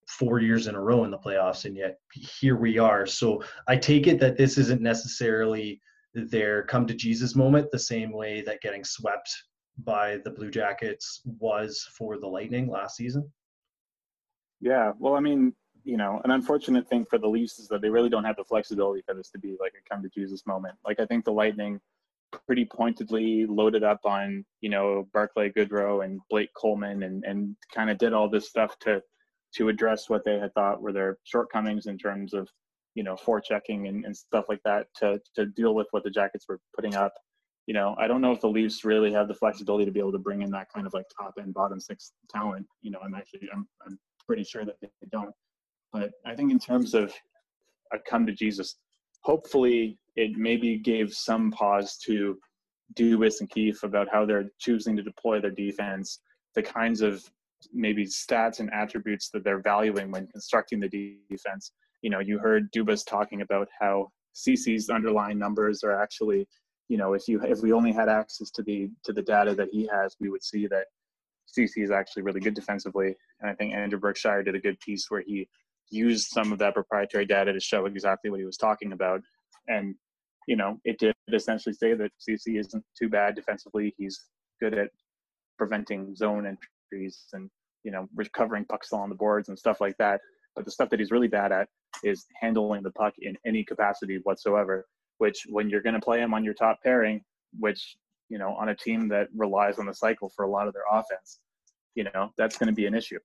four 0.07 0.39
years 0.39 0.68
in 0.68 0.76
a 0.76 0.82
row 0.82 1.03
in 1.03 1.12
the 1.12 1.18
playoffs, 1.18 1.66
and 1.66 1.76
yet 1.76 1.99
here 2.14 2.55
we 2.55 2.78
are. 2.78 3.05
So 3.05 3.43
I 3.68 3.76
take 3.76 4.07
it 4.07 4.20
that 4.20 4.38
this 4.38 4.57
isn't 4.57 4.82
necessarily 4.82 5.82
their 6.14 6.64
come 6.64 6.86
to 6.88 6.93
Jesus 6.93 7.36
moment, 7.36 7.72
the 7.72 7.80
same 7.80 8.12
way 8.12 8.41
that 8.41 8.62
getting 8.62 8.84
swept 8.84 9.30
by 9.84 10.18
the 10.24 10.32
Blue 10.32 10.51
Jackets 10.51 11.22
was 11.26 11.88
for 11.97 12.18
the 12.18 12.28
Lightning 12.28 12.70
last 12.70 12.97
season. 12.97 13.30
Yeah, 14.59 14.91
well, 14.99 15.16
I 15.16 15.22
mean, 15.22 15.53
you 15.84 15.98
know, 15.98 16.22
an 16.24 16.32
unfortunate 16.32 16.88
thing 16.88 17.06
for 17.06 17.18
the 17.18 17.28
Leafs 17.28 17.60
is 17.60 17.68
that 17.70 17.82
they 17.82 17.90
really 17.90 18.10
don't 18.10 18.24
have 18.24 18.36
the 18.36 18.44
flexibility 18.44 19.02
for 19.06 19.14
this 19.16 19.30
to 19.32 19.40
be 19.40 19.58
like 19.60 19.74
a 19.74 19.90
come 19.90 20.04
to 20.04 20.10
Jesus 20.10 20.46
moment. 20.46 20.76
Like 20.86 21.00
I 21.00 21.06
think 21.06 21.26
the 21.26 21.32
Lightning 21.32 21.80
pretty 22.48 22.66
pointedly 22.66 23.46
loaded 23.46 23.84
up 23.84 24.00
on, 24.06 24.46
you 24.62 24.70
know, 24.70 25.08
Barclay 25.14 25.52
Goodrow 25.52 26.06
and 26.06 26.20
Blake 26.30 26.50
Coleman 26.56 27.04
and 27.04 27.24
and 27.26 27.56
kind 27.74 27.90
of 27.90 27.98
did 27.98 28.14
all 28.14 28.30
this 28.30 28.50
stuff 28.50 28.78
to 28.82 29.02
to 29.56 29.70
address 29.70 30.10
what 30.10 30.24
they 30.24 30.40
had 30.40 30.54
thought 30.54 30.82
were 30.82 30.94
their 30.94 31.18
shortcomings 31.24 31.88
in 31.88 31.98
terms 31.98 32.34
of, 32.34 32.48
you 32.96 33.04
know, 33.04 33.16
forechecking 33.16 33.90
and, 33.90 34.06
and 34.06 34.16
stuff 34.16 34.46
like 34.50 34.62
that 34.64 34.88
to 34.98 35.20
to 35.36 35.46
deal 35.48 35.76
with 35.76 35.88
what 35.92 36.04
the 36.04 36.10
Jackets 36.10 36.46
were 36.48 36.60
putting 36.76 36.96
up. 36.96 37.14
You 37.68 37.74
know, 37.74 37.96
I 38.00 38.08
don't 38.08 38.22
know 38.22 38.32
if 38.32 38.42
the 38.42 38.50
Leafs 38.50 38.84
really 38.84 39.12
have 39.14 39.28
the 39.28 39.36
flexibility 39.36 39.86
to 39.86 39.92
be 39.92 40.00
able 40.00 40.12
to 40.14 40.18
bring 40.18 40.42
in 40.42 40.52
that 40.52 40.68
kind 40.74 40.88
of 40.88 40.94
like 40.94 41.06
top 41.18 41.34
end 41.40 41.54
bottom 41.54 41.80
six 41.80 42.14
talent. 42.30 42.66
You 42.82 42.92
know, 42.92 43.00
I'm 43.04 43.14
actually 43.14 43.50
I'm 43.54 43.68
I'm 43.86 44.00
pretty 44.26 44.44
sure 44.44 44.66
that 44.66 44.76
they 44.82 44.90
don't. 45.12 45.34
But 45.94 46.12
I 46.26 46.36
think 46.36 46.52
in 46.52 46.60
terms 46.60 46.94
of 46.94 47.14
a 47.94 47.98
come 48.00 48.26
to 48.26 48.34
Jesus, 48.34 48.76
hopefully 49.22 49.98
it 50.16 50.38
maybe 50.38 50.78
gave 50.78 51.14
some 51.14 51.52
pause 51.52 51.98
to 52.06 52.38
Dubas 52.96 53.39
and 53.39 53.50
Keefe 53.50 53.84
about 53.84 54.08
how 54.12 54.26
they're 54.26 54.50
choosing 54.60 54.96
to 54.98 55.04
deploy 55.04 55.39
their 55.39 55.52
defense, 55.52 56.20
the 56.56 56.64
kinds 56.64 57.02
of 57.02 57.24
maybe 57.74 58.06
stats 58.06 58.60
and 58.60 58.72
attributes 58.74 59.30
that 59.30 59.44
they're 59.44 59.62
valuing 59.62 60.12
when 60.12 60.28
constructing 60.28 60.80
the 60.80 61.22
defense. 61.30 61.72
You 62.02 62.10
know, 62.10 62.20
you 62.20 62.39
heard 62.39 62.72
Dubas 62.72 63.06
talking 63.06 63.42
about 63.42 63.68
how 63.80 64.12
Ceci's 64.34 64.89
underlying 64.89 65.38
numbers 65.38 65.84
are 65.84 66.02
actually, 66.02 66.48
you 66.89 66.98
know, 66.98 67.14
if 67.14 67.28
you 67.28 67.42
if 67.44 67.62
we 67.62 67.72
only 67.72 67.92
had 67.92 68.10
access 68.10 68.50
to 68.52 68.64
the 68.64 68.89
to 69.04 69.14
the 69.14 69.22
data 69.22 69.54
that 69.56 69.70
he 69.72 69.88
has, 69.88 70.16
we 70.20 70.30
would 70.30 70.44
see 70.44 70.68
that 70.68 70.86
Ceci 71.46 71.84
is 71.84 71.92
actually 71.92 72.24
really 72.24 72.39
good 72.39 72.54
defensively. 72.54 73.16
And 73.39 73.50
I 73.50 73.54
think 73.54 73.74
Andrew 73.74 74.00
Berkshire 74.00 74.44
did 74.44 74.56
a 74.56 74.60
good 74.60 74.80
piece 74.80 75.06
where 75.10 75.22
he 75.26 75.48
used 75.92 76.28
some 76.28 76.52
of 76.52 76.60
that 76.60 76.74
proprietary 76.74 77.26
data 77.26 77.54
to 77.54 77.60
show 77.60 77.86
exactly 77.86 78.32
what 78.32 78.39
he 78.39 78.46
was 78.46 78.58
talking 78.58 78.94
about. 78.94 79.22
And, 79.68 79.96
you 80.48 80.56
know, 80.56 80.78
it 80.84 80.98
did 81.00 81.14
essentially 81.32 81.74
say 81.74 81.94
that 81.94 82.12
Ceci 82.18 82.58
isn't 82.58 82.84
too 82.98 83.10
bad 83.10 83.36
defensively. 83.36 83.94
He's 83.98 84.20
good 84.60 84.74
at 84.74 84.89
preventing 85.58 86.16
zone 86.16 86.46
entries 86.48 87.26
and, 87.34 87.50
you 87.84 87.92
know, 87.92 88.08
recovering 88.16 88.66
pucks 88.66 88.94
on 88.94 89.10
the 89.10 89.16
boards 89.16 89.50
and 89.50 89.60
stuff 89.60 89.82
like 89.82 89.98
that. 89.98 90.20
But 90.56 90.66
the 90.66 90.72
stuff 90.72 90.89
that 90.89 91.00
he's 91.00 91.12
really 91.12 91.28
bad 91.28 91.52
at 91.52 91.68
is 92.04 92.26
handling 92.39 92.84
the 92.84 92.92
puck 92.92 93.14
in 93.20 93.36
any 93.46 93.64
capacity 93.64 94.20
whatsoever, 94.24 94.86
which 95.20 95.46
when 95.50 95.70
you're 95.70 95.82
going 95.82 95.96
to 95.96 96.02
play 96.02 96.20
him 96.20 96.34
on 96.34 96.44
your 96.44 96.54
top 96.54 96.80
pairing, 96.84 97.22
which, 97.60 97.96
you 98.30 98.38
know, 98.38 98.56
on 98.60 98.70
a 98.70 98.76
team 98.76 99.08
that 99.10 99.28
relies 99.36 99.78
on 99.78 99.86
the 99.86 99.94
cycle 99.94 100.30
for 100.36 100.44
a 100.46 100.50
lot 100.50 100.68
of 100.68 100.74
their 100.74 100.84
offense, 100.92 101.39
you 101.96 102.06
know, 102.06 102.32
that's 102.38 102.58
going 102.58 102.68
to 102.68 102.74
be 102.74 102.86
an 102.86 102.96
issue. 102.96 103.20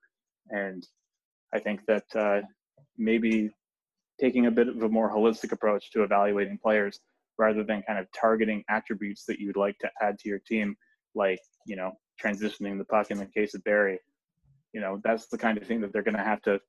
And 0.51 0.87
I 1.55 1.59
think 1.59 1.81
that 1.87 2.05
uh, 2.15 2.41
maybe 2.99 3.51
taking 4.21 4.47
a 4.47 4.51
bit 4.51 4.69
of 4.69 4.83
a 4.83 4.89
more 4.89 5.11
holistic 5.11 5.53
approach 5.53 5.91
to 5.93 6.03
evaluating 6.03 6.59
players 6.59 7.01
rather 7.39 7.63
than 7.63 7.83
kind 7.83 7.99
of 7.99 8.07
targeting 8.19 8.65
attributes 8.69 9.25
that 9.27 9.39
you'd 9.39 9.57
like 9.57 9.79
to 9.79 9.91
add 10.01 10.19
to 10.19 10.29
your 10.29 10.39
team, 10.39 10.75
like, 11.15 11.41
you 11.67 11.77
know, 11.77 11.93
transitioning 12.23 12.79
the 12.79 12.85
puck 12.85 13.11
in 13.11 13.19
the 13.19 13.27
case 13.27 13.55
of 13.55 13.63
Barrie. 13.65 14.01
You 14.73 14.81
know, 14.81 15.01
that's 15.05 15.27
the 15.29 15.39
kind 15.39 15.59
of 15.59 15.67
thing 15.67 15.81
that 15.83 15.93
they're 15.93 16.03
going 16.03 16.17
to 16.17 16.23
have 16.23 16.43
to 16.43 16.61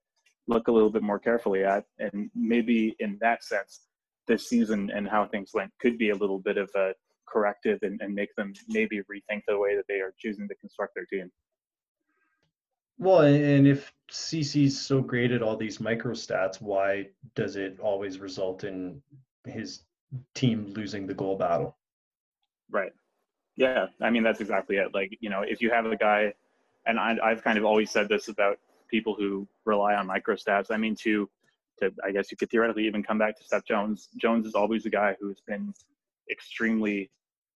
look 0.48 0.68
a 0.68 0.72
little 0.72 0.90
bit 0.90 1.04
more 1.04 1.20
carefully 1.20 1.64
at. 1.64 1.86
And 2.00 2.30
maybe 2.36 2.96
in 3.00 3.18
that 3.22 3.44
sense, 3.44 3.82
this 4.28 4.48
season 4.50 4.92
and 4.94 5.08
how 5.08 5.26
things 5.26 5.52
went 5.54 5.72
could 5.80 5.98
be 5.98 6.10
a 6.10 6.16
little 6.16 6.40
bit 6.40 6.58
of 6.58 6.70
a 6.76 6.94
corrective 7.28 7.80
and, 7.82 8.00
and 8.02 8.14
make 8.14 8.34
them 8.36 8.54
maybe 8.68 9.00
rethink 9.00 9.42
the 9.48 9.58
way 9.58 9.76
that 9.76 9.86
they 9.88 10.00
are 10.00 10.14
choosing 10.20 10.48
to 10.48 10.56
construct 10.56 10.96
their 10.96 11.06
team. 11.06 11.32
Well, 13.00 13.22
and 13.22 13.68
if 13.68 13.94
Ceci's 14.10 14.80
so 14.80 15.02
great 15.02 15.32
at 15.32 15.44
all 15.44 15.56
these 15.56 15.80
micro 15.80 16.14
stats, 16.14 16.62
why 16.62 17.10
does 17.36 17.56
it 17.56 17.80
always 17.80 18.20
result 18.20 18.64
in 18.64 19.02
his 19.46 19.84
team 20.34 20.74
losing 20.76 21.06
the 21.06 21.14
goal 21.14 21.38
battle? 21.38 21.78
Right. 22.72 22.92
Yeah, 23.56 23.88
I 24.02 24.10
mean 24.10 24.24
that's 24.24 24.40
exactly 24.40 24.78
it. 24.78 24.94
Like 24.94 25.18
you 25.20 25.30
know, 25.30 25.42
if 25.42 25.62
you 25.62 25.70
have 25.72 25.86
a 25.86 25.96
guy, 25.96 26.34
and 26.86 27.00
I, 27.00 27.18
I've 27.24 27.44
kind 27.44 27.58
of 27.58 27.66
always 27.66 27.92
said 27.92 28.08
this 28.08 28.28
about 28.28 28.60
people 28.88 29.16
who 29.16 29.48
rely 29.66 29.96
on 29.96 30.08
microstats. 30.08 30.68
I 30.70 30.78
mean, 30.78 30.96
to 30.98 31.30
to 31.80 31.92
I 32.04 32.12
guess 32.12 32.32
you 32.32 32.38
could 32.38 32.50
theoretically 32.50 32.86
even 32.86 33.04
come 33.04 33.18
back 33.18 33.38
to 33.38 33.44
Seth 33.44 33.66
Jones. 33.66 34.10
Jones 34.18 34.46
is 34.46 34.54
always 34.54 34.86
a 34.86 34.90
guy 34.90 35.16
who's 35.20 35.42
been 35.42 35.74
extremely 36.30 37.10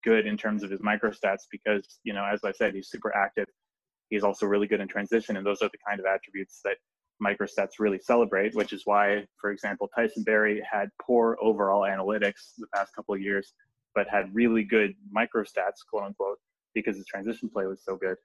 good 0.04 0.26
in 0.26 0.38
terms 0.38 0.64
of 0.64 0.72
his 0.72 0.82
microstats 0.82 1.44
because 1.52 2.00
you 2.04 2.14
know, 2.14 2.26
as 2.26 2.44
I 2.44 2.52
said, 2.52 2.74
he's 2.74 2.88
super 2.88 3.16
active. 3.16 3.48
He's 4.12 4.24
also 4.24 4.46
really 4.46 4.68
good 4.68 4.82
in 4.82 4.88
transition, 4.88 5.38
and 5.38 5.46
those 5.46 5.64
are 5.64 5.70
the 5.70 5.80
kind 5.88 6.00
of 6.00 6.06
attributes 6.06 6.62
that 6.64 6.78
microstats 7.24 7.80
really 7.80 8.00
celebrate. 8.00 8.54
Which 8.54 8.74
is 8.74 8.84
why, 8.86 9.26
for 9.40 9.52
example, 9.52 9.90
Tyson 9.96 10.22
Barrie 10.22 10.62
had 10.70 10.90
poor 11.02 11.38
overall 11.42 11.82
analytics 11.82 12.54
the 12.60 12.68
past 12.76 12.94
couple 12.96 13.16
of 13.16 13.22
years 13.22 13.54
but 13.94 14.08
had 14.10 14.34
really 14.34 14.64
good 14.64 14.94
microstats, 15.16 15.86
quote 15.90 16.04
unquote, 16.04 16.40
because 16.74 16.96
his 16.96 17.06
transition 17.06 17.50
play 17.50 17.66
was 17.66 17.84
so 17.84 17.96
good. 17.96 18.18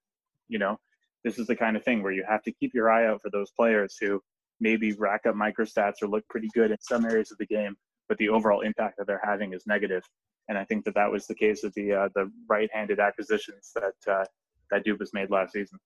You 0.48 0.58
know, 0.58 0.78
this 1.24 1.38
is 1.38 1.46
the 1.46 1.56
kind 1.56 1.76
of 1.76 1.84
thing 1.84 2.02
where 2.02 2.12
you 2.12 2.24
have 2.28 2.42
to 2.44 2.52
keep 2.52 2.74
your 2.74 2.90
eye 2.90 3.06
out 3.06 3.22
for 3.22 3.30
those 3.30 3.50
players 3.50 3.96
who 4.00 4.22
maybe 4.60 4.92
rack 4.92 5.26
up 5.26 5.34
microstats 5.34 6.02
or 6.02 6.08
look 6.08 6.26
pretty 6.28 6.48
good 6.54 6.70
in 6.70 6.76
some 6.80 7.04
areas 7.04 7.32
of 7.32 7.38
the 7.38 7.46
game, 7.46 7.76
but 8.08 8.16
the 8.18 8.28
overall 8.28 8.60
impact 8.60 8.96
that 8.98 9.06
they're 9.06 9.20
having 9.24 9.52
is 9.52 9.66
negative. 9.66 10.02
And 10.48 10.56
I 10.56 10.64
think 10.64 10.84
that 10.84 10.94
that 10.94 11.10
was 11.10 11.26
the 11.26 11.34
case 11.34 11.64
of 11.64 11.74
the 11.74 11.92
uh, 11.92 12.08
the 12.14 12.30
right-handed 12.48 13.00
acquisitions 13.00 13.72
that 13.74 14.12
uh, 14.12 14.24
that 14.70 14.84
Dubas 14.84 15.10
made 15.12 15.30
last 15.30 15.52
season. 15.52 15.78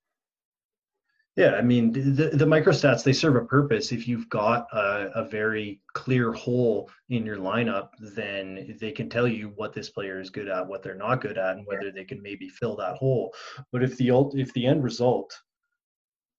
Yeah, 1.37 1.55
I 1.55 1.63
mean 1.63 1.93
the 1.93 2.31
the 2.33 2.45
microstats 2.45 3.05
they 3.05 3.13
serve 3.13 3.37
a 3.37 3.45
purpose. 3.45 3.93
If 3.93 4.09
you've 4.09 4.29
got 4.29 4.67
a, 4.73 5.11
a, 5.15 5.25
very 5.25 5.81
clear 5.95 6.33
hole 6.33 6.91
in 7.09 7.25
your 7.25 7.37
lineup, 7.37 7.91
then 8.01 8.77
they 8.81 8.91
can 8.91 9.09
tell 9.09 9.29
you 9.29 9.53
what 9.55 9.73
this 9.73 9.91
player 9.91 10.21
is 10.21 10.29
good 10.29 10.49
at, 10.49 10.67
what 10.67 10.83
they're 10.83 10.97
not 10.97 11.21
good 11.21 11.39
at, 11.39 11.57
and 11.57 11.67
whether 11.67 11.93
they 11.93 12.05
can 12.05 12.21
maybe 12.21 12.49
fill 12.49 12.75
that 12.77 12.97
hole. 12.97 13.33
But 13.71 13.85
if 13.85 13.97
the 13.97 14.11
if 14.35 14.53
the 14.55 14.67
end 14.67 14.83
result 14.83 15.33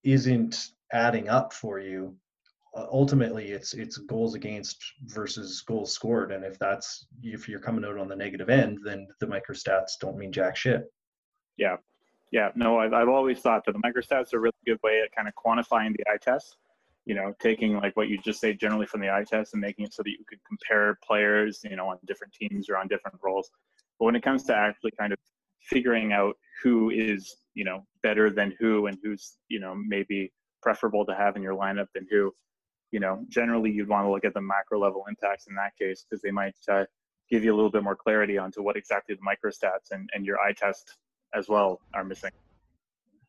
isn't 0.04 0.60
adding 0.92 1.30
up 1.30 1.54
for 1.54 1.80
you, 1.80 2.18
ultimately 2.76 3.52
it's 3.52 3.74
it's 3.74 3.98
goals 3.98 4.36
against 4.36 4.78
versus 5.06 5.62
goals 5.62 5.94
scored. 5.94 6.34
And 6.34 6.44
if 6.44 6.60
that's 6.60 7.08
if 7.24 7.48
you're 7.48 7.60
coming 7.60 7.86
out 7.86 7.98
on 7.98 8.10
the 8.10 8.16
negative 8.16 8.50
end, 8.50 8.80
then 8.84 9.08
the 9.22 9.26
microstats 9.26 9.98
don't 10.00 10.18
mean 10.18 10.34
jack 10.34 10.58
shit. 10.58 10.84
Yeah, 11.58 11.78
yeah, 12.32 12.50
no, 12.56 12.80
I've, 12.80 12.94
I've 12.94 13.10
always 13.10 13.40
thought 13.40 13.66
that 13.66 13.74
the 13.74 13.80
microstats 13.80 14.34
are 14.34 14.38
a 14.38 14.40
really 14.40 14.54
good 14.66 14.80
way 14.84 15.02
at 15.04 15.14
kind 15.14 15.28
of 15.28 15.34
quantifying 15.36 15.96
the 15.96 16.04
eye 16.10 16.18
test. 16.22 16.58
You 17.06 17.16
know, 17.16 17.34
taking 17.40 17.78
like 17.78 17.98
what 17.98 18.10
you 18.10 18.20
just 18.20 18.40
say 18.40 18.54
generally 18.54 18.86
from 18.86 19.02
the 19.02 19.10
eye 19.10 19.26
test 19.28 19.54
and 19.54 19.62
making 19.62 19.86
it 19.86 19.94
so 19.94 20.04
that 20.04 20.12
you 20.12 20.24
could 20.28 20.40
compare 20.48 20.98
players, 21.04 21.60
you 21.64 21.76
know, 21.76 21.90
on 21.90 21.98
different 22.06 22.32
teams 22.32 22.70
or 22.70 22.78
on 22.78 22.88
different 22.88 23.18
roles. 23.24 23.50
But 24.00 24.06
when 24.06 24.16
it 24.16 24.24
comes 24.24 24.44
to 24.46 24.56
actually 24.56 24.92
kind 24.92 25.12
of 25.12 25.20
figuring 25.64 26.14
out 26.14 26.36
who 26.64 26.92
is, 26.92 27.36
you 27.54 27.66
know, 27.66 27.86
better 28.04 28.30
than 28.30 28.54
who 28.60 28.86
and 28.86 28.98
who's, 29.04 29.38
you 29.50 29.60
know, 29.60 29.76
maybe 29.76 30.32
preferable 30.62 31.06
to 31.08 31.16
have 31.16 31.36
in 31.36 31.42
your 31.42 31.56
lineup 31.56 31.88
than 31.96 32.08
who, 32.10 32.32
you 32.92 33.00
know, 33.00 33.26
generally 33.30 33.72
you'd 33.72 33.90
want 33.90 34.06
to 34.06 34.12
look 34.12 34.24
at 34.24 34.36
the 34.36 34.42
macro 34.42 34.80
level 34.80 35.04
impacts 35.10 35.48
in 35.48 35.56
that 35.56 35.76
case 35.78 36.06
because 36.08 36.22
they 36.22 36.32
might 36.32 36.56
uh, 36.70 36.86
give 37.32 37.44
you 37.44 37.54
a 37.54 37.56
little 37.56 37.72
bit 37.72 37.84
more 37.84 37.96
clarity 37.96 38.38
onto 38.38 38.62
what 38.62 38.78
exactly 38.78 39.16
the 39.16 39.22
microstats 39.22 39.92
and, 39.92 40.08
and 40.14 40.26
your 40.26 40.40
eye 40.40 40.54
test 40.54 40.98
as 41.34 41.48
well 41.48 41.80
are 41.94 42.04
missing. 42.04 42.32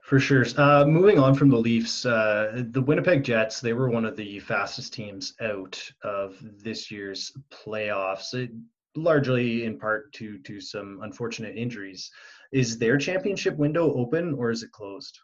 For 0.02 0.18
sure. 0.18 0.44
Uh, 0.56 0.84
moving 0.84 1.18
on 1.18 1.34
from 1.34 1.48
the 1.48 1.56
Leafs, 1.56 2.04
uh, 2.04 2.64
the 2.72 2.82
Winnipeg 2.82 3.22
Jets, 3.22 3.60
they 3.60 3.72
were 3.72 3.88
one 3.88 4.04
of 4.04 4.16
the 4.16 4.40
fastest 4.40 4.92
teams 4.92 5.34
out 5.40 5.80
of 6.02 6.36
this 6.62 6.90
year's 6.90 7.32
playoffs, 7.50 8.34
it, 8.34 8.50
largely 8.96 9.64
in 9.64 9.78
part 9.78 10.12
to, 10.14 10.38
to 10.38 10.60
some 10.60 11.00
unfortunate 11.02 11.56
injuries. 11.56 12.10
Is 12.52 12.78
their 12.78 12.98
championship 12.98 13.56
window 13.56 13.94
open 13.94 14.34
or 14.34 14.50
is 14.50 14.62
it 14.62 14.72
closed? 14.72 15.18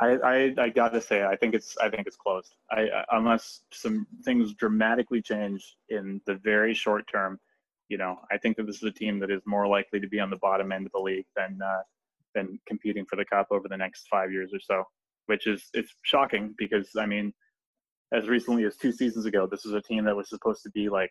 I, 0.00 0.18
I, 0.24 0.54
I 0.58 0.68
gotta 0.68 1.00
say, 1.00 1.24
I 1.24 1.36
think 1.36 1.54
it's 1.54 1.76
I 1.78 1.88
think 1.88 2.06
it's 2.06 2.16
closed. 2.16 2.54
I, 2.70 2.88
unless 3.12 3.62
some 3.72 4.06
things 4.24 4.52
dramatically 4.54 5.22
change 5.22 5.76
in 5.88 6.20
the 6.26 6.34
very 6.34 6.74
short 6.74 7.06
term, 7.10 7.40
you 7.88 7.98
know, 7.98 8.18
I 8.30 8.38
think 8.38 8.56
that 8.56 8.66
this 8.66 8.76
is 8.76 8.82
a 8.82 8.90
team 8.90 9.18
that 9.20 9.30
is 9.30 9.42
more 9.46 9.66
likely 9.66 10.00
to 10.00 10.08
be 10.08 10.20
on 10.20 10.30
the 10.30 10.36
bottom 10.36 10.72
end 10.72 10.86
of 10.86 10.92
the 10.92 10.98
league 10.98 11.26
than 11.36 11.58
uh, 11.64 11.82
than 12.34 12.58
competing 12.66 13.06
for 13.06 13.16
the 13.16 13.24
cup 13.24 13.48
over 13.50 13.68
the 13.68 13.76
next 13.76 14.08
five 14.10 14.32
years 14.32 14.52
or 14.52 14.60
so. 14.60 14.84
Which 15.26 15.46
is 15.46 15.64
it's 15.74 15.92
shocking 16.02 16.54
because 16.58 16.90
I 16.98 17.06
mean, 17.06 17.32
as 18.12 18.28
recently 18.28 18.64
as 18.64 18.76
two 18.76 18.92
seasons 18.92 19.26
ago, 19.26 19.46
this 19.50 19.64
was 19.64 19.74
a 19.74 19.80
team 19.80 20.04
that 20.04 20.16
was 20.16 20.28
supposed 20.28 20.62
to 20.62 20.70
be 20.70 20.88
like 20.88 21.10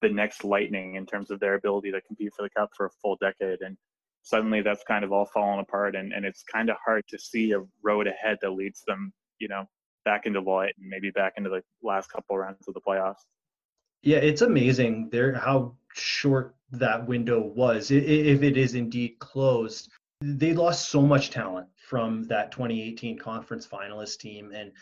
the 0.00 0.08
next 0.08 0.44
Lightning 0.44 0.94
in 0.94 1.06
terms 1.06 1.30
of 1.30 1.40
their 1.40 1.54
ability 1.54 1.90
to 1.90 2.00
compete 2.02 2.32
for 2.36 2.42
the 2.42 2.50
cup 2.50 2.70
for 2.76 2.86
a 2.86 2.90
full 3.02 3.16
decade, 3.20 3.60
and 3.60 3.76
suddenly 4.22 4.60
that's 4.60 4.84
kind 4.84 5.04
of 5.04 5.12
all 5.12 5.26
fallen 5.26 5.60
apart, 5.60 5.96
and 5.96 6.12
and 6.12 6.24
it's 6.24 6.42
kind 6.42 6.70
of 6.70 6.76
hard 6.84 7.04
to 7.08 7.18
see 7.18 7.52
a 7.52 7.62
road 7.82 8.06
ahead 8.06 8.38
that 8.42 8.50
leads 8.50 8.82
them, 8.86 9.12
you 9.40 9.48
know, 9.48 9.64
back 10.04 10.26
into 10.26 10.40
light 10.40 10.74
and 10.80 10.88
maybe 10.88 11.10
back 11.10 11.34
into 11.36 11.50
the 11.50 11.62
last 11.82 12.10
couple 12.10 12.38
rounds 12.38 12.66
of 12.68 12.74
the 12.74 12.80
playoffs. 12.80 13.24
Yeah, 14.02 14.18
it's 14.18 14.42
amazing 14.42 15.08
there 15.10 15.34
how 15.34 15.74
short 15.94 16.54
that 16.72 17.06
window 17.06 17.40
was. 17.40 17.90
If 17.90 18.42
it 18.42 18.56
is 18.56 18.74
indeed 18.74 19.18
closed, 19.18 19.90
they 20.20 20.52
lost 20.52 20.88
so 20.88 21.02
much 21.02 21.30
talent 21.30 21.68
from 21.88 22.24
that 22.24 22.52
2018 22.52 23.18
conference 23.18 23.66
finalist 23.66 24.18
team, 24.18 24.52
and 24.54 24.72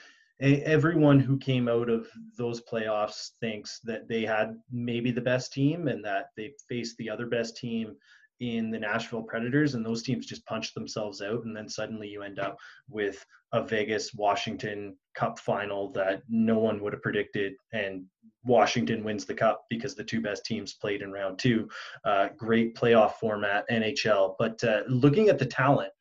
everyone 0.40 1.18
who 1.18 1.38
came 1.38 1.68
out 1.68 1.88
of 1.88 2.08
those 2.36 2.60
playoffs 2.60 3.30
thinks 3.40 3.80
that 3.84 4.08
they 4.08 4.22
had 4.22 4.58
maybe 4.70 5.10
the 5.10 5.20
best 5.20 5.52
team 5.52 5.88
and 5.88 6.04
that 6.04 6.30
they 6.36 6.52
faced 6.68 6.96
the 6.98 7.08
other 7.08 7.26
best 7.26 7.56
team 7.56 7.96
in 8.40 8.70
the 8.70 8.78
Nashville 8.78 9.22
Predators, 9.22 9.74
and 9.74 9.84
those 9.84 10.02
teams 10.02 10.26
just 10.26 10.44
punched 10.46 10.74
themselves 10.74 11.22
out, 11.22 11.44
and 11.44 11.56
then 11.56 11.68
suddenly 11.68 12.08
you 12.08 12.22
end 12.22 12.38
up 12.38 12.56
with 12.88 13.24
a 13.52 13.62
Vegas 13.62 14.12
Washington 14.14 14.96
Cup 15.14 15.38
final 15.38 15.90
that 15.92 16.22
no 16.28 16.58
one 16.58 16.82
would 16.82 16.92
have 16.92 17.02
predicted, 17.02 17.54
and 17.72 18.04
Washington 18.44 19.02
wins 19.02 19.24
the 19.24 19.34
cup 19.34 19.64
because 19.68 19.94
the 19.94 20.04
two 20.04 20.20
best 20.20 20.44
teams 20.44 20.74
played 20.74 21.02
in 21.02 21.10
round 21.10 21.38
two. 21.38 21.68
Uh, 22.04 22.28
great 22.36 22.76
playoff 22.76 23.14
format, 23.14 23.68
NHL. 23.70 24.34
But 24.38 24.62
uh, 24.62 24.82
looking 24.88 25.28
at 25.28 25.38
the 25.38 25.46
talent, 25.46 25.92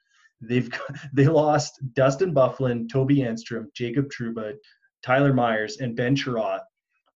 they've 0.41 0.69
they 1.13 1.27
lost 1.27 1.79
Dustin 1.93 2.33
Byfuglien, 2.33 2.89
Toby 2.89 3.17
Enstrom, 3.17 3.65
Jacob 3.73 4.09
Trouba, 4.09 4.53
Tyler 5.03 5.33
Myers, 5.33 5.77
and 5.77 5.95
Ben 5.95 6.15
Chiarot 6.15 6.61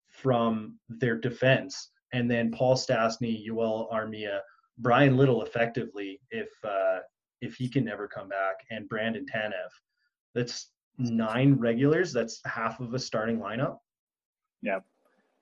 from 0.09 0.79
their 0.89 1.17
defense, 1.17 1.91
and 2.13 2.31
then 2.31 2.51
Paul 2.51 2.75
Stastny, 2.75 3.45
Joel 3.45 3.89
Armia 3.93 4.41
Bryan 4.79 5.17
Little 5.17 5.43
effectively 5.43 6.21
if 6.31 6.49
uh, 6.65 6.99
if 7.41 7.55
he 7.55 7.69
can 7.69 7.85
never 7.85 8.09
come 8.09 8.29
back, 8.29 8.57
and 8.71 8.89
Brandon 8.89 9.27
Tanev. 9.33 9.71
That's 10.35 10.71
nine 10.99 11.55
regulars. 11.55 12.13
That's 12.13 12.41
half 12.45 12.81
of 12.81 12.95
a 12.95 12.99
starting 12.99 13.39
lineup. 13.39 13.79
Yeah, 14.63 14.81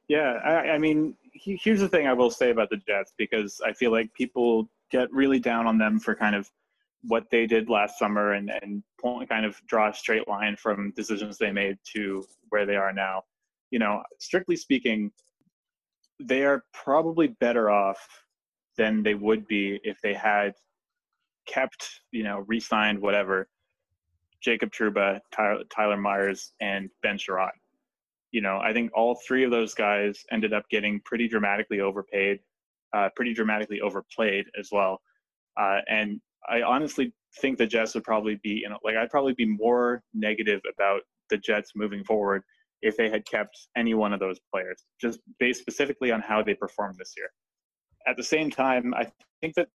yeah. 0.09 0.39
I, 0.45 0.71
I 0.71 0.79
mean, 0.79 1.15
he, 1.33 1.59
here's 1.63 1.81
the 1.81 1.89
thing 1.89 2.07
I 2.07 2.13
will 2.13 2.31
say 2.31 2.51
about 2.51 2.71
the 2.71 2.77
Jets 2.77 3.13
because 3.17 3.61
I 3.65 3.73
feel 3.73 3.91
like 3.91 4.13
people 4.15 4.69
get 4.91 5.13
really 5.13 5.41
down 5.41 5.67
on 5.67 5.79
them 5.79 5.99
for 5.99 6.15
kind 6.15 6.35
of 6.35 6.51
what 7.03 7.25
they 7.31 7.47
did 7.47 7.69
last 7.69 7.99
summer 7.99 8.33
and 8.33 8.51
and 8.63 8.83
kind 9.29 9.45
of 9.45 9.61
draw 9.67 9.91
a 9.91 9.95
straight 9.95 10.27
line 10.29 10.57
from 10.57 10.93
decisions 10.97 11.39
they 11.39 11.53
made 11.53 11.79
to 11.95 12.25
where 12.49 12.67
they 12.67 12.77
are 12.77 12.93
now. 12.93 13.23
You 13.71 13.79
know, 13.79 14.03
strictly 14.19 14.57
speaking, 14.57 15.11
they 16.21 16.45
are 16.45 16.65
probably 16.73 17.29
better 17.29 17.71
off 17.71 17.99
than 18.77 19.03
they 19.03 19.15
would 19.15 19.47
be 19.47 19.81
if 19.83 20.01
they 20.03 20.15
had 20.15 20.55
kept, 21.47 22.01
you 22.11 22.25
know, 22.25 22.45
re-signed 22.47 23.01
whatever 23.01 23.49
Jacob 24.43 24.71
Trouba, 24.71 25.21
Tyler, 25.35 25.65
Tyler 25.75 25.97
Myers, 25.97 26.53
and 26.61 26.91
Ben 27.03 27.19
Chiarot. 27.19 27.53
You 28.33 28.43
know, 28.43 28.59
I 28.59 28.73
think 28.73 28.91
all 28.95 29.19
three 29.27 29.45
of 29.45 29.51
those 29.51 29.73
guys 29.75 30.23
ended 30.31 30.53
up 30.53 30.69
getting 30.71 31.01
pretty 31.05 31.27
dramatically 31.29 31.81
overpaid, 31.81 32.41
uh, 32.93 33.09
pretty 33.17 33.33
dramatically 33.33 33.81
overplayed 33.81 34.47
as 34.59 34.69
well. 34.71 35.01
Uh, 35.59 35.79
and 35.89 36.21
I 36.49 36.63
honestly 36.63 37.13
think 37.41 37.59
the 37.59 37.67
Jets 37.67 37.95
would 37.95 38.05
probably 38.05 38.39
be, 38.43 38.61
you 38.63 38.69
know, 38.69 38.79
like 38.85 38.97
I'd 38.97 39.11
probably 39.11 39.35
be 39.35 39.47
more 39.47 40.03
negative 40.13 40.61
about 40.73 41.03
the 41.31 41.39
Jets 41.39 41.73
moving 41.75 42.05
forward 42.05 42.43
if 42.83 42.97
they 42.97 43.09
had 43.09 43.25
kept 43.27 43.57
any 43.77 43.95
one 43.95 44.13
of 44.13 44.21
those 44.21 44.39
players, 44.53 44.85
just 45.01 45.19
based 45.41 45.61
specifically 45.61 46.13
on 46.13 46.21
how 46.21 46.43
they 46.43 46.55
performed 46.55 46.97
this 46.99 47.15
year 47.17 47.31
at 48.07 48.17
the 48.17 48.23
same 48.23 48.51
time, 48.51 48.95
I 48.95 49.11
think 49.41 49.55
that 49.55 49.69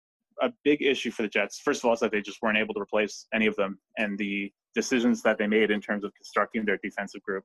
a 0.42 0.52
big 0.64 0.82
issue 0.82 1.12
for 1.12 1.24
the 1.24 1.28
Jets, 1.28 1.60
first 1.60 1.82
of 1.82 1.88
all, 1.88 1.94
is 1.94 2.00
that 2.00 2.12
they 2.12 2.22
just 2.22 2.42
weren't 2.42 2.58
able 2.58 2.74
to 2.74 2.82
replace 2.82 3.28
any 3.34 3.46
of 3.46 3.56
them, 3.56 3.80
and 3.98 4.18
the 4.18 4.52
decisions 4.76 5.22
that 5.24 5.38
they 5.38 5.48
made 5.48 5.72
in 5.72 5.82
terms 5.82 6.04
of 6.04 6.14
constructing 6.16 6.64
their 6.66 6.78
defensive 6.78 7.22
group 7.24 7.44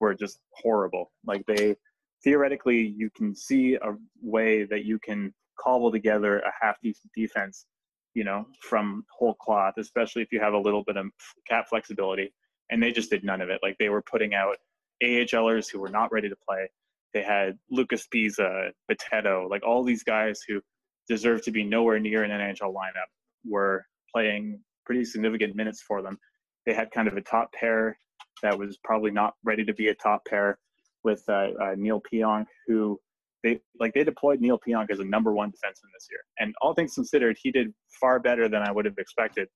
were 0.00 0.14
just 0.14 0.40
horrible. 0.52 1.12
Like 1.24 1.44
they 1.46 1.76
theoretically, 2.24 2.94
you 2.96 3.10
can 3.10 3.34
see 3.34 3.74
a 3.74 3.94
way 4.20 4.64
that 4.64 4.84
you 4.84 4.98
can 4.98 5.32
cobble 5.62 5.92
together 5.92 6.40
a 6.40 6.52
half 6.60 6.76
decent 6.82 7.12
defense, 7.14 7.66
you 8.14 8.24
know, 8.24 8.46
from 8.60 9.04
whole 9.16 9.34
cloth, 9.34 9.74
especially 9.78 10.22
if 10.22 10.32
you 10.32 10.40
have 10.40 10.54
a 10.54 10.58
little 10.58 10.82
bit 10.84 10.96
of 10.96 11.06
cap 11.48 11.66
flexibility. 11.68 12.32
And 12.70 12.82
they 12.82 12.90
just 12.90 13.10
did 13.10 13.22
none 13.22 13.40
of 13.40 13.50
it. 13.50 13.60
Like 13.62 13.76
they 13.78 13.90
were 13.90 14.02
putting 14.02 14.34
out 14.34 14.56
AHLers 15.02 15.70
who 15.70 15.78
were 15.78 15.90
not 15.90 16.10
ready 16.12 16.28
to 16.28 16.36
play. 16.48 16.68
They 17.14 17.22
had 17.22 17.58
Lucas 17.70 18.06
Sbisa, 18.06 18.70
Bitetto, 18.90 19.48
like 19.50 19.62
all 19.66 19.84
these 19.84 20.02
guys 20.02 20.40
who 20.46 20.60
deserve 21.08 21.42
to 21.44 21.50
be 21.50 21.64
nowhere 21.64 21.98
near 21.98 22.22
an 22.24 22.30
NHL 22.30 22.72
lineup 22.74 23.10
were 23.44 23.84
playing 24.14 24.60
pretty 24.86 25.04
significant 25.04 25.54
minutes 25.54 25.82
for 25.86 26.02
them. 26.02 26.18
They 26.66 26.74
had 26.74 26.90
kind 26.90 27.08
of 27.08 27.16
a 27.16 27.20
top 27.20 27.52
pair 27.52 27.98
that 28.42 28.58
was 28.58 28.78
probably 28.84 29.10
not 29.10 29.34
ready 29.44 29.64
to 29.64 29.74
be 29.74 29.88
a 29.88 29.94
top 29.94 30.24
pair 30.26 30.58
with 31.04 31.22
uh, 31.28 31.48
uh, 31.60 31.74
Neal 31.76 32.00
Pionk, 32.12 32.46
who 32.66 32.98
they 33.42 33.60
like 33.80 33.92
they 33.94 34.04
deployed 34.04 34.40
Neal 34.40 34.58
Pionk 34.66 34.86
as 34.90 35.00
a 35.00 35.04
number 35.04 35.32
one 35.32 35.50
defenseman 35.50 35.90
this 35.94 36.06
year. 36.10 36.20
And 36.38 36.54
all 36.62 36.74
things 36.74 36.94
considered, 36.94 37.36
he 37.42 37.50
did 37.50 37.72
far 38.00 38.20
better 38.20 38.48
than 38.48 38.62
I 38.62 38.70
would 38.70 38.84
have 38.84 38.98
expected. 38.98 39.48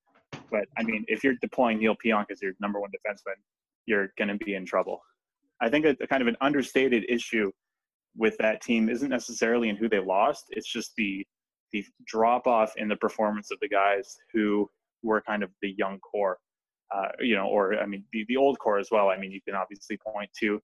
But 0.51 0.67
I 0.77 0.83
mean, 0.83 1.05
if 1.09 1.23
you're 1.23 1.37
deploying 1.41 1.79
Neal 1.79 1.97
Pionk 2.05 2.27
as 2.31 2.43
your 2.43 2.53
number 2.61 2.81
one 2.81 2.91
defenseman, 2.91 3.37
you're 3.87 4.13
going 4.19 4.29
to 4.29 4.45
be 4.45 4.55
in 4.55 4.67
trouble. 4.67 5.01
I 5.61 5.69
think 5.69 5.87
a, 5.87 5.97
a 6.01 6.07
kind 6.07 6.23
of 6.23 6.29
an 6.29 6.37
understated 6.41 7.05
issue 7.09 7.51
with 8.17 8.37
that 8.39 8.63
team 8.63 8.89
isn't 8.89 9.09
necessarily 9.09 9.69
in 9.69 9.77
who 9.77 9.89
they 9.89 9.99
lost. 9.99 10.47
It's 10.51 10.71
just 10.71 10.93
the 10.97 11.27
the 11.73 11.85
drop 12.07 12.47
off 12.47 12.73
in 12.77 12.89
the 12.89 12.97
performance 12.97 13.51
of 13.51 13.59
the 13.61 13.69
guys 13.69 14.17
who 14.33 14.71
were 15.03 15.21
kind 15.21 15.43
of 15.43 15.51
the 15.63 15.75
young 15.77 15.99
core, 15.99 16.39
uh, 16.95 17.09
you 17.21 17.35
know, 17.35 17.47
or 17.47 17.79
I 17.79 17.87
mean 17.87 18.05
the, 18.13 18.25
the 18.29 18.37
old 18.37 18.59
core 18.59 18.79
as 18.79 18.89
well. 18.91 19.09
I 19.09 19.17
mean, 19.19 19.33
you 19.33 19.41
can 19.43 19.55
obviously 19.55 19.99
point 19.99 20.31
to 20.41 20.61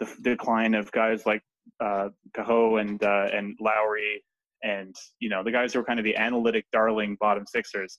the 0.00 0.08
decline 0.22 0.74
of 0.74 0.90
guys 0.92 1.26
like 1.26 1.42
uh, 1.80 2.08
Cahoe 2.34 2.76
and 2.76 3.02
uh, 3.02 3.28
and 3.32 3.56
Lowry, 3.60 4.22
and 4.62 4.94
you 5.20 5.28
know 5.28 5.42
the 5.42 5.52
guys 5.52 5.72
who 5.72 5.80
are 5.80 5.84
kind 5.84 6.00
of 6.00 6.04
the 6.04 6.16
analytic 6.16 6.66
darling 6.72 7.16
bottom 7.20 7.44
sixers 7.46 7.98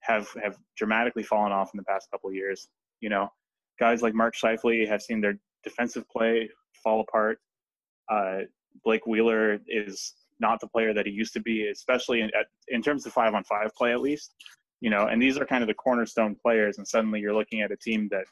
have 0.00 0.28
have 0.42 0.56
dramatically 0.76 1.22
fallen 1.22 1.52
off 1.52 1.70
in 1.74 1.78
the 1.78 1.84
past 1.84 2.08
couple 2.10 2.32
years. 2.32 2.68
You 3.00 3.08
know, 3.08 3.28
guys 3.78 4.02
like 4.02 4.14
Mark 4.14 4.34
Scheifele 4.34 4.86
have 4.88 5.02
seen 5.02 5.20
their 5.20 5.38
defensive 5.64 6.08
play 6.08 6.48
fall 6.82 7.00
apart. 7.00 7.38
Uh, 8.08 8.40
Blake 8.84 9.06
Wheeler 9.06 9.58
is 9.66 10.14
not 10.40 10.60
the 10.60 10.66
player 10.66 10.92
that 10.92 11.06
he 11.06 11.12
used 11.12 11.32
to 11.34 11.40
be, 11.40 11.68
especially 11.68 12.20
in, 12.20 12.30
at, 12.38 12.46
in 12.68 12.82
terms 12.82 13.06
of 13.06 13.12
five 13.12 13.34
on 13.34 13.44
five 13.44 13.74
play, 13.74 13.92
at 13.92 14.00
least. 14.00 14.34
You 14.80 14.90
know, 14.90 15.06
and 15.06 15.22
these 15.22 15.38
are 15.38 15.46
kind 15.46 15.62
of 15.62 15.68
the 15.68 15.74
cornerstone 15.74 16.34
players, 16.34 16.78
and 16.78 16.86
suddenly 16.86 17.20
you're 17.20 17.34
looking 17.34 17.60
at 17.60 17.70
a 17.70 17.76
team 17.76 18.08
that 18.10 18.24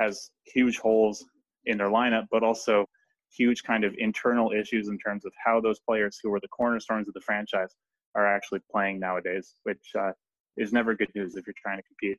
has 0.00 0.30
huge 0.46 0.78
holes 0.78 1.24
in 1.66 1.78
their 1.78 1.90
lineup, 1.90 2.26
but 2.30 2.42
also 2.42 2.86
huge 3.30 3.62
kind 3.62 3.84
of 3.84 3.94
internal 3.98 4.52
issues 4.52 4.88
in 4.88 4.98
terms 4.98 5.24
of 5.24 5.32
how 5.42 5.60
those 5.60 5.78
players 5.80 6.18
who 6.22 6.30
were 6.30 6.40
the 6.40 6.48
cornerstones 6.48 7.08
of 7.08 7.14
the 7.14 7.20
franchise 7.20 7.74
are 8.14 8.26
actually 8.26 8.60
playing 8.70 8.98
nowadays, 8.98 9.54
which 9.62 9.92
uh, 9.98 10.10
is 10.56 10.72
never 10.72 10.94
good 10.94 11.10
news 11.14 11.36
if 11.36 11.46
you're 11.46 11.54
trying 11.62 11.78
to 11.78 11.84
compete. 11.84 12.18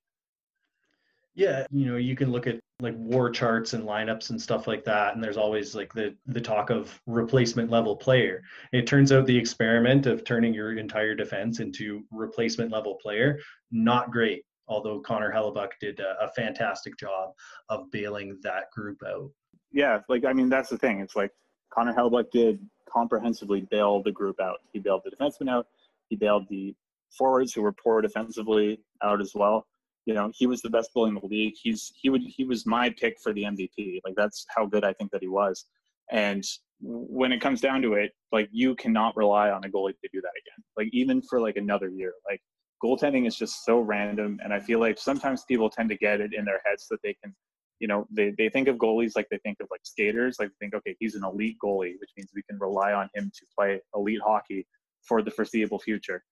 Yeah, 1.35 1.65
you 1.71 1.87
know, 1.87 1.97
you 1.97 2.15
can 2.15 2.31
look 2.31 2.45
at 2.45 2.59
like 2.79 2.95
war 2.97 3.29
charts 3.29 3.73
and 3.73 3.83
lineups 3.83 4.29
and 4.29 4.39
stuff 4.39 4.67
like 4.67 4.83
that, 4.85 5.15
and 5.15 5.23
there's 5.23 5.37
always 5.37 5.73
like 5.73 5.91
the 5.93 6.15
the 6.27 6.41
talk 6.41 6.69
of 6.69 6.99
replacement 7.07 7.71
level 7.71 7.95
player. 7.95 8.43
It 8.71 8.85
turns 8.85 9.11
out 9.11 9.25
the 9.25 9.37
experiment 9.37 10.05
of 10.05 10.23
turning 10.23 10.53
your 10.53 10.77
entire 10.77 11.15
defense 11.15 11.59
into 11.59 12.03
replacement 12.11 12.71
level 12.71 12.95
player 13.01 13.39
not 13.71 14.11
great. 14.11 14.43
Although 14.67 15.01
Connor 15.01 15.33
Hellebuyck 15.33 15.71
did 15.81 15.99
a, 15.99 16.25
a 16.25 16.31
fantastic 16.33 16.97
job 16.97 17.31
of 17.69 17.89
bailing 17.91 18.39
that 18.43 18.71
group 18.71 19.01
out 19.05 19.31
yeah, 19.73 19.99
like 20.07 20.23
I 20.23 20.31
mean 20.33 20.49
that's 20.49 20.69
the 20.69 20.77
thing. 20.77 20.99
It's 21.01 21.15
like 21.15 21.31
Connor 21.73 21.93
Hellebuyck 21.93 22.31
did 22.31 22.59
comprehensively 22.89 23.61
bail 23.71 24.01
the 24.01 24.11
group 24.11 24.39
out. 24.39 24.59
He 24.71 24.79
bailed 24.79 25.01
the 25.03 25.11
defensemen 25.11 25.49
out. 25.49 25.67
He 26.09 26.15
bailed 26.15 26.47
the 26.49 26.75
forwards 27.17 27.53
who 27.53 27.63
were 27.63 27.73
poor 27.73 28.01
defensively 28.01 28.79
out 29.01 29.19
as 29.19 29.33
well. 29.35 29.65
You 30.05 30.13
know, 30.13 30.31
he 30.33 30.47
was 30.47 30.61
the 30.61 30.69
best 30.69 30.91
goalie 30.95 31.09
in 31.09 31.15
the 31.15 31.25
league. 31.25 31.53
He's 31.61 31.91
he 31.95 32.09
would 32.09 32.21
he 32.25 32.43
was 32.43 32.65
my 32.65 32.89
pick 32.89 33.17
for 33.21 33.33
the 33.33 33.43
MVP. 33.43 34.01
Like 34.03 34.15
that's 34.15 34.45
how 34.49 34.65
good 34.65 34.83
I 34.83 34.93
think 34.93 35.11
that 35.11 35.21
he 35.21 35.29
was. 35.29 35.65
And 36.11 36.43
when 36.81 37.31
it 37.31 37.39
comes 37.39 37.61
down 37.61 37.81
to 37.83 37.93
it, 37.93 38.11
like 38.31 38.49
you 38.51 38.75
cannot 38.75 39.15
rely 39.15 39.49
on 39.49 39.63
a 39.63 39.69
goalie 39.69 39.97
to 40.01 40.09
do 40.11 40.21
that 40.21 40.33
again. 40.41 40.63
Like 40.75 40.89
even 40.91 41.21
for 41.21 41.39
like 41.39 41.55
another 41.55 41.89
year. 41.89 42.13
Like 42.29 42.41
goaltending 42.83 43.25
is 43.27 43.37
just 43.37 43.63
so 43.63 43.79
random 43.79 44.39
and 44.43 44.53
I 44.53 44.59
feel 44.59 44.79
like 44.79 44.97
sometimes 44.97 45.43
people 45.45 45.69
tend 45.69 45.89
to 45.89 45.97
get 45.97 46.19
it 46.19 46.33
in 46.33 46.43
their 46.43 46.59
heads 46.65 46.87
that 46.89 46.99
they 47.01 47.15
can 47.23 47.33
you 47.83 47.87
know, 47.87 48.07
they, 48.09 48.33
they 48.37 48.47
think 48.47 48.69
of 48.69 48.77
goalies 48.77 49.11
like 49.13 49.27
they 49.29 49.39
think 49.39 49.57
of 49.59 49.67
like 49.69 49.81
skaters, 49.83 50.37
like 50.39 50.49
think, 50.57 50.73
okay, 50.73 50.95
he's 51.01 51.15
an 51.15 51.23
elite 51.25 51.57
goalie, 51.61 51.99
which 51.99 52.11
means 52.15 52.29
we 52.33 52.41
can 52.49 52.57
rely 52.57 52.93
on 52.93 53.09
him 53.13 53.29
to 53.35 53.45
play 53.57 53.81
elite 53.93 54.21
hockey 54.25 54.65
for 55.01 55.21
the 55.21 55.29
foreseeable 55.29 55.79
future. 55.79 56.23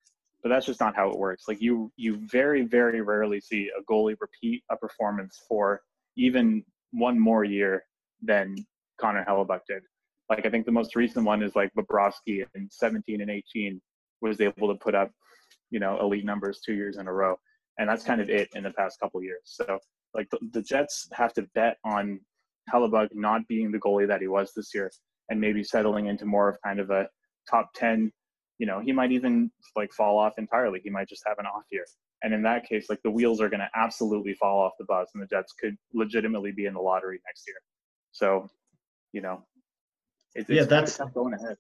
But 0.44 0.50
that's 0.50 0.66
just 0.66 0.80
not 0.80 0.96
how 0.96 1.10
it 1.10 1.18
works. 1.18 1.44
Like 1.48 1.62
you, 1.62 1.92
you 1.98 2.18
very, 2.32 2.64
very 2.64 3.02
rarely 3.02 3.40
see 3.40 3.70
a 3.78 3.84
goalie 3.92 4.16
repeat 4.20 4.64
a 4.72 4.78
performance 4.78 5.40
for 5.48 5.82
even 6.16 6.64
one 6.92 7.20
more 7.20 7.44
year 7.44 7.84
than 8.22 8.56
Connor 9.00 9.26
Hellebuyck 9.28 9.62
did. 9.68 9.84
Like 10.30 10.46
I 10.46 10.50
think 10.50 10.66
the 10.66 10.72
most 10.72 10.96
recent 10.96 11.26
one 11.26 11.44
is 11.44 11.56
like 11.56 11.72
Bobrovsky 11.78 12.46
in 12.56 12.70
17 12.72 13.22
and 13.22 13.30
18 13.30 13.82
was 14.22 14.40
able 14.40 14.68
to 14.70 14.76
put 14.76 14.96
up, 14.96 15.12
you 15.70 15.80
know, 15.80 16.00
elite 16.00 16.26
numbers 16.26 16.62
two 16.66 16.74
years 16.74 16.98
in 16.98 17.08
a 17.08 17.14
row, 17.14 17.36
and 17.78 17.90
that's 17.90 18.04
kind 18.04 18.22
of 18.22 18.30
it 18.30 18.50
in 18.56 18.64
the 18.64 18.72
past 18.72 19.00
couple 19.00 19.22
years. 19.22 19.42
So 19.46 19.80
like 20.14 20.30
the, 20.30 20.40
the 20.52 20.62
Jets 20.62 21.08
have 21.14 21.34
to 21.34 21.44
bet 21.56 21.78
on 21.84 22.20
Hellebuyck 22.72 23.10
not 23.14 23.48
being 23.48 23.72
the 23.72 23.80
goalie 23.80 24.08
that 24.08 24.22
he 24.22 24.28
was 24.28 24.54
this 24.56 24.74
year 24.74 24.92
and 25.30 25.40
maybe 25.40 25.64
settling 25.64 26.08
into 26.08 26.26
more 26.26 26.50
of 26.50 26.58
kind 26.64 26.80
of 26.80 26.90
a 26.90 27.08
top 27.50 27.72
10 27.76 28.12
you 28.62 28.68
know 28.68 28.80
he 28.80 28.92
might 28.92 29.12
even 29.12 29.50
like 29.76 29.92
fall 29.92 30.20
off 30.20 30.38
entirely 30.38 30.80
he 30.84 30.90
might 30.92 31.10
just 31.10 31.24
have 31.26 31.40
an 31.40 31.48
off 31.48 31.64
year 31.72 31.84
and 32.22 32.32
in 32.32 32.44
that 32.44 32.64
case 32.64 32.86
like 32.92 33.02
the 33.04 33.10
wheels 33.10 33.42
are 33.42 33.50
going 33.50 33.60
to 33.60 33.70
absolutely 33.76 34.36
fall 34.36 34.60
off 34.62 34.74
the 34.78 34.86
bus 34.86 35.10
and 35.16 35.24
the 35.24 35.28
jets 35.28 35.52
could 35.60 35.76
legitimately 35.96 36.52
be 36.52 36.68
in 36.68 36.74
the 36.76 36.80
lottery 36.80 37.20
next 37.26 37.44
year 37.48 37.58
so 38.12 38.48
you 39.14 39.22
know 39.22 39.44
it, 40.36 40.46
yeah 40.48 40.64
that's 40.64 41.00
going 41.16 41.34
ahead 41.34 41.58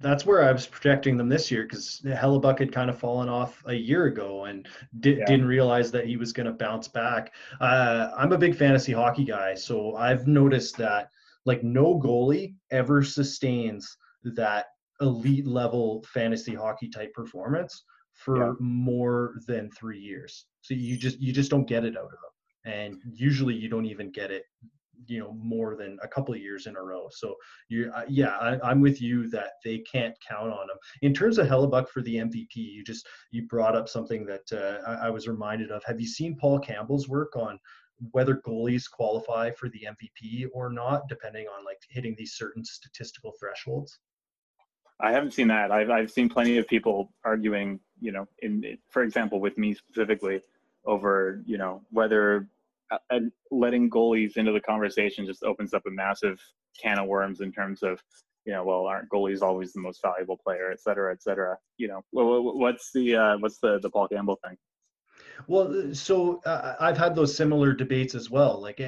that's 0.00 0.24
where 0.24 0.42
I 0.42 0.50
was 0.50 0.66
projecting 0.66 1.18
them 1.18 1.28
this 1.28 1.50
year 1.50 1.64
because 1.64 2.00
Hellebuyck 2.06 2.58
had 2.58 2.72
kind 2.72 2.88
of 2.88 2.98
fallen 2.98 3.28
off 3.28 3.62
a 3.66 3.74
year 3.74 4.06
ago 4.06 4.46
and 4.46 4.66
di- 5.00 5.18
yeah. 5.18 5.26
didn't 5.26 5.44
realize 5.44 5.90
that 5.90 6.06
he 6.06 6.16
was 6.16 6.32
going 6.32 6.46
to 6.46 6.54
bounce 6.54 6.88
back. 6.88 7.34
Uh, 7.60 8.08
I'm 8.16 8.32
a 8.32 8.38
big 8.38 8.56
fantasy 8.56 8.92
hockey 8.92 9.26
guy, 9.26 9.54
so 9.54 9.96
I've 9.96 10.26
noticed 10.26 10.78
that 10.78 11.10
like 11.44 11.62
no 11.62 12.00
goalie 12.00 12.54
ever 12.70 13.02
sustains 13.02 13.94
that 14.24 14.68
elite 15.00 15.46
level 15.46 16.04
fantasy 16.12 16.54
hockey 16.54 16.88
type 16.88 17.12
performance 17.14 17.84
for 18.14 18.36
yeah. 18.36 18.52
more 18.58 19.34
than 19.46 19.70
three 19.70 19.98
years. 19.98 20.46
So 20.62 20.74
you 20.74 20.96
just 20.96 21.20
you 21.20 21.32
just 21.32 21.50
don't 21.50 21.66
get 21.66 21.84
it 21.84 21.96
out 21.96 22.04
of 22.04 22.10
them, 22.10 22.72
and 22.72 23.02
usually 23.12 23.54
you 23.54 23.68
don't 23.68 23.86
even 23.86 24.10
get 24.10 24.30
it 24.30 24.44
you 25.06 25.18
know 25.18 25.32
more 25.32 25.76
than 25.76 25.98
a 26.02 26.08
couple 26.08 26.34
of 26.34 26.40
years 26.40 26.66
in 26.66 26.76
a 26.76 26.82
row. 26.82 27.08
So 27.10 27.34
you, 27.68 27.90
uh, 27.94 28.04
yeah, 28.08 28.36
I, 28.62 28.70
am 28.70 28.80
with 28.80 29.00
you 29.00 29.28
that 29.30 29.52
they 29.64 29.78
can't 29.78 30.14
count 30.26 30.52
on 30.52 30.66
them. 30.66 30.76
In 31.02 31.14
terms 31.14 31.38
of 31.38 31.46
Hellebuyck 31.46 31.88
for 31.88 32.02
the 32.02 32.16
MVP, 32.16 32.56
you 32.56 32.84
just 32.84 33.06
you 33.30 33.46
brought 33.46 33.76
up 33.76 33.88
something 33.88 34.26
that 34.26 34.52
uh, 34.52 34.88
I, 34.88 35.06
I 35.06 35.10
was 35.10 35.28
reminded 35.28 35.70
of. 35.70 35.82
Have 35.84 36.00
you 36.00 36.06
seen 36.06 36.36
Paul 36.36 36.58
Campbell's 36.58 37.08
work 37.08 37.36
on 37.36 37.58
whether 38.12 38.36
goalies 38.46 38.90
qualify 38.90 39.50
for 39.50 39.68
the 39.70 39.86
MVP 39.90 40.46
or 40.52 40.70
not, 40.70 41.08
depending 41.08 41.46
on 41.46 41.64
like 41.64 41.78
hitting 41.88 42.14
these 42.16 42.34
certain 42.34 42.64
statistical 42.64 43.32
thresholds? 43.38 43.98
I 45.02 45.12
haven't 45.12 45.32
seen 45.32 45.48
that. 45.48 45.70
I've 45.70 45.90
I've 45.90 46.10
seen 46.10 46.28
plenty 46.28 46.58
of 46.58 46.66
people 46.68 47.12
arguing, 47.24 47.80
you 48.00 48.12
know, 48.12 48.26
in 48.40 48.78
for 48.88 49.02
example, 49.02 49.40
with 49.40 49.56
me 49.58 49.74
specifically, 49.74 50.42
over 50.84 51.42
you 51.46 51.58
know 51.58 51.82
whether 51.90 52.48
and 53.10 53.30
letting 53.50 53.88
goalies 53.90 54.36
into 54.36 54.52
the 54.52 54.60
conversation 54.60 55.26
just 55.26 55.44
opens 55.44 55.74
up 55.74 55.82
a 55.86 55.90
massive 55.90 56.40
can 56.80 56.98
of 56.98 57.06
worms 57.06 57.40
in 57.40 57.52
terms 57.52 57.82
of 57.82 58.02
you 58.44 58.52
know 58.52 58.64
well 58.64 58.86
aren't 58.86 59.08
goalies 59.10 59.42
always 59.42 59.72
the 59.72 59.80
most 59.80 60.02
valuable 60.02 60.36
player 60.36 60.70
et 60.70 60.80
cetera 60.80 61.12
et 61.12 61.22
cetera. 61.22 61.56
You 61.76 61.88
know 61.88 62.04
what's 62.12 62.92
the 62.92 63.16
uh, 63.16 63.38
what's 63.38 63.58
the 63.58 63.78
the 63.80 63.90
paul 63.90 64.08
campbell 64.08 64.38
thing? 64.44 64.56
Well 65.46 65.94
so 65.94 66.40
uh, 66.44 66.76
i've 66.80 66.98
had 66.98 67.14
those 67.14 67.34
similar 67.34 67.72
debates 67.72 68.14
as 68.14 68.30
well. 68.30 68.60
Like 68.60 68.80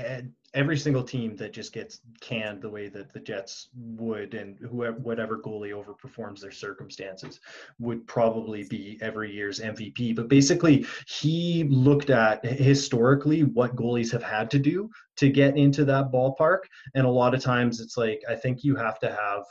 every 0.55 0.77
single 0.77 1.03
team 1.03 1.35
that 1.37 1.53
just 1.53 1.73
gets 1.73 2.01
canned 2.21 2.61
the 2.61 2.69
way 2.69 2.89
that 2.89 3.13
the 3.13 3.21
Jets 3.21 3.69
would, 3.75 4.35
and 4.35 4.59
whoever 4.59 4.99
whatever 4.99 5.39
goalie 5.39 5.73
overperforms 5.73 6.41
their 6.41 6.51
circumstances 6.51 7.41
would 7.79 8.07
probably 8.07 8.65
be 8.65 8.99
every 9.01 9.33
year's 9.33 9.61
MVP. 9.61 10.15
But 10.15 10.29
basically, 10.29 10.87
he 11.07 11.65
looked 11.65 12.11
at 12.11 12.45
historically 12.45 13.45
what 13.45 13.77
goalies 13.77 14.13
have 14.13 14.23
had 14.23 14.51
to 14.51 14.59
do 14.59 14.91
to 15.17 15.31
get 15.31 15.57
into 15.57 15.85
that 15.87 16.13
ballpark, 16.13 16.61
and 16.95 17.07
a 17.07 17.11
lot 17.11 17.35
of 17.35 17.43
times 17.43 17.81
it's 17.81 17.97
like 17.97 18.23
I 18.29 18.35
think 18.35 18.63
you 18.63 18.77
have 18.77 18.99
to 19.01 19.09
have 19.09 19.45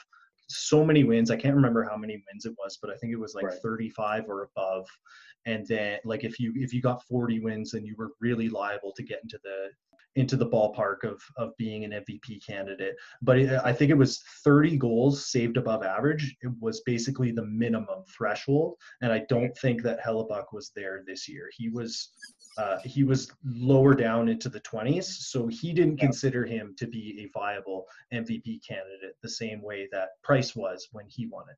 so 0.49 0.86
many 0.86 1.04
wins. 1.04 1.32
I 1.32 1.38
can't 1.38 1.56
remember 1.56 1.84
how 1.84 1.97
many 1.97 2.22
wins 2.32 2.45
it 2.45 2.54
was, 2.58 2.78
but 2.82 2.91
I 2.91 2.95
think 2.95 3.14
it 3.14 3.20
was 3.20 3.36
like 3.36 3.45
right. 3.45 3.62
35 3.64 4.26
or 4.28 4.43
above. 4.43 4.88
And 5.45 5.66
then 5.66 5.99
like 6.06 6.24
if 6.24 6.39
you 6.39 6.54
if 6.56 6.74
you 6.74 6.82
got 6.82 7.04
40 7.08 7.39
wins, 7.39 7.72
then 7.72 7.86
you 7.86 7.95
were 7.97 8.12
really 8.20 8.49
liable 8.49 8.91
to 8.95 9.04
get 9.04 9.22
into 9.24 9.39
the 9.43 9.70
into 10.16 10.36
the 10.36 10.45
ballpark 10.45 11.03
of 11.03 11.22
of 11.38 11.55
being 11.57 11.84
an 11.84 11.91
MVP 11.91 12.45
candidate. 12.45 12.95
But 13.22 13.39
it, 13.39 13.62
I 13.64 13.72
think 13.72 13.91
it 13.91 13.97
was 13.97 14.22
30 14.43 14.78
goals 14.78 15.26
saved 15.26 15.57
above 15.57 15.84
average. 15.84 16.36
It 16.41 16.51
was 16.59 16.82
basically 16.82 17.32
the 17.32 17.45
minimum 17.45 18.03
threshold, 18.09 18.76
and 19.01 19.12
I 19.12 19.24
don't 19.30 19.55
think 19.57 19.82
that 19.84 20.03
Hellebuyck 20.03 20.53
was 20.53 20.72
there 20.76 21.03
this 21.05 21.30
year. 21.30 21.49
He 21.53 21.70
was 21.70 22.09
uh, 22.57 22.80
he 22.84 23.03
was 23.03 23.32
lower 23.45 23.93
down 23.93 24.28
into 24.28 24.49
the 24.49 24.59
20s, 24.62 25.05
so 25.05 25.47
he 25.47 25.74
didn't 25.74 25.97
yeah. 25.97 26.05
consider 26.05 26.45
him 26.45 26.76
to 26.78 26.88
be 26.88 27.22
a 27.24 27.39
viable 27.39 27.86
MVP 28.14 28.59
candidate 28.68 29.16
the 29.22 29.30
same 29.30 29.62
way 29.62 29.88
that 29.91 30.09
Price 30.22 30.55
was 30.55 30.89
when 30.91 31.05
he 31.07 31.28
won 31.28 31.45
it. 31.49 31.55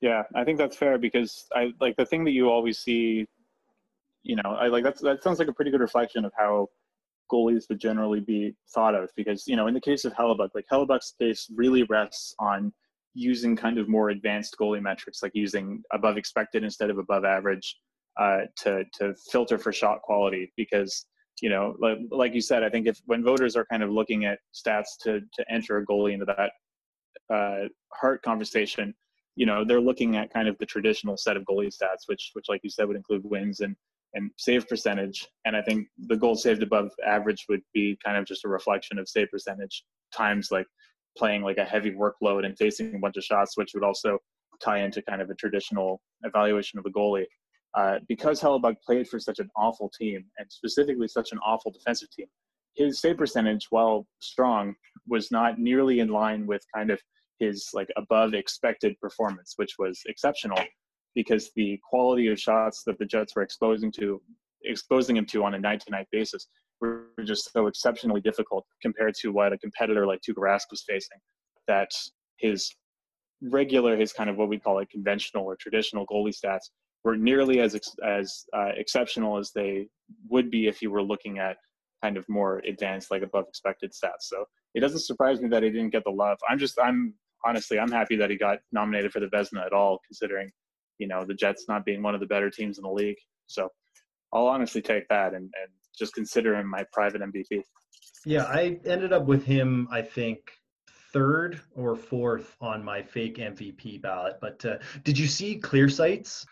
Yeah, 0.00 0.24
I 0.34 0.44
think 0.44 0.58
that's 0.58 0.76
fair 0.76 0.98
because 0.98 1.46
I 1.54 1.72
like 1.80 1.96
the 1.96 2.06
thing 2.06 2.24
that 2.24 2.32
you 2.32 2.50
always 2.50 2.78
see. 2.78 3.26
You 4.24 4.36
know, 4.36 4.50
I 4.50 4.68
like 4.68 4.84
that's 4.84 5.00
that 5.00 5.22
sounds 5.22 5.40
like 5.40 5.48
a 5.48 5.52
pretty 5.52 5.72
good 5.72 5.80
reflection 5.80 6.24
of 6.24 6.32
how 6.36 6.68
goalies 7.32 7.68
would 7.68 7.80
generally 7.80 8.20
be 8.20 8.54
thought 8.74 8.94
of 8.94 9.10
because 9.16 9.44
you 9.46 9.56
know 9.56 9.66
in 9.66 9.74
the 9.74 9.80
case 9.80 10.04
of 10.04 10.12
Hellebuyck, 10.12 10.50
like 10.54 10.66
Hellebuyck's 10.70 11.14
case 11.18 11.50
really 11.54 11.84
rests 11.84 12.34
on 12.38 12.72
using 13.14 13.56
kind 13.56 13.78
of 13.78 13.88
more 13.88 14.10
advanced 14.10 14.56
goalie 14.60 14.82
metrics, 14.82 15.22
like 15.22 15.32
using 15.34 15.82
above 15.92 16.16
expected 16.16 16.64
instead 16.64 16.90
of 16.90 16.98
above 16.98 17.24
average, 17.24 17.76
uh, 18.18 18.40
to 18.56 18.84
to 18.94 19.14
filter 19.30 19.58
for 19.58 19.72
shot 19.72 20.02
quality. 20.02 20.52
Because 20.56 21.06
you 21.40 21.48
know, 21.48 21.74
like, 21.80 21.98
like 22.10 22.34
you 22.34 22.40
said, 22.40 22.62
I 22.62 22.68
think 22.68 22.86
if 22.86 23.00
when 23.06 23.24
voters 23.24 23.56
are 23.56 23.66
kind 23.66 23.82
of 23.82 23.90
looking 23.90 24.24
at 24.24 24.38
stats 24.54 24.98
to 25.02 25.20
to 25.20 25.44
enter 25.50 25.78
a 25.78 25.86
goalie 25.86 26.12
into 26.12 26.26
that 26.26 26.52
uh, 27.34 27.68
Hart 27.92 28.22
conversation, 28.22 28.94
you 29.36 29.46
know, 29.46 29.64
they're 29.64 29.80
looking 29.80 30.16
at 30.16 30.32
kind 30.32 30.48
of 30.48 30.56
the 30.58 30.66
traditional 30.66 31.16
set 31.16 31.36
of 31.36 31.44
goalie 31.44 31.74
stats, 31.74 32.06
which 32.06 32.30
which 32.34 32.46
like 32.48 32.60
you 32.62 32.70
said 32.70 32.86
would 32.86 32.96
include 32.96 33.22
wins 33.24 33.60
and 33.60 33.76
and 34.14 34.30
save 34.38 34.68
percentage. 34.68 35.28
And 35.44 35.56
I 35.56 35.62
think 35.62 35.88
the 36.06 36.16
goal 36.16 36.34
saved 36.34 36.62
above 36.62 36.90
average 37.06 37.46
would 37.48 37.62
be 37.72 37.98
kind 38.04 38.16
of 38.16 38.26
just 38.26 38.44
a 38.44 38.48
reflection 38.48 38.98
of 38.98 39.08
save 39.08 39.30
percentage 39.30 39.84
times 40.14 40.50
like 40.50 40.66
playing 41.16 41.42
like 41.42 41.58
a 41.58 41.64
heavy 41.64 41.90
workload 41.90 42.44
and 42.44 42.56
facing 42.56 42.94
a 42.94 42.98
bunch 42.98 43.16
of 43.16 43.24
shots, 43.24 43.56
which 43.56 43.72
would 43.74 43.84
also 43.84 44.18
tie 44.62 44.82
into 44.82 45.02
kind 45.02 45.20
of 45.22 45.30
a 45.30 45.34
traditional 45.34 46.00
evaluation 46.22 46.78
of 46.78 46.86
a 46.86 46.90
goalie. 46.90 47.26
Uh, 47.74 47.98
because 48.06 48.40
Hellebuyck 48.40 48.76
played 48.84 49.08
for 49.08 49.18
such 49.18 49.38
an 49.38 49.48
awful 49.56 49.90
team 49.98 50.24
and 50.38 50.46
specifically 50.50 51.08
such 51.08 51.32
an 51.32 51.38
awful 51.38 51.70
defensive 51.70 52.10
team, 52.10 52.26
his 52.74 53.00
save 53.00 53.16
percentage, 53.16 53.66
while 53.70 54.06
strong, 54.20 54.74
was 55.06 55.30
not 55.30 55.58
nearly 55.58 56.00
in 56.00 56.08
line 56.08 56.46
with 56.46 56.62
kind 56.74 56.90
of 56.90 57.00
his 57.38 57.68
like 57.72 57.88
above 57.96 58.34
expected 58.34 58.98
performance, 59.00 59.54
which 59.56 59.76
was 59.78 60.00
exceptional 60.06 60.58
because 61.14 61.50
the 61.56 61.78
quality 61.88 62.28
of 62.28 62.38
shots 62.38 62.82
that 62.84 62.98
the 62.98 63.04
Jets 63.04 63.34
were 63.34 63.42
exposing 63.42 63.92
to 63.92 64.20
exposing 64.64 65.16
him 65.16 65.26
to 65.26 65.44
on 65.44 65.54
a 65.54 65.58
night 65.58 65.80
to 65.80 65.90
night 65.90 66.06
basis 66.12 66.46
were 66.80 67.08
just 67.24 67.52
so 67.52 67.66
exceptionally 67.66 68.20
difficult 68.20 68.64
compared 68.80 69.14
to 69.14 69.32
what 69.32 69.52
a 69.52 69.58
competitor 69.58 70.06
like 70.06 70.20
Tuukka 70.20 70.38
Rask 70.38 70.70
was 70.70 70.84
facing. 70.86 71.18
That 71.68 71.90
his 72.38 72.74
regular, 73.42 73.96
his 73.96 74.12
kind 74.12 74.30
of 74.30 74.36
what 74.36 74.48
we 74.48 74.58
call 74.58 74.74
like 74.76 74.90
conventional 74.90 75.44
or 75.44 75.56
traditional 75.56 76.06
goalie 76.06 76.34
stats 76.34 76.70
were 77.04 77.16
nearly 77.16 77.60
as 77.60 77.74
as 78.04 78.44
uh, 78.52 78.70
exceptional 78.76 79.38
as 79.38 79.50
they 79.54 79.88
would 80.28 80.50
be 80.50 80.68
if 80.68 80.82
you 80.82 80.90
were 80.90 81.02
looking 81.02 81.38
at 81.38 81.56
kind 82.02 82.16
of 82.16 82.28
more 82.28 82.60
advanced, 82.66 83.10
like 83.10 83.22
above 83.22 83.46
expected 83.48 83.92
stats. 83.92 84.22
So 84.22 84.44
it 84.74 84.80
doesn't 84.80 85.00
surprise 85.00 85.40
me 85.40 85.48
that 85.48 85.62
he 85.62 85.70
didn't 85.70 85.90
get 85.90 86.04
the 86.04 86.10
love. 86.10 86.38
I'm 86.48 86.58
just, 86.58 86.78
I'm 86.80 87.14
honestly, 87.44 87.78
I'm 87.78 87.90
happy 87.90 88.16
that 88.16 88.30
he 88.30 88.36
got 88.36 88.58
nominated 88.72 89.12
for 89.12 89.20
the 89.20 89.26
Vezina 89.26 89.64
at 89.64 89.72
all, 89.72 90.00
considering, 90.06 90.50
you 91.02 91.08
know, 91.08 91.24
the 91.24 91.34
Jets 91.34 91.64
not 91.68 91.84
being 91.84 92.00
one 92.00 92.14
of 92.14 92.20
the 92.20 92.28
better 92.28 92.48
teams 92.48 92.78
in 92.78 92.84
the 92.84 92.90
league. 92.90 93.16
So 93.48 93.68
I'll 94.32 94.46
honestly 94.46 94.80
take 94.80 95.08
that 95.08 95.34
and, 95.34 95.42
and 95.42 95.68
just 95.98 96.14
consider 96.14 96.54
him 96.54 96.70
my 96.70 96.84
private 96.92 97.22
MVP. 97.22 97.62
Yeah, 98.24 98.44
I 98.44 98.78
ended 98.86 99.12
up 99.12 99.26
with 99.26 99.44
him, 99.44 99.88
I 99.90 100.00
think, 100.00 100.38
third 101.12 101.60
or 101.74 101.96
fourth 101.96 102.56
on 102.60 102.84
my 102.84 103.02
fake 103.02 103.38
MVP 103.38 104.00
ballot. 104.00 104.36
But 104.40 104.64
uh, 104.64 104.76
did 105.02 105.18
you 105.18 105.26
see 105.26 105.58
Clearsight's 105.58 106.46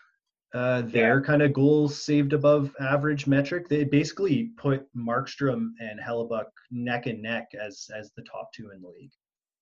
uh, 0.53 0.83
their 0.83 1.21
yeah. 1.21 1.25
kind 1.25 1.43
of 1.43 1.53
goals 1.53 2.03
saved 2.03 2.33
above 2.33 2.75
average 2.81 3.29
metric? 3.29 3.69
They 3.69 3.85
basically 3.85 4.51
put 4.57 4.85
Markstrom 4.97 5.69
and 5.79 6.01
Hellebuyck 6.05 6.51
neck 6.73 7.07
and 7.07 7.23
neck 7.23 7.53
as 7.55 7.87
as 7.97 8.11
the 8.17 8.25
top 8.25 8.53
two 8.53 8.73
in 8.75 8.83
the 8.83 8.89
league. 8.89 9.13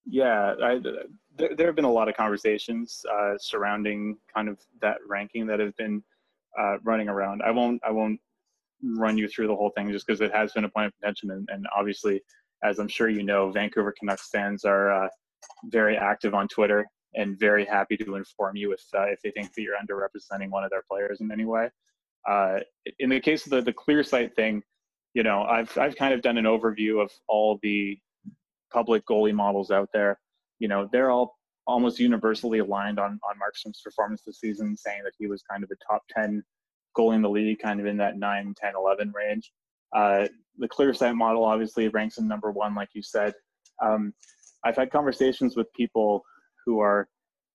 Yeah, 0.07 0.55
I, 0.63 0.81
there, 1.37 1.55
there 1.55 1.67
have 1.67 1.77
been 1.77 1.85
a 1.85 1.93
lot 1.93 2.09
of 2.09 2.17
conversations 2.17 3.05
uh, 3.13 3.35
surrounding 3.39 4.17
kind 4.35 4.49
of 4.49 4.59
that 4.81 4.99
ranking 5.07 5.47
that 5.47 5.61
have 5.61 5.77
been 5.77 6.03
uh, 6.59 6.79
running 6.83 7.09
around. 7.09 7.43
I 7.43 7.51
won't 7.51 7.81
I 7.85 7.91
won't 7.91 8.21
run 8.83 9.19
you 9.19 9.29
through 9.29 9.49
the 9.49 9.57
whole 9.57 9.71
thing 9.71 9.91
just 9.91 10.07
because 10.07 10.21
it 10.21 10.33
has 10.35 10.53
been 10.53 10.65
a 10.65 10.69
point 10.69 10.87
of 10.87 10.93
contention. 11.01 11.31
And, 11.33 11.49
and, 11.53 11.67
obviously, 11.77 12.23
as 12.63 12.79
I'm 12.79 12.89
sure 12.89 13.09
you 13.09 13.23
know, 13.23 13.51
Vancouver 13.51 13.93
Canucks 13.99 14.29
fans 14.31 14.65
are 14.65 15.05
uh, 15.05 15.09
very 15.65 15.97
active 15.97 16.35
on 16.35 16.49
Twitter 16.49 16.87
and 17.15 17.39
very 17.39 17.65
happy 17.65 17.97
to 17.97 18.17
inform 18.17 18.57
you 18.57 18.73
if 18.73 18.83
uh, 18.95 19.05
if 19.05 19.21
they 19.23 19.31
think 19.31 19.53
that 19.55 19.63
you're 19.63 19.77
underrepresenting 19.77 20.51
one 20.51 20.65
of 20.65 20.71
their 20.71 20.85
players 20.91 21.21
in 21.21 21.31
any 21.31 21.45
way. 21.45 21.71
Uh, 22.29 22.61
in 22.99 23.09
the 23.09 23.21
case 23.21 23.45
of 23.47 23.51
the 23.51 23.63
the 23.63 23.73
clear 23.73 24.03
sight 24.03 24.35
thing, 24.35 24.63
you 25.15 25.23
know, 25.23 25.43
I've 25.43 25.77
I've 25.79 25.97
kind 25.97 26.15
of 26.15 26.23
done 26.23 26.39
an 26.39 26.45
overview 26.45 27.03
of 27.03 27.11
all 27.29 27.59
the 27.63 27.99
public 28.73 29.05
goalie 29.07 29.35
models 29.35 29.71
out 29.71 29.89
there. 29.93 30.19
You 30.59 30.69
know, 30.69 30.89
they're 30.93 31.11
all 31.11 31.37
almost 31.67 31.99
universally 31.99 32.61
aligned 32.61 32.99
on 32.99 33.21
on 33.29 33.37
Markstrom's 33.37 33.81
performance 33.83 34.23
this 34.27 34.41
season, 34.41 34.77
saying 34.77 35.03
that 35.05 35.13
he 35.19 35.27
was 35.27 35.43
kind 35.43 35.63
of 35.63 35.71
a 35.71 35.93
top 35.93 36.03
10 36.11 36.43
goalie 36.97 37.17
in 37.17 37.23
the 37.23 37.31
league, 37.31 37.59
kind 37.61 37.81
of 37.81 37.87
in 37.87 37.97
that 37.99 38.19
9, 38.19 38.55
10, 38.57 38.73
11 38.77 39.13
range. 39.15 39.53
Uh, 39.95 40.27
the 40.59 40.69
Clearsight 40.69 41.17
model 41.17 41.45
obviously 41.45 41.89
ranks 41.89 42.19
him 42.19 42.29
number 42.29 42.51
one, 42.51 42.75
like 42.75 42.91
you 42.93 43.03
said. 43.03 43.33
Um, 43.83 44.13
I've 44.65 44.77
had 44.77 44.91
conversations 44.91 45.57
with 45.57 45.73
people 45.73 46.23
who 46.67 46.81
are 46.81 47.09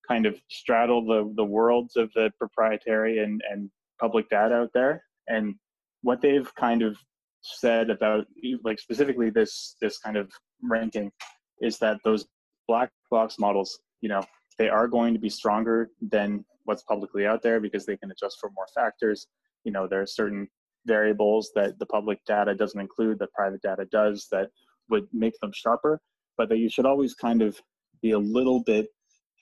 kind 0.08 0.26
of 0.26 0.36
straddle 0.50 1.06
the, 1.06 1.32
the 1.36 1.44
worlds 1.44 1.96
of 1.96 2.12
the 2.16 2.32
proprietary 2.38 3.20
and, 3.20 3.42
and 3.50 3.70
public 4.00 4.30
data 4.30 4.56
out 4.56 4.72
there. 4.74 5.04
And 5.28 5.56
what 6.02 6.22
they've 6.22 6.54
kind 6.56 6.82
of 6.82 6.98
said 7.42 7.90
about 7.90 8.26
like 8.64 8.80
specifically 8.80 9.30
this 9.30 9.76
this 9.82 9.98
kind 9.98 10.16
of 10.16 10.32
ranking 10.64 11.12
is 11.62 11.78
that 11.80 12.00
those 12.04 12.26
black 12.68 12.90
box 13.12 13.38
models, 13.40 13.80
you 14.02 14.10
know, 14.10 14.24
they 14.58 14.70
are 14.70 14.88
going 14.88 15.14
to 15.14 15.20
be 15.20 15.30
stronger 15.30 15.90
than 16.02 16.46
what's 16.66 16.84
publicly 16.84 17.26
out 17.26 17.42
there 17.42 17.60
because 17.60 17.86
they 17.86 17.98
can 17.98 18.12
adjust 18.12 18.38
for 18.40 18.50
more 18.56 18.68
factors. 18.74 19.28
You 19.64 19.72
know, 19.72 19.88
there 19.88 20.02
are 20.02 20.08
certain 20.08 20.48
variables 20.86 21.52
that 21.56 21.80
the 21.80 21.86
public 21.86 22.20
data 22.26 22.54
doesn't 22.54 22.80
include 22.80 23.20
that 23.20 23.32
private 23.34 23.62
data 23.62 23.86
does 23.92 24.28
that 24.32 24.50
would 24.90 25.08
make 25.14 25.40
them 25.42 25.52
sharper, 25.54 26.00
but 26.38 26.50
that 26.50 26.58
you 26.58 26.70
should 26.70 26.86
always 26.86 27.14
kind 27.14 27.42
of 27.42 27.60
be 28.02 28.12
a 28.12 28.20
little 28.20 28.62
bit 28.64 28.88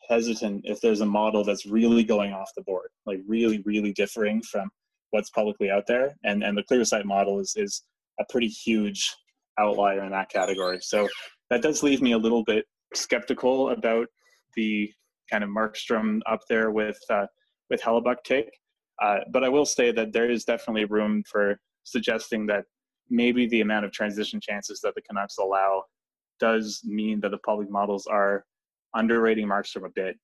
hesitant 0.08 0.62
if 0.66 0.82
there's 0.82 1.02
a 1.02 1.06
model 1.06 1.44
that's 1.44 1.66
really 1.66 2.04
going 2.04 2.34
off 2.34 2.50
the 2.56 2.64
board, 2.64 2.90
like 3.06 3.20
really, 3.28 3.62
really 3.66 3.94
differing 3.94 4.42
from 4.42 4.70
what's 5.12 5.30
publicly 5.30 5.70
out 5.70 5.88
there. 5.88 6.16
And 6.24 6.44
and 6.44 6.58
the 6.58 6.64
Clearsight 6.64 7.06
model 7.06 7.40
is 7.40 7.54
is 7.56 7.84
a 8.20 8.26
pretty 8.30 8.48
huge 8.48 9.14
outlier 9.60 10.04
in 10.04 10.12
that 10.12 10.30
category. 10.30 10.80
So 10.82 11.08
that 11.50 11.62
does 11.62 11.84
leave 11.84 12.02
me 12.02 12.14
a 12.14 12.18
little 12.18 12.44
bit 12.44 12.66
skeptical 12.94 13.70
about 13.70 14.08
the 14.56 14.92
kind 15.30 15.44
of 15.44 15.50
Markstrom 15.50 16.20
up 16.30 16.42
there 16.50 16.72
with 16.72 17.00
uh, 17.10 17.28
with 17.70 17.82
Hellebuyck 17.82 18.24
take. 18.24 18.50
Uh, 19.02 19.20
but 19.32 19.44
I 19.44 19.50
will 19.50 19.66
say 19.66 19.92
that 19.92 20.14
there 20.14 20.30
is 20.30 20.46
definitely 20.46 20.86
room 20.86 21.24
for 21.30 21.60
suggesting 21.84 22.46
that 22.48 22.66
maybe 23.10 23.48
the 23.48 23.62
amount 23.62 23.86
of 23.86 23.92
transition 23.92 24.40
chances 24.40 24.80
that 24.82 24.94
the 24.96 25.02
Canucks 25.02 25.38
allow 25.38 25.84
does 26.40 26.82
mean 26.84 27.20
that 27.22 27.32
the 27.32 27.38
public 27.40 27.70
models 27.70 28.08
are 28.08 28.46
underrating 28.96 29.48
Markstrom 29.48 29.86
a 29.86 29.90
bit. 29.90 30.18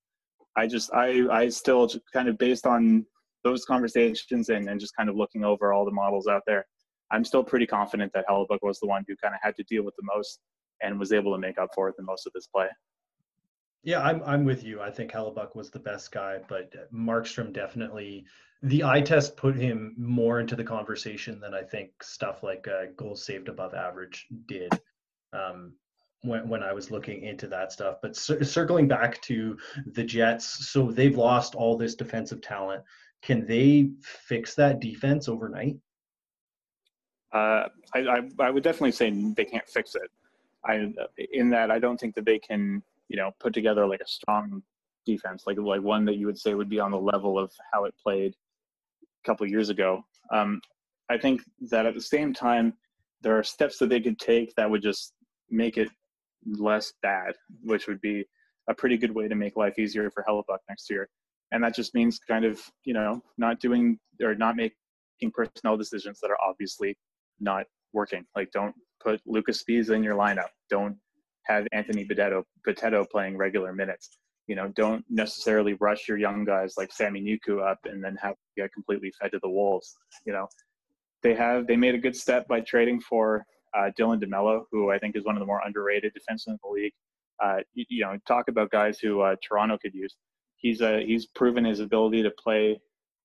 I 0.56 0.68
just 0.68 0.92
I 0.94 1.28
I 1.32 1.50
still 1.50 1.90
kind 2.14 2.28
of 2.28 2.38
based 2.38 2.66
on 2.66 3.06
those 3.44 3.66
conversations 3.66 4.50
and, 4.50 4.70
and 4.70 4.80
just 4.80 4.96
kind 4.96 5.10
of 5.10 5.16
looking 5.16 5.46
over 5.46 5.72
all 5.72 5.86
the 5.86 5.92
models 5.92 6.28
out 6.28 6.42
there, 6.46 6.66
I'm 7.12 7.26
still 7.26 7.44
pretty 7.44 7.66
confident 7.66 8.12
that 8.14 8.26
Hellebuyck 8.30 8.60
was 8.62 8.80
the 8.80 8.88
one 8.88 9.06
who 9.08 9.16
kind 9.16 9.34
of 9.34 9.40
had 9.42 9.56
to 9.58 9.64
deal 9.64 9.84
with 9.84 9.96
the 9.96 10.04
most 10.04 10.40
and 10.82 11.00
was 11.00 11.12
able 11.12 11.34
to 11.34 11.40
make 11.40 11.58
up 11.58 11.70
for 11.74 11.90
it 11.90 11.96
in 11.98 12.06
most 12.06 12.28
of 12.28 12.34
this 12.34 12.48
play. 12.48 12.68
Yeah, 13.84 14.02
I'm 14.02 14.22
I'm 14.26 14.44
with 14.44 14.64
you. 14.64 14.82
I 14.82 14.92
think 14.92 15.12
Hellebuyck 15.12 15.56
was 15.56 15.70
the 15.70 15.80
best 15.80 16.12
guy, 16.12 16.40
but 16.48 16.74
Markstrom 16.94 17.54
definitely 17.54 18.26
the 18.64 18.84
eye 18.84 19.02
test 19.02 19.38
put 19.38 19.56
him 19.56 19.96
more 19.98 20.40
into 20.40 20.56
the 20.56 20.64
conversation 20.64 21.40
than 21.40 21.54
I 21.54 21.62
think 21.62 21.92
stuff 22.02 22.44
like 22.44 22.68
uh, 22.68 22.88
goals 22.96 23.24
saved 23.24 23.50
above 23.50 23.74
average 23.74 24.26
did. 24.48 24.72
Um, 25.32 25.74
when, 26.22 26.48
when 26.50 26.64
I 26.64 26.74
was 26.74 26.92
looking 26.92 27.24
into 27.24 27.48
that 27.48 27.72
stuff. 27.72 27.98
But 28.02 28.16
circling 28.16 28.88
back 28.88 29.22
to 29.24 29.58
the 29.86 30.04
Jets, 30.04 30.70
so 30.70 30.92
they've 30.92 31.18
lost 31.18 31.56
all 31.56 31.78
this 31.78 31.96
defensive 31.96 32.42
talent. 32.42 32.84
Can 33.22 33.46
they 33.46 33.92
fix 34.02 34.56
that 34.56 34.80
defense 34.80 35.28
overnight? 35.28 35.78
Uh, 37.34 37.68
I, 37.94 38.00
I, 38.00 38.30
I 38.40 38.50
would 38.50 38.64
definitely 38.64 38.94
say 38.94 39.10
they 39.36 39.46
can't 39.46 39.68
fix 39.68 39.96
it. 39.96 40.10
I 40.66 40.94
in 41.32 41.50
that 41.52 41.72
I 41.72 41.80
don't 41.80 42.00
think 42.00 42.16
that 42.16 42.26
they 42.26 42.40
can 42.40 42.82
you 43.10 43.18
know 43.18 43.32
put 43.40 43.54
together 43.54 43.86
like 43.86 44.02
a 44.02 44.08
strong 44.08 44.62
defense 45.06 45.44
like 45.48 45.58
like 45.58 45.82
one 45.82 46.04
that 46.06 46.18
you 46.18 46.26
would 46.26 46.38
say 46.38 46.54
would 46.54 46.70
be 46.70 46.80
on 46.80 46.92
the 46.92 47.00
level 47.00 47.40
of 47.40 47.52
how 47.72 47.86
it 47.86 47.94
played 48.02 48.34
a 49.04 49.28
couple 49.28 49.48
years 49.48 49.70
ago. 49.70 50.04
Um, 50.32 50.62
I 51.10 51.18
think 51.18 51.42
that 51.70 51.86
at 51.86 51.94
the 51.94 52.02
same 52.02 52.34
time 52.34 52.74
there 53.22 53.38
are 53.38 53.44
steps 53.44 53.78
that 53.80 53.90
they 53.90 54.02
could 54.02 54.20
take 54.20 54.54
that 54.56 54.70
would 54.70 54.82
just 54.82 55.14
make 55.50 55.78
it 55.78 55.90
less 56.46 56.94
bad, 57.02 57.34
which 57.64 57.88
would 57.88 58.02
be 58.02 58.26
a 58.70 58.74
pretty 58.74 58.98
good 58.98 59.14
way 59.14 59.28
to 59.28 59.36
make 59.36 59.56
life 59.56 59.80
easier 59.80 60.12
for 60.12 60.24
Hellebuyck 60.28 60.60
next 60.70 60.90
year. 60.90 61.10
And 61.52 61.64
that 61.64 61.76
just 61.76 61.96
means 61.96 62.20
kind 62.20 62.44
of, 62.44 62.62
you 62.84 62.94
know, 62.94 63.24
not 63.38 63.60
doing 63.60 63.98
or 64.22 64.36
not 64.36 64.56
making 64.58 65.32
personnel 65.34 65.78
decisions 65.78 66.20
that 66.22 66.30
are 66.30 66.38
obviously 66.46 66.98
not 67.40 67.66
working. 67.94 68.26
Like 68.36 68.52
don't 68.52 68.76
put 69.02 69.22
Lucas 69.26 69.64
Sbisa 69.64 69.92
in 69.92 70.04
your 70.04 70.16
lineup. 70.16 70.50
Don't 70.70 70.98
have 71.44 71.68
Anthony 71.72 72.06
Bitetto 72.06 73.10
playing 73.10 73.38
regular 73.38 73.74
minutes. 73.74 74.18
you 74.48 74.56
know, 74.56 74.70
don't 74.76 75.04
necessarily 75.10 75.74
rush 75.74 76.08
your 76.08 76.18
young 76.18 76.46
guys 76.46 76.76
like 76.78 76.92
Sami 76.94 77.22
Niku 77.22 77.62
up 77.62 77.80
and 77.84 78.02
then 78.04 78.16
have 78.22 78.36
get 78.56 78.72
completely 78.74 79.12
fed 79.20 79.32
to 79.32 79.40
the 79.44 79.50
wolves. 79.50 79.96
You 80.26 80.34
know, 80.34 80.48
they 81.22 81.34
have 81.36 81.68
they 81.68 81.76
made 81.76 81.96
a 81.96 81.98
good 81.98 82.16
step 82.16 82.48
by 82.48 82.62
trading 82.62 83.02
for 83.02 83.46
uh, 83.78 83.92
Dylan 84.00 84.24
DeMelo, 84.24 84.64
who 84.72 84.90
I 84.90 85.00
think 85.00 85.16
is 85.16 85.26
one 85.26 85.36
of 85.36 85.42
the 85.42 85.46
more 85.46 85.62
underrated 85.66 86.14
defensemen 86.14 86.54
in 86.54 86.60
the 86.64 86.70
league. 86.70 86.94
Uh, 87.44 87.58
you, 87.74 87.86
you, 87.90 88.02
know, 88.04 88.18
talk 88.28 88.48
about 88.48 88.72
guys 88.72 89.00
who 89.00 89.22
uh, 89.22 89.36
Toronto 89.48 89.78
could 89.78 89.94
use. 89.94 90.16
He's 90.56 90.82
a 90.82 90.96
uh, 90.96 91.00
he's 91.00 91.28
proven 91.28 91.66
his 91.66 91.82
ability 91.82 92.24
to 92.24 92.32
play 92.32 92.80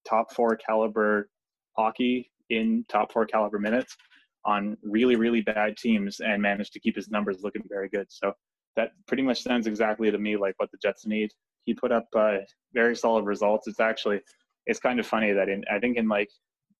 top 0.07 0.33
four 0.35 0.57
caliber 0.57 1.29
hockey 1.77 2.32
in 2.53 2.85
top 2.89 3.13
four 3.13 3.27
caliber 3.27 3.59
minutes 3.59 3.97
on 4.45 4.77
really 4.83 5.17
really 5.17 5.41
bad 5.41 5.77
teams 5.77 6.21
and 6.21 6.43
managed 6.43 6.73
to 6.73 6.81
keep 6.81 6.97
his 6.97 7.11
numbers 7.11 7.43
looking 7.43 7.63
very 7.69 7.89
good. 7.89 8.07
So 8.09 8.33
that 8.77 8.91
pretty 9.07 9.23
much 9.23 9.43
sounds 9.43 9.67
exactly 9.67 10.11
to 10.11 10.19
me 10.19 10.37
like 10.37 10.55
what 10.59 10.71
the 10.71 10.79
Jets 10.83 11.07
need. 11.07 11.31
He 11.65 11.75
put 11.75 11.93
up 11.93 12.07
uh, 12.17 12.39
very 12.73 12.97
solid 12.97 13.25
results. 13.25 13.69
It's 13.69 13.81
actually 13.81 14.21
it's 14.67 14.81
kind 14.81 14.99
of 15.01 15.07
funny 15.07 15.33
that 15.33 15.49
in 15.49 15.65
I 15.71 15.79
think 15.79 15.97
in 15.97 16.09
like 16.09 16.29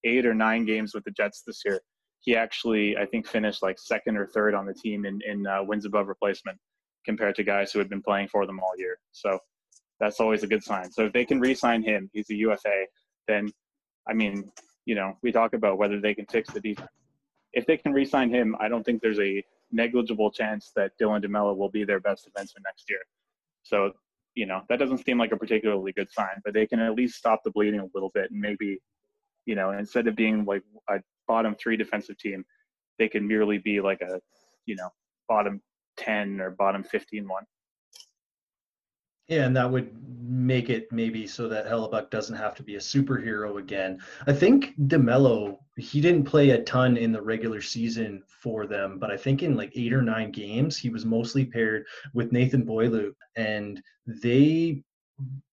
eight 0.05 0.27
or 0.27 0.35
nine 0.35 0.65
games 0.65 0.95
with 0.95 1.05
the 1.05 1.13
Jets 1.13 1.43
this 1.47 1.63
year, 1.65 1.81
he 2.21 2.37
actually 2.37 2.97
I 2.97 3.07
think 3.07 3.27
finished 3.27 3.63
like 3.63 3.79
second 3.79 4.17
or 4.17 4.27
third 4.27 4.55
on 4.55 4.67
the 4.67 4.75
team 4.75 5.05
in 5.05 5.21
in 5.27 5.47
uh, 5.47 5.63
wins 5.63 5.85
above 5.85 6.09
replacement 6.09 6.59
compared 7.05 7.35
to 7.37 7.45
guys 7.45 7.73
who 7.73 7.79
had 7.79 7.89
been 7.89 8.03
playing 8.03 8.29
for 8.29 8.47
them 8.47 8.61
all 8.61 8.73
year. 8.79 8.97
So 9.13 9.39
that's 10.01 10.21
always 10.21 10.43
a 10.43 10.47
good 10.47 10.65
sign. 10.65 10.91
So 10.91 11.07
if 11.07 11.13
they 11.13 11.25
can 11.25 11.41
re-sign 11.41 11.83
him, 11.83 12.11
he's 12.13 12.31
a 12.31 12.35
UFA, 12.35 12.87
then 13.29 13.49
I 14.09 14.15
mean, 14.15 14.51
you 14.85 14.95
know, 14.95 15.17
we 15.23 15.33
talk 15.33 15.55
about 15.55 15.79
whether 15.79 16.01
they 16.01 16.15
can 16.15 16.27
fix 16.27 16.51
the 16.53 16.61
defense. 16.61 16.89
If 17.53 17.67
they 17.67 17.77
can 17.77 17.93
re-sign 17.93 18.31
him, 18.31 18.57
I 18.59 18.69
don't 18.69 18.83
think 18.83 19.03
there's 19.03 19.21
a 19.21 19.45
negligible 19.71 20.31
chance 20.31 20.73
that 20.77 20.93
Dylan 21.01 21.25
DeMelo 21.25 21.57
will 21.57 21.71
be 21.71 21.85
their 21.85 22.01
best 22.01 22.27
defenseman 22.27 22.63
next 22.65 22.89
year. 22.89 23.01
So, 23.63 23.93
you 24.35 24.47
know, 24.47 24.63
that 24.69 24.79
doesn't 24.79 25.05
seem 25.05 25.19
like 25.19 25.33
a 25.33 25.37
particularly 25.37 25.93
good 25.93 26.11
sign, 26.11 26.41
but 26.45 26.55
they 26.55 26.67
can 26.67 26.81
at 26.81 26.95
least 26.95 27.17
stop 27.17 27.41
the 27.45 27.51
bleeding 27.51 27.81
a 27.81 27.89
little 27.95 28.11
bit 28.15 28.31
and 28.31 28.41
maybe, 28.41 28.79
you 29.45 29.55
know, 29.55 29.71
instead 29.71 30.07
of 30.07 30.17
being 30.17 30.45
like 30.45 30.63
a 30.89 31.01
bottom 31.29 31.55
three 31.55 31.77
defensive 31.77 32.19
team, 32.19 32.45
they 32.99 33.09
can 33.09 33.27
merely 33.27 33.59
be 33.59 33.81
like 33.81 34.01
a, 34.01 34.21
you 34.67 34.77
know, 34.77 34.89
bottom 35.29 35.61
10 35.99 36.41
or 36.41 36.51
bottom 36.51 36.83
15 36.83 37.29
one. 37.29 37.45
Yeah, 39.33 39.47
and 39.47 39.57
that 39.57 39.71
would 39.71 39.91
make 40.29 40.69
it 40.69 40.93
maybe 40.93 41.27
so 41.27 41.49
that 41.49 41.67
Hellebuyck 41.67 42.11
doesn't 42.11 42.37
have 42.37 42.55
to 42.57 42.63
be 42.63 42.75
a 42.75 42.79
superhero 42.79 43.59
again. 43.59 43.99
I 44.27 44.35
think 44.35 44.75
DeMelo, 44.79 45.57
he 45.79 46.03
didn't 46.03 46.25
play 46.25 46.51
a 46.51 46.63
ton 46.65 46.99
in 46.99 47.13
the 47.13 47.23
regular 47.23 47.63
season 47.63 48.23
for 48.27 48.67
them, 48.67 48.99
but 48.99 49.11
I 49.11 49.17
think 49.17 49.43
in 49.43 49.57
like 49.57 49.73
eight 49.75 49.95
or 49.95 50.03
nine 50.03 50.33
games, 50.33 50.77
he 50.77 50.91
was 50.91 51.07
mostly 51.07 51.47
paired 51.47 51.87
with 52.13 52.31
Nathan 52.31 52.63
Beaulieu, 52.63 53.15
and 53.35 53.83
they 54.07 54.83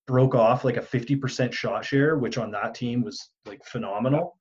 broke 0.05 0.35
off 0.35 0.65
like 0.65 0.75
a 0.75 0.81
50% 0.81 1.53
shot 1.53 1.85
share, 1.85 2.17
which 2.17 2.37
on 2.37 2.51
that 2.51 2.75
team 2.75 3.01
was 3.01 3.29
like 3.45 3.63
phenomenal. 3.63 4.35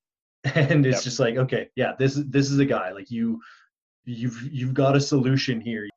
And 0.54 0.84
it's 0.84 0.98
yep. 0.98 1.04
just 1.04 1.20
like, 1.20 1.36
okay, 1.36 1.68
yeah, 1.76 1.92
this 1.98 2.14
this 2.28 2.50
is 2.50 2.58
a 2.58 2.64
guy 2.64 2.92
like 2.92 3.10
you 3.10 3.40
you've 4.04 4.40
you've 4.50 4.72
got 4.72 4.96
a 4.96 5.00
solution 5.00 5.60
here. 5.60 5.88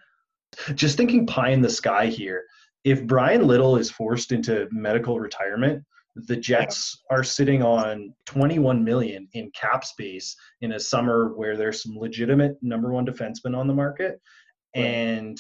Just 0.74 0.98
thinking 0.98 1.26
pie 1.26 1.50
in 1.50 1.62
the 1.62 1.70
sky 1.70 2.08
here 2.08 2.46
if 2.84 3.06
Bryan 3.06 3.46
Little 3.48 3.78
is 3.78 3.92
forced 3.92 4.32
into 4.32 4.68
medical 4.72 5.20
retirement, 5.20 5.84
the 6.16 6.36
Jets 6.36 7.04
are 7.10 7.24
sitting 7.24 7.64
on 7.64 8.14
21 8.26 8.84
million 8.84 9.28
in 9.34 9.50
cap 9.52 9.86
space 9.86 10.36
in 10.62 10.74
a 10.74 10.80
summer 10.80 11.34
where 11.36 11.56
there's 11.56 11.84
some 11.84 11.98
legitimate 11.98 12.58
number 12.62 12.92
one 12.92 13.06
defensemen 13.06 13.58
on 13.58 13.68
the 13.68 13.74
market, 13.74 14.20
and 14.76 15.40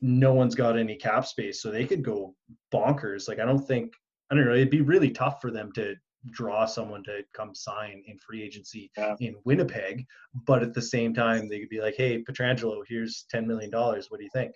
no 0.00 0.32
one's 0.32 0.54
got 0.54 0.78
any 0.78 0.96
cap 0.96 1.26
space, 1.26 1.60
so 1.60 1.70
they 1.70 1.84
could 1.84 2.04
go 2.04 2.34
bonkers. 2.72 3.26
Like 3.28 3.40
I 3.40 3.44
don't 3.44 3.66
think 3.66 3.92
I 4.30 4.34
don't 4.34 4.44
know. 4.44 4.54
It'd 4.54 4.70
be 4.70 4.80
really 4.80 5.10
tough 5.10 5.40
for 5.40 5.50
them 5.50 5.72
to 5.72 5.94
draw 6.30 6.64
someone 6.66 7.02
to 7.04 7.22
come 7.34 7.54
sign 7.54 8.02
in 8.06 8.18
free 8.18 8.42
agency 8.42 8.90
yeah. 8.96 9.14
in 9.20 9.36
Winnipeg, 9.44 10.06
but 10.46 10.62
at 10.62 10.72
the 10.72 10.82
same 10.82 11.12
time 11.12 11.48
they 11.48 11.58
could 11.58 11.68
be 11.68 11.80
like, 11.80 11.94
"Hey, 11.96 12.22
Pietrangelo, 12.22 12.82
here's 12.88 13.26
10 13.30 13.46
million 13.46 13.70
dollars. 13.70 14.10
What 14.10 14.18
do 14.18 14.24
you 14.24 14.30
think?" 14.32 14.54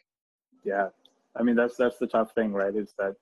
Yeah, 0.64 0.88
I 1.36 1.42
mean, 1.42 1.56
that's 1.56 1.76
that's 1.76 1.98
the 1.98 2.06
tough 2.06 2.32
thing, 2.34 2.52
right? 2.52 2.74
Is 2.74 2.94
that 2.98 3.14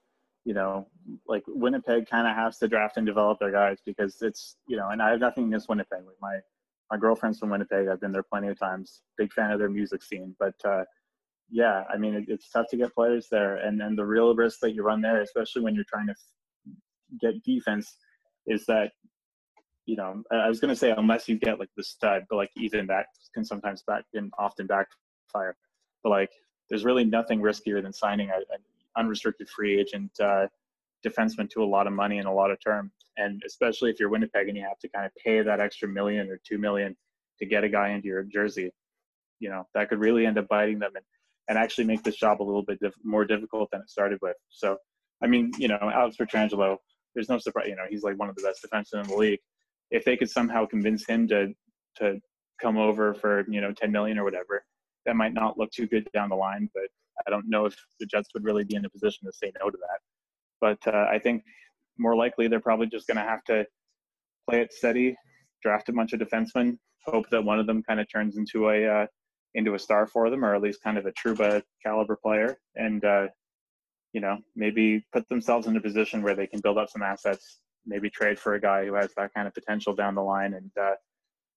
you 0.44 0.54
know, 0.54 0.86
like 1.26 1.42
Winnipeg 1.48 2.08
kind 2.08 2.26
of 2.28 2.36
has 2.36 2.58
to 2.58 2.68
draft 2.68 2.96
and 2.96 3.06
develop 3.06 3.38
their 3.40 3.50
guys 3.50 3.78
because 3.84 4.16
it's 4.22 4.56
you 4.68 4.76
know, 4.76 4.88
and 4.90 5.02
I 5.02 5.10
have 5.10 5.20
nothing 5.20 5.46
against 5.48 5.68
Winnipeg. 5.68 6.04
Like 6.06 6.16
my 6.20 6.38
my 6.90 6.96
girlfriend's 6.96 7.38
from 7.38 7.50
Winnipeg. 7.50 7.88
I've 7.88 8.00
been 8.00 8.12
there 8.12 8.22
plenty 8.22 8.48
of 8.48 8.58
times. 8.58 9.02
Big 9.18 9.32
fan 9.32 9.50
of 9.50 9.58
their 9.58 9.68
music 9.68 10.02
scene, 10.02 10.36
but 10.38 10.54
uh, 10.64 10.84
yeah, 11.50 11.84
I 11.92 11.96
mean, 11.96 12.14
it, 12.14 12.24
it's 12.28 12.50
tough 12.50 12.66
to 12.70 12.76
get 12.76 12.94
players 12.94 13.28
there, 13.30 13.56
and 13.56 13.80
then 13.80 13.96
the 13.96 14.04
real 14.04 14.34
risk 14.34 14.60
that 14.60 14.72
you 14.72 14.82
run 14.82 15.00
there, 15.00 15.20
especially 15.22 15.62
when 15.62 15.74
you're 15.74 15.84
trying 15.84 16.06
to 16.06 16.14
get 17.20 17.42
defense, 17.42 17.96
is 18.46 18.66
that 18.66 18.92
you 19.86 19.94
know, 19.94 20.22
I 20.32 20.48
was 20.48 20.60
going 20.60 20.70
to 20.74 20.76
say 20.76 20.92
unless 20.96 21.28
you 21.28 21.38
get 21.38 21.60
like 21.60 21.70
the 21.76 21.84
stud, 21.84 22.24
but 22.28 22.36
like 22.36 22.50
even 22.56 22.88
that 22.88 23.06
can 23.34 23.44
sometimes 23.44 23.82
back 23.86 24.04
and 24.14 24.32
often 24.36 24.66
backfire. 24.66 25.56
But 26.02 26.10
like 26.10 26.30
there's 26.68 26.84
really 26.84 27.04
nothing 27.04 27.40
riskier 27.40 27.82
than 27.82 27.92
signing 27.92 28.30
an 28.30 28.42
unrestricted 28.96 29.48
free 29.48 29.78
agent 29.78 30.10
uh, 30.20 30.46
defenseman 31.06 31.48
to 31.50 31.62
a 31.62 31.64
lot 31.64 31.86
of 31.86 31.92
money 31.92 32.18
and 32.18 32.26
a 32.26 32.32
lot 32.32 32.50
of 32.50 32.58
term. 32.62 32.90
And 33.16 33.42
especially 33.46 33.90
if 33.90 34.00
you're 34.00 34.08
Winnipeg 34.08 34.48
and 34.48 34.56
you 34.56 34.64
have 34.64 34.78
to 34.80 34.88
kind 34.88 35.06
of 35.06 35.12
pay 35.22 35.42
that 35.42 35.60
extra 35.60 35.88
million 35.88 36.28
or 36.28 36.40
two 36.46 36.58
million 36.58 36.96
to 37.38 37.46
get 37.46 37.64
a 37.64 37.68
guy 37.68 37.90
into 37.90 38.08
your 38.08 38.22
jersey, 38.24 38.70
you 39.40 39.48
know, 39.48 39.66
that 39.74 39.88
could 39.88 39.98
really 39.98 40.26
end 40.26 40.38
up 40.38 40.48
biting 40.48 40.78
them 40.78 40.92
and, 40.94 41.04
and 41.48 41.58
actually 41.58 41.84
make 41.84 42.02
this 42.02 42.16
job 42.16 42.42
a 42.42 42.44
little 42.44 42.62
bit 42.62 42.80
diff- 42.80 42.94
more 43.04 43.24
difficult 43.24 43.70
than 43.70 43.80
it 43.80 43.90
started 43.90 44.18
with. 44.22 44.36
So, 44.50 44.76
I 45.22 45.26
mean, 45.26 45.52
you 45.58 45.68
know, 45.68 45.78
Alex 45.80 46.16
Pietrangelo, 46.16 46.76
there's 47.14 47.28
no 47.28 47.38
surprise, 47.38 47.68
you 47.68 47.76
know, 47.76 47.84
he's 47.88 48.02
like 48.02 48.18
one 48.18 48.28
of 48.28 48.36
the 48.36 48.42
best 48.42 48.66
defensemen 48.66 49.04
in 49.04 49.10
the 49.10 49.16
league. 49.16 49.40
If 49.90 50.04
they 50.04 50.16
could 50.16 50.30
somehow 50.30 50.66
convince 50.66 51.06
him 51.06 51.28
to, 51.28 51.52
to 51.98 52.20
come 52.60 52.76
over 52.76 53.14
for, 53.14 53.46
you 53.48 53.60
know, 53.60 53.72
10 53.72 53.92
million 53.92 54.18
or 54.18 54.24
whatever, 54.24 54.64
that 55.06 55.16
might 55.16 55.32
not 55.32 55.58
look 55.58 55.70
too 55.70 55.86
good 55.86 56.08
down 56.12 56.28
the 56.28 56.36
line, 56.36 56.68
but 56.74 56.84
I 57.26 57.30
don't 57.30 57.48
know 57.48 57.64
if 57.64 57.76
the 57.98 58.06
Jets 58.06 58.28
would 58.34 58.44
really 58.44 58.64
be 58.64 58.76
in 58.76 58.84
a 58.84 58.90
position 58.90 59.26
to 59.26 59.32
say 59.32 59.52
no 59.60 59.70
to 59.70 59.78
that. 59.78 60.00
But 60.60 60.94
uh, 60.94 61.06
I 61.10 61.18
think 61.18 61.42
more 61.98 62.16
likely 62.16 62.48
they're 62.48 62.60
probably 62.60 62.86
just 62.86 63.06
going 63.06 63.16
to 63.16 63.22
have 63.22 63.42
to 63.44 63.66
play 64.48 64.60
it 64.60 64.72
steady, 64.72 65.16
draft 65.62 65.88
a 65.88 65.92
bunch 65.92 66.12
of 66.12 66.20
defensemen, 66.20 66.78
hope 67.06 67.28
that 67.30 67.44
one 67.44 67.58
of 67.58 67.66
them 67.66 67.82
kind 67.82 68.00
of 68.00 68.06
turns 68.10 68.36
into 68.36 68.68
a 68.68 68.86
uh, 68.86 69.06
into 69.54 69.74
a 69.74 69.78
star 69.78 70.06
for 70.06 70.28
them, 70.28 70.44
or 70.44 70.54
at 70.54 70.62
least 70.62 70.82
kind 70.82 70.98
of 70.98 71.06
a 71.06 71.12
Trouba 71.12 71.62
caliber 71.84 72.16
player, 72.16 72.58
and 72.74 73.04
uh, 73.04 73.26
you 74.12 74.20
know 74.20 74.38
maybe 74.54 75.04
put 75.12 75.28
themselves 75.28 75.66
in 75.66 75.76
a 75.76 75.80
position 75.80 76.22
where 76.22 76.34
they 76.34 76.46
can 76.46 76.60
build 76.60 76.78
up 76.78 76.90
some 76.90 77.02
assets, 77.02 77.60
maybe 77.86 78.10
trade 78.10 78.38
for 78.38 78.54
a 78.54 78.60
guy 78.60 78.84
who 78.84 78.94
has 78.94 79.12
that 79.16 79.32
kind 79.34 79.46
of 79.48 79.54
potential 79.54 79.94
down 79.94 80.14
the 80.14 80.22
line, 80.22 80.54
and 80.54 80.70
uh, 80.80 80.94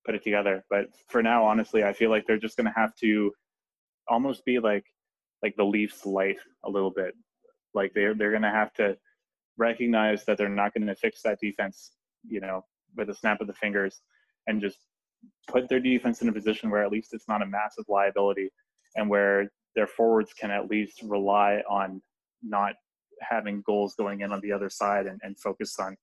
put 0.10 0.16
it 0.16 0.24
together. 0.24 0.66
But 0.72 0.88
for 1.07 1.22
now, 1.22 1.45
honestly, 1.45 1.84
I 1.84 1.93
feel 1.93 2.10
like 2.10 2.26
they're 2.26 2.39
just 2.39 2.57
to 2.66 2.74
have 2.76 2.95
to 2.95 3.32
almost 4.07 4.43
be 4.43 4.57
like 4.57 4.86
like 5.43 5.55
the 5.55 5.64
Leafs 5.64 6.03
light 6.03 6.38
a 6.66 6.70
little 6.70 6.89
bit. 6.89 7.14
Like 7.76 7.93
they're 7.93 8.16
they're 8.16 8.32
to 8.39 8.49
have 8.49 8.74
to 8.74 8.97
recognize 9.57 10.26
that 10.26 10.39
they're 10.39 10.49
not 10.49 10.74
going 10.74 10.88
to 10.88 10.95
fix 10.95 11.22
that 11.22 11.38
defense, 11.39 11.91
you 12.28 12.41
know, 12.41 12.66
with 12.97 13.12
a 13.12 13.14
snap 13.14 13.39
of 13.39 13.45
the 13.45 13.53
fingers, 13.53 14.01
and 14.47 14.60
just 14.60 14.78
put 15.47 15.70
their 15.70 15.80
defense 15.80 16.24
in 16.24 16.30
a 16.30 16.34
position 16.34 16.72
where 16.72 16.84
at 16.84 16.91
least 16.91 17.14
it's 17.14 17.28
not 17.28 17.43
a 17.43 17.45
massive 17.45 17.86
liability, 17.88 18.49
and 18.95 19.07
where 19.07 19.51
their 19.76 19.86
forwards 19.86 20.34
can 20.34 20.49
at 20.49 20.72
least 20.72 21.03
rely 21.03 21.62
on 21.70 22.01
not 22.41 22.74
having 23.22 23.62
goals 23.64 23.93
going 23.93 24.22
in 24.22 24.32
on 24.32 24.41
the 24.41 24.51
other 24.51 24.72
side 24.72 25.05
and, 25.05 25.20
and 25.22 25.38
focus 25.39 25.76
on 25.80 25.95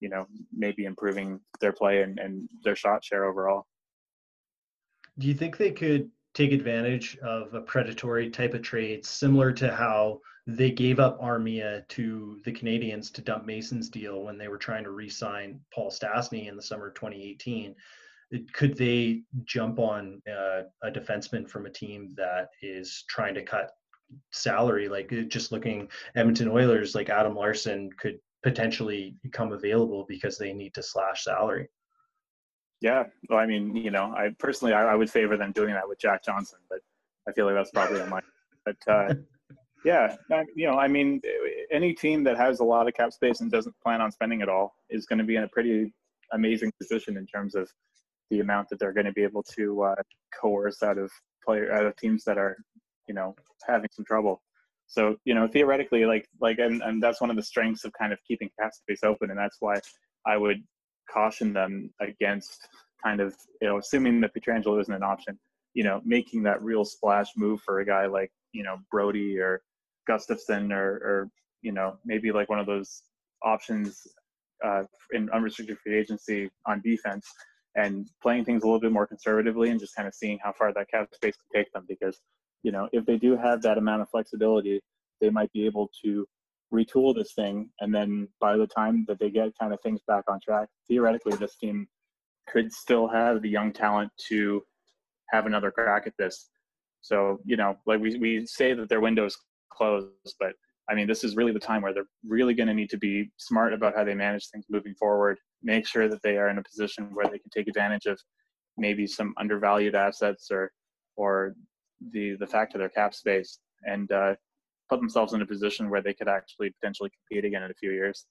you 0.00 0.08
know 0.08 0.26
maybe 0.52 0.84
improving 0.84 1.40
their 1.60 1.72
play 1.72 2.02
and, 2.02 2.18
and 2.18 2.48
their 2.64 2.76
shot 2.76 3.04
share 3.04 3.24
overall. 3.24 3.66
Do 5.18 5.26
you 5.26 5.34
think 5.34 5.56
they 5.56 5.72
could 5.72 6.10
take 6.34 6.52
advantage 6.52 7.18
of 7.18 7.54
a 7.54 7.60
predatory 7.60 8.30
type 8.30 8.54
of 8.54 8.62
trade, 8.62 9.04
similar 9.04 9.52
to 9.52 9.74
how 9.74 10.20
they 10.46 10.70
gave 10.70 10.98
up 11.00 11.20
Armia 11.20 11.86
to 11.88 12.40
the 12.44 12.52
Canadiens 12.52 13.12
to 13.12 13.22
dump 13.22 13.44
Mason's 13.44 13.88
deal 13.88 14.22
when 14.22 14.38
they 14.38 14.48
were 14.48 14.58
trying 14.58 14.84
to 14.84 14.90
re-sign 14.90 15.60
Paul 15.74 15.90
Stastny 15.90 16.48
in 16.48 16.56
the 16.56 16.62
summer 16.62 16.88
of 16.88 16.94
2018? 16.94 17.74
Could 18.52 18.76
they 18.76 19.22
jump 19.44 19.78
on 19.78 20.22
uh, 20.28 20.62
a 20.82 20.90
defenseman 20.90 21.48
from 21.48 21.66
a 21.66 21.70
team 21.70 22.14
that 22.16 22.50
is 22.62 23.04
trying 23.08 23.34
to 23.34 23.42
cut 23.42 23.72
salary? 24.30 24.88
Like 24.88 25.12
just 25.28 25.50
looking 25.50 25.88
Edmonton 26.14 26.48
Oilers, 26.48 26.94
like 26.94 27.10
Adam 27.10 27.34
Larsson 27.34 27.90
could 27.98 28.20
potentially 28.42 29.16
become 29.22 29.52
available 29.52 30.04
because 30.08 30.38
they 30.38 30.52
need 30.52 30.74
to 30.74 30.82
slash 30.82 31.24
salary. 31.24 31.68
Yeah, 32.80 33.04
well, 33.28 33.38
I 33.38 33.46
mean, 33.46 33.76
you 33.76 33.90
know, 33.90 34.14
I 34.16 34.30
personally 34.38 34.72
I, 34.72 34.92
I 34.92 34.94
would 34.94 35.10
favor 35.10 35.36
them 35.36 35.52
doing 35.52 35.74
that 35.74 35.86
with 35.86 35.98
Jack 35.98 36.24
Johnson, 36.24 36.58
but 36.70 36.78
I 37.28 37.32
feel 37.32 37.46
like 37.46 37.54
that's 37.54 37.70
probably 37.70 38.02
my. 38.06 38.20
But 38.64 38.76
uh, 38.88 39.14
yeah, 39.84 40.16
you 40.54 40.66
know, 40.66 40.78
I 40.78 40.88
mean, 40.88 41.20
any 41.70 41.92
team 41.92 42.24
that 42.24 42.38
has 42.38 42.60
a 42.60 42.64
lot 42.64 42.88
of 42.88 42.94
cap 42.94 43.12
space 43.12 43.40
and 43.40 43.50
doesn't 43.50 43.74
plan 43.82 44.00
on 44.00 44.10
spending 44.10 44.40
it 44.40 44.48
all 44.48 44.74
is 44.88 45.04
going 45.06 45.18
to 45.18 45.24
be 45.24 45.36
in 45.36 45.44
a 45.44 45.48
pretty 45.48 45.92
amazing 46.32 46.72
position 46.80 47.16
in 47.18 47.26
terms 47.26 47.54
of 47.54 47.68
the 48.30 48.40
amount 48.40 48.68
that 48.68 48.78
they're 48.78 48.92
going 48.92 49.06
to 49.06 49.12
be 49.12 49.22
able 49.22 49.42
to 49.42 49.82
uh, 49.82 49.94
coerce 50.40 50.82
out 50.82 50.96
of 50.96 51.10
player 51.44 51.72
out 51.72 51.84
of 51.84 51.96
teams 51.96 52.24
that 52.24 52.38
are, 52.38 52.56
you 53.08 53.14
know, 53.14 53.34
having 53.66 53.90
some 53.92 54.04
trouble. 54.04 54.40
So 54.90 55.16
you 55.24 55.34
know, 55.34 55.46
theoretically, 55.46 56.04
like 56.04 56.26
like, 56.40 56.58
and, 56.58 56.82
and 56.82 57.00
that's 57.02 57.20
one 57.20 57.30
of 57.30 57.36
the 57.36 57.42
strengths 57.42 57.84
of 57.84 57.92
kind 57.92 58.12
of 58.12 58.18
keeping 58.26 58.50
cap 58.58 58.72
space 58.74 59.04
open, 59.04 59.30
and 59.30 59.38
that's 59.38 59.56
why 59.60 59.76
I 60.26 60.36
would 60.36 60.62
caution 61.08 61.52
them 61.52 61.90
against 62.00 62.68
kind 63.02 63.20
of 63.20 63.34
you 63.62 63.68
know 63.68 63.78
assuming 63.78 64.20
that 64.20 64.32
Pietrangelo 64.34 64.80
isn't 64.80 64.92
an 64.92 65.04
option, 65.04 65.38
you 65.74 65.84
know, 65.84 66.00
making 66.04 66.42
that 66.42 66.60
real 66.60 66.84
splash 66.84 67.28
move 67.36 67.60
for 67.62 67.80
a 67.80 67.86
guy 67.86 68.06
like 68.06 68.32
you 68.52 68.64
know 68.64 68.78
Brodie 68.90 69.38
or 69.38 69.62
Gustafsson 70.10 70.72
or 70.72 70.96
or 70.96 71.30
you 71.62 71.70
know 71.70 71.96
maybe 72.04 72.32
like 72.32 72.48
one 72.48 72.58
of 72.58 72.66
those 72.66 73.02
options 73.44 74.02
uh, 74.64 74.82
in 75.12 75.30
unrestricted 75.30 75.78
free 75.78 75.96
agency 75.96 76.50
on 76.66 76.80
defense 76.82 77.26
and 77.76 78.08
playing 78.20 78.44
things 78.44 78.64
a 78.64 78.66
little 78.66 78.80
bit 78.80 78.90
more 78.90 79.06
conservatively 79.06 79.70
and 79.70 79.78
just 79.78 79.94
kind 79.94 80.08
of 80.08 80.14
seeing 80.14 80.38
how 80.42 80.52
far 80.52 80.72
that 80.72 80.90
cap 80.90 81.08
space 81.14 81.36
can 81.36 81.62
take 81.62 81.72
them 81.72 81.84
because 81.88 82.20
you 82.62 82.72
know 82.72 82.88
if 82.92 83.04
they 83.06 83.16
do 83.16 83.36
have 83.36 83.62
that 83.62 83.78
amount 83.78 84.02
of 84.02 84.10
flexibility 84.10 84.80
they 85.20 85.30
might 85.30 85.52
be 85.52 85.66
able 85.66 85.90
to 86.02 86.26
retool 86.72 87.14
this 87.14 87.32
thing 87.34 87.68
and 87.80 87.94
then 87.94 88.28
by 88.40 88.56
the 88.56 88.66
time 88.66 89.04
that 89.08 89.18
they 89.18 89.30
get 89.30 89.50
kind 89.58 89.72
of 89.72 89.80
things 89.82 90.00
back 90.06 90.24
on 90.28 90.38
track 90.40 90.68
theoretically 90.88 91.36
this 91.36 91.56
team 91.56 91.86
could 92.48 92.72
still 92.72 93.08
have 93.08 93.42
the 93.42 93.48
young 93.48 93.72
talent 93.72 94.10
to 94.28 94.62
have 95.30 95.46
another 95.46 95.70
crack 95.70 96.06
at 96.06 96.12
this 96.18 96.48
so 97.00 97.38
you 97.44 97.56
know 97.56 97.76
like 97.86 98.00
we, 98.00 98.18
we 98.18 98.46
say 98.46 98.72
that 98.72 98.88
their 98.88 99.00
window 99.00 99.24
is 99.24 99.36
closed 99.70 100.34
but 100.38 100.52
I 100.90 100.94
mean, 100.94 101.06
this 101.06 101.22
is 101.22 101.36
really 101.36 101.52
the 101.52 101.60
time 101.60 101.82
where 101.82 101.94
they're 101.94 102.08
really 102.26 102.52
going 102.52 102.66
to 102.66 102.74
need 102.74 102.90
to 102.90 102.98
be 102.98 103.30
smart 103.36 103.72
about 103.72 103.94
how 103.94 104.02
they 104.02 104.14
manage 104.14 104.48
things 104.48 104.64
moving 104.68 104.94
forward. 104.94 105.38
Make 105.62 105.86
sure 105.86 106.08
that 106.08 106.20
they 106.22 106.36
are 106.36 106.48
in 106.48 106.58
a 106.58 106.64
position 106.64 107.10
where 107.14 107.26
they 107.26 107.38
can 107.38 107.50
take 107.54 107.68
advantage 107.68 108.06
of 108.06 108.18
maybe 108.76 109.06
some 109.06 109.32
undervalued 109.38 109.94
assets 109.94 110.48
or 110.50 110.72
or 111.16 111.54
the 112.12 112.36
the 112.36 112.46
fact 112.46 112.74
of 112.74 112.78
their 112.78 112.88
cap 112.88 113.14
space 113.14 113.58
and 113.86 114.10
uh, 114.12 114.34
put 114.88 115.00
themselves 115.00 115.32
in 115.32 115.42
a 115.42 115.46
position 115.46 115.88
where 115.90 116.02
they 116.02 116.14
could 116.14 116.28
actually 116.28 116.70
potentially 116.70 117.10
compete 117.10 117.44
again 117.44 117.62
in 117.62 117.70
a 117.70 117.74
few 117.74 117.92
years. 117.92 118.26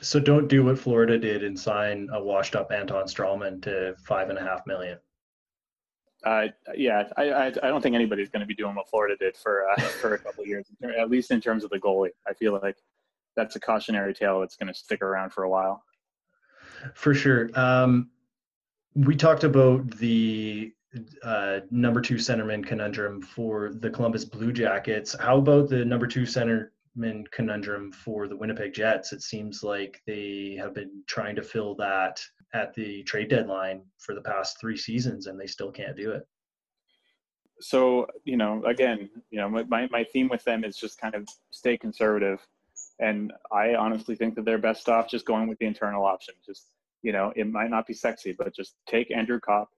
So 0.00 0.18
don't 0.18 0.48
do 0.48 0.64
what 0.64 0.78
Florida 0.78 1.18
did 1.18 1.44
and 1.44 1.58
sign 1.58 2.08
a 2.12 2.22
washed 2.22 2.56
up 2.56 2.72
Anton 2.72 3.04
Stralman 3.04 3.62
to 3.62 3.94
five 4.06 4.30
and 4.30 4.38
a 4.38 4.42
half 4.42 4.66
million. 4.66 4.98
Uh, 6.24 6.46
yeah, 6.76 7.08
I, 7.16 7.30
I, 7.30 7.46
I 7.46 7.50
don't 7.50 7.82
think 7.82 7.94
anybody's 7.94 8.28
going 8.28 8.40
to 8.40 8.46
be 8.46 8.54
doing 8.54 8.74
what 8.74 8.88
Florida 8.88 9.16
did 9.18 9.36
for 9.36 9.68
uh, 9.68 9.80
for 9.80 10.14
a 10.14 10.18
couple 10.18 10.46
years, 10.46 10.66
at 10.98 11.10
least 11.10 11.30
in 11.30 11.40
terms 11.40 11.64
of 11.64 11.70
the 11.70 11.78
goalie. 11.78 12.10
I 12.26 12.32
feel 12.32 12.58
like 12.62 12.76
that's 13.36 13.56
a 13.56 13.60
cautionary 13.60 14.14
tale 14.14 14.40
that's 14.40 14.56
going 14.56 14.72
to 14.72 14.74
stick 14.74 15.02
around 15.02 15.30
for 15.32 15.44
a 15.44 15.50
while. 15.50 15.84
For 16.94 17.14
sure. 17.14 17.50
Um, 17.54 18.10
we 18.94 19.16
talked 19.16 19.44
about 19.44 19.90
the 19.90 20.72
uh, 21.22 21.60
number 21.70 22.00
two 22.00 22.16
centerman 22.16 22.64
conundrum 22.64 23.22
for 23.22 23.72
the 23.74 23.90
Columbus 23.90 24.24
Blue 24.24 24.52
Jackets. 24.52 25.16
How 25.18 25.38
about 25.38 25.68
the 25.68 25.84
number 25.84 26.06
two 26.06 26.22
centerman 26.22 27.24
conundrum 27.30 27.92
for 27.92 28.28
the 28.28 28.36
Winnipeg 28.36 28.74
Jets? 28.74 29.12
It 29.12 29.22
seems 29.22 29.62
like 29.62 30.00
they 30.06 30.56
have 30.58 30.74
been 30.74 31.02
trying 31.06 31.36
to 31.36 31.42
fill 31.42 31.74
that 31.76 32.20
at 32.54 32.74
the 32.74 33.02
trade 33.04 33.28
deadline 33.28 33.82
for 33.98 34.14
the 34.14 34.20
past 34.20 34.60
three 34.60 34.76
seasons 34.76 35.26
and 35.26 35.40
they 35.40 35.46
still 35.46 35.70
can't 35.70 35.96
do 35.96 36.10
it 36.10 36.26
so 37.60 38.06
you 38.24 38.36
know 38.36 38.62
again 38.64 39.08
you 39.30 39.38
know 39.38 39.48
my, 39.48 39.86
my 39.90 40.04
theme 40.12 40.28
with 40.28 40.42
them 40.44 40.64
is 40.64 40.76
just 40.76 41.00
kind 41.00 41.14
of 41.14 41.26
stay 41.50 41.76
conservative 41.76 42.46
and 42.98 43.32
i 43.52 43.74
honestly 43.74 44.14
think 44.14 44.34
that 44.34 44.44
they're 44.44 44.58
best 44.58 44.88
off 44.88 45.08
just 45.08 45.24
going 45.24 45.48
with 45.48 45.58
the 45.58 45.66
internal 45.66 46.04
option 46.04 46.34
just 46.44 46.68
you 47.02 47.12
know 47.12 47.32
it 47.36 47.46
might 47.46 47.70
not 47.70 47.86
be 47.86 47.94
sexy 47.94 48.34
but 48.36 48.54
just 48.54 48.74
take 48.86 49.10
andrew 49.10 49.40
copp 49.40 49.70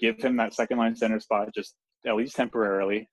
give 0.00 0.18
him 0.18 0.36
that 0.36 0.54
second 0.54 0.78
line 0.78 0.96
center 0.96 1.20
spot 1.20 1.48
just 1.54 1.74
at 2.06 2.16
least 2.16 2.36
temporarily 2.36 3.08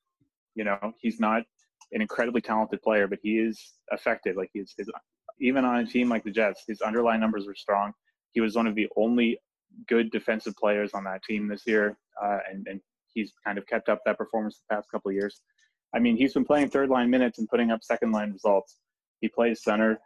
you 0.56 0.64
know 0.64 0.78
he's 1.00 1.20
not 1.20 1.44
an 1.92 2.02
incredibly 2.02 2.42
talented 2.42 2.82
player 2.82 3.08
but 3.08 3.20
he 3.22 3.40
is 3.40 3.74
effective 3.92 4.36
like 4.36 4.50
he's 4.54 4.76
even 5.40 5.66
on 5.66 5.80
a 5.80 5.86
team 5.86 6.10
like 6.10 6.24
the 6.24 6.32
jets 6.32 6.64
his 6.68 6.82
underlying 6.82 7.20
numbers 7.20 7.46
were 7.46 7.56
strong 7.56 7.94
he 8.34 8.42
was 8.42 8.56
one 8.56 8.68
of 8.68 8.76
the 8.76 8.88
only 8.96 9.38
good 9.88 10.12
defensive 10.12 10.56
players 10.56 10.92
on 10.94 11.04
that 11.06 11.24
team 11.24 11.48
this 11.48 11.64
year, 11.66 11.98
uh, 12.22 12.40
and, 12.50 12.68
and 12.68 12.82
he's 13.14 13.34
kind 13.46 13.58
of 13.58 13.66
kept 13.68 13.90
up 13.90 14.00
that 14.06 14.18
performance 14.18 14.62
the 14.70 14.76
past 14.76 14.90
couple 14.92 15.10
of 15.10 15.16
years. 15.16 15.42
I 15.94 16.00
mean, 16.00 16.16
he's 16.16 16.34
been 16.34 16.46
playing 16.46 16.70
third 16.70 16.90
line 16.90 17.10
minutes 17.10 17.40
and 17.40 17.48
putting 17.48 17.72
up 17.72 17.84
second 17.84 18.12
line 18.12 18.32
results. 18.32 18.78
He 19.20 19.28
plays 19.28 19.64
center. 19.64 20.00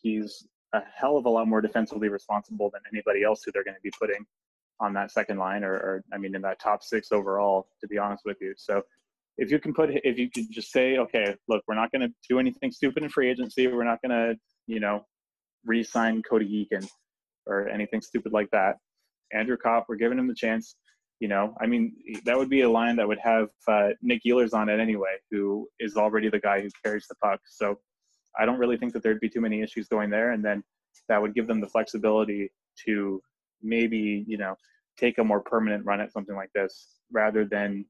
He's 0.00 0.46
a 0.72 0.80
hell 0.94 1.16
of 1.16 1.26
a 1.26 1.30
lot 1.30 1.48
more 1.48 1.60
defensively 1.60 2.08
responsible 2.08 2.70
than 2.72 2.82
anybody 2.92 3.24
else 3.24 3.42
who 3.44 3.52
they're 3.52 3.64
going 3.64 3.76
to 3.76 3.82
be 3.82 3.92
putting 3.98 4.24
on 4.82 4.92
that 4.94 5.10
second 5.10 5.38
line, 5.38 5.62
or, 5.64 5.74
or 5.74 6.04
I 6.12 6.18
mean, 6.18 6.34
in 6.34 6.42
that 6.42 6.60
top 6.60 6.82
six 6.82 7.12
overall. 7.12 7.68
To 7.80 7.86
be 7.88 7.98
honest 7.98 8.22
with 8.24 8.38
you, 8.40 8.52
so 8.56 8.82
if 9.38 9.50
you 9.50 9.58
can 9.58 9.72
put, 9.72 9.90
if 9.90 10.18
you 10.18 10.28
could 10.30 10.50
just 10.50 10.70
say, 10.70 10.98
okay, 10.98 11.34
look, 11.48 11.62
we're 11.66 11.74
not 11.82 11.90
going 11.92 12.02
to 12.02 12.12
do 12.28 12.38
anything 12.38 12.70
stupid 12.70 13.02
in 13.02 13.08
free 13.08 13.30
agency. 13.30 13.66
We're 13.66 13.84
not 13.84 14.00
going 14.02 14.10
to, 14.10 14.38
you 14.66 14.80
know, 14.80 15.06
re-sign 15.64 16.22
Cody 16.22 16.48
Eakin 16.70 16.86
or 17.46 17.68
anything 17.68 18.02
stupid 18.02 18.32
like 18.32 18.50
that. 18.50 18.76
Andrew 19.32 19.56
Copp, 19.56 19.86
we're 19.88 19.96
giving 19.96 20.18
him 20.18 20.28
the 20.28 20.34
chance. 20.34 20.76
You 21.20 21.28
know, 21.28 21.54
I 21.62 21.66
mean, 21.66 21.94
that 22.26 22.36
would 22.36 22.50
be 22.50 22.62
a 22.62 22.68
line 22.68 22.96
that 22.96 23.06
would 23.06 23.20
have 23.20 23.48
uh, 23.68 23.90
Nick 24.02 24.22
Ehlers 24.26 24.54
on 24.54 24.68
it 24.68 24.80
anyway, 24.80 25.16
who 25.30 25.68
is 25.78 25.96
already 25.96 26.28
the 26.28 26.40
guy 26.40 26.60
who 26.60 26.68
carries 26.84 27.06
the 27.08 27.14
puck. 27.22 27.40
So 27.46 27.78
I 28.38 28.44
don't 28.44 28.58
really 28.58 28.76
think 28.76 28.92
that 28.92 29.02
there'd 29.04 29.20
be 29.20 29.28
too 29.28 29.40
many 29.40 29.62
issues 29.62 29.86
going 29.86 30.10
there. 30.10 30.32
And 30.32 30.44
then 30.44 30.64
that 31.08 31.22
would 31.22 31.34
give 31.34 31.46
them 31.46 31.60
the 31.60 31.68
flexibility 31.68 32.50
to 32.86 33.22
maybe, 33.62 34.24
you 34.26 34.36
know, 34.36 34.56
take 34.98 35.18
a 35.18 35.24
more 35.24 35.40
permanent 35.40 35.84
run 35.84 36.00
at 36.00 36.12
something 36.12 36.36
like 36.36 36.50
this 36.54 36.98
rather 37.10 37.44
than, 37.44 37.84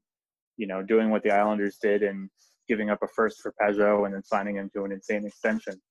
you 0.57 0.67
know, 0.67 0.81
doing 0.81 1.09
what 1.09 1.23
the 1.23 1.31
Islanders 1.31 1.77
did 1.81 2.03
and 2.03 2.29
giving 2.67 2.89
up 2.89 2.99
a 3.03 3.07
first 3.07 3.41
for 3.41 3.53
Pageau 3.61 4.05
and 4.05 4.13
then 4.13 4.23
signing 4.23 4.55
him 4.55 4.69
to 4.73 4.83
an 4.83 4.91
insane 4.91 5.25
extension. 5.25 5.81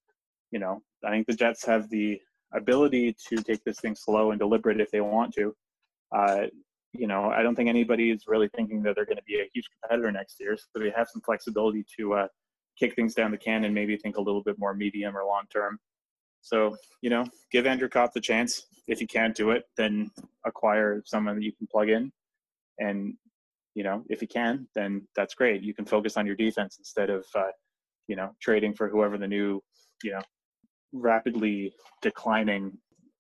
You 0.51 0.59
know, 0.59 0.83
I 1.05 1.11
think 1.11 1.27
the 1.27 1.35
Jets 1.35 1.65
have 1.67 1.89
the 1.91 2.21
ability 2.55 3.17
to 3.29 3.37
take 3.37 3.65
this 3.65 3.81
thing 3.81 3.95
slow 3.95 4.31
and 4.31 4.39
deliberate 4.39 4.81
if 4.81 4.91
they 4.91 5.01
want 5.01 5.35
to. 5.35 5.55
Uh, 6.15 6.47
you 6.93 7.07
know, 7.07 7.31
I 7.31 7.43
don't 7.43 7.55
think 7.55 7.69
anybody 7.69 8.11
is 8.11 8.25
really 8.27 8.51
thinking 8.55 8.83
that 8.83 8.95
they're 8.95 9.07
going 9.07 9.17
to 9.17 9.23
be 9.23 9.41
a 9.41 9.49
huge 9.53 9.69
competitor 9.81 10.13
next 10.13 10.37
year. 10.41 10.57
So 10.57 10.79
they 10.79 10.93
have 10.95 11.09
some 11.09 11.23
flexibility 11.23 11.85
to 11.99 12.15
uh, 12.15 12.27
kick 12.79 12.95
things 12.95 13.15
down 13.15 13.31
the 13.31 13.39
can 13.39 13.65
and 13.65 13.75
maybe 13.75 13.97
think 13.97 14.17
a 14.17 14.21
little 14.21 14.43
bit 14.43 14.59
more 14.59 14.75
medium 14.75 15.17
or 15.17 15.25
long 15.25 15.45
term. 15.51 15.79
So, 16.43 16.77
you 17.01 17.11
know, 17.11 17.25
give 17.51 17.67
Andrew 17.67 17.89
Copp 17.89 18.13
the 18.13 18.21
chance. 18.21 18.67
If 18.89 19.01
you 19.01 19.07
can't 19.07 19.35
do 19.35 19.53
it, 19.53 19.65
then 19.77 20.11
acquire 20.45 21.03
someone 21.07 21.37
that 21.37 21.45
you 21.45 21.53
can 21.53 21.69
plug 21.69 21.89
in. 21.89 22.13
And, 22.79 23.15
you 23.75 23.85
know, 23.85 24.05
if 24.09 24.21
you 24.21 24.29
can, 24.29 24.67
then 24.75 25.07
that's 25.15 25.35
great. 25.35 25.63
You 25.63 25.73
can 25.73 25.85
focus 25.85 26.17
on 26.17 26.27
your 26.27 26.35
defense 26.35 26.77
instead 26.79 27.11
of, 27.11 27.25
uh, 27.35 27.53
you 28.09 28.17
know, 28.17 28.35
trading 28.41 28.75
for 28.75 28.89
whoever 28.89 29.17
the 29.17 29.29
new, 29.29 29.63
you 30.03 30.11
know, 30.11 30.23
rapidly 30.93 31.73
declining 32.03 32.77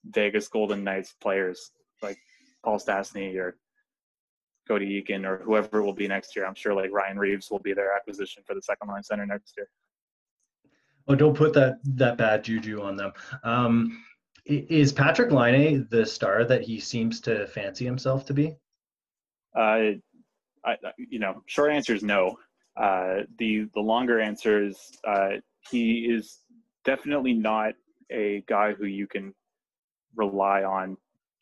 Vegas 0.07 0.49
Golden 0.49 0.83
Knights 0.83 1.15
players 1.23 1.71
like 2.03 2.19
Paul 2.65 2.79
Stastny 2.79 3.37
or 3.37 3.57
Cody 4.67 5.01
Eakin 5.01 5.25
or 5.25 5.39
whoever 5.39 5.79
it 5.79 5.85
will 5.85 5.95
be 5.95 6.09
next 6.09 6.35
year. 6.35 6.45
I'm 6.45 6.55
sure 6.55 6.75
like 6.75 6.91
Ryan 6.93 7.19
Reaves 7.19 7.51
will 7.51 7.61
be 7.61 7.73
their 7.73 7.95
acquisition 7.95 8.43
for 8.47 8.55
the 8.55 8.63
second 8.63 8.89
line 8.89 9.03
center 9.05 9.27
next 9.27 9.55
year. 9.57 9.69
Oh, 11.09 11.15
don't 11.15 11.37
put 11.37 11.53
that 11.55 11.79
that 11.85 12.17
bad 12.17 12.45
juju 12.45 12.83
on 12.83 12.97
them. 12.97 13.13
Um, 13.45 14.05
is 14.47 14.93
Patrik 14.93 15.31
Laine 15.31 15.87
the 15.91 16.05
star 16.05 16.45
that 16.45 16.63
he 16.63 16.81
seems 16.81 17.21
to 17.23 17.47
fancy 17.47 17.85
himself 17.85 18.25
to 18.27 18.35
be? 18.35 18.57
Uh, 19.57 19.99
I, 20.65 20.77
you 20.97 21.19
know, 21.19 21.43
short 21.47 21.73
answer 21.73 21.95
is 21.95 22.03
no. 22.03 22.37
Uh, 22.77 23.23
the 23.39 23.69
the 23.75 23.81
longer 23.81 24.21
answer 24.21 24.65
is 24.65 24.79
uh, 25.07 25.33
he 25.71 26.07
is 26.11 26.41
definitely 26.85 27.35
not 27.35 27.75
a 28.11 28.45
guy 28.49 28.73
who 28.73 28.87
you 28.87 29.07
can 29.07 29.35
rely 30.17 30.63
on, 30.65 30.97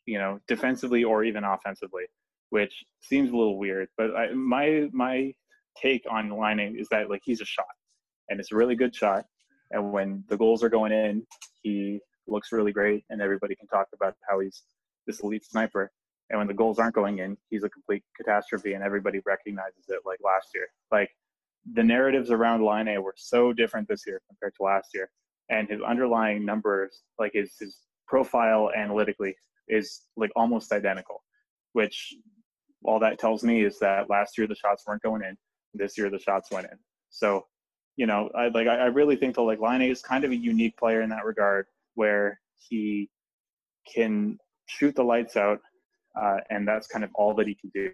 you 0.05 0.17
know, 0.17 0.39
defensively 0.47 1.03
or 1.03 1.23
even 1.23 1.43
offensively, 1.43 2.03
which 2.49 2.83
seems 3.01 3.31
a 3.31 3.35
little 3.35 3.57
weird. 3.57 3.89
But 3.97 4.15
I, 4.15 4.31
my 4.33 4.89
my 4.91 5.33
take 5.75 6.03
on 6.09 6.29
Laine 6.29 6.75
is 6.77 6.87
that 6.89 7.09
like 7.09 7.21
he's 7.23 7.41
a 7.41 7.45
shot, 7.45 7.65
and 8.29 8.39
it's 8.39 8.51
a 8.51 8.55
really 8.55 8.75
good 8.75 8.95
shot. 8.95 9.25
And 9.71 9.91
when 9.91 10.23
the 10.27 10.37
goals 10.37 10.63
are 10.63 10.69
going 10.69 10.91
in, 10.91 11.25
he 11.63 11.99
looks 12.27 12.51
really 12.51 12.71
great, 12.71 13.03
and 13.09 13.21
everybody 13.21 13.55
can 13.55 13.67
talk 13.67 13.87
about 13.93 14.15
how 14.27 14.39
he's 14.39 14.63
this 15.07 15.21
elite 15.21 15.45
sniper. 15.45 15.91
And 16.29 16.37
when 16.37 16.47
the 16.47 16.53
goals 16.53 16.79
aren't 16.79 16.95
going 16.95 17.19
in, 17.19 17.37
he's 17.49 17.63
a 17.63 17.69
complete 17.69 18.03
catastrophe, 18.15 18.73
and 18.73 18.83
everybody 18.83 19.19
recognizes 19.25 19.85
it. 19.89 20.01
Like 20.05 20.19
last 20.23 20.49
year, 20.53 20.67
like 20.91 21.09
the 21.73 21.83
narratives 21.83 22.31
around 22.31 22.63
Laine 22.63 23.01
were 23.01 23.13
so 23.17 23.53
different 23.53 23.87
this 23.87 24.03
year 24.07 24.21
compared 24.29 24.53
to 24.55 24.63
last 24.63 24.89
year 24.93 25.09
and 25.51 25.69
his 25.69 25.81
underlying 25.81 26.43
numbers, 26.45 27.03
like 27.19 27.33
his 27.33 27.53
his 27.59 27.77
profile 28.07 28.71
analytically, 28.75 29.35
is 29.67 30.01
like 30.15 30.31
almost 30.35 30.71
identical. 30.71 31.23
Which 31.73 32.15
all 32.83 32.99
that 32.99 33.19
tells 33.19 33.43
me 33.43 33.63
is 33.63 33.77
that 33.79 34.09
last 34.09 34.37
year 34.37 34.47
the 34.47 34.55
shots 34.55 34.83
weren't 34.87 35.03
going 35.03 35.21
in, 35.21 35.37
this 35.73 35.97
year 35.97 36.09
the 36.09 36.19
shots 36.19 36.49
went 36.51 36.67
in. 36.71 36.77
So, 37.09 37.45
you 37.97 38.05
know, 38.05 38.29
I 38.35 38.47
like 38.47 38.67
I 38.67 38.85
really 38.87 39.15
think 39.15 39.35
that 39.35 39.41
like 39.41 39.59
Laine 39.59 39.81
is 39.81 40.01
kind 40.01 40.23
of 40.23 40.31
a 40.31 40.35
unique 40.35 40.77
player 40.77 41.01
in 41.01 41.09
that 41.09 41.25
regard, 41.25 41.67
where 41.95 42.39
he 42.57 43.09
can 43.93 44.37
shoot 44.67 44.95
the 44.95 45.03
lights 45.03 45.35
out, 45.35 45.59
uh, 46.19 46.37
and 46.49 46.67
that's 46.67 46.87
kind 46.87 47.03
of 47.03 47.11
all 47.15 47.33
that 47.35 47.47
he 47.47 47.55
can 47.55 47.71
do. 47.73 47.91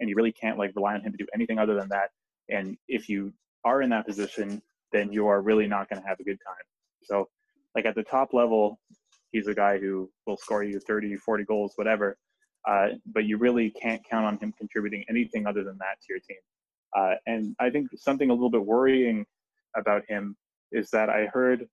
And 0.00 0.08
you 0.08 0.16
really 0.16 0.32
can't 0.32 0.58
like 0.58 0.72
rely 0.76 0.94
on 0.94 1.02
him 1.02 1.12
to 1.12 1.18
do 1.18 1.26
anything 1.34 1.58
other 1.58 1.74
than 1.74 1.88
that. 1.88 2.10
And 2.48 2.76
if 2.88 3.08
you 3.08 3.32
are 3.64 3.82
in 3.82 3.90
that 3.90 4.06
position, 4.06 4.62
then 4.92 5.12
you 5.12 5.26
are 5.26 5.42
really 5.42 5.66
not 5.66 5.88
going 5.88 6.00
to 6.00 6.08
have 6.08 6.20
a 6.20 6.24
good 6.24 6.38
time. 6.46 6.64
So, 7.02 7.28
like 7.74 7.84
at 7.84 7.94
the 7.94 8.02
top 8.02 8.32
level, 8.32 8.78
he's 9.32 9.46
a 9.46 9.54
guy 9.54 9.78
who 9.78 10.10
will 10.26 10.36
score 10.36 10.64
you 10.64 10.80
30, 10.80 11.16
40 11.16 11.44
goals, 11.44 11.72
whatever. 11.76 12.16
Uh, 12.66 12.88
but 13.06 13.24
you 13.24 13.38
really 13.38 13.70
can't 13.70 14.02
count 14.08 14.26
on 14.26 14.38
him 14.38 14.52
contributing 14.58 15.04
anything 15.08 15.46
other 15.46 15.64
than 15.64 15.78
that 15.78 16.00
to 16.00 16.06
your 16.10 16.20
team. 16.20 16.38
Uh, 16.96 17.14
and 17.26 17.54
I 17.60 17.70
think 17.70 17.88
something 17.96 18.30
a 18.30 18.32
little 18.32 18.50
bit 18.50 18.64
worrying 18.64 19.26
about 19.76 20.02
him 20.08 20.36
is 20.72 20.90
that 20.90 21.08
I 21.10 21.26
heard 21.26 21.66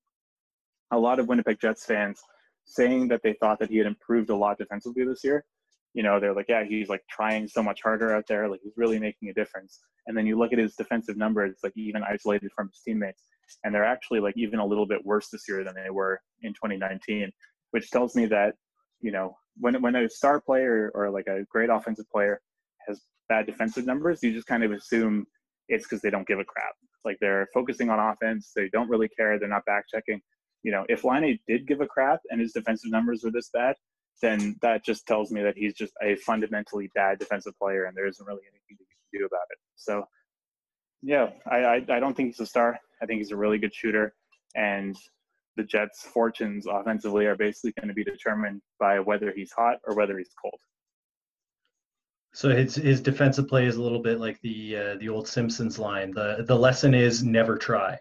a 0.91 0.97
lot 0.97 1.19
of 1.19 1.27
Winnipeg 1.27 1.59
Jets 1.59 1.85
fans 1.85 2.19
saying 2.65 3.07
that 3.09 3.21
they 3.23 3.33
thought 3.33 3.59
that 3.59 3.69
he 3.69 3.77
had 3.77 3.87
improved 3.87 4.29
a 4.29 4.35
lot 4.35 4.57
defensively 4.57 5.05
this 5.05 5.23
year. 5.23 5.45
You 5.93 6.03
know, 6.03 6.19
they're 6.19 6.33
like, 6.33 6.47
yeah, 6.49 6.63
he's 6.63 6.89
like 6.89 7.03
trying 7.09 7.47
so 7.47 7.63
much 7.63 7.81
harder 7.81 8.13
out 8.13 8.25
there, 8.27 8.49
like 8.49 8.59
he's 8.63 8.73
really 8.75 8.99
making 8.99 9.29
a 9.29 9.33
difference. 9.33 9.79
And 10.07 10.17
then 10.17 10.25
you 10.25 10.37
look 10.37 10.51
at 10.51 10.59
his 10.59 10.75
defensive 10.75 11.17
numbers, 11.17 11.57
like 11.63 11.73
even 11.75 12.03
isolated 12.03 12.51
from 12.55 12.67
his 12.67 12.81
teammates, 12.85 13.23
and 13.63 13.73
they're 13.73 13.85
actually 13.85 14.19
like 14.19 14.35
even 14.35 14.59
a 14.59 14.65
little 14.65 14.85
bit 14.85 15.05
worse 15.05 15.29
this 15.29 15.47
year 15.47 15.63
than 15.63 15.75
they 15.75 15.89
were 15.89 16.19
in 16.41 16.53
2019, 16.53 17.31
which 17.71 17.89
tells 17.91 18.15
me 18.15 18.25
that, 18.25 18.55
you 18.99 19.11
know, 19.11 19.37
when 19.57 19.81
when 19.81 19.95
a 19.95 20.09
star 20.09 20.41
player 20.41 20.91
or 20.93 21.09
like 21.09 21.27
a 21.27 21.45
great 21.49 21.69
offensive 21.69 22.09
player 22.11 22.41
has 22.87 23.01
bad 23.29 23.45
defensive 23.45 23.85
numbers, 23.85 24.21
you 24.23 24.33
just 24.33 24.47
kind 24.47 24.63
of 24.63 24.71
assume 24.71 25.25
it's 25.67 25.85
because 25.85 26.01
they 26.01 26.09
don't 26.09 26.27
give 26.27 26.39
a 26.39 26.45
crap. 26.45 26.73
Like 27.03 27.17
they're 27.21 27.47
focusing 27.53 27.89
on 27.89 27.99
offense, 27.99 28.51
they 28.55 28.69
don't 28.69 28.89
really 28.89 29.09
care, 29.09 29.39
they're 29.39 29.47
not 29.47 29.65
back 29.65 29.85
checking. 29.93 30.21
You 30.63 30.71
know, 30.71 30.85
if 30.89 31.03
Laine 31.03 31.39
did 31.47 31.67
give 31.67 31.81
a 31.81 31.87
crap 31.87 32.19
and 32.29 32.41
his 32.41 32.53
defensive 32.53 32.91
numbers 32.91 33.23
were 33.23 33.31
this 33.31 33.49
bad, 33.53 33.75
then 34.21 34.55
that 34.61 34.83
just 34.83 35.05
tells 35.05 35.31
me 35.31 35.43
that 35.43 35.57
he's 35.57 35.73
just 35.73 35.93
a 36.01 36.15
fundamentally 36.15 36.89
bad 36.95 37.19
defensive 37.19 37.53
player 37.59 37.85
and 37.85 37.95
there 37.95 38.07
isn't 38.07 38.25
really 38.25 38.41
anything 38.43 38.63
you 38.69 38.77
can 38.77 39.19
do 39.19 39.25
about 39.25 39.45
it. 39.51 39.57
So, 39.75 40.05
yeah, 41.01 41.29
I, 41.45 41.57
I, 41.57 41.75
I 41.89 41.99
don't 41.99 42.15
think 42.15 42.29
he's 42.29 42.39
a 42.39 42.45
star. 42.45 42.79
I 43.01 43.05
think 43.05 43.19
he's 43.19 43.31
a 43.31 43.35
really 43.35 43.57
good 43.57 43.75
shooter. 43.75 44.15
And 44.55 44.97
the 45.57 45.63
Jets' 45.63 46.01
fortunes 46.01 46.65
offensively 46.65 47.25
are 47.25 47.35
basically 47.35 47.73
going 47.79 47.89
to 47.89 47.93
be 47.93 48.03
determined 48.03 48.61
by 48.79 48.99
whether 48.99 49.31
he's 49.35 49.51
hot 49.51 49.77
or 49.85 49.95
whether 49.95 50.17
he's 50.17 50.31
cold. 50.41 50.59
So 52.35 52.49
his 52.49 52.75
his 52.75 52.99
defensive 52.99 53.47
play 53.47 53.65
is 53.65 53.77
a 53.77 53.81
little 53.81 54.01
bit 54.01 54.19
like 54.19 54.41
the 54.41 54.75
uh, 54.75 54.95
the 54.97 55.07
old 55.07 55.25
Simpsons 55.25 55.79
line. 55.79 56.11
the 56.11 56.43
The 56.45 56.55
lesson 56.55 56.93
is 56.93 57.23
never 57.23 57.57
try. 57.57 57.97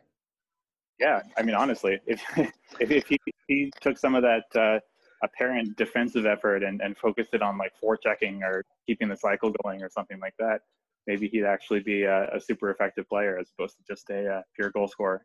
Yeah, 0.99 1.23
I 1.39 1.43
mean 1.45 1.55
honestly, 1.55 2.01
if 2.05 2.21
if, 2.81 2.91
if 2.91 3.07
he, 3.07 3.19
he 3.47 3.73
took 3.81 3.97
some 3.97 4.17
of 4.17 4.23
that 4.23 4.45
uh, 4.61 4.81
apparent 5.23 5.77
defensive 5.77 6.27
effort 6.27 6.65
and, 6.65 6.81
and 6.81 6.99
focused 6.99 7.33
it 7.33 7.43
on 7.43 7.57
like 7.57 7.75
forechecking 7.81 8.43
or 8.43 8.65
keeping 8.89 9.09
the 9.09 9.17
cycle 9.17 9.55
going 9.63 9.85
or 9.85 9.89
something 9.89 10.19
like 10.19 10.35
that, 10.41 10.63
maybe 11.07 11.29
he'd 11.29 11.45
actually 11.45 11.81
be 11.81 12.03
a, 12.03 12.29
a 12.35 12.41
super 12.41 12.71
effective 12.71 13.09
player 13.09 13.39
as 13.39 13.53
opposed 13.57 13.77
to 13.77 13.85
just 13.89 14.11
a, 14.11 14.27
a 14.27 14.39
uh, 14.39 14.43
pure 14.57 14.71
goal 14.71 14.89
scorer. 14.89 15.25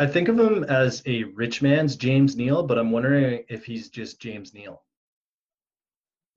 I 0.00 0.06
think 0.08 0.26
of 0.26 0.36
him 0.36 0.64
as 0.64 1.00
a 1.06 1.22
rich 1.22 1.62
man's 1.62 1.94
James 1.94 2.34
Neal, 2.34 2.64
but 2.64 2.76
I'm 2.76 2.90
wondering 2.90 3.44
if 3.48 3.64
he's 3.64 3.88
just 3.88 4.20
James 4.20 4.52
Neal. 4.52 4.82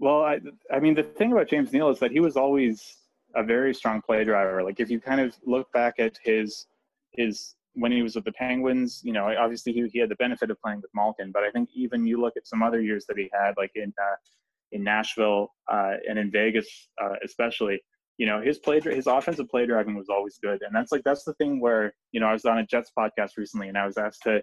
Well, 0.01 0.23
I, 0.23 0.39
I 0.73 0.79
mean, 0.79 0.95
the 0.95 1.03
thing 1.03 1.31
about 1.31 1.47
James 1.47 1.71
Neal 1.71 1.89
is 1.89 1.99
that 1.99 2.09
he 2.11 2.19
was 2.19 2.35
always 2.35 2.97
a 3.35 3.43
very 3.43 3.71
strong 3.71 4.01
play 4.01 4.23
driver. 4.23 4.63
Like 4.63 4.79
if 4.79 4.89
you 4.89 4.99
kind 4.99 5.21
of 5.21 5.35
look 5.45 5.71
back 5.73 5.99
at 5.99 6.17
his 6.23 6.65
his 7.11 7.53
when 7.73 7.91
he 7.91 8.01
was 8.01 8.15
with 8.15 8.25
the 8.25 8.31
Penguins, 8.31 9.01
you 9.03 9.13
know, 9.13 9.31
obviously 9.39 9.71
he, 9.71 9.87
he 9.93 9.99
had 9.99 10.09
the 10.09 10.15
benefit 10.15 10.49
of 10.49 10.59
playing 10.59 10.81
with 10.81 10.89
Malkin, 10.95 11.31
but 11.31 11.43
I 11.43 11.51
think 11.51 11.69
even 11.75 12.07
you 12.07 12.19
look 12.19 12.33
at 12.35 12.47
some 12.47 12.63
other 12.63 12.81
years 12.81 13.05
that 13.05 13.17
he 13.17 13.29
had, 13.31 13.53
like 13.57 13.71
in 13.75 13.93
uh, 14.01 14.15
in 14.71 14.83
Nashville 14.83 15.53
uh, 15.71 15.93
and 16.09 16.17
in 16.17 16.31
Vegas, 16.31 16.89
uh, 16.99 17.13
especially, 17.23 17.79
you 18.17 18.25
know, 18.25 18.41
his 18.41 18.57
play 18.57 18.79
his 18.79 19.05
offensive 19.05 19.49
play 19.49 19.67
driving 19.67 19.95
was 19.95 20.09
always 20.09 20.39
good, 20.41 20.63
and 20.63 20.75
that's 20.75 20.91
like 20.91 21.03
that's 21.03 21.25
the 21.25 21.35
thing 21.35 21.59
where 21.59 21.93
you 22.11 22.19
know 22.19 22.25
I 22.25 22.33
was 22.33 22.45
on 22.45 22.57
a 22.57 22.65
Jets 22.65 22.91
podcast 22.97 23.37
recently, 23.37 23.67
and 23.67 23.77
I 23.77 23.85
was 23.85 23.99
asked 23.99 24.23
to 24.23 24.41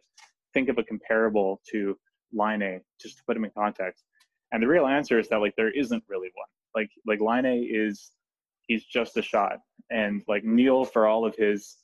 think 0.54 0.68
of 0.68 0.78
a 0.78 0.84
comparable 0.84 1.60
to 1.72 1.98
Laine 2.32 2.80
just 3.02 3.16
to 3.16 3.24
put 3.26 3.36
him 3.36 3.44
in 3.44 3.50
context. 3.50 4.04
And 4.52 4.62
the 4.62 4.68
real 4.68 4.86
answer 4.86 5.18
is 5.18 5.28
that 5.28 5.40
like 5.40 5.54
there 5.56 5.70
isn't 5.70 6.02
really 6.08 6.30
one. 6.34 6.48
Like 6.74 6.90
like 7.06 7.20
Laine 7.20 7.66
is 7.70 8.12
he's 8.66 8.84
just 8.84 9.16
a 9.16 9.22
shot. 9.22 9.58
And 9.90 10.22
like 10.28 10.44
Neal 10.44 10.84
for 10.84 11.06
all 11.06 11.26
of 11.26 11.34
his 11.36 11.76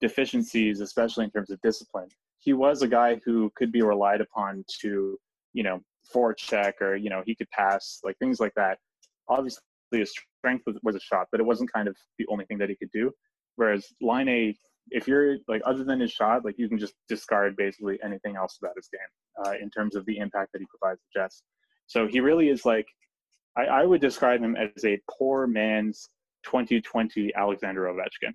deficiencies, 0.00 0.80
especially 0.80 1.24
in 1.24 1.30
terms 1.30 1.50
of 1.50 1.60
discipline, 1.62 2.08
he 2.40 2.52
was 2.52 2.82
a 2.82 2.88
guy 2.88 3.20
who 3.24 3.50
could 3.54 3.70
be 3.70 3.82
relied 3.82 4.20
upon 4.20 4.64
to, 4.80 5.18
you 5.52 5.62
know, 5.62 5.80
forecheck 6.12 6.80
or, 6.80 6.96
you 6.96 7.08
know, 7.08 7.22
he 7.24 7.34
could 7.34 7.48
pass, 7.50 8.00
like 8.02 8.18
things 8.18 8.40
like 8.40 8.52
that. 8.56 8.78
Obviously 9.28 9.62
his 9.92 10.12
strength 10.40 10.64
was, 10.66 10.76
was 10.82 10.96
a 10.96 11.00
shot, 11.00 11.28
but 11.30 11.40
it 11.40 11.44
wasn't 11.44 11.72
kind 11.72 11.86
of 11.86 11.96
the 12.18 12.26
only 12.28 12.44
thing 12.46 12.58
that 12.58 12.68
he 12.68 12.74
could 12.74 12.90
do. 12.90 13.12
Whereas 13.56 13.86
Laine 14.00 14.54
if 14.90 15.06
you're 15.06 15.36
like 15.48 15.62
other 15.64 15.84
than 15.84 16.00
his 16.00 16.10
shot, 16.10 16.44
like 16.44 16.56
you 16.58 16.68
can 16.68 16.78
just 16.78 16.94
discard 17.08 17.56
basically 17.56 17.98
anything 18.04 18.36
else 18.36 18.58
about 18.60 18.72
his 18.76 18.88
game 18.88 19.46
uh, 19.46 19.56
in 19.62 19.70
terms 19.70 19.94
of 19.94 20.04
the 20.06 20.18
impact 20.18 20.52
that 20.52 20.58
he 20.58 20.66
provides 20.66 21.00
the 21.00 21.20
Jets. 21.20 21.42
So 21.92 22.06
he 22.06 22.20
really 22.20 22.48
is 22.48 22.64
like, 22.64 22.86
I, 23.54 23.64
I 23.64 23.84
would 23.84 24.00
describe 24.00 24.40
him 24.40 24.56
as 24.56 24.82
a 24.82 24.98
poor 25.10 25.46
man's 25.46 26.08
2020 26.44 27.34
Alexander 27.36 27.82
Ovechkin. 27.82 28.32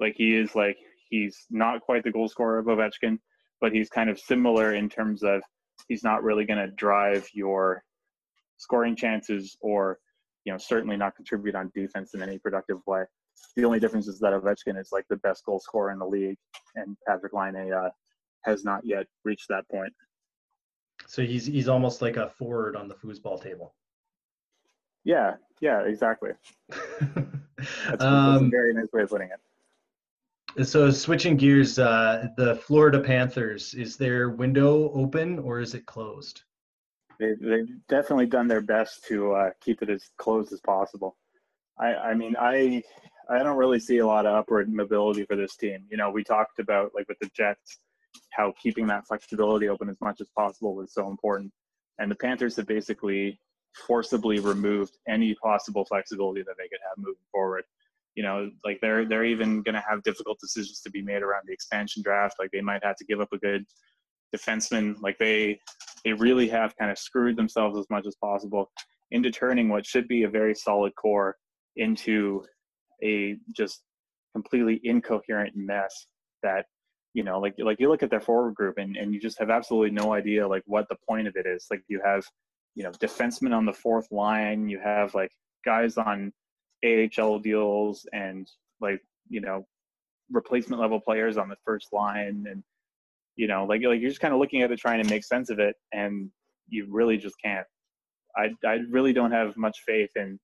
Like 0.00 0.14
he 0.16 0.34
is 0.34 0.54
like, 0.54 0.78
he's 1.10 1.44
not 1.50 1.82
quite 1.82 2.02
the 2.02 2.10
goal 2.10 2.26
scorer 2.28 2.58
of 2.58 2.64
Ovechkin, 2.64 3.18
but 3.60 3.74
he's 3.74 3.90
kind 3.90 4.08
of 4.08 4.18
similar 4.18 4.72
in 4.72 4.88
terms 4.88 5.22
of 5.22 5.42
he's 5.86 6.02
not 6.02 6.22
really 6.22 6.46
going 6.46 6.58
to 6.58 6.72
drive 6.72 7.28
your 7.34 7.84
scoring 8.56 8.96
chances 8.96 9.54
or, 9.60 9.98
you 10.46 10.52
know, 10.52 10.58
certainly 10.58 10.96
not 10.96 11.16
contribute 11.16 11.54
on 11.54 11.70
defense 11.74 12.14
in 12.14 12.22
any 12.22 12.38
productive 12.38 12.78
way. 12.86 13.02
The 13.54 13.66
only 13.66 13.80
difference 13.80 14.08
is 14.08 14.18
that 14.20 14.32
Ovechkin 14.32 14.80
is 14.80 14.92
like 14.92 15.04
the 15.10 15.16
best 15.16 15.44
goal 15.44 15.60
scorer 15.60 15.90
in 15.90 15.98
the 15.98 16.06
league, 16.06 16.38
and 16.74 16.96
Patrik 17.06 17.34
Laine 17.34 17.70
uh, 17.70 17.90
has 18.44 18.64
not 18.64 18.80
yet 18.82 19.04
reached 19.24 19.48
that 19.50 19.68
point. 19.68 19.92
So 21.06 21.22
he's 21.22 21.46
he's 21.46 21.68
almost 21.68 22.02
like 22.02 22.16
a 22.16 22.28
forward 22.28 22.76
on 22.76 22.88
the 22.88 22.94
foosball 22.94 23.42
table. 23.42 23.74
Yeah, 25.04 25.34
yeah, 25.60 25.82
exactly. 25.82 26.30
that's, 26.68 28.02
um, 28.02 28.46
a 28.46 28.48
very 28.48 28.72
nice 28.72 28.92
way 28.92 29.02
of 29.02 29.10
putting 29.10 29.28
it. 29.28 30.66
So 30.66 30.90
switching 30.90 31.36
gears, 31.36 31.78
uh, 31.78 32.28
the 32.36 32.54
Florida 32.54 33.00
Panthers, 33.00 33.74
is 33.74 33.96
their 33.96 34.30
window 34.30 34.90
open 34.92 35.38
or 35.40 35.60
is 35.60 35.74
it 35.74 35.84
closed? 35.84 36.42
They, 37.18 37.34
they've 37.40 37.68
definitely 37.88 38.26
done 38.26 38.46
their 38.46 38.60
best 38.60 39.04
to 39.06 39.32
uh, 39.32 39.50
keep 39.60 39.82
it 39.82 39.90
as 39.90 40.10
closed 40.16 40.52
as 40.52 40.60
possible. 40.60 41.16
I, 41.78 41.94
I 41.94 42.14
mean, 42.14 42.36
I 42.38 42.82
I 43.28 43.38
don't 43.38 43.56
really 43.56 43.80
see 43.80 43.98
a 43.98 44.06
lot 44.06 44.26
of 44.26 44.34
upward 44.34 44.72
mobility 44.72 45.24
for 45.24 45.36
this 45.36 45.56
team. 45.56 45.84
You 45.90 45.96
know, 45.96 46.10
we 46.10 46.22
talked 46.22 46.58
about 46.58 46.92
like 46.94 47.08
with 47.08 47.18
the 47.20 47.30
Jets, 47.34 47.78
how 48.32 48.52
keeping 48.60 48.86
that 48.88 49.06
flexibility 49.06 49.68
open 49.68 49.88
as 49.88 50.00
much 50.00 50.20
as 50.20 50.28
possible 50.36 50.74
was 50.74 50.92
so 50.92 51.08
important. 51.08 51.52
And 51.98 52.10
the 52.10 52.16
Panthers 52.16 52.56
have 52.56 52.66
basically 52.66 53.38
forcibly 53.86 54.38
removed 54.40 54.96
any 55.08 55.34
possible 55.36 55.84
flexibility 55.84 56.42
that 56.42 56.54
they 56.58 56.68
could 56.68 56.80
have 56.88 56.98
moving 56.98 57.22
forward. 57.30 57.64
You 58.14 58.22
know, 58.22 58.50
like 58.64 58.78
they're 58.80 59.04
they're 59.04 59.24
even 59.24 59.62
going 59.62 59.74
to 59.74 59.84
have 59.88 60.02
difficult 60.04 60.38
decisions 60.40 60.80
to 60.82 60.90
be 60.90 61.02
made 61.02 61.22
around 61.22 61.42
the 61.46 61.52
expansion 61.52 62.02
draft. 62.02 62.36
Like 62.38 62.50
they 62.52 62.60
might 62.60 62.84
have 62.84 62.96
to 62.96 63.04
give 63.04 63.20
up 63.20 63.32
a 63.32 63.38
good 63.38 63.64
defenseman. 64.34 65.00
Like 65.00 65.18
they 65.18 65.60
they 66.04 66.12
really 66.12 66.48
have 66.48 66.76
kind 66.76 66.90
of 66.90 66.98
screwed 66.98 67.36
themselves 67.36 67.78
as 67.78 67.86
much 67.90 68.06
as 68.06 68.14
possible 68.16 68.70
into 69.10 69.30
turning 69.30 69.68
what 69.68 69.86
should 69.86 70.06
be 70.08 70.24
a 70.24 70.28
very 70.28 70.54
solid 70.54 70.94
core 70.94 71.36
into 71.76 72.44
a 73.02 73.36
just 73.54 73.82
completely 74.32 74.80
incoherent 74.84 75.54
mess 75.56 76.06
that 76.42 76.66
you 77.14 77.22
know 77.22 77.38
like 77.38 77.54
like 77.58 77.80
you 77.80 77.88
look 77.88 78.02
at 78.02 78.10
their 78.10 78.20
forward 78.20 78.54
group 78.54 78.76
and, 78.78 78.96
and 78.96 79.14
you 79.14 79.20
just 79.20 79.38
have 79.38 79.48
absolutely 79.48 79.90
no 79.90 80.12
idea 80.12 80.46
like 80.46 80.62
what 80.66 80.88
the 80.88 80.96
point 81.08 81.28
of 81.28 81.36
it 81.36 81.46
is. 81.46 81.66
Like 81.70 81.82
you 81.88 82.00
have 82.04 82.24
you 82.74 82.82
know 82.82 82.90
defensemen 82.90 83.56
on 83.56 83.64
the 83.64 83.72
fourth 83.72 84.08
line 84.10 84.68
you 84.68 84.80
have 84.80 85.14
like 85.14 85.30
guys 85.64 85.96
on 85.96 86.32
AHL 86.84 87.38
deals 87.38 88.06
and 88.12 88.50
like 88.80 89.00
you 89.28 89.40
know 89.40 89.64
replacement 90.30 90.82
level 90.82 91.00
players 91.00 91.36
on 91.36 91.48
the 91.48 91.56
first 91.64 91.88
line 91.92 92.44
and 92.50 92.62
you 93.36 93.46
know 93.46 93.64
like 93.64 93.80
like 93.82 94.00
you're 94.00 94.10
just 94.10 94.20
kind 94.20 94.34
of 94.34 94.40
looking 94.40 94.62
at 94.62 94.72
it 94.72 94.78
trying 94.78 95.02
to 95.02 95.08
make 95.08 95.24
sense 95.24 95.50
of 95.50 95.58
it 95.60 95.76
and 95.92 96.30
you 96.68 96.86
really 96.90 97.16
just 97.16 97.36
can't. 97.42 97.66
I 98.36 98.50
I 98.66 98.80
really 98.90 99.12
don't 99.12 99.30
have 99.30 99.56
much 99.56 99.78
faith 99.86 100.10
in 100.16 100.38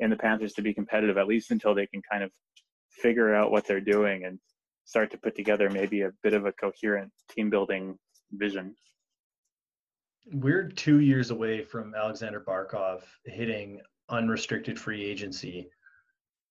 in 0.00 0.10
the 0.10 0.16
Panthers 0.16 0.52
to 0.54 0.62
be 0.62 0.74
competitive 0.74 1.16
at 1.16 1.26
least 1.26 1.50
until 1.50 1.74
they 1.74 1.86
can 1.86 2.02
kind 2.10 2.22
of 2.22 2.30
figure 2.90 3.34
out 3.34 3.50
what 3.50 3.66
they're 3.66 3.80
doing 3.80 4.24
and 4.24 4.38
start 4.90 5.08
to 5.12 5.18
put 5.18 5.36
together 5.36 5.70
maybe 5.70 6.02
a 6.02 6.10
bit 6.24 6.32
of 6.32 6.46
a 6.46 6.52
coherent 6.52 7.12
team 7.30 7.48
building 7.48 7.96
vision. 8.32 8.74
We're 10.32 10.68
two 10.68 10.98
years 10.98 11.30
away 11.30 11.62
from 11.62 11.94
Alexander 11.94 12.40
Barkov 12.40 13.02
hitting 13.24 13.80
unrestricted 14.08 14.80
free 14.80 15.04
agency. 15.04 15.70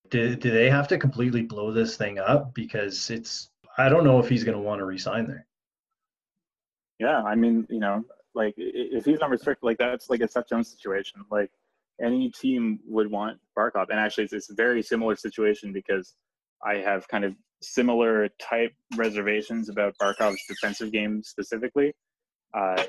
Do, 0.10 0.38
do 0.38 0.52
they 0.52 0.70
have 0.70 0.88
to 0.88 0.98
completely 0.98 1.42
blow 1.42 1.74
this 1.74 1.98
thing 1.98 2.18
up? 2.18 2.54
Because 2.54 3.10
it's, 3.10 3.50
I 3.78 3.90
don't 3.90 4.06
know 4.06 4.20
if 4.20 4.30
he's 4.30 4.46
going 4.46 4.58
to 4.58 4.64
want 4.64 4.80
to 4.80 4.86
resign 4.86 5.28
there. 5.28 5.46
Yeah, 6.98 7.22
I 7.22 7.36
mean, 7.36 7.68
you 7.70 7.82
know, 7.82 8.06
like 8.36 8.54
if 8.56 9.04
he's 9.04 9.20
unrestricted, 9.20 9.64
like 9.64 9.78
that's 9.78 10.10
like 10.10 10.22
a 10.22 10.30
Seth 10.30 10.48
Jones 10.48 10.72
situation. 10.72 11.26
Like 11.30 11.52
any 12.02 12.32
team 12.32 12.80
would 12.88 13.12
want 13.12 13.38
Barkov, 13.58 13.90
and 13.90 14.00
actually, 14.00 14.24
it's, 14.26 14.34
it's 14.34 14.50
a 14.50 14.56
very 14.56 14.82
similar 14.82 15.18
situation 15.18 15.74
because 15.74 16.16
I 16.66 16.76
have 16.76 17.08
kind 17.10 17.26
of 17.26 17.36
similar 17.62 18.30
type 18.40 18.74
reservations 18.96 19.70
about 19.70 19.96
Barkov's 20.02 20.42
defensive 20.48 20.92
game 20.92 21.22
specifically 21.24 21.94
uh, 22.54 22.84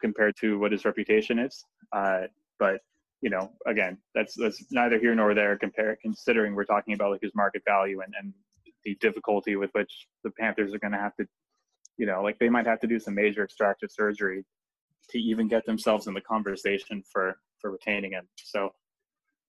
compared 0.00 0.36
to 0.40 0.58
what 0.58 0.72
his 0.72 0.84
reputation 0.84 1.38
is. 1.38 1.64
Uh, 1.92 2.22
but 2.58 2.80
you 3.22 3.30
know, 3.30 3.52
again, 3.66 3.98
that's 4.14 4.34
that's 4.34 4.64
neither 4.70 4.98
here 4.98 5.14
nor 5.14 5.34
there. 5.34 5.56
Compare 5.58 5.98
considering 6.00 6.54
we're 6.54 6.64
talking 6.64 6.94
about 6.94 7.10
like 7.10 7.22
his 7.22 7.34
market 7.34 7.62
value 7.66 8.00
and 8.00 8.14
and 8.18 8.32
the 8.84 8.96
difficulty 9.00 9.56
with 9.56 9.70
which 9.72 10.06
the 10.24 10.30
Panthers 10.30 10.72
are 10.72 10.78
going 10.78 10.92
to 10.92 10.98
have 10.98 11.14
to, 11.16 11.26
you 11.98 12.06
know, 12.06 12.22
like 12.22 12.38
they 12.38 12.48
might 12.48 12.66
have 12.66 12.80
to 12.80 12.86
do 12.86 12.98
some 12.98 13.14
major 13.14 13.44
extractive 13.44 13.90
surgery 13.90 14.44
to 15.10 15.18
even 15.18 15.48
get 15.48 15.66
themselves 15.66 16.06
in 16.06 16.14
the 16.14 16.20
conversation 16.20 17.02
for 17.12 17.36
for 17.60 17.70
retaining 17.70 18.12
him. 18.12 18.26
So, 18.36 18.70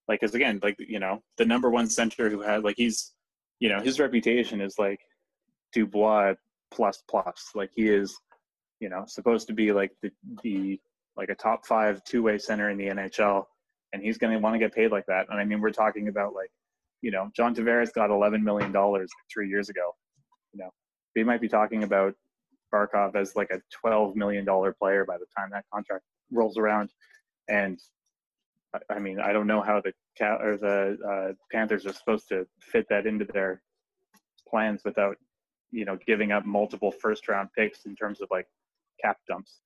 like, 0.07 0.19
because 0.19 0.35
again, 0.35 0.59
like 0.61 0.75
you 0.79 0.99
know, 0.99 1.23
the 1.37 1.45
number 1.45 1.69
one 1.69 1.89
center 1.89 2.29
who 2.29 2.41
had 2.41 2.63
like 2.63 2.75
he's, 2.77 3.13
you 3.61 3.69
know, 3.69 3.79
his 3.79 3.99
reputation 3.99 4.59
is 4.59 4.75
like 4.77 4.99
Dubois 5.71 6.33
plus 6.71 7.03
plus. 7.07 7.51
Like 7.55 7.69
he 7.73 7.87
is, 7.87 8.19
you 8.81 8.89
know, 8.89 9.05
supposed 9.07 9.47
to 9.47 9.53
be 9.53 9.71
like 9.71 9.91
the 10.01 10.11
the 10.43 10.81
like 11.15 11.29
a 11.29 11.35
top 11.35 11.65
five 11.65 12.03
two 12.03 12.23
way 12.23 12.39
center 12.39 12.71
in 12.71 12.77
the 12.77 12.87
NHL, 12.87 13.45
and 13.93 14.01
he's 14.01 14.17
going 14.17 14.33
to 14.33 14.39
want 14.39 14.55
to 14.55 14.59
get 14.59 14.73
paid 14.73 14.91
like 14.91 15.05
that. 15.05 15.27
And 15.29 15.39
I 15.39 15.45
mean, 15.45 15.61
we're 15.61 15.69
talking 15.69 16.07
about 16.07 16.33
like, 16.33 16.49
you 17.03 17.11
know, 17.11 17.29
John 17.35 17.55
Tavares 17.55 17.93
got 17.93 18.09
eleven 18.09 18.43
million 18.43 18.71
dollars 18.71 19.11
three 19.31 19.47
years 19.47 19.69
ago. 19.69 19.91
You 20.53 20.61
know, 20.61 20.71
they 21.15 21.23
might 21.23 21.39
be 21.39 21.47
talking 21.47 21.83
about 21.83 22.15
Barkov 22.73 23.15
as 23.15 23.35
like 23.35 23.51
a 23.51 23.61
twelve 23.71 24.15
million 24.15 24.43
dollar 24.43 24.73
player 24.73 25.05
by 25.05 25.19
the 25.19 25.27
time 25.37 25.49
that 25.51 25.65
contract 25.71 26.03
rolls 26.31 26.57
around, 26.57 26.89
and 27.47 27.79
I 28.89 28.99
mean, 28.99 29.19
I 29.19 29.33
don't 29.33 29.47
know 29.47 29.61
how 29.61 29.81
the 29.81 29.93
cat 30.17 30.41
or 30.41 30.57
the 30.57 30.97
uh, 31.05 31.33
Panthers 31.51 31.85
are 31.85 31.93
supposed 31.93 32.29
to 32.29 32.47
fit 32.59 32.87
that 32.89 33.05
into 33.05 33.25
their 33.25 33.61
plans 34.47 34.81
without, 34.85 35.17
you 35.71 35.85
know, 35.85 35.97
giving 36.07 36.31
up 36.31 36.45
multiple 36.45 36.91
first 36.91 37.27
round 37.27 37.49
picks 37.57 37.85
in 37.85 37.95
terms 37.95 38.21
of 38.21 38.29
like 38.31 38.47
cap 39.01 39.17
dumps. 39.27 39.59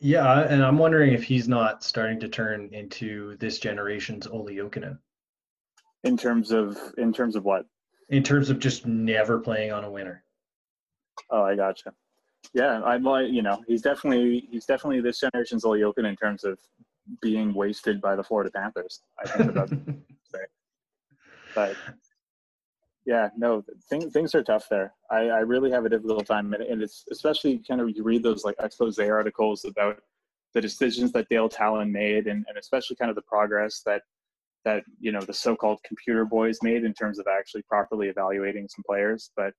Yeah, 0.00 0.40
and 0.40 0.64
I'm 0.64 0.78
wondering 0.78 1.12
if 1.12 1.22
he's 1.22 1.46
not 1.46 1.84
starting 1.84 2.18
to 2.20 2.28
turn 2.28 2.70
into 2.72 3.36
this 3.36 3.58
generation's 3.58 4.26
Jokinen. 4.26 4.98
In 6.04 6.16
terms 6.16 6.52
of 6.52 6.78
in 6.96 7.12
terms 7.12 7.36
of 7.36 7.44
what? 7.44 7.66
In 8.08 8.22
terms 8.22 8.48
of 8.48 8.58
just 8.58 8.86
never 8.86 9.38
playing 9.38 9.72
on 9.72 9.84
a 9.84 9.90
winner. 9.90 10.24
Oh, 11.28 11.42
I 11.42 11.54
gotcha. 11.54 11.92
Yeah, 12.54 12.82
I'm 12.82 13.02
like 13.02 13.28
you 13.28 13.42
know 13.42 13.62
he's 13.66 13.82
definitely 13.82 14.48
he's 14.50 14.64
definitely 14.64 15.02
this 15.02 15.20
generation's 15.20 15.64
Jokinen 15.64 16.08
in 16.08 16.16
terms 16.16 16.44
of 16.44 16.58
being 17.20 17.54
wasted 17.54 18.00
by 18.00 18.16
the 18.16 18.22
Florida 18.22 18.50
Panthers. 18.54 19.02
I 19.18 19.28
think 19.28 19.50
about 19.50 19.68
say. 20.24 20.40
But 21.54 21.76
yeah, 23.06 23.28
no, 23.36 23.64
things 23.88 24.12
things 24.12 24.34
are 24.34 24.42
tough 24.42 24.66
there. 24.70 24.92
I, 25.10 25.28
I 25.28 25.40
really 25.40 25.70
have 25.70 25.84
a 25.84 25.88
difficult 25.88 26.26
time, 26.26 26.52
and, 26.52 26.62
and 26.62 26.82
it's 26.82 27.04
especially 27.10 27.62
kind 27.66 27.80
of 27.80 27.90
you 27.90 28.02
read 28.02 28.22
those 28.22 28.44
like 28.44 28.56
expose 28.60 28.98
articles 28.98 29.64
about 29.64 30.00
the 30.54 30.60
decisions 30.60 31.12
that 31.12 31.28
Dale 31.28 31.48
Tallon 31.48 31.90
made, 31.92 32.26
and, 32.26 32.44
and 32.48 32.58
especially 32.58 32.96
kind 32.96 33.10
of 33.10 33.16
the 33.16 33.22
progress 33.22 33.82
that 33.86 34.02
that 34.64 34.84
you 35.00 35.10
know 35.12 35.22
the 35.22 35.32
so-called 35.32 35.80
computer 35.84 36.24
boys 36.24 36.58
made 36.62 36.84
in 36.84 36.92
terms 36.92 37.18
of 37.18 37.26
actually 37.26 37.62
properly 37.62 38.08
evaluating 38.08 38.68
some 38.68 38.84
players. 38.86 39.30
But 39.36 39.54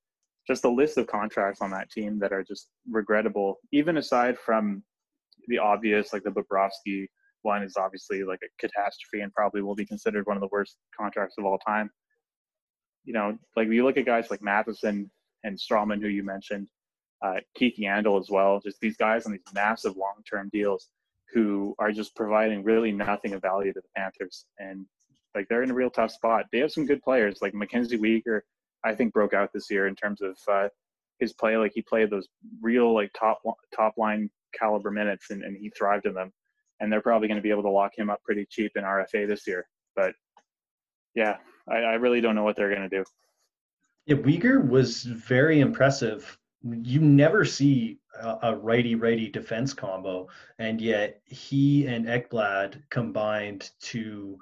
just 0.48 0.62
the 0.62 0.70
list 0.70 0.98
of 0.98 1.08
contracts 1.08 1.62
on 1.62 1.72
that 1.72 1.90
team 1.92 2.20
that 2.20 2.32
are 2.32 2.44
just 2.44 2.70
regrettable, 2.90 3.60
even 3.72 3.98
aside 3.98 4.38
from 4.38 4.84
the 5.48 5.58
obvious, 5.58 6.14
like 6.14 6.24
the 6.24 6.32
Bobrovsky 6.32 7.08
one 7.44 7.64
is 7.64 7.76
obviously 7.78 8.24
like 8.24 8.40
a 8.44 8.50
catastrophe 8.60 9.22
and 9.22 9.34
probably 9.34 9.62
will 9.62 9.76
be 9.76 9.86
considered 9.86 10.26
one 10.28 10.38
of 10.38 10.42
the 10.42 10.50
worst 10.52 10.78
contracts 10.98 11.36
of 11.38 11.46
all 11.46 11.58
time. 11.60 11.90
You 13.04 13.14
know, 13.14 13.38
like 13.56 13.68
you 13.68 13.84
look 13.84 13.98
at 13.98 14.06
guys 14.06 14.30
like 14.30 14.42
Matheson 14.42 15.10
and 15.44 15.58
Stralman, 15.58 16.02
who 16.02 16.08
you 16.08 16.24
mentioned, 16.24 16.68
uh, 17.22 17.40
Keith 17.56 17.76
Yandle 17.80 18.20
as 18.20 18.30
well, 18.30 18.60
just 18.60 18.80
these 18.80 18.98
guys 18.98 19.26
on 19.26 19.32
these 19.32 19.42
massive 19.54 19.96
long-term 19.96 20.50
deals 20.52 20.90
who 21.34 21.76
are 21.80 21.92
just 21.92 22.16
providing 22.16 22.64
really 22.64 22.92
nothing 22.92 23.34
of 23.34 23.42
value 23.42 23.74
to 23.74 23.82
the 23.82 23.88
Panthers. 23.96 24.46
And 24.60 24.86
like 25.34 25.48
they're 25.48 25.64
in 25.64 25.72
a 25.72 25.76
real 25.76 25.90
tough 25.90 26.12
spot. 26.12 26.46
They 26.52 26.60
have 26.60 26.72
some 26.72 26.86
good 26.86 27.02
players 27.02 27.40
like 27.42 27.54
Mackenzie 27.54 27.98
Weegar, 27.98 28.42
I 28.84 28.94
think 28.96 29.14
broke 29.14 29.34
out 29.34 29.52
this 29.54 29.70
year 29.70 29.88
in 29.88 29.96
terms 29.96 30.22
of 30.22 30.38
uh, 30.52 30.68
his 31.20 31.34
play. 31.34 31.58
Like 31.58 31.72
he 31.74 31.82
played 31.82 32.10
those 32.10 32.28
real 32.62 32.94
like 32.94 33.12
top 33.18 33.40
top 33.76 33.94
line 33.98 34.30
caliber 34.54 34.92
minutes 34.92 35.30
and, 35.30 35.44
and 35.44 35.56
he 35.56 35.70
thrived 35.70 36.06
in 36.06 36.14
them 36.14 36.32
and 36.82 36.92
they're 36.92 37.02
probably 37.02 37.28
going 37.28 37.38
to 37.38 37.44
be 37.44 37.52
able 37.52 37.64
to 37.64 37.70
lock 37.70 37.98
him 37.98 38.10
up 38.10 38.22
pretty 38.24 38.46
cheap 38.46 38.74
in 38.76 38.84
RFA 38.84 39.28
this 39.28 39.48
year. 39.48 39.68
But 39.96 40.14
yeah, 41.16 41.38
I, 41.70 41.78
I 41.78 41.94
really 41.94 42.20
don't 42.20 42.36
know 42.36 42.44
what 42.44 42.56
they're 42.58 42.76
going 42.76 42.90
to 42.90 42.90
do. 42.90 43.06
Yeah, 44.08 44.18
Weegar 44.18 44.68
was 44.68 45.04
very 45.04 45.60
impressive. 45.60 46.38
You 46.64 47.00
never 47.00 47.46
see 47.46 48.00
a, 48.20 48.38
a 48.44 48.56
righty 48.56 48.96
righty 48.96 49.30
defense 49.30 49.74
combo, 49.74 50.28
and 50.58 50.82
yet 50.82 51.22
he 51.26 51.86
and 51.86 52.08
Ekblad 52.08 52.82
combined 52.90 53.70
to 53.82 54.40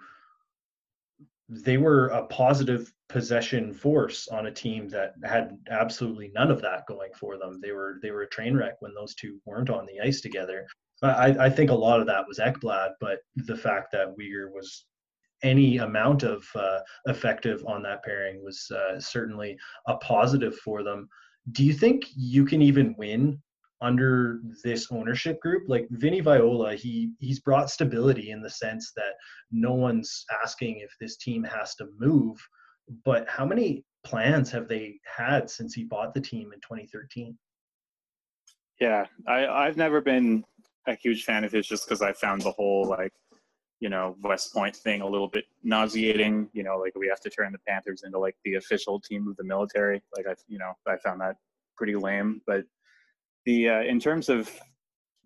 they 1.50 1.78
were 1.78 2.08
a 2.10 2.26
positive 2.28 2.94
possession 3.10 3.74
force 3.74 4.28
on 4.28 4.46
a 4.46 4.52
team 4.52 4.88
that 4.90 5.16
had 5.24 5.58
absolutely 5.72 6.32
none 6.36 6.52
of 6.52 6.62
that 6.62 6.86
going 6.88 7.12
for 7.14 7.38
them. 7.38 7.60
They 7.60 7.72
were 7.72 8.00
they 8.02 8.12
were 8.12 8.22
a 8.22 8.30
train 8.30 8.56
wreck 8.56 8.82
when 8.82 8.94
those 8.94 9.16
two 9.16 9.42
weren't 9.46 9.70
on 9.70 9.86
the 9.86 10.00
ice 10.00 10.22
together. 10.22 10.68
I, 11.02 11.46
I 11.46 11.50
think 11.50 11.70
a 11.70 11.76
lot 11.76 12.00
of 12.00 12.08
that 12.08 12.28
was 12.28 12.40
Ekblad, 12.40 12.92
but 13.00 13.20
the 13.36 13.56
fact 13.56 13.92
that 13.94 14.16
Weegar 14.18 14.52
was 14.54 14.86
any 15.44 15.78
amount 15.78 16.24
of 16.24 16.46
uh, 16.56 16.80
effective 17.06 17.64
on 17.66 17.82
that 17.84 18.04
pairing 18.04 18.44
was 18.44 18.70
uh, 18.72 19.00
certainly 19.00 19.58
a 19.88 19.96
positive 19.98 20.56
for 20.58 20.84
them. 20.84 21.08
Do 21.52 21.64
you 21.64 21.74
think 21.74 22.04
you 22.16 22.46
can 22.46 22.62
even 22.62 22.96
win 22.98 23.42
under 23.82 24.42
this 24.64 24.88
ownership 24.92 25.40
group? 25.40 25.64
Like 25.68 25.88
Vinny 25.92 26.20
Viola, 26.20 26.76
he 26.76 27.12
he's 27.20 27.40
brought 27.40 27.70
stability 27.70 28.32
in 28.32 28.42
the 28.42 28.50
sense 28.50 28.92
that 28.96 29.14
no 29.52 29.74
one's 29.74 30.26
asking 30.44 30.80
if 30.80 30.92
this 31.00 31.16
team 31.18 31.44
has 31.44 31.76
to 31.76 31.88
move, 31.98 32.38
but 33.06 33.28
how 33.30 33.46
many 33.46 33.86
plans 34.04 34.52
have 34.52 34.68
they 34.68 35.00
had 35.06 35.50
since 35.50 35.74
he 35.74 35.84
bought 35.84 36.14
the 36.14 36.22
team 36.22 36.52
in 36.54 36.60
2013? 36.60 37.38
Yeah, 38.80 39.06
I, 39.28 39.46
I've 39.48 39.78
never 39.78 40.00
been 40.00 40.46
a 40.88 40.96
huge 40.96 41.24
fan 41.24 41.44
of 41.44 41.52
his 41.52 41.68
just 41.68 41.88
because 41.88 42.02
I 42.02 42.14
found 42.14 42.42
the 42.42 42.52
whole 42.52 42.86
like, 42.86 43.14
you 43.80 43.90
know, 43.90 44.16
West 44.22 44.54
Point 44.54 44.76
thing 44.76 45.02
a 45.02 45.08
little 45.08 45.28
bit 45.28 45.46
nauseating. 45.64 46.50
You 46.54 46.64
know, 46.64 46.78
like 46.78 46.94
we 46.96 47.08
have 47.08 47.22
to 47.22 47.30
turn 47.30 47.52
the 47.52 47.60
Panthers 47.68 48.04
into 48.04 48.20
like 48.20 48.36
the 48.44 48.56
official 48.56 49.00
team 49.00 49.28
of 49.28 49.36
the 49.38 49.44
military. 49.44 50.02
Like 50.16 50.28
I, 50.28 50.36
you 50.48 50.58
know, 50.58 50.74
I 50.88 50.98
found 50.98 51.22
that 51.22 51.36
pretty 51.78 51.96
lame. 51.96 52.42
But 52.46 52.66
the 53.46 53.70
uh, 53.70 53.82
in 53.82 54.00
terms 54.00 54.30
of 54.30 54.52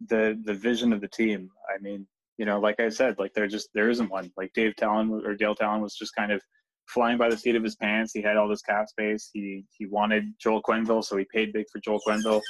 the 0.08 0.40
the 0.46 0.54
vision 0.54 0.94
of 0.94 1.02
the 1.02 1.08
team, 1.08 1.50
I 1.74 1.82
mean, 1.82 2.08
you 2.38 2.46
know, 2.46 2.60
like 2.60 2.80
I 2.80 2.90
said, 2.90 3.16
like 3.20 3.34
there 3.34 3.48
just 3.48 3.70
there 3.74 3.90
isn't 3.90 4.10
one. 4.10 4.32
Like 4.38 4.54
Dave 4.54 4.76
Tallon 4.76 5.22
or 5.26 5.36
Dale 5.36 5.56
Tallon 5.56 5.82
was 5.82 5.96
just 5.96 6.16
kind 6.16 6.32
of 6.32 6.42
flying 6.88 7.18
by 7.18 7.30
the 7.30 7.38
seat 7.38 7.56
of 7.56 7.64
his 7.64 7.76
pants. 7.76 8.12
He 8.14 8.22
had 8.22 8.38
all 8.38 8.48
this 8.48 8.62
cap 8.62 8.88
space. 8.88 9.30
He 9.34 9.66
he 9.78 9.86
wanted 9.86 10.34
Joel 10.40 10.62
Quenneville, 10.62 11.04
so 11.04 11.18
he 11.18 11.26
paid 11.34 11.54
big 11.54 11.66
for 11.72 11.80
Joel 11.80 12.02
Quenneville. 12.08 12.42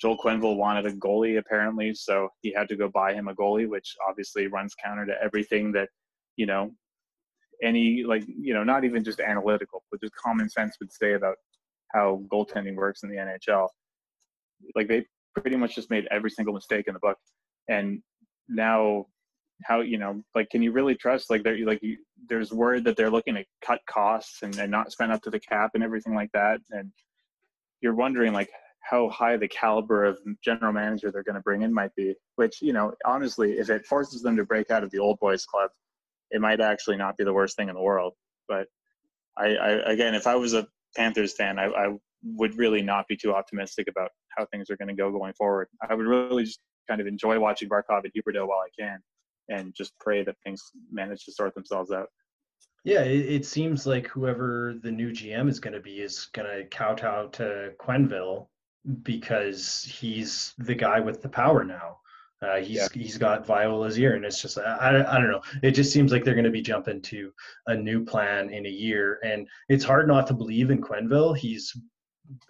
Joel 0.00 0.18
Quenneville 0.18 0.56
wanted 0.56 0.86
a 0.86 0.92
goalie 0.92 1.38
apparently, 1.38 1.94
so 1.94 2.28
he 2.42 2.52
had 2.52 2.68
to 2.68 2.76
go 2.76 2.88
buy 2.88 3.14
him 3.14 3.28
a 3.28 3.34
goalie, 3.34 3.68
which 3.68 3.94
obviously 4.08 4.48
runs 4.48 4.74
counter 4.82 5.06
to 5.06 5.14
everything 5.22 5.72
that, 5.72 5.88
you 6.36 6.46
know, 6.46 6.72
any 7.62 8.02
like 8.02 8.24
you 8.26 8.52
know 8.52 8.64
not 8.64 8.84
even 8.84 9.04
just 9.04 9.20
analytical, 9.20 9.82
but 9.90 10.00
just 10.00 10.14
common 10.16 10.48
sense 10.48 10.76
would 10.80 10.92
say 10.92 11.14
about 11.14 11.36
how 11.92 12.22
goaltending 12.32 12.74
works 12.74 13.02
in 13.02 13.08
the 13.08 13.16
NHL. 13.16 13.68
Like 14.74 14.88
they 14.88 15.06
pretty 15.34 15.56
much 15.56 15.74
just 15.74 15.90
made 15.90 16.06
every 16.10 16.30
single 16.30 16.54
mistake 16.54 16.86
in 16.88 16.94
the 16.94 17.00
book, 17.00 17.18
and 17.68 18.02
now 18.48 19.06
how 19.62 19.80
you 19.80 19.98
know 19.98 20.20
like 20.34 20.50
can 20.50 20.62
you 20.62 20.72
really 20.72 20.94
trust 20.94 21.30
like 21.30 21.42
they're 21.44 21.64
like 21.64 21.82
you, 21.82 21.96
there's 22.28 22.52
word 22.52 22.84
that 22.84 22.96
they're 22.96 23.10
looking 23.10 23.34
to 23.34 23.44
cut 23.64 23.80
costs 23.88 24.42
and, 24.42 24.58
and 24.58 24.70
not 24.70 24.90
spend 24.90 25.12
up 25.12 25.22
to 25.22 25.30
the 25.30 25.38
cap 25.38 25.70
and 25.74 25.84
everything 25.84 26.14
like 26.14 26.30
that 26.32 26.60
and 26.70 26.90
you're 27.80 27.94
wondering 27.94 28.32
like 28.32 28.50
how 28.84 29.08
high 29.08 29.36
the 29.36 29.48
caliber 29.48 30.04
of 30.04 30.18
general 30.42 30.72
manager 30.72 31.10
they're 31.10 31.22
going 31.22 31.34
to 31.34 31.40
bring 31.40 31.62
in 31.62 31.72
might 31.72 31.94
be. 31.94 32.14
Which 32.36 32.60
you 32.60 32.72
know, 32.72 32.94
honestly, 33.04 33.52
if 33.52 33.70
it 33.70 33.86
forces 33.86 34.22
them 34.22 34.36
to 34.36 34.44
break 34.44 34.70
out 34.70 34.84
of 34.84 34.90
the 34.90 34.98
old 34.98 35.18
boys 35.18 35.44
club, 35.44 35.70
it 36.30 36.40
might 36.40 36.60
actually 36.60 36.96
not 36.96 37.16
be 37.16 37.24
the 37.24 37.32
worst 37.32 37.56
thing 37.56 37.68
in 37.68 37.74
the 37.74 37.82
world. 37.82 38.14
But 38.46 38.68
I, 39.36 39.56
I 39.56 39.70
again, 39.92 40.14
if 40.14 40.26
I 40.26 40.36
was 40.36 40.54
a 40.54 40.68
Panthers 40.96 41.34
fan, 41.34 41.58
I, 41.58 41.66
I 41.66 41.94
would 42.22 42.56
really 42.56 42.82
not 42.82 43.08
be 43.08 43.16
too 43.16 43.34
optimistic 43.34 43.88
about 43.88 44.10
how 44.36 44.46
things 44.46 44.70
are 44.70 44.76
going 44.76 44.88
to 44.88 44.94
go 44.94 45.10
going 45.10 45.34
forward. 45.34 45.68
I 45.88 45.94
would 45.94 46.06
really 46.06 46.44
just 46.44 46.60
kind 46.88 47.00
of 47.00 47.06
enjoy 47.06 47.38
watching 47.38 47.68
Barkov 47.68 48.04
and 48.04 48.12
Huberdeau 48.12 48.46
while 48.46 48.60
I 48.60 48.68
can, 48.78 48.98
and 49.48 49.74
just 49.74 49.92
pray 49.98 50.22
that 50.24 50.36
things 50.44 50.62
manage 50.92 51.24
to 51.24 51.32
sort 51.32 51.54
themselves 51.54 51.90
out. 51.90 52.08
Yeah, 52.84 53.00
it, 53.00 53.26
it 53.26 53.46
seems 53.46 53.86
like 53.86 54.06
whoever 54.08 54.74
the 54.82 54.90
new 54.90 55.10
GM 55.10 55.48
is 55.48 55.58
going 55.58 55.72
to 55.72 55.80
be 55.80 56.02
is 56.02 56.28
going 56.34 56.48
to 56.48 56.64
kowtow 56.68 57.28
to 57.28 57.72
Quenneville 57.80 58.46
because 59.02 59.84
he's 59.84 60.54
the 60.58 60.74
guy 60.74 61.00
with 61.00 61.22
the 61.22 61.28
power 61.28 61.64
now. 61.64 61.98
Uh, 62.42 62.58
he's 62.58 62.76
yeah. 62.76 62.88
he's 62.92 63.16
got 63.16 63.46
Viola's 63.46 63.98
ear, 63.98 64.16
and 64.16 64.24
it's 64.24 64.42
just 64.42 64.58
I, 64.58 64.88
I 65.08 65.18
don't 65.18 65.30
know. 65.30 65.40
It 65.62 65.70
just 65.70 65.92
seems 65.92 66.12
like 66.12 66.24
they're 66.24 66.34
going 66.34 66.44
to 66.44 66.50
be 66.50 66.60
jumping 66.60 67.00
to 67.02 67.32
a 67.68 67.74
new 67.74 68.04
plan 68.04 68.50
in 68.50 68.66
a 68.66 68.70
year, 68.70 69.18
and 69.24 69.48
it's 69.68 69.84
hard 69.84 70.08
not 70.08 70.26
to 70.26 70.34
believe 70.34 70.70
in 70.70 70.82
Quenneville. 70.82 71.36
He's 71.36 71.74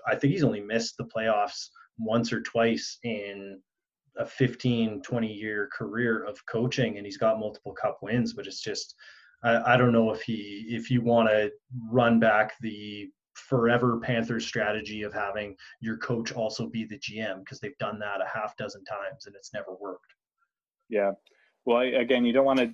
I 0.06 0.16
think 0.16 0.32
he's 0.32 0.44
only 0.44 0.60
missed 0.60 0.96
the 0.96 1.04
playoffs 1.04 1.68
once 1.98 2.32
or 2.32 2.40
twice 2.42 2.98
in 3.04 3.60
a 4.16 4.26
15 4.26 5.02
20 5.02 5.32
year 5.32 5.68
career 5.76 6.24
of 6.24 6.44
coaching 6.46 6.96
and 6.96 7.06
he's 7.06 7.16
got 7.16 7.40
multiple 7.40 7.72
cup 7.72 7.98
wins 8.00 8.32
but 8.32 8.46
it's 8.46 8.60
just 8.60 8.94
I, 9.42 9.74
I 9.74 9.76
don't 9.76 9.92
know 9.92 10.12
if 10.12 10.22
he 10.22 10.66
if 10.68 10.90
you 10.90 11.02
want 11.02 11.28
to 11.30 11.50
run 11.90 12.20
back 12.20 12.52
the 12.60 13.10
forever 13.34 13.98
Panthers 13.98 14.46
strategy 14.46 15.02
of 15.02 15.12
having 15.12 15.56
your 15.80 15.96
coach 15.98 16.32
also 16.32 16.66
be 16.66 16.84
the 16.84 16.98
GM 16.98 17.40
because 17.40 17.60
they've 17.60 17.78
done 17.78 17.98
that 17.98 18.20
a 18.20 18.26
half 18.32 18.56
dozen 18.56 18.84
times 18.84 19.26
and 19.26 19.34
it's 19.34 19.52
never 19.52 19.74
worked. 19.80 20.14
Yeah. 20.88 21.12
Well, 21.64 21.80
again, 21.80 22.24
you 22.24 22.32
don't 22.32 22.44
want 22.44 22.60
to 22.60 22.72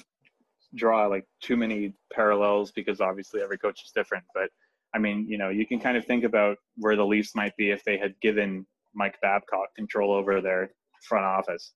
draw 0.74 1.06
like 1.06 1.24
too 1.40 1.56
many 1.56 1.94
parallels 2.12 2.72
because 2.72 3.00
obviously 3.00 3.40
every 3.42 3.58
coach 3.58 3.82
is 3.84 3.92
different. 3.94 4.24
But 4.34 4.50
I 4.94 4.98
mean, 4.98 5.26
you 5.28 5.38
know, 5.38 5.48
you 5.48 5.66
can 5.66 5.80
kind 5.80 5.96
of 5.96 6.04
think 6.04 6.24
about 6.24 6.56
where 6.76 6.96
the 6.96 7.06
Leafs 7.06 7.34
might 7.34 7.56
be 7.56 7.70
if 7.70 7.84
they 7.84 7.98
had 7.98 8.14
given 8.20 8.66
Mike 8.94 9.16
Babcock 9.22 9.74
control 9.76 10.12
over 10.12 10.40
their 10.40 10.70
front 11.02 11.24
office. 11.24 11.72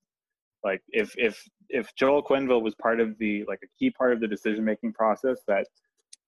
Like 0.63 0.83
if 0.89 1.15
if 1.19 1.43
if 1.69 1.95
Joel 1.95 2.23
Quenneville 2.23 2.63
was 2.63 2.75
part 2.77 3.01
of 3.01 3.17
the 3.19 3.45
like 3.47 3.61
a 3.63 3.69
key 3.79 3.91
part 3.91 4.13
of 4.13 4.21
the 4.21 4.29
decision 4.29 4.65
making 4.65 4.95
process 4.95 5.39
that 5.47 5.67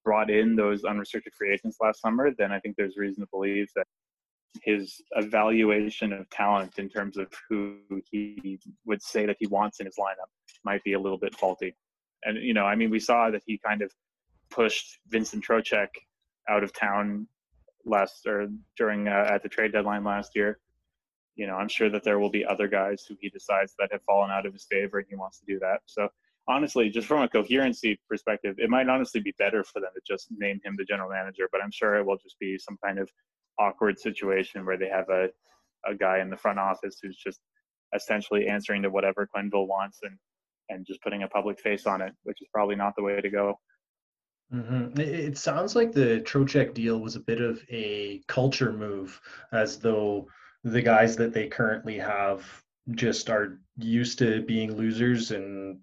brought 0.07 0.31
in 0.31 0.55
those 0.55 0.85
unrestricted 0.85 1.35
free 1.35 1.53
agents 1.53 1.79
last 1.81 2.01
summer, 2.01 2.31
then 2.39 2.53
I 2.53 2.61
think 2.61 2.77
there's 2.77 2.97
reason 2.97 3.25
to 3.25 3.29
believe 3.33 3.67
that 3.75 3.87
his 4.63 5.03
evaluation 5.17 6.13
of 6.13 6.31
talent 6.31 6.79
in 6.79 6.89
terms 6.89 7.17
of 7.17 7.27
who 7.49 7.79
he 8.09 8.61
would 8.87 9.03
say 9.03 9.27
that 9.27 9.37
he 9.41 9.49
wants 9.49 9.81
in 9.81 9.87
his 9.87 9.97
lineup 9.99 10.31
might 10.65 10.83
be 10.85 10.93
a 10.93 11.01
little 11.01 11.19
bit 11.19 11.35
faulty. 11.35 11.75
And 12.23 12.41
you 12.41 12.55
know, 12.55 12.65
I 12.65 12.77
mean, 12.77 12.89
we 12.89 13.01
saw 13.01 13.31
that 13.31 13.43
he 13.45 13.59
kind 13.59 13.83
of 13.83 13.93
pushed 14.49 15.01
Vincent 15.09 15.45
Trocheck 15.45 15.89
out 16.49 16.63
of 16.63 16.73
town 16.73 17.27
last 17.85 18.25
or 18.29 18.47
during 18.77 19.09
uh, 19.09 19.27
at 19.29 19.43
the 19.43 19.49
trade 19.49 19.73
deadline 19.73 20.05
last 20.05 20.37
year. 20.37 20.61
You 21.35 21.49
know, 21.49 21.57
I'm 21.57 21.69
sure 21.69 21.91
that 21.91 22.05
there 22.05 22.21
will 22.21 22.31
be 22.31 22.47
other 22.47 22.69
guys 22.69 23.05
who 23.07 23.17
he 23.21 23.29
decides 23.29 23.75
that 23.81 23.91
have 23.91 24.03
fallen 24.05 24.31
out 24.31 24.47
of 24.47 24.53
his 24.53 24.67
favor 24.71 24.99
and 24.99 25.07
he 25.11 25.17
wants 25.17 25.41
to 25.41 25.47
do 25.47 25.59
that. 25.59 25.81
So 25.85 26.09
honestly, 26.49 26.89
just 26.89 27.07
from 27.07 27.23
a 27.23 27.29
coherency 27.29 27.99
perspective, 28.09 28.57
it 28.59 28.71
might 28.71 28.89
honestly 28.89 29.21
be 29.21 29.35
better 29.39 29.65
for 29.65 29.81
them 29.81 29.91
to 29.95 30.01
just 30.07 30.29
name 30.37 30.61
him 30.65 30.75
the 30.77 30.85
general 30.85 31.11
manager. 31.11 31.49
But 31.51 31.63
I'm 31.63 31.71
sure 31.71 31.97
it 31.97 32.07
will 32.07 32.19
just 32.19 32.39
be 32.39 32.59
some 32.59 32.79
kind 32.85 32.99
of 32.99 33.11
awkward 33.59 33.99
situation 33.99 34.65
where 34.65 34.79
they 34.79 34.89
have 34.89 35.09
a, 35.09 35.29
a 35.87 35.95
guy 35.95 36.21
in 36.21 36.31
the 36.31 36.37
front 36.37 36.59
office 36.59 36.99
who's 37.03 37.17
just 37.17 37.41
essentially 37.95 38.49
answering 38.49 38.83
to 38.83 38.91
whatever 38.91 39.29
Quenneville 39.35 39.69
wants 39.69 40.01
and 40.03 40.17
and 40.69 40.85
just 40.85 41.01
putting 41.03 41.23
a 41.23 41.29
public 41.29 41.61
face 41.61 41.87
on 41.87 42.03
it, 42.03 42.13
which 42.25 42.43
is 42.43 42.49
probably 42.53 42.75
not 42.75 42.95
the 42.97 43.03
way 43.03 43.21
to 43.21 43.31
go. 43.31 43.59
Mm-hmm. 44.53 45.01
It 45.01 45.39
sounds 45.39 45.75
like 45.75 45.93
the 45.93 46.21
Trocheck 46.25 46.75
deal 46.75 46.99
was 46.99 47.17
a 47.17 47.21
bit 47.21 47.41
of 47.41 47.63
a 47.71 48.23
culture 48.29 48.73
move, 48.73 49.21
as 49.53 49.79
though 49.79 50.27
the 50.65 50.83
guys 50.83 51.17
that 51.17 51.33
they 51.33 51.49
currently 51.49 51.99
have 51.99 52.45
just 52.93 53.29
are 53.29 53.61
used 53.77 54.19
to 54.19 54.43
being 54.43 54.77
losers 54.77 55.33
and 55.33 55.79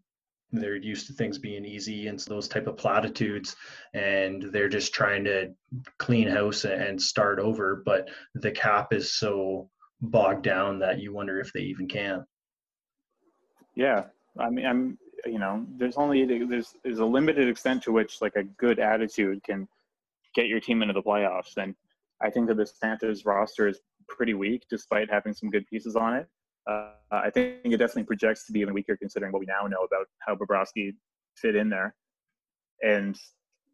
they're 0.54 0.76
used 0.76 1.08
to 1.08 1.14
things 1.14 1.38
being 1.38 1.66
easy 1.66 2.08
and 2.08 2.20
those 2.22 2.48
type 2.48 2.68
of 2.68 2.78
platitudes 2.78 3.56
and 3.94 4.44
they're 4.54 4.70
just 4.70 4.94
trying 4.94 5.24
to 5.24 5.52
clean 5.98 6.28
house 6.28 6.64
and 6.64 7.02
start 7.02 7.40
over 7.40 7.82
but 7.86 8.08
the 8.36 8.52
cap 8.52 8.94
is 8.94 9.14
so 9.14 9.70
bogged 10.02 10.44
down 10.44 10.80
that 10.80 11.00
you 11.00 11.14
wonder 11.14 11.40
if 11.40 11.52
they 11.54 11.62
even 11.62 11.88
can. 11.88 12.24
Yeah 13.76 14.04
i 14.40 14.50
mean 14.50 14.66
i'm 14.66 14.98
you 15.26 15.40
know 15.40 15.66
there's 15.78 15.98
only 15.98 16.26
there's 16.26 16.76
there's 16.84 17.00
a 17.00 17.06
limited 17.06 17.48
extent 17.48 17.82
to 17.84 17.92
which 17.92 18.22
like 18.22 18.36
a 18.36 18.44
good 18.44 18.80
attitude 18.80 19.44
can 19.44 19.68
get 20.36 20.48
your 20.48 20.60
team 20.60 20.82
into 20.82 20.94
the 20.94 21.02
playoffs 21.02 21.58
and 21.58 21.76
i 22.22 22.30
think 22.30 22.48
that 22.48 22.58
the 22.58 22.70
panthers 22.82 23.26
roster 23.26 23.68
is 23.68 23.80
pretty 24.08 24.34
weak 24.34 24.64
despite 24.70 25.10
having 25.10 25.34
some 25.34 25.50
good 25.50 25.66
pieces 25.68 25.96
on 25.96 26.16
it 26.16 26.28
uh, 26.68 26.92
I 27.12 27.30
think 27.30 27.60
it 27.66 27.78
definitely 27.78 28.04
projects 28.04 28.46
to 28.46 28.54
be 28.54 28.62
even 28.62 28.74
weaker 28.74 28.98
considering 28.98 29.32
what 29.32 29.40
we 29.40 29.46
now 29.46 29.68
know 29.68 29.84
about 29.84 30.08
how 30.20 30.36
Bobrovsky 30.36 30.94
fit 31.36 31.56
in 31.56 31.70
there. 31.70 31.96
And 32.82 33.18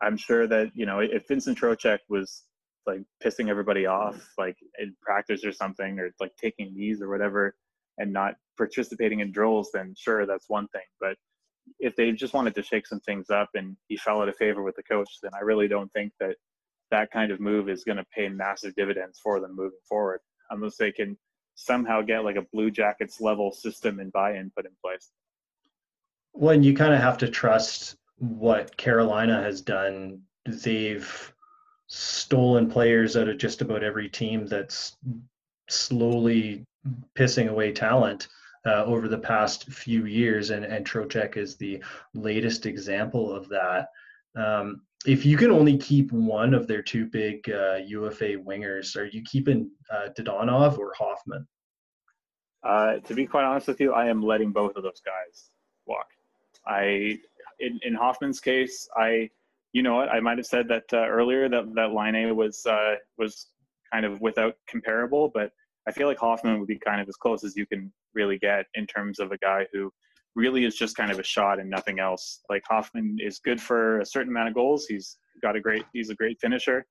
I'm 0.02 0.18
sure 0.18 0.48
that, 0.48 0.72
you 0.74 0.86
know, 0.86 0.99
if 0.99 1.28
Vincent 1.28 1.57
Trocheck 1.60 1.99
was 2.10 2.44
like 2.86 3.02
pissing 3.24 3.49
everybody 3.49 3.86
off, 3.86 4.34
like 4.38 4.57
in 4.80 4.95
practice 5.02 5.44
or 5.44 5.52
something, 5.52 5.99
or 5.99 6.11
like 6.20 6.32
taking 6.41 6.74
knees 6.76 7.02
or 7.02 7.10
whatever, 7.10 7.56
and 7.98 8.11
not 8.11 8.36
participating 8.57 9.20
in 9.20 9.32
drills, 9.32 9.70
then 9.74 9.94
sure, 9.98 10.26
that's 10.26 10.49
one 10.49 10.68
thing. 10.70 10.82
But 10.99 11.16
if 11.80 11.95
they 11.95 12.11
just 12.11 12.34
wanted 12.34 12.56
to 12.56 12.64
shake 12.64 12.88
some 12.88 13.02
things 13.02 13.30
up 13.30 13.49
and 13.53 13.76
he 13.88 13.98
fell 13.98 14.22
out 14.22 14.30
of 14.30 14.36
favor 14.38 14.64
with 14.64 14.76
the 14.76 14.84
coach, 14.84 15.20
then 15.22 15.32
I 15.36 15.44
really 15.44 15.68
don't 15.68 15.91
think 15.91 16.14
that 16.20 16.36
that 16.91 17.11
kind 17.11 17.32
of 17.32 17.40
move 17.40 17.70
is 17.70 17.84
going 17.84 17.98
to 17.98 18.06
pay 18.16 18.30
massive 18.30 18.74
dividends 18.76 19.20
for 19.22 19.40
them 19.40 19.56
moving 19.56 19.78
forward, 19.88 20.22
unless 20.49 20.78
they 20.78 20.91
can 20.91 21.18
somehow 21.60 22.02
get 22.02 22.23
like 22.23 22.38
a 22.38 22.41
Blue 22.53 22.72
Jackets 22.72 23.19
level 23.19 23.52
system 23.52 23.99
and 23.99 24.11
buy-in 24.11 24.52
put 24.56 24.65
in 24.65 24.72
place. 24.84 25.11
Well, 26.34 26.56
and 26.56 26.64
you 26.64 26.73
kind 26.73 26.94
of 26.94 27.02
have 27.02 27.18
to 27.19 27.27
trust 27.27 27.98
what 28.18 28.77
Carolina 28.77 29.41
has 29.41 29.61
done. 29.61 30.22
They've 30.45 31.34
stolen 31.88 32.69
players 32.69 33.18
out 33.18 33.27
of 33.27 33.38
just 33.38 33.61
about 33.61 33.84
every 33.84 34.10
team 34.10 34.45
that's 34.45 34.95
slowly 35.69 36.65
pissing 37.15 37.49
away 37.49 37.72
talent 37.72 38.27
uh, 38.65 38.86
over 38.86 39.07
the 39.07 39.18
past 39.18 39.65
few 39.65 40.06
years, 40.06 40.49
and 40.52 40.64
and 40.64 40.86
Trocheck 40.86 41.38
is 41.38 41.56
the 41.56 41.84
latest 42.14 42.65
example 42.65 43.34
of 43.34 43.49
that. 43.49 43.90
Um, 44.35 44.81
if 45.06 45.26
you 45.26 45.38
can 45.38 45.51
only 45.51 45.77
keep 45.77 46.11
one 46.11 46.53
of 46.53 46.68
their 46.68 46.81
two 46.81 47.06
big 47.06 47.49
uh, 47.49 47.77
UFA 47.85 48.35
wingers, 48.35 48.95
are 48.97 49.06
you 49.06 49.22
keeping 49.23 49.72
uh, 49.91 50.10
Dadonov 50.18 50.77
or 50.77 50.93
Hoffman? 50.97 51.47
Uh, 52.64 52.97
to 52.99 53.14
be 53.14 53.26
quite 53.26 53.45
honest 53.45 53.68
with 53.68 53.80
you, 53.80 53.93
I 53.93 54.07
am 54.07 54.22
letting 54.22 54.51
both 54.51 54.76
of 54.76 54.84
those 54.84 55.01
guys 55.06 55.51
walk. 55.85 56.07
I, 56.68 57.18
in, 57.60 57.80
in 57.84 57.95
Hoffman's 57.95 58.41
case, 58.41 58.88
I, 58.97 59.30
you 59.72 59.84
know 59.84 59.95
what, 59.95 60.10
I 60.10 60.19
might 60.19 60.38
have 60.38 60.47
said 60.47 60.68
that 60.68 60.84
uh, 60.91 61.07
earlier 61.07 61.47
that 61.47 61.73
that 61.76 61.93
Laine 61.93 62.35
was 62.35 62.65
uh, 62.65 62.95
was 63.18 63.47
kind 63.93 64.06
of 64.06 64.19
without 64.19 64.56
comparable, 64.68 65.31
but 65.34 65.51
I 65.88 65.91
feel 65.91 66.07
like 66.07 66.18
Hoffman 66.18 66.60
would 66.60 66.68
be 66.68 66.77
kind 66.77 66.99
of 66.99 67.07
as 67.07 67.15
close 67.15 67.43
as 67.43 67.56
you 67.56 67.65
can 67.65 67.91
really 68.14 68.38
get 68.38 68.65
in 68.73 68.85
terms 68.85 69.19
of 69.19 69.31
a 69.31 69.38
guy 69.38 69.65
who 69.72 69.91
really 70.35 70.65
is 70.65 70.76
just 70.76 70.95
kind 70.95 71.11
of 71.11 71.19
a 71.19 71.23
shot 71.23 71.60
and 71.60 71.69
nothing 71.69 71.99
else. 71.99 72.41
Like 72.49 72.64
Hoffman 72.69 73.18
is 73.19 73.39
good 73.39 73.61
for 73.61 73.99
a 73.99 74.06
certain 74.06 74.31
amount 74.31 74.49
of 74.49 74.56
goals. 74.56 74.85
He's 74.85 75.18
got 75.41 75.56
a 75.56 75.61
great, 75.61 75.85
he's 75.93 76.10
a 76.10 76.15
great 76.15 76.39
finisher, 76.39 76.85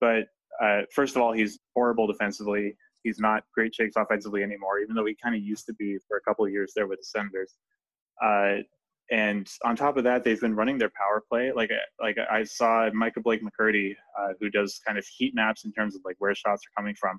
but 0.00 0.24
uh, 0.62 0.82
first 0.92 1.16
of 1.16 1.22
all, 1.22 1.32
he's 1.32 1.58
horrible 1.74 2.06
defensively. 2.06 2.76
He's 3.02 3.18
not 3.20 3.44
great 3.54 3.74
shakes 3.74 3.94
offensively 3.96 4.42
anymore, 4.42 4.80
even 4.80 4.94
though 4.96 5.06
he 5.06 5.16
kind 5.22 5.34
of 5.34 5.42
used 5.42 5.66
to 5.66 5.74
be 5.74 5.98
for 6.08 6.16
a 6.16 6.20
couple 6.22 6.44
of 6.44 6.50
years 6.50 6.72
there 6.74 6.86
with 6.86 6.98
the 6.98 7.04
Senators. 7.04 7.54
Uh, 8.22 8.62
and 9.10 9.48
on 9.64 9.76
top 9.76 9.96
of 9.96 10.04
that, 10.04 10.24
they've 10.24 10.40
been 10.40 10.54
running 10.54 10.76
their 10.76 10.90
power 10.90 11.22
play. 11.30 11.52
Like 11.52 11.70
like 12.00 12.16
I 12.30 12.44
saw 12.44 12.90
Micah 12.92 13.20
Blake 13.20 13.40
McCurdy, 13.42 13.94
uh, 14.18 14.32
who 14.38 14.50
does 14.50 14.80
kind 14.86 14.98
of 14.98 15.06
heat 15.06 15.34
maps 15.34 15.64
in 15.64 15.72
terms 15.72 15.94
of 15.96 16.02
like 16.04 16.16
where 16.18 16.34
shots 16.34 16.62
are 16.66 16.80
coming 16.80 16.94
from. 16.94 17.18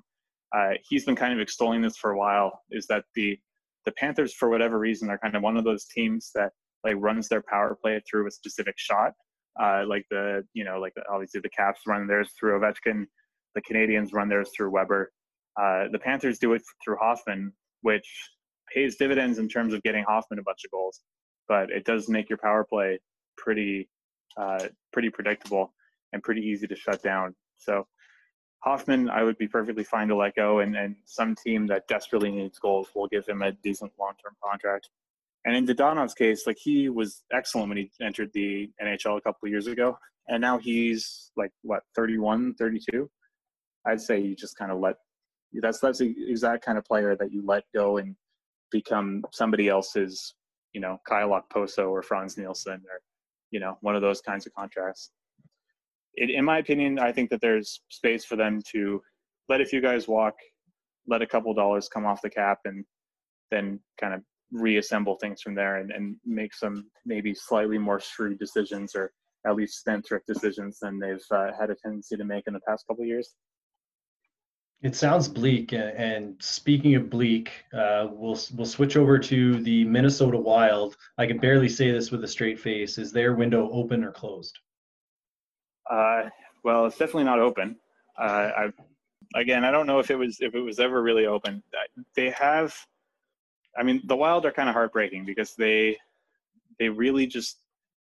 Uh, 0.54 0.74
he's 0.88 1.04
been 1.04 1.16
kind 1.16 1.32
of 1.32 1.40
extolling 1.40 1.80
this 1.80 1.96
for 1.96 2.10
a 2.12 2.18
while. 2.18 2.60
Is 2.70 2.86
that 2.86 3.04
the 3.16 3.38
the 3.84 3.92
Panthers, 3.92 4.34
for 4.34 4.48
whatever 4.48 4.78
reason, 4.78 5.10
are 5.10 5.18
kind 5.18 5.34
of 5.34 5.42
one 5.42 5.56
of 5.56 5.64
those 5.64 5.86
teams 5.86 6.30
that 6.34 6.52
like 6.84 6.96
runs 6.98 7.28
their 7.28 7.42
power 7.42 7.76
play 7.80 8.00
through 8.08 8.26
a 8.26 8.30
specific 8.30 8.74
shot. 8.78 9.12
Uh, 9.60 9.84
like 9.86 10.06
the 10.10 10.44
you 10.54 10.64
know 10.64 10.78
like 10.78 10.94
the, 10.94 11.02
obviously 11.12 11.40
the 11.40 11.48
Caps 11.50 11.80
run 11.86 12.06
theirs 12.06 12.30
through 12.38 12.58
Ovechkin, 12.58 13.04
the 13.54 13.62
Canadiens 13.62 14.12
run 14.12 14.28
theirs 14.28 14.50
through 14.56 14.70
Weber. 14.70 15.12
Uh, 15.60 15.86
the 15.90 15.98
Panthers 15.98 16.38
do 16.38 16.52
it 16.54 16.62
through 16.82 16.96
Hoffman, 17.00 17.52
which 17.82 18.08
pays 18.72 18.96
dividends 18.96 19.38
in 19.38 19.48
terms 19.48 19.74
of 19.74 19.82
getting 19.82 20.04
Hoffman 20.04 20.38
a 20.38 20.42
bunch 20.42 20.60
of 20.64 20.70
goals, 20.70 21.00
but 21.48 21.70
it 21.70 21.84
does 21.84 22.08
make 22.08 22.28
your 22.28 22.38
power 22.38 22.64
play 22.64 23.00
pretty 23.36 23.88
uh, 24.36 24.66
pretty 24.92 25.10
predictable 25.10 25.72
and 26.12 26.22
pretty 26.22 26.42
easy 26.42 26.66
to 26.66 26.76
shut 26.76 27.02
down. 27.02 27.34
So 27.58 27.86
Hoffman, 28.60 29.08
I 29.08 29.22
would 29.22 29.38
be 29.38 29.48
perfectly 29.48 29.84
fine 29.84 30.08
to 30.08 30.16
let 30.16 30.36
go, 30.36 30.58
and, 30.60 30.76
and 30.76 30.94
some 31.06 31.34
team 31.34 31.66
that 31.68 31.88
desperately 31.88 32.30
needs 32.30 32.58
goals 32.58 32.88
will 32.94 33.08
give 33.08 33.26
him 33.26 33.42
a 33.42 33.52
decent 33.52 33.92
long 33.98 34.12
term 34.22 34.36
contract. 34.42 34.90
And 35.46 35.56
in 35.56 35.66
Dadonov's 35.66 36.12
case, 36.12 36.46
like 36.46 36.58
he 36.58 36.90
was 36.90 37.22
excellent 37.32 37.70
when 37.70 37.78
he 37.78 37.90
entered 38.02 38.30
the 38.34 38.70
NHL 38.82 39.16
a 39.16 39.20
couple 39.22 39.46
of 39.46 39.50
years 39.50 39.66
ago, 39.66 39.98
and 40.28 40.42
now 40.42 40.58
he's 40.58 41.32
like 41.36 41.52
what 41.62 41.82
31, 41.96 42.54
32. 42.54 43.10
I'd 43.86 44.00
say 44.00 44.20
you 44.20 44.36
just 44.36 44.58
kind 44.58 44.70
of 44.70 44.78
let 44.78 44.96
that's 45.54 45.80
that's 45.80 45.98
the 45.98 46.14
exact 46.28 46.64
kind 46.64 46.76
of 46.76 46.84
player 46.84 47.16
that 47.16 47.32
you 47.32 47.42
let 47.44 47.64
go 47.74 47.96
and 47.96 48.14
become 48.70 49.24
somebody 49.32 49.68
else's, 49.68 50.34
you 50.74 50.80
know, 50.82 51.00
Kyle 51.08 51.30
Okposo 51.30 51.90
or 51.90 52.02
Frans 52.02 52.36
Nielsen 52.36 52.74
or 52.74 53.00
you 53.50 53.58
know 53.58 53.78
one 53.80 53.96
of 53.96 54.02
those 54.02 54.20
kinds 54.20 54.46
of 54.46 54.54
contracts 54.54 55.10
it, 56.14 56.30
in 56.30 56.44
my 56.44 56.58
opinion, 56.58 56.98
I 56.98 57.12
think 57.12 57.30
that 57.30 57.40
there's 57.40 57.80
space 57.88 58.24
for 58.24 58.36
them 58.36 58.60
to 58.72 59.00
let 59.48 59.60
a 59.60 59.66
few 59.66 59.80
guys 59.80 60.08
walk, 60.08 60.34
let 61.06 61.22
a 61.22 61.26
couple 61.26 61.52
dollars 61.54 61.88
come 61.88 62.06
off 62.06 62.22
the 62.22 62.30
cap, 62.30 62.58
and 62.64 62.84
then 63.50 63.80
kind 64.00 64.14
of 64.14 64.22
reassemble 64.52 65.16
things 65.16 65.40
from 65.40 65.54
there 65.54 65.76
and, 65.76 65.90
and 65.90 66.16
make 66.24 66.54
some 66.54 66.86
maybe 67.06 67.34
slightly 67.34 67.78
more 67.78 68.00
shrewd 68.00 68.38
decisions 68.38 68.94
or 68.94 69.12
at 69.46 69.56
least 69.56 69.78
spendthrift 69.78 70.26
decisions 70.26 70.78
than 70.80 70.98
they've 70.98 71.24
uh, 71.30 71.50
had 71.58 71.70
a 71.70 71.74
tendency 71.74 72.16
to 72.16 72.24
make 72.24 72.46
in 72.46 72.52
the 72.52 72.60
past 72.60 72.84
couple 72.86 73.04
years. 73.04 73.34
It 74.82 74.96
sounds 74.96 75.28
bleak. 75.28 75.72
And 75.72 76.36
speaking 76.40 76.94
of 76.94 77.10
bleak, 77.10 77.50
uh, 77.72 78.08
we'll 78.10 78.38
we'll 78.54 78.66
switch 78.66 78.96
over 78.96 79.18
to 79.18 79.60
the 79.62 79.84
Minnesota 79.84 80.38
Wild. 80.38 80.96
I 81.18 81.26
can 81.26 81.38
barely 81.38 81.68
say 81.68 81.90
this 81.90 82.10
with 82.10 82.24
a 82.24 82.28
straight 82.28 82.58
face. 82.58 82.96
Is 82.96 83.12
their 83.12 83.34
window 83.34 83.68
open 83.70 84.02
or 84.02 84.10
closed? 84.10 84.58
Uh, 85.90 86.30
well, 86.62 86.86
it's 86.86 86.96
definitely 86.96 87.24
not 87.24 87.40
open. 87.40 87.76
Uh, 88.18 88.50
I 88.56 88.72
again, 89.34 89.64
I 89.64 89.70
don't 89.70 89.86
know 89.86 89.98
if 89.98 90.10
it 90.10 90.16
was 90.16 90.38
if 90.40 90.54
it 90.54 90.60
was 90.60 90.78
ever 90.78 91.02
really 91.02 91.26
open. 91.26 91.62
They 92.14 92.30
have, 92.30 92.74
I 93.78 93.82
mean, 93.82 94.02
the 94.04 94.16
Wild 94.16 94.46
are 94.46 94.52
kind 94.52 94.68
of 94.68 94.74
heartbreaking 94.74 95.24
because 95.24 95.54
they 95.54 95.96
they 96.78 96.88
really 96.88 97.26
just 97.26 97.58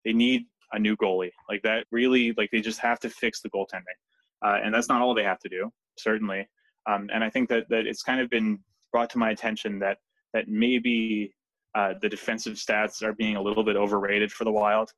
they 0.04 0.12
need 0.12 0.46
a 0.72 0.78
new 0.78 0.96
goalie 0.96 1.32
like 1.48 1.62
that. 1.62 1.86
Really, 1.90 2.32
like 2.36 2.50
they 2.50 2.60
just 2.60 2.80
have 2.80 3.00
to 3.00 3.10
fix 3.10 3.40
the 3.40 3.50
goaltending, 3.50 3.98
uh, 4.44 4.58
and 4.62 4.74
that's 4.74 4.88
not 4.88 5.02
all 5.02 5.14
they 5.14 5.24
have 5.24 5.40
to 5.40 5.48
do, 5.48 5.70
certainly. 5.98 6.48
Um, 6.86 7.08
and 7.12 7.24
I 7.24 7.30
think 7.30 7.48
that 7.50 7.68
that 7.70 7.86
it's 7.86 8.02
kind 8.02 8.20
of 8.20 8.30
been 8.30 8.58
brought 8.92 9.10
to 9.10 9.18
my 9.18 9.30
attention 9.30 9.78
that 9.80 9.98
that 10.32 10.48
maybe 10.48 11.34
uh, 11.74 11.94
the 12.00 12.08
defensive 12.08 12.54
stats 12.54 13.02
are 13.02 13.12
being 13.12 13.36
a 13.36 13.42
little 13.42 13.64
bit 13.64 13.76
overrated 13.76 14.32
for 14.32 14.44
the 14.44 14.52
Wild 14.52 14.90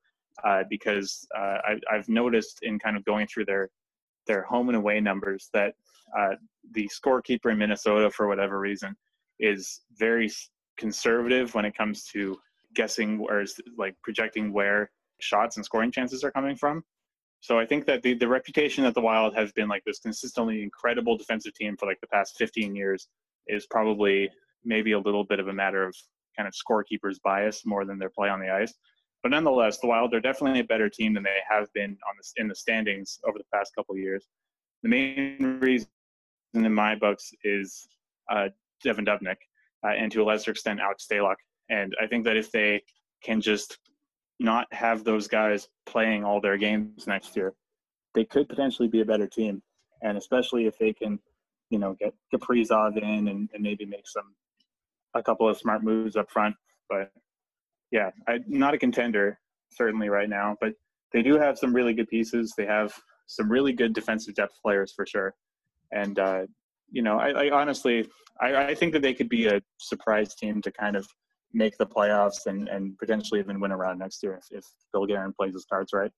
uh, 0.45 0.65
because 0.69 1.27
uh, 1.37 1.59
I, 1.65 1.81
I've 1.91 2.09
noticed 2.09 2.61
in 2.63 2.79
kind 2.79 2.97
of 2.97 3.05
going 3.05 3.27
through 3.27 3.47
their 3.47 3.71
their 4.27 4.43
home 4.43 4.69
and 4.69 4.77
away 4.77 5.01
numbers 5.01 5.49
that 5.53 5.75
uh, 6.19 6.35
the 6.73 6.89
scorekeeper 6.89 7.53
in 7.53 7.59
Minnesota, 7.59 8.11
for 8.11 8.27
whatever 8.27 8.59
reason, 8.59 8.97
is 9.39 9.83
very 9.97 10.31
conservative 10.77 11.55
when 11.55 11.65
it 11.65 11.77
comes 11.77 12.05
to 12.07 12.37
guessing 12.75 13.21
or 13.29 13.45
like 13.79 13.95
projecting 14.03 14.53
where 14.53 14.91
shots 15.21 15.57
and 15.57 15.65
scoring 15.65 15.91
chances 15.91 16.25
are 16.25 16.31
coming 16.31 16.57
from. 16.57 16.83
So 17.41 17.59
I 17.59 17.67
think 17.67 17.87
that 17.87 18.03
the, 18.03 18.15
the 18.15 18.29
reputation 18.29 18.85
that 18.85 18.95
the 18.95 19.01
Wild 19.01 19.35
has 19.35 19.53
been 19.53 19.69
like 19.69 19.85
this 19.85 20.01
consistently 20.01 20.63
incredible 20.63 21.17
defensive 21.17 21.55
team 21.55 21.77
for 21.77 21.87
like 21.87 22.01
the 22.01 22.09
past 22.09 22.37
15 22.39 22.75
years 22.75 23.09
is 23.47 23.67
probably 23.67 24.29
maybe 24.65 24.93
a 24.93 24.99
little 24.99 25.25
bit 25.25 25.39
of 25.39 25.49
a 25.49 25.53
matter 25.53 25.85
of 25.85 25.95
kind 26.37 26.49
of 26.49 26.55
scorekeeper's 26.55 27.19
bias 27.21 27.65
more 27.65 27.85
than 27.85 27.99
their 27.99 28.11
play 28.11 28.29
on 28.29 28.41
the 28.41 28.51
ice. 28.51 28.75
But 29.22 29.30
nonetheless, 29.30 29.78
the 29.78 29.88
Wild 29.88 30.14
are 30.14 30.20
definitely 30.20 30.60
a 30.60 30.64
better 30.64 30.88
team 30.88 31.14
than 31.14 31.22
they 31.22 31.38
have 31.48 31.72
been 31.72 31.90
on 32.09 32.14
the, 32.16 32.40
in 32.40 32.48
the 32.48 32.55
standings 32.55 33.18
over 33.26 33.38
the 33.38 33.44
past 33.52 33.74
couple 33.74 33.94
of 33.94 34.01
years. 34.01 34.26
The 34.82 34.88
main 34.88 35.59
reason 35.60 35.88
in 36.55 36.72
my 36.72 36.94
books 36.94 37.32
is 37.43 37.88
uh, 38.30 38.48
Devan 38.84 39.06
Dubnyk 39.06 39.36
uh, 39.84 39.88
and 39.88 40.10
to 40.12 40.22
a 40.22 40.24
lesser 40.24 40.51
extent 40.51 40.80
Alex 40.80 41.06
Stalock. 41.10 41.36
And 41.68 41.94
I 42.01 42.06
think 42.06 42.24
that 42.24 42.36
if 42.36 42.52
they 42.52 42.82
can 43.22 43.40
just 43.40 43.78
not 44.38 44.72
have 44.72 45.05
those 45.05 45.26
guys 45.28 45.68
playing 45.86 46.24
all 46.24 46.40
their 46.40 46.56
games 46.56 47.06
next 47.06 47.36
year, 47.36 47.55
they 48.14 48.24
could 48.24 48.48
potentially 48.48 48.88
be 48.88 49.01
a 49.01 49.05
better 49.05 49.26
team. 49.26 49.62
And 50.02 50.16
especially 50.16 50.66
if 50.66 50.78
they 50.78 50.93
can, 50.93 51.18
you 51.70 51.78
know, 51.78 51.97
get 51.98 52.14
Kaprizov 52.32 52.97
in 52.97 53.28
and, 53.28 53.51
and 53.52 53.62
maybe 53.62 53.84
make 53.86 54.06
some 54.06 54.34
a 55.14 55.22
couple 55.22 55.48
of 55.48 55.56
smart 55.56 55.82
moves 55.82 56.16
up 56.16 56.30
front. 56.30 56.55
But 56.88 57.10
yeah, 57.91 58.11
I, 58.29 58.41
not 58.47 58.75
a 58.75 58.79
contender 58.79 59.39
certainly 59.71 60.09
right 60.09 60.29
now, 60.29 60.57
but 60.61 60.73
they 61.13 61.23
do 61.23 61.39
have 61.39 61.59
some 61.59 61.75
really 61.75 61.95
good 61.95 62.09
pieces. 62.09 62.55
They 62.57 62.67
have 62.67 62.93
some 63.27 63.51
really 63.51 63.73
good 63.73 63.95
defensive 63.95 64.35
depth 64.35 64.61
players 64.63 64.93
for 64.93 65.07
sure. 65.07 65.35
And 65.93 66.19
uh, 66.19 66.47
you 66.91 67.03
know, 67.03 67.19
I, 67.19 67.47
I 67.47 67.51
honestly, 67.51 68.09
I, 68.41 68.69
I, 68.69 68.75
think 68.75 68.93
that 68.93 69.03
they 69.03 69.15
could 69.15 69.29
be 69.29 69.47
a 69.47 69.61
surprise 69.79 70.35
team 70.35 70.63
to 70.63 70.71
kind 70.71 70.97
of 70.97 71.07
make 71.53 71.77
the 71.79 71.87
playoffs 71.87 72.47
and, 72.47 72.69
and 72.69 72.97
potentially 72.99 73.41
even 73.41 73.61
win 73.61 73.73
around 73.73 73.99
next 73.99 74.23
year 74.23 74.39
if, 74.39 74.59
if 74.59 74.65
Bill 74.93 75.07
Guerin 75.07 75.33
plays 75.33 75.55
his 75.55 75.65
cards 75.65 75.93
right. 75.93 76.11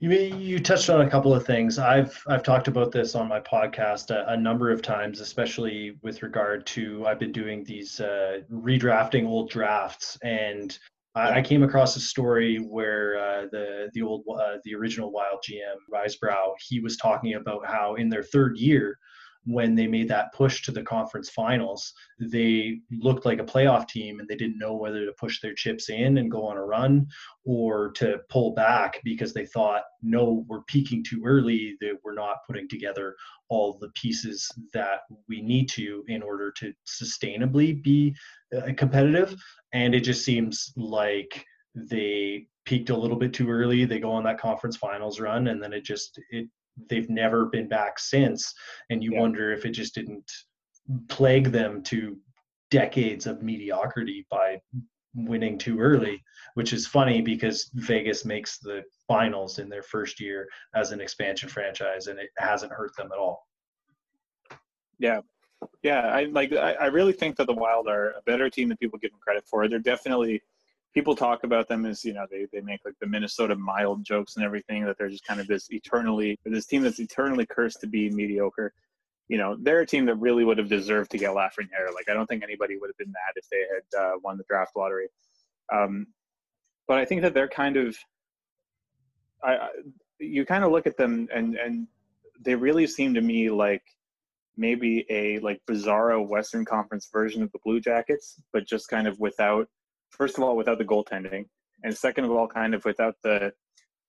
You 0.00 0.10
you 0.10 0.60
touched 0.60 0.90
on 0.90 1.00
a 1.00 1.10
couple 1.10 1.34
of 1.34 1.44
things. 1.44 1.76
I've 1.76 2.22
I've 2.28 2.44
talked 2.44 2.68
about 2.68 2.92
this 2.92 3.16
on 3.16 3.26
my 3.26 3.40
podcast 3.40 4.10
a, 4.10 4.28
a 4.32 4.36
number 4.36 4.70
of 4.70 4.80
times, 4.80 5.20
especially 5.20 5.96
with 6.02 6.22
regard 6.22 6.66
to 6.66 7.04
I've 7.04 7.18
been 7.18 7.32
doing 7.32 7.64
these 7.64 7.98
uh, 7.98 8.38
redrafting 8.52 9.26
old 9.26 9.50
drafts, 9.50 10.16
and 10.22 10.78
I, 11.16 11.38
I 11.38 11.42
came 11.42 11.64
across 11.64 11.96
a 11.96 12.00
story 12.00 12.58
where 12.58 13.18
uh, 13.18 13.46
the 13.50 13.90
the 13.92 14.02
old 14.02 14.22
uh, 14.40 14.58
the 14.62 14.76
original 14.76 15.10
Wild 15.10 15.40
GM 15.48 15.76
Risebrough 15.92 16.54
he 16.60 16.78
was 16.78 16.96
talking 16.96 17.34
about 17.34 17.66
how 17.66 17.96
in 17.96 18.08
their 18.08 18.22
third 18.22 18.56
year 18.56 18.96
when 19.48 19.74
they 19.74 19.86
made 19.86 20.08
that 20.08 20.30
push 20.34 20.60
to 20.60 20.70
the 20.70 20.82
conference 20.82 21.30
finals, 21.30 21.94
they 22.20 22.80
looked 22.90 23.24
like 23.24 23.38
a 23.38 23.44
playoff 23.44 23.88
team 23.88 24.20
and 24.20 24.28
they 24.28 24.36
didn't 24.36 24.58
know 24.58 24.74
whether 24.74 25.06
to 25.06 25.12
push 25.12 25.40
their 25.40 25.54
chips 25.54 25.88
in 25.88 26.18
and 26.18 26.30
go 26.30 26.44
on 26.44 26.58
a 26.58 26.62
run 26.62 27.06
or 27.46 27.90
to 27.92 28.18
pull 28.28 28.52
back 28.52 29.00
because 29.04 29.32
they 29.32 29.46
thought, 29.46 29.84
no, 30.02 30.44
we're 30.48 30.64
peaking 30.64 31.02
too 31.02 31.22
early, 31.24 31.78
that 31.80 31.96
we're 32.04 32.14
not 32.14 32.44
putting 32.46 32.68
together 32.68 33.16
all 33.48 33.78
the 33.80 33.88
pieces 33.94 34.50
that 34.74 35.00
we 35.30 35.40
need 35.40 35.66
to 35.66 36.04
in 36.08 36.22
order 36.22 36.52
to 36.52 36.70
sustainably 36.86 37.82
be 37.82 38.14
uh, 38.54 38.70
competitive. 38.76 39.34
And 39.72 39.94
it 39.94 40.00
just 40.00 40.26
seems 40.26 40.74
like 40.76 41.42
they 41.74 42.48
peaked 42.66 42.90
a 42.90 42.96
little 42.96 43.16
bit 43.16 43.32
too 43.32 43.48
early. 43.48 43.86
They 43.86 43.98
go 43.98 44.10
on 44.10 44.24
that 44.24 44.38
conference 44.38 44.76
finals 44.76 45.20
run 45.20 45.46
and 45.46 45.62
then 45.62 45.72
it 45.72 45.84
just 45.84 46.20
it 46.28 46.48
they've 46.88 47.10
never 47.10 47.46
been 47.46 47.68
back 47.68 47.98
since 47.98 48.54
and 48.90 49.02
you 49.02 49.12
yeah. 49.12 49.20
wonder 49.20 49.52
if 49.52 49.64
it 49.64 49.70
just 49.70 49.94
didn't 49.94 50.30
plague 51.08 51.50
them 51.52 51.82
to 51.82 52.16
decades 52.70 53.26
of 53.26 53.42
mediocrity 53.42 54.26
by 54.30 54.58
winning 55.14 55.58
too 55.58 55.80
early 55.80 56.22
which 56.54 56.72
is 56.72 56.86
funny 56.86 57.20
because 57.20 57.70
vegas 57.74 58.24
makes 58.24 58.58
the 58.58 58.82
finals 59.06 59.58
in 59.58 59.68
their 59.68 59.82
first 59.82 60.20
year 60.20 60.48
as 60.74 60.92
an 60.92 61.00
expansion 61.00 61.48
franchise 61.48 62.08
and 62.08 62.18
it 62.18 62.30
hasn't 62.36 62.72
hurt 62.72 62.90
them 62.96 63.10
at 63.12 63.18
all. 63.18 63.46
Yeah. 64.98 65.20
Yeah 65.82 66.00
i 66.00 66.24
like 66.24 66.52
i, 66.52 66.72
I 66.74 66.86
really 66.86 67.12
think 67.12 67.36
that 67.36 67.46
the 67.46 67.54
wild 67.54 67.88
are 67.88 68.10
a 68.10 68.22
better 68.26 68.50
team 68.50 68.68
than 68.68 68.76
people 68.76 68.98
give 68.98 69.10
them 69.10 69.20
credit 69.20 69.44
for. 69.48 69.68
They're 69.68 69.78
definitely 69.78 70.42
people 70.94 71.14
talk 71.14 71.44
about 71.44 71.68
them 71.68 71.84
as 71.86 72.04
you 72.04 72.12
know 72.12 72.26
they, 72.30 72.46
they 72.52 72.60
make 72.60 72.80
like 72.84 72.94
the 73.00 73.06
minnesota 73.06 73.54
mild 73.54 74.04
jokes 74.04 74.36
and 74.36 74.44
everything 74.44 74.84
that 74.84 74.96
they're 74.98 75.08
just 75.08 75.24
kind 75.24 75.40
of 75.40 75.46
this 75.46 75.66
eternally 75.70 76.38
this 76.44 76.66
team 76.66 76.82
that's 76.82 77.00
eternally 77.00 77.46
cursed 77.46 77.80
to 77.80 77.86
be 77.86 78.10
mediocre. 78.10 78.72
You 79.28 79.36
know 79.36 79.56
they're 79.60 79.80
a 79.80 79.86
team 79.86 80.06
that 80.06 80.14
really 80.16 80.44
would 80.44 80.58
have 80.58 80.70
deserved 80.70 81.10
to 81.10 81.18
get 81.18 81.30
lafreniere. 81.30 81.92
Like 81.94 82.08
i 82.08 82.14
don't 82.14 82.26
think 82.26 82.42
anybody 82.42 82.78
would 82.78 82.88
have 82.88 82.96
been 82.96 83.12
mad 83.12 83.34
if 83.36 83.46
they 83.50 83.62
had 83.74 84.02
uh, 84.02 84.12
won 84.22 84.38
the 84.38 84.44
draft 84.48 84.72
lottery. 84.76 85.08
Um, 85.72 86.06
but 86.86 86.98
i 86.98 87.04
think 87.04 87.22
that 87.22 87.34
they're 87.34 87.48
kind 87.48 87.76
of 87.76 87.96
I, 89.44 89.56
I 89.56 89.68
you 90.18 90.44
kind 90.44 90.64
of 90.64 90.72
look 90.72 90.86
at 90.86 90.96
them 90.96 91.28
and 91.32 91.56
and 91.56 91.86
they 92.40 92.54
really 92.54 92.86
seem 92.86 93.14
to 93.14 93.20
me 93.20 93.50
like 93.50 93.82
maybe 94.56 95.06
a 95.10 95.38
like 95.40 95.60
bizarro 95.70 96.26
western 96.26 96.64
conference 96.64 97.08
version 97.12 97.42
of 97.42 97.52
the 97.52 97.58
blue 97.64 97.80
jackets 97.80 98.40
but 98.52 98.66
just 98.66 98.88
kind 98.88 99.06
of 99.06 99.18
without 99.20 99.68
first 100.10 100.36
of 100.38 100.44
all 100.44 100.56
without 100.56 100.78
the 100.78 100.84
goaltending, 100.84 101.44
and 101.84 101.96
second 101.96 102.24
of 102.24 102.30
all, 102.30 102.48
kind 102.48 102.74
of 102.74 102.84
without 102.84 103.14
the 103.22 103.52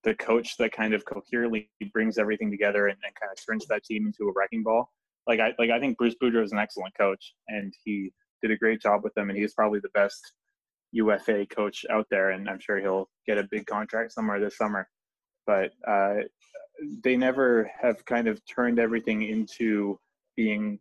the 0.03 0.15
coach 0.15 0.55
that 0.57 0.71
kind 0.71 0.93
of 0.93 1.03
coherently 1.05 1.69
brings 1.91 2.17
everything 2.17 2.49
together 2.49 2.87
and, 2.87 2.97
and 3.03 3.13
kind 3.15 3.31
of 3.31 3.45
turns 3.45 3.65
that 3.67 3.83
team 3.83 4.07
into 4.07 4.29
a 4.29 4.33
wrecking 4.33 4.63
ball. 4.63 4.89
Like 5.27 5.39
I 5.39 5.53
like 5.59 5.69
I 5.69 5.79
think 5.79 5.97
Bruce 5.97 6.15
Boudreau 6.21 6.43
is 6.43 6.51
an 6.51 6.59
excellent 6.59 6.97
coach, 6.97 7.33
and 7.47 7.73
he 7.83 8.11
did 8.41 8.51
a 8.51 8.57
great 8.57 8.81
job 8.81 9.03
with 9.03 9.13
them, 9.15 9.29
and 9.29 9.37
he's 9.37 9.53
probably 9.53 9.79
the 9.79 9.89
best 9.93 10.33
UFA 10.91 11.45
coach 11.47 11.85
out 11.89 12.07
there, 12.09 12.31
and 12.31 12.49
I'm 12.49 12.59
sure 12.59 12.79
he'll 12.79 13.09
get 13.27 13.37
a 13.37 13.47
big 13.51 13.65
contract 13.65 14.13
somewhere 14.13 14.39
this 14.39 14.57
summer. 14.57 14.87
But 15.45 15.71
uh, 15.87 16.15
they 17.03 17.17
never 17.17 17.69
have 17.81 18.03
kind 18.05 18.27
of 18.27 18.41
turned 18.45 18.79
everything 18.79 19.23
into 19.23 19.99
being 20.35 20.79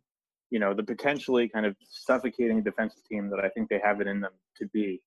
you 0.49 0.59
know 0.59 0.73
the 0.73 0.83
potentially 0.83 1.47
kind 1.47 1.65
of 1.65 1.75
suffocating 1.89 2.63
defensive 2.63 3.03
team 3.09 3.29
that 3.29 3.39
I 3.43 3.49
think 3.49 3.69
they 3.69 3.81
have 3.83 4.01
it 4.01 4.07
in 4.07 4.21
them 4.21 4.31
to 4.59 4.67
be, 4.73 5.01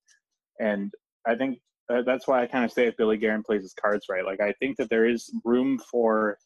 and 0.59 0.91
I 1.25 1.35
think 1.35 1.59
uh, 1.89 2.01
that's 2.05 2.27
why 2.27 2.41
I 2.41 2.47
kind 2.47 2.65
of 2.65 2.71
say 2.71 2.87
if 2.87 2.97
Billy 2.97 3.17
Guerin 3.17 3.43
plays 3.43 3.61
his 3.61 3.73
cards 3.73 4.05
right, 4.09 4.25
like 4.25 4.41
I 4.41 4.53
think 4.53 4.77
that 4.77 4.89
there 4.89 5.07
is 5.07 5.31
room 5.43 5.79
for 5.91 6.37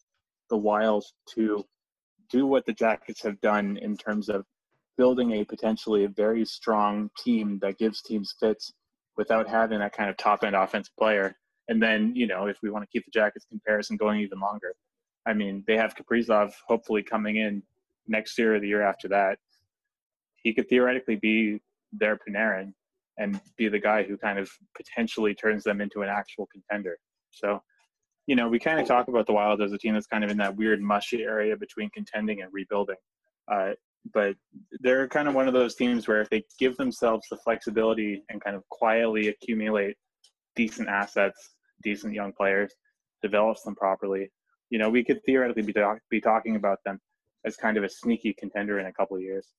the 0.50 0.58
Wilds 0.58 1.14
to 1.36 1.64
do 2.30 2.46
what 2.46 2.66
the 2.66 2.74
Jackets 2.74 3.24
have 3.24 3.40
done 3.42 3.78
in 3.78 3.98
terms 3.98 4.30
of 4.30 4.46
building 4.98 5.32
a 5.34 5.46
potentially 5.46 6.06
a 6.06 6.10
very 6.10 6.44
strong 6.44 7.10
team 7.18 7.60
that 7.62 7.78
gives 7.78 8.02
teams 8.02 8.36
fits 8.40 8.74
without 9.16 9.48
having 9.48 9.80
that 9.80 9.94
kind 9.94 10.10
of 10.10 10.18
top 10.18 10.44
end 10.44 10.56
offensive 10.56 10.96
player. 10.98 11.36
And 11.70 11.82
then, 11.82 12.16
you 12.16 12.28
know, 12.28 12.48
if 12.48 12.58
we 12.64 12.70
want 12.70 12.84
to 12.84 12.90
keep 12.92 13.06
the 13.06 13.12
Jackets 13.12 13.46
comparison 13.50 13.98
going 13.98 14.22
even 14.22 14.40
longer, 14.40 14.74
I 15.26 15.34
mean, 15.34 15.64
they 15.68 15.78
have 15.78 15.96
Kaprizov 15.96 16.54
hopefully 16.68 17.04
coming 17.04 17.38
in 17.38 17.62
next 18.08 18.38
year 18.38 18.56
or 18.56 18.60
the 18.60 18.68
year 18.68 18.82
after 18.82 19.10
that, 19.10 19.38
he 20.38 20.54
could 20.54 20.70
theoretically 20.70 21.18
be 21.18 21.60
their 21.92 22.18
Panarin 22.18 22.74
and 23.18 23.40
be 23.58 23.68
the 23.68 23.80
guy 23.80 24.04
who 24.04 24.18
kind 24.18 24.40
of 24.40 24.50
potentially 24.76 25.34
turns 25.34 25.64
them 25.64 25.82
into 25.82 26.02
an 26.02 26.10
actual 26.10 26.48
contender. 26.48 26.98
So, 27.32 27.62
you 28.28 28.36
know, 28.36 28.48
we 28.48 28.60
kind 28.60 28.80
of 28.80 28.88
talk 28.88 29.08
about 29.08 29.26
the 29.26 29.34
Wild 29.34 29.62
as 29.62 29.72
a 29.72 29.78
team 29.78 29.94
that's 29.94 30.08
kind 30.08 30.24
of 30.24 30.30
in 30.30 30.38
that 30.38 30.56
weird 30.56 30.82
mushy 30.82 31.24
area 31.24 31.56
between 31.56 31.90
contending 31.92 32.42
and 32.42 32.54
rebuilding. 32.54 32.98
Uh, 33.52 33.72
but 34.14 34.36
they're 34.80 35.08
kind 35.08 35.28
of 35.28 35.34
one 35.34 35.48
of 35.48 35.54
those 35.54 35.76
teams 35.76 36.08
where 36.08 36.22
if 36.22 36.30
they 36.30 36.44
give 36.60 36.78
themselves 36.78 37.28
the 37.30 37.38
flexibility 37.38 38.24
and 38.30 38.42
kind 38.42 38.56
of 38.56 38.68
quietly 38.70 39.30
accumulate 39.30 39.98
decent 40.56 40.88
assets, 40.88 41.56
decent 41.84 42.14
young 42.14 42.32
players, 42.34 42.74
develops 43.22 43.64
them 43.64 43.76
properly, 43.76 44.32
you 44.70 44.80
know, 44.80 44.90
we 44.90 45.04
could 45.04 45.24
theoretically 45.26 45.64
be, 45.64 45.74
talk- 45.74 46.00
be 46.10 46.22
talking 46.22 46.56
about 46.56 46.80
them 46.86 47.00
as 47.46 47.56
kind 47.56 47.78
of 47.78 47.84
a 47.84 47.90
sneaky 47.90 48.34
contender 48.34 48.80
in 48.80 48.88
a 48.88 48.94
couple 48.94 49.16
of 49.16 49.24
years. 49.24 49.54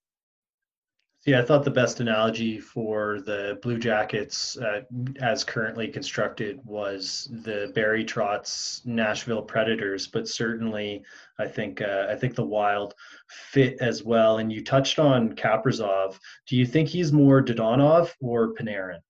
Yeah, 1.26 1.40
I 1.40 1.44
thought 1.44 1.64
the 1.64 1.70
best 1.70 2.00
analogy 2.00 2.58
for 2.58 3.20
the 3.20 3.58
Blue 3.60 3.78
Jackets 3.78 4.56
uh, 4.56 4.82
as 5.20 5.44
currently 5.44 5.88
constructed 5.88 6.60
was 6.64 7.28
the 7.42 7.70
Barry 7.74 8.04
Trotz 8.04 8.86
Nashville 8.86 9.42
Predators, 9.42 10.06
but 10.06 10.28
certainly 10.28 11.02
I 11.38 11.46
think 11.46 11.82
uh, 11.82 12.06
I 12.08 12.14
think 12.14 12.34
the 12.34 12.44
Wild 12.44 12.94
fit 13.26 13.76
as 13.80 14.04
well. 14.04 14.38
And 14.38 14.52
you 14.52 14.64
touched 14.64 14.98
on 14.98 15.34
Kaprizov. 15.34 16.18
Do 16.46 16.56
you 16.56 16.64
think 16.64 16.88
he's 16.88 17.12
more 17.12 17.42
Dadonov 17.42 18.14
or 18.20 18.54
Panarin? 18.54 19.00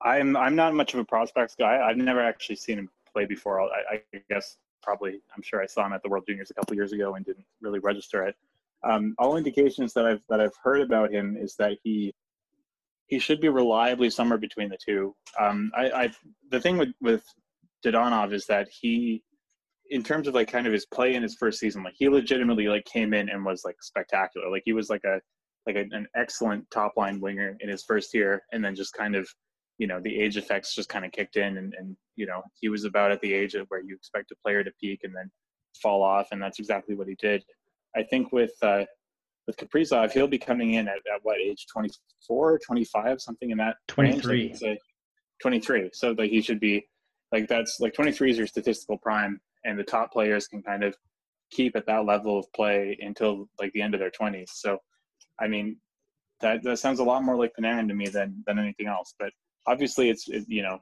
I'm 0.00 0.36
I'm 0.36 0.54
not 0.54 0.74
much 0.74 0.94
of 0.94 1.00
a 1.00 1.04
prospects 1.04 1.56
guy. 1.58 1.80
I've 1.82 1.96
never 1.96 2.20
actually 2.20 2.56
seen 2.56 2.78
him 2.78 2.88
play 3.12 3.24
before. 3.24 3.60
I, 3.60 4.00
I 4.14 4.22
guess 4.30 4.58
probably 4.82 5.20
I'm 5.34 5.42
sure 5.42 5.60
I 5.60 5.66
saw 5.66 5.86
him 5.86 5.92
at 5.92 6.02
the 6.02 6.08
World 6.08 6.24
Juniors 6.28 6.50
a 6.50 6.54
couple 6.54 6.76
years 6.76 6.92
ago 6.92 7.14
and 7.14 7.26
didn't 7.26 7.46
really 7.60 7.80
register 7.80 8.22
it. 8.24 8.36
Um, 8.86 9.14
all 9.18 9.36
indications 9.36 9.92
that 9.94 10.06
I've 10.06 10.22
that 10.28 10.40
I've 10.40 10.56
heard 10.62 10.80
about 10.80 11.12
him 11.12 11.36
is 11.40 11.54
that 11.58 11.78
he 11.82 12.14
he 13.06 13.18
should 13.18 13.40
be 13.40 13.48
reliably 13.48 14.10
somewhere 14.10 14.38
between 14.38 14.68
the 14.68 14.78
two. 14.84 15.14
Um, 15.38 15.70
I, 15.76 15.90
I 15.90 16.10
the 16.50 16.60
thing 16.60 16.78
with 16.78 16.90
with 17.00 17.24
Dadonov 17.84 18.32
is 18.32 18.46
that 18.46 18.68
he, 18.70 19.22
in 19.90 20.02
terms 20.02 20.26
of 20.26 20.34
like 20.34 20.50
kind 20.50 20.66
of 20.66 20.72
his 20.72 20.86
play 20.86 21.14
in 21.14 21.22
his 21.22 21.36
first 21.36 21.60
season, 21.60 21.82
like 21.82 21.94
he 21.96 22.08
legitimately 22.08 22.68
like 22.68 22.84
came 22.84 23.14
in 23.14 23.28
and 23.28 23.44
was 23.44 23.62
like 23.64 23.76
spectacular. 23.82 24.50
Like 24.50 24.62
he 24.64 24.72
was 24.72 24.90
like 24.90 25.04
a 25.04 25.20
like 25.66 25.76
a, 25.76 25.84
an 25.92 26.06
excellent 26.14 26.70
top 26.70 26.92
line 26.96 27.20
winger 27.20 27.56
in 27.60 27.68
his 27.68 27.84
first 27.84 28.14
year, 28.14 28.42
and 28.52 28.64
then 28.64 28.74
just 28.74 28.94
kind 28.94 29.14
of 29.16 29.28
you 29.78 29.86
know 29.86 30.00
the 30.00 30.20
age 30.20 30.36
effects 30.36 30.74
just 30.74 30.88
kind 30.88 31.04
of 31.04 31.12
kicked 31.12 31.36
in 31.36 31.58
and, 31.58 31.74
and 31.78 31.96
you 32.16 32.26
know 32.26 32.42
he 32.60 32.68
was 32.68 32.84
about 32.84 33.10
at 33.10 33.20
the 33.20 33.32
age 33.32 33.54
of 33.54 33.66
where 33.68 33.82
you 33.82 33.94
expect 33.94 34.30
a 34.30 34.36
player 34.42 34.62
to 34.62 34.70
peak 34.80 35.00
and 35.02 35.14
then 35.14 35.30
fall 35.82 36.02
off 36.02 36.28
and 36.30 36.40
that's 36.40 36.60
exactly 36.60 36.94
what 36.94 37.08
he 37.08 37.16
did 37.20 37.42
i 37.96 38.02
think 38.02 38.32
with 38.32 38.52
uh 38.62 38.84
with 39.46 39.56
kaprizov 39.56 40.12
he'll 40.12 40.28
be 40.28 40.38
coming 40.38 40.74
in 40.74 40.88
at, 40.88 40.96
at 40.96 41.20
what 41.22 41.38
age 41.38 41.66
24 41.72 42.58
25 42.58 43.20
something 43.20 43.50
in 43.50 43.58
that 43.58 43.76
23 43.88 44.36
range, 44.36 44.78
23 45.42 45.90
so 45.92 46.14
like 46.18 46.30
he 46.30 46.40
should 46.40 46.60
be 46.60 46.84
like 47.32 47.48
that's 47.48 47.78
like 47.80 47.94
23 47.94 48.30
is 48.30 48.38
your 48.38 48.46
statistical 48.46 48.98
prime 48.98 49.40
and 49.64 49.78
the 49.78 49.84
top 49.84 50.12
players 50.12 50.46
can 50.46 50.62
kind 50.62 50.84
of 50.84 50.94
keep 51.50 51.76
at 51.76 51.86
that 51.86 52.04
level 52.04 52.38
of 52.38 52.52
play 52.54 52.96
until 53.00 53.48
like 53.60 53.72
the 53.72 53.82
end 53.82 53.94
of 53.94 54.00
their 54.00 54.10
20s 54.10 54.48
so 54.48 54.78
i 55.40 55.46
mean 55.46 55.76
that 56.40 56.62
that 56.62 56.78
sounds 56.78 57.00
a 57.00 57.04
lot 57.04 57.22
more 57.22 57.36
like 57.36 57.52
Panarin 57.58 57.88
to 57.88 57.94
me 57.94 58.08
than 58.08 58.42
than 58.46 58.58
anything 58.58 58.86
else. 58.86 59.14
But 59.18 59.30
obviously 59.66 60.10
it's 60.10 60.28
it, 60.28 60.44
you 60.46 60.62
know 60.62 60.78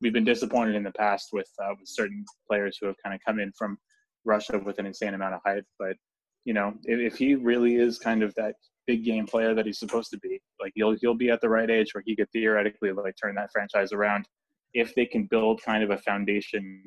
we've 0.00 0.12
been 0.12 0.24
disappointed 0.24 0.74
in 0.74 0.82
the 0.82 0.92
past 0.92 1.28
with 1.32 1.48
uh, 1.62 1.70
with 1.78 1.88
certain 1.88 2.24
players 2.48 2.78
who 2.80 2.86
have 2.86 2.96
kind 3.02 3.14
of 3.14 3.20
come 3.26 3.40
in 3.40 3.52
from 3.58 3.78
Russia 4.24 4.60
with 4.64 4.78
an 4.78 4.86
insane 4.86 5.14
amount 5.14 5.34
of 5.34 5.40
hype. 5.44 5.64
But 5.78 5.96
you 6.44 6.54
know, 6.54 6.74
if, 6.84 7.12
if, 7.12 7.18
he 7.18 7.34
really 7.34 7.76
is 7.76 7.98
kind 7.98 8.22
of 8.22 8.34
that 8.34 8.54
big 8.86 9.04
game 9.04 9.26
player 9.26 9.54
that 9.54 9.66
he's 9.66 9.78
supposed 9.78 10.10
to 10.10 10.18
be, 10.18 10.40
like 10.60 10.72
he'll 10.74 10.96
he'll 11.00 11.14
be 11.14 11.30
at 11.30 11.40
the 11.40 11.48
right 11.48 11.70
age 11.70 11.94
where 11.94 12.02
he 12.06 12.16
could 12.16 12.30
theoretically 12.30 12.92
like 12.92 13.16
turn 13.20 13.34
that 13.34 13.50
franchise 13.52 13.92
around 13.92 14.26
if 14.74 14.94
they 14.94 15.06
can 15.06 15.24
build 15.24 15.62
kind 15.62 15.82
of 15.82 15.90
a 15.90 15.98
foundation, 15.98 16.84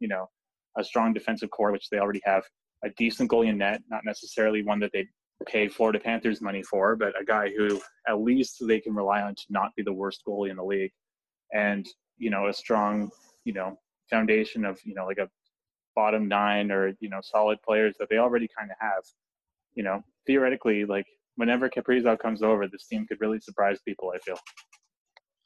you 0.00 0.08
know, 0.08 0.28
a 0.78 0.84
strong 0.84 1.12
defensive 1.12 1.50
core, 1.50 1.72
which 1.72 1.88
they 1.90 1.98
already 1.98 2.20
have, 2.24 2.44
a 2.84 2.90
decent 2.90 3.30
goalie 3.30 3.48
in 3.48 3.58
net, 3.58 3.82
not 3.90 4.04
necessarily 4.04 4.62
one 4.62 4.80
that 4.80 4.90
they 4.92 5.06
pay 5.46 5.68
Florida 5.68 5.98
Panthers 5.98 6.40
money 6.40 6.62
for, 6.62 6.96
but 6.96 7.18
a 7.20 7.24
guy 7.24 7.50
who 7.56 7.80
at 8.08 8.20
least 8.20 8.56
they 8.66 8.80
can 8.80 8.94
rely 8.94 9.22
on 9.22 9.34
to 9.34 9.42
not 9.50 9.70
be 9.76 9.82
the 9.82 9.92
worst 9.92 10.22
goalie 10.26 10.50
in 10.50 10.56
the 10.56 10.64
league, 10.64 10.92
and 11.52 11.86
you 12.18 12.30
know 12.30 12.48
a 12.48 12.52
strong 12.52 13.10
you 13.44 13.52
know 13.52 13.78
foundation 14.08 14.64
of 14.64 14.78
you 14.84 14.94
know 14.94 15.06
like 15.06 15.18
a 15.18 15.28
bottom 15.94 16.28
nine 16.28 16.70
or 16.70 16.92
you 17.00 17.08
know 17.08 17.20
solid 17.22 17.60
players 17.62 17.94
that 17.98 18.08
they 18.08 18.18
already 18.18 18.48
kind 18.56 18.70
of 18.70 18.76
have. 18.80 19.02
You 19.74 19.84
know, 19.84 20.02
theoretically, 20.26 20.84
like 20.84 21.06
whenever 21.36 21.68
Kaprizov 21.68 22.18
comes 22.18 22.42
over, 22.42 22.66
this 22.66 22.86
team 22.86 23.06
could 23.06 23.20
really 23.20 23.40
surprise 23.40 23.78
people. 23.84 24.12
I 24.14 24.18
feel. 24.18 24.38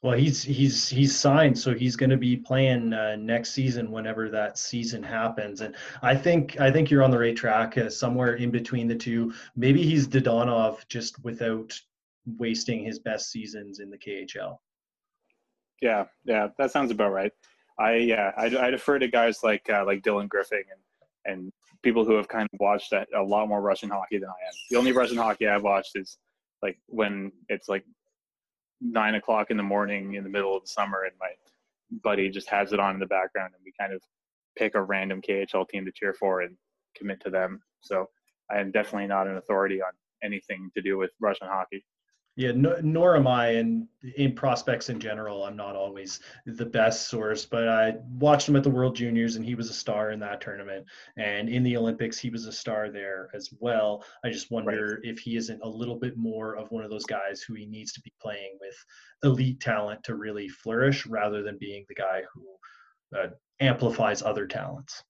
Well, 0.04 0.18
he's 0.18 0.42
he's 0.42 0.86
he's 0.86 1.16
signed, 1.16 1.58
so 1.58 1.72
he's 1.72 1.96
going 1.96 2.10
to 2.10 2.18
be 2.18 2.36
playing 2.36 2.92
uh, 2.92 3.16
next 3.16 3.52
season 3.52 3.90
whenever 3.90 4.28
that 4.28 4.58
season 4.58 5.02
happens. 5.02 5.62
And 5.62 5.74
I 6.02 6.14
think 6.14 6.60
I 6.60 6.70
think 6.70 6.90
you're 6.90 7.02
on 7.02 7.10
the 7.10 7.18
right 7.18 7.34
track, 7.34 7.78
uh, 7.78 7.88
somewhere 7.88 8.34
in 8.34 8.50
between 8.50 8.86
the 8.86 8.94
two. 8.94 9.32
Maybe 9.56 9.82
he's 9.82 10.06
Dadonov 10.06 10.86
just 10.88 11.24
without 11.24 11.72
wasting 12.38 12.84
his 12.84 12.98
best 12.98 13.30
seasons 13.30 13.78
in 13.78 13.88
the 13.88 13.96
KHL. 13.96 14.58
Yeah, 15.80 16.04
yeah, 16.26 16.48
that 16.58 16.70
sounds 16.70 16.90
about 16.90 17.12
right. 17.12 17.32
I 17.78 17.96
yeah, 17.96 18.32
I, 18.36 18.44
I 18.46 18.70
defer 18.70 18.98
to 18.98 19.08
guys 19.08 19.38
like 19.42 19.68
uh, 19.68 19.84
like 19.84 20.02
Dylan 20.02 20.28
Griffin 20.28 20.62
and 20.70 21.32
and 21.32 21.52
people 21.82 22.04
who 22.04 22.14
have 22.14 22.28
kind 22.28 22.48
of 22.52 22.60
watched 22.60 22.92
a, 22.92 23.06
a 23.16 23.22
lot 23.22 23.48
more 23.48 23.60
Russian 23.60 23.90
hockey 23.90 24.18
than 24.18 24.28
I 24.28 24.46
am. 24.46 24.54
The 24.70 24.76
only 24.76 24.92
Russian 24.92 25.16
hockey 25.16 25.48
I've 25.48 25.62
watched 25.62 25.92
is 25.94 26.18
like 26.62 26.78
when 26.86 27.32
it's 27.48 27.68
like 27.68 27.84
nine 28.80 29.14
o'clock 29.14 29.50
in 29.50 29.56
the 29.56 29.62
morning 29.62 30.14
in 30.14 30.24
the 30.24 30.30
middle 30.30 30.56
of 30.56 30.62
the 30.62 30.68
summer 30.68 31.04
and 31.04 31.12
my 31.20 31.30
buddy 32.02 32.28
just 32.30 32.48
has 32.48 32.72
it 32.72 32.80
on 32.80 32.94
in 32.94 33.00
the 33.00 33.06
background 33.06 33.52
and 33.54 33.62
we 33.64 33.72
kind 33.78 33.92
of 33.92 34.02
pick 34.56 34.74
a 34.74 34.82
random 34.82 35.20
KHL 35.20 35.68
team 35.68 35.84
to 35.84 35.92
cheer 35.92 36.14
for 36.14 36.42
and 36.42 36.56
commit 36.96 37.20
to 37.20 37.30
them. 37.30 37.60
So 37.80 38.08
I 38.50 38.58
am 38.60 38.70
definitely 38.70 39.08
not 39.08 39.26
an 39.26 39.36
authority 39.36 39.82
on 39.82 39.92
anything 40.22 40.70
to 40.74 40.82
do 40.82 40.96
with 40.98 41.10
Russian 41.20 41.48
hockey. 41.48 41.84
Yeah, 42.36 42.50
no, 42.52 42.76
nor 42.82 43.16
am 43.16 43.28
I. 43.28 43.50
And 43.50 43.86
in 44.16 44.34
prospects 44.34 44.88
in 44.88 44.98
general, 44.98 45.44
I'm 45.44 45.54
not 45.56 45.76
always 45.76 46.18
the 46.46 46.66
best 46.66 47.08
source, 47.08 47.46
but 47.46 47.68
I 47.68 47.94
watched 48.18 48.48
him 48.48 48.56
at 48.56 48.64
the 48.64 48.70
World 48.70 48.96
Juniors 48.96 49.36
and 49.36 49.44
he 49.44 49.54
was 49.54 49.70
a 49.70 49.74
star 49.74 50.10
in 50.10 50.18
that 50.20 50.40
tournament. 50.40 50.84
And 51.16 51.48
in 51.48 51.62
the 51.62 51.76
Olympics, 51.76 52.18
he 52.18 52.30
was 52.30 52.46
a 52.46 52.52
star 52.52 52.90
there 52.90 53.30
as 53.34 53.50
well. 53.60 54.04
I 54.24 54.30
just 54.30 54.50
wonder 54.50 55.00
right. 55.00 55.08
if 55.08 55.20
he 55.20 55.36
isn't 55.36 55.62
a 55.62 55.68
little 55.68 55.94
bit 55.94 56.16
more 56.16 56.56
of 56.56 56.72
one 56.72 56.82
of 56.82 56.90
those 56.90 57.06
guys 57.06 57.40
who 57.40 57.54
he 57.54 57.66
needs 57.66 57.92
to 57.92 58.00
be 58.00 58.12
playing 58.20 58.58
with 58.60 58.76
elite 59.22 59.60
talent 59.60 60.02
to 60.04 60.16
really 60.16 60.48
flourish 60.48 61.06
rather 61.06 61.40
than 61.40 61.56
being 61.58 61.84
the 61.88 61.94
guy 61.94 62.22
who 62.32 63.16
uh, 63.16 63.28
amplifies 63.60 64.22
other 64.22 64.48
talents. 64.48 65.04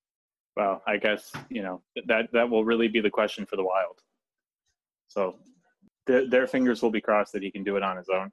Well, 0.57 0.83
I 0.87 0.99
guess, 0.99 1.33
you 1.49 1.63
know, 1.63 1.81
that, 2.07 2.29
that 2.35 2.51
will 2.51 2.67
really 2.67 2.89
be 2.89 3.01
the 3.01 3.09
question 3.09 3.47
for 3.47 3.57
the 3.57 3.65
Wild. 3.65 3.99
So 5.09 5.37
th- 6.07 6.31
their 6.31 6.47
fingers 6.47 6.83
will 6.83 6.91
be 6.91 7.01
crossed 7.01 7.33
that 7.33 7.43
he 7.43 7.51
can 7.51 7.65
do 7.65 7.77
it 7.77 7.83
on 7.83 7.97
his 7.97 8.09
own. 8.09 8.31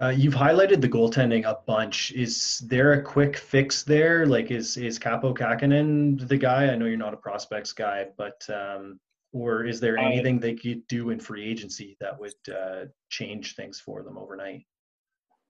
Uh, 0.00 0.08
you've 0.08 0.34
highlighted 0.34 0.80
the 0.80 0.88
goaltending 0.88 1.44
a 1.44 1.58
bunch. 1.66 2.10
Is 2.12 2.58
there 2.60 2.94
a 2.94 3.02
quick 3.02 3.36
fix 3.36 3.82
there? 3.82 4.24
Like, 4.24 4.50
is 4.50 4.78
is 4.78 4.98
Kaapo 4.98 5.36
Kähkönen 5.36 6.26
the 6.26 6.38
guy? 6.38 6.68
I 6.68 6.76
know 6.76 6.86
you're 6.86 6.96
not 6.96 7.12
a 7.12 7.18
prospects 7.18 7.72
guy, 7.72 8.06
but 8.16 8.42
um, 8.48 8.98
or 9.32 9.64
is 9.64 9.78
there 9.78 9.98
anything 9.98 10.38
uh, 10.38 10.40
they 10.40 10.54
could 10.54 10.86
do 10.88 11.10
in 11.10 11.20
free 11.20 11.44
agency 11.44 11.96
that 12.00 12.18
would 12.18 12.32
uh, 12.48 12.86
change 13.10 13.56
things 13.56 13.78
for 13.78 14.02
them 14.02 14.16
overnight? 14.16 14.64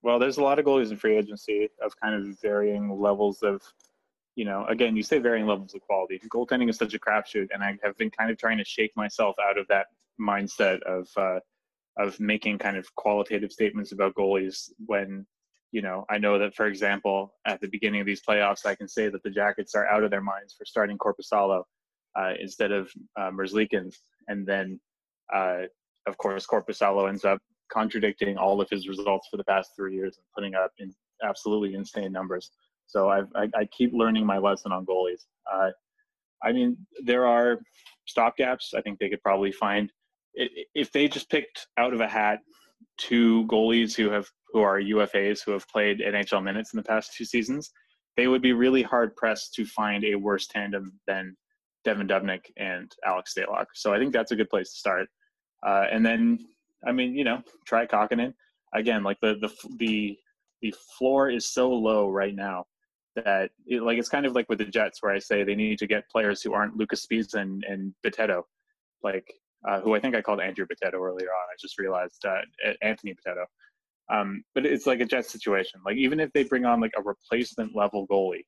Well, 0.02 0.18
there's 0.18 0.38
a 0.38 0.42
lot 0.42 0.58
of 0.58 0.64
goalies 0.64 0.90
in 0.90 0.96
free 0.96 1.16
agency 1.16 1.68
of 1.82 1.98
kind 2.00 2.14
of 2.14 2.40
varying 2.40 3.00
levels 3.00 3.42
of, 3.42 3.62
you 4.34 4.44
know, 4.44 4.66
again, 4.66 4.96
you 4.96 5.02
say 5.02 5.18
varying 5.18 5.46
levels 5.46 5.74
of 5.74 5.80
quality. 5.82 6.20
Goaltending 6.28 6.68
is 6.70 6.76
such 6.76 6.94
a 6.94 6.98
crapshoot, 6.98 7.48
and 7.52 7.62
I 7.62 7.78
have 7.82 7.96
been 7.98 8.10
kind 8.10 8.30
of 8.30 8.38
trying 8.38 8.58
to 8.58 8.64
shake 8.64 8.96
myself 8.96 9.36
out 9.40 9.58
of 9.58 9.68
that 9.68 9.86
mindset 10.20 10.82
of 10.82 11.08
uh, 11.16 11.40
of 11.98 12.18
making 12.20 12.58
kind 12.58 12.76
of 12.76 12.92
qualitative 12.94 13.52
statements 13.52 13.92
about 13.92 14.14
goalies 14.14 14.70
when 14.86 15.26
you 15.72 15.82
know 15.82 16.04
I 16.08 16.18
know 16.18 16.38
that 16.38 16.54
for 16.54 16.66
example 16.66 17.34
at 17.46 17.60
the 17.60 17.68
beginning 17.68 18.00
of 18.00 18.06
these 18.06 18.22
playoffs 18.22 18.66
I 18.66 18.74
can 18.74 18.88
say 18.88 19.08
that 19.08 19.22
the 19.22 19.30
Jackets 19.30 19.74
are 19.74 19.86
out 19.86 20.04
of 20.04 20.10
their 20.10 20.20
minds 20.20 20.54
for 20.56 20.64
starting 20.64 20.98
Korpisalo 20.98 21.62
uh, 22.18 22.32
instead 22.40 22.72
of 22.72 22.90
uh, 23.16 23.30
Merzlikins 23.30 23.96
and 24.28 24.46
then 24.46 24.80
uh, 25.32 25.62
of 26.06 26.16
course 26.18 26.46
Korpisalo 26.46 27.08
ends 27.08 27.24
up 27.24 27.40
contradicting 27.70 28.36
all 28.36 28.60
of 28.60 28.68
his 28.68 28.88
results 28.88 29.28
for 29.30 29.36
the 29.36 29.44
past 29.44 29.70
three 29.76 29.94
years 29.94 30.16
and 30.16 30.24
putting 30.34 30.54
up 30.54 30.72
in 30.78 30.92
absolutely 31.22 31.74
insane 31.74 32.12
numbers. 32.12 32.50
So 32.86 33.08
I've, 33.08 33.28
I, 33.34 33.48
I 33.54 33.64
keep 33.66 33.92
learning 33.92 34.26
my 34.26 34.38
lesson 34.38 34.72
on 34.72 34.84
goalies. 34.84 35.26
Uh, 35.50 35.70
I 36.42 36.52
mean, 36.52 36.76
there 37.04 37.26
are 37.26 37.60
stopgaps. 38.08 38.74
I 38.74 38.80
think 38.80 38.98
they 38.98 39.08
could 39.08 39.22
probably 39.22 39.52
find 39.52 39.90
if 40.34 40.92
they 40.92 41.08
just 41.08 41.30
picked 41.30 41.66
out 41.76 41.92
of 41.92 42.00
a 42.00 42.08
hat 42.08 42.40
two 42.98 43.46
goalies 43.46 43.94
who 43.96 44.10
have 44.10 44.28
who 44.52 44.60
are 44.60 44.80
UFAs 44.80 45.40
who 45.44 45.52
have 45.52 45.66
played 45.68 46.00
NHL 46.00 46.42
minutes 46.42 46.72
in 46.72 46.76
the 46.76 46.82
past 46.82 47.14
two 47.14 47.24
seasons, 47.24 47.70
they 48.16 48.26
would 48.26 48.42
be 48.42 48.52
really 48.52 48.82
hard 48.82 49.14
pressed 49.16 49.54
to 49.54 49.64
find 49.64 50.04
a 50.04 50.14
worse 50.14 50.46
tandem 50.46 50.92
than 51.06 51.36
Devan 51.86 52.08
Dubnyk 52.08 52.40
and 52.56 52.92
Alex 53.06 53.34
Stalock. 53.34 53.66
So 53.74 53.94
I 53.94 53.98
think 53.98 54.12
that's 54.12 54.32
a 54.32 54.36
good 54.36 54.50
place 54.50 54.70
to 54.72 54.78
start. 54.78 55.08
Uh, 55.66 55.84
and 55.90 56.04
then, 56.04 56.38
I 56.86 56.92
mean, 56.92 57.14
you 57.14 57.24
know, 57.24 57.42
try 57.66 57.86
Kähkönen 57.86 58.34
again. 58.74 59.02
Like 59.02 59.18
the 59.20 59.36
the 59.40 59.50
the 59.78 60.18
the 60.62 60.74
floor 60.98 61.30
is 61.30 61.46
so 61.46 61.70
low 61.70 62.08
right 62.08 62.34
now 62.34 62.66
that 63.16 63.50
it, 63.66 63.82
like 63.82 63.98
it's 63.98 64.08
kind 64.08 64.26
of 64.26 64.34
like 64.34 64.48
with 64.48 64.58
the 64.58 64.64
Jets 64.64 65.02
where 65.02 65.12
I 65.12 65.18
say 65.18 65.42
they 65.42 65.54
need 65.54 65.78
to 65.78 65.86
get 65.86 66.10
players 66.10 66.42
who 66.42 66.52
aren't 66.52 66.76
Lucas 66.76 67.06
Sbisa 67.06 67.34
and, 67.34 67.64
and 67.64 67.94
Bitetto. 68.04 68.42
Like 69.02 69.32
uh, 69.68 69.80
who 69.80 69.94
I 69.94 70.00
think 70.00 70.14
I 70.14 70.22
called 70.22 70.40
Andrew 70.40 70.66
Potato 70.66 71.02
earlier 71.02 71.28
on. 71.28 71.46
I 71.52 71.56
just 71.60 71.78
realized 71.78 72.24
uh, 72.26 72.40
Anthony 72.82 73.14
Potato. 73.14 73.46
Um, 74.10 74.42
but 74.54 74.66
it's 74.66 74.86
like 74.86 75.00
a 75.00 75.04
Jets 75.04 75.30
situation. 75.30 75.80
Like 75.84 75.96
even 75.96 76.18
if 76.18 76.32
they 76.32 76.42
bring 76.44 76.64
on 76.64 76.80
like 76.80 76.92
a 76.96 77.02
replacement 77.02 77.76
level 77.76 78.06
goalie, 78.08 78.44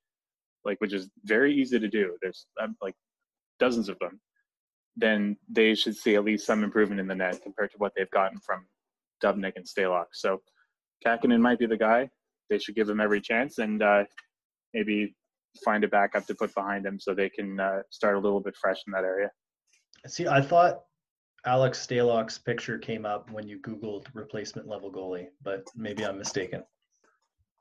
like 0.65 0.81
which 0.81 0.93
is 0.93 1.09
very 1.25 1.55
easy 1.55 1.79
to 1.79 1.89
do. 1.89 2.17
There's 2.23 2.47
um, 2.61 2.77
like 2.81 2.95
dozens 3.59 3.89
of 3.89 3.99
them. 3.99 4.21
Then 4.97 5.37
they 5.49 5.75
should 5.75 5.97
see 5.97 6.17
at 6.17 6.25
least 6.25 6.47
some 6.47 6.65
improvement 6.65 7.01
in 7.01 7.07
the 7.07 7.15
net 7.15 7.41
compared 7.43 7.71
to 7.73 7.79
what 7.79 7.93
they've 7.97 8.11
gotten 8.11 8.39
from 8.45 8.67
Dubnyk 9.23 9.55
and 9.57 9.67
Stalock. 9.67 10.07
So 10.13 10.43
Kahkonen 11.07 11.41
might 11.41 11.59
be 11.59 11.67
the 11.67 11.77
guy. 11.77 12.11
They 12.51 12.59
should 12.59 12.75
give 12.75 12.89
him 12.89 13.01
every 13.01 13.21
chance 13.21 13.59
and 13.59 13.83
uh, 13.83 14.05
maybe 14.75 15.15
find 15.65 15.85
a 15.85 15.89
backup 15.89 16.27
to 16.27 16.35
put 16.35 16.55
behind 16.55 16.85
him 16.85 16.99
so 17.01 17.15
they 17.15 17.31
can 17.31 17.59
uh, 17.59 17.81
start 17.91 18.17
a 18.17 18.19
little 18.19 18.41
bit 18.41 18.55
fresh 18.57 18.79
in 18.87 18.93
that 18.93 19.05
area. 19.05 19.31
See, 20.07 20.27
I 20.27 20.41
thought 20.41 20.81
Alex 21.45 21.85
Stalock's 21.85 22.39
picture 22.39 22.79
came 22.79 23.05
up 23.05 23.31
when 23.31 23.49
you 23.49 23.59
Googled 23.59 24.07
replacement 24.15 24.69
level 24.69 24.93
goalie, 24.93 25.27
but 25.43 25.67
maybe 25.75 26.05
I'm 26.05 26.19
mistaken. 26.19 26.63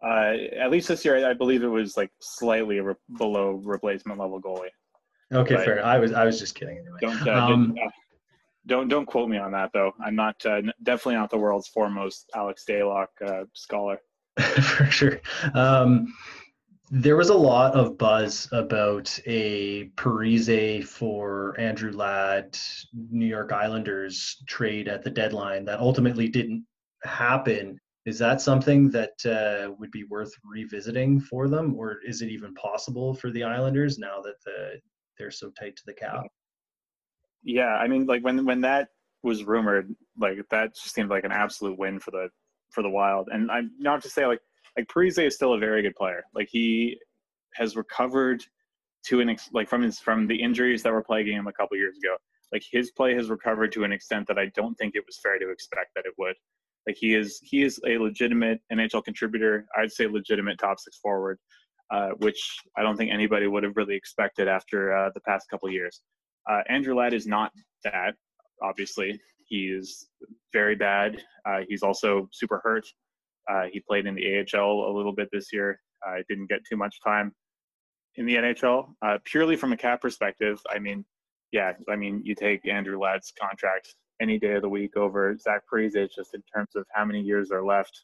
Uh, 0.03 0.33
at 0.57 0.71
least 0.71 0.87
this 0.87 1.05
year, 1.05 1.27
I 1.27 1.33
believe 1.33 1.63
it 1.63 1.67
was 1.67 1.97
like 1.97 2.11
slightly 2.19 2.79
re- 2.79 2.95
below 3.17 3.61
replacement 3.63 4.19
level 4.19 4.41
goalie. 4.41 4.69
Okay, 5.33 5.55
but 5.55 5.65
fair. 5.65 5.85
I 5.85 5.97
was 5.97 6.11
I 6.11 6.25
was 6.25 6.39
just 6.39 6.55
kidding. 6.55 6.77
Anyway. 6.77 6.97
Don't 7.01 7.27
uh, 7.27 7.45
um, 7.45 7.75
uh, 7.83 7.89
don't 8.67 8.87
don't 8.87 9.05
quote 9.05 9.29
me 9.29 9.37
on 9.37 9.51
that 9.51 9.71
though. 9.73 9.93
I'm 10.03 10.15
not 10.15 10.43
uh, 10.45 10.61
definitely 10.83 11.15
not 11.15 11.29
the 11.29 11.37
world's 11.37 11.67
foremost 11.67 12.29
Alex 12.35 12.65
Stalock 12.67 13.07
uh, 13.25 13.45
scholar. 13.53 13.97
For 14.39 14.85
sure. 14.85 15.21
Um, 15.53 16.13
there 16.93 17.15
was 17.15 17.29
a 17.29 17.33
lot 17.33 17.73
of 17.73 17.97
buzz 17.97 18.49
about 18.51 19.17
a 19.25 19.85
Parise 19.95 20.83
for 20.83 21.57
Andrew 21.57 21.93
Ladd 21.93 22.57
New 23.09 23.25
York 23.25 23.53
Islanders 23.53 24.43
trade 24.45 24.89
at 24.89 25.01
the 25.01 25.09
deadline 25.09 25.63
that 25.65 25.79
ultimately 25.79 26.27
didn't 26.27 26.65
happen. 27.03 27.79
Is 28.05 28.19
that 28.19 28.41
something 28.41 28.89
that 28.89 29.25
uh, 29.25 29.71
would 29.79 29.91
be 29.91 30.03
worth 30.03 30.33
revisiting 30.43 31.21
for 31.21 31.47
them, 31.47 31.75
or 31.77 31.99
is 32.05 32.21
it 32.21 32.29
even 32.29 32.53
possible 32.55 33.13
for 33.13 33.31
the 33.31 33.43
Islanders 33.43 33.97
now 33.97 34.19
that 34.21 34.43
the, 34.43 34.81
they're 35.17 35.31
so 35.31 35.49
tight 35.51 35.77
to 35.77 35.83
the 35.85 35.93
cap? 35.93 36.25
Yeah, 37.41 37.73
I 37.75 37.87
mean, 37.87 38.05
like 38.05 38.21
when 38.21 38.45
when 38.45 38.59
that 38.61 38.89
was 39.23 39.45
rumored, 39.45 39.95
like 40.17 40.39
that 40.49 40.75
just 40.75 40.93
seemed 40.93 41.09
like 41.09 41.23
an 41.23 41.31
absolute 41.31 41.79
win 41.79 41.99
for 41.99 42.11
the 42.11 42.27
for 42.69 42.83
the 42.83 42.89
Wild. 42.89 43.29
And 43.31 43.49
I'm 43.49 43.71
not 43.79 44.01
to 44.01 44.09
say 44.09 44.25
like 44.25 44.41
like 44.77 44.87
Parise 44.87 45.25
is 45.25 45.35
still 45.35 45.53
a 45.53 45.59
very 45.59 45.81
good 45.81 45.95
player. 45.95 46.23
Like 46.33 46.49
he 46.49 46.97
has 47.55 47.75
recovered 47.75 48.43
to 49.07 49.19
an 49.19 49.29
ex- 49.29 49.49
like 49.53 49.67
from 49.67 49.81
his 49.81 49.99
from 49.99 50.27
the 50.27 50.41
injuries 50.41 50.83
that 50.83 50.93
were 50.93 51.03
plaguing 51.03 51.37
him 51.37 51.47
a 51.47 51.53
couple 51.53 51.77
years 51.77 51.97
ago. 51.97 52.15
Like 52.51 52.63
his 52.69 52.91
play 52.91 53.15
has 53.15 53.29
recovered 53.29 53.71
to 53.73 53.83
an 53.83 53.91
extent 53.91 54.27
that 54.27 54.37
I 54.37 54.47
don't 54.55 54.75
think 54.75 54.95
it 54.95 55.03
was 55.05 55.19
fair 55.21 55.39
to 55.39 55.49
expect 55.49 55.91
that 55.95 56.05
it 56.05 56.13
would. 56.17 56.35
Like 56.87 56.97
he 56.99 57.13
is 57.15 57.39
he 57.43 57.63
is 57.63 57.79
a 57.87 57.97
legitimate 57.97 58.59
NHL 58.71 59.03
contributor. 59.03 59.67
I'd 59.77 59.91
say 59.91 60.07
legitimate 60.07 60.59
top 60.59 60.79
six 60.79 60.97
forward, 60.97 61.37
uh, 61.91 62.09
which 62.17 62.41
I 62.77 62.83
don't 62.83 62.97
think 62.97 63.11
anybody 63.11 63.47
would 63.47 63.63
have 63.63 63.77
really 63.77 63.95
expected 63.95 64.47
after 64.47 64.95
uh, 64.95 65.09
the 65.13 65.21
past 65.21 65.49
couple 65.49 65.69
years. 65.69 66.01
Uh, 66.49 66.61
Andrew 66.69 66.95
Ladd 66.95 67.13
is 67.13 67.27
not 67.27 67.51
that. 67.83 68.15
Obviously, 68.63 69.19
he 69.47 69.67
is 69.67 70.07
very 70.53 70.75
bad. 70.75 71.23
Uh, 71.45 71.59
he's 71.67 71.83
also 71.83 72.27
super 72.31 72.61
hurt. 72.63 72.85
Uh, 73.49 73.63
he 73.71 73.79
played 73.79 74.05
in 74.05 74.15
the 74.15 74.45
AHL 74.55 74.91
a 74.91 74.93
little 74.95 75.13
bit 75.13 75.29
this 75.31 75.51
year. 75.51 75.79
I 76.05 76.19
uh, 76.19 76.23
didn't 76.29 76.49
get 76.49 76.61
too 76.69 76.77
much 76.77 76.99
time 77.03 77.33
in 78.15 78.25
the 78.25 78.35
NHL. 78.35 78.93
Uh, 79.01 79.17
purely 79.23 79.55
from 79.55 79.71
a 79.71 79.77
cap 79.77 80.01
perspective, 80.01 80.59
I 80.69 80.79
mean, 80.79 81.05
yeah, 81.51 81.73
I 81.89 81.95
mean, 81.95 82.21
you 82.23 82.35
take 82.35 82.67
Andrew 82.67 82.99
Ladd's 82.99 83.33
contract 83.39 83.95
any 84.21 84.39
day 84.39 84.53
of 84.53 84.61
the 84.61 84.69
week 84.69 84.95
over 84.95 85.35
Zach 85.37 85.63
Parise 85.71 86.09
just 86.15 86.33
in 86.33 86.41
terms 86.53 86.69
of 86.75 86.85
how 86.93 87.03
many 87.03 87.21
years 87.21 87.51
are 87.51 87.63
left, 87.63 88.03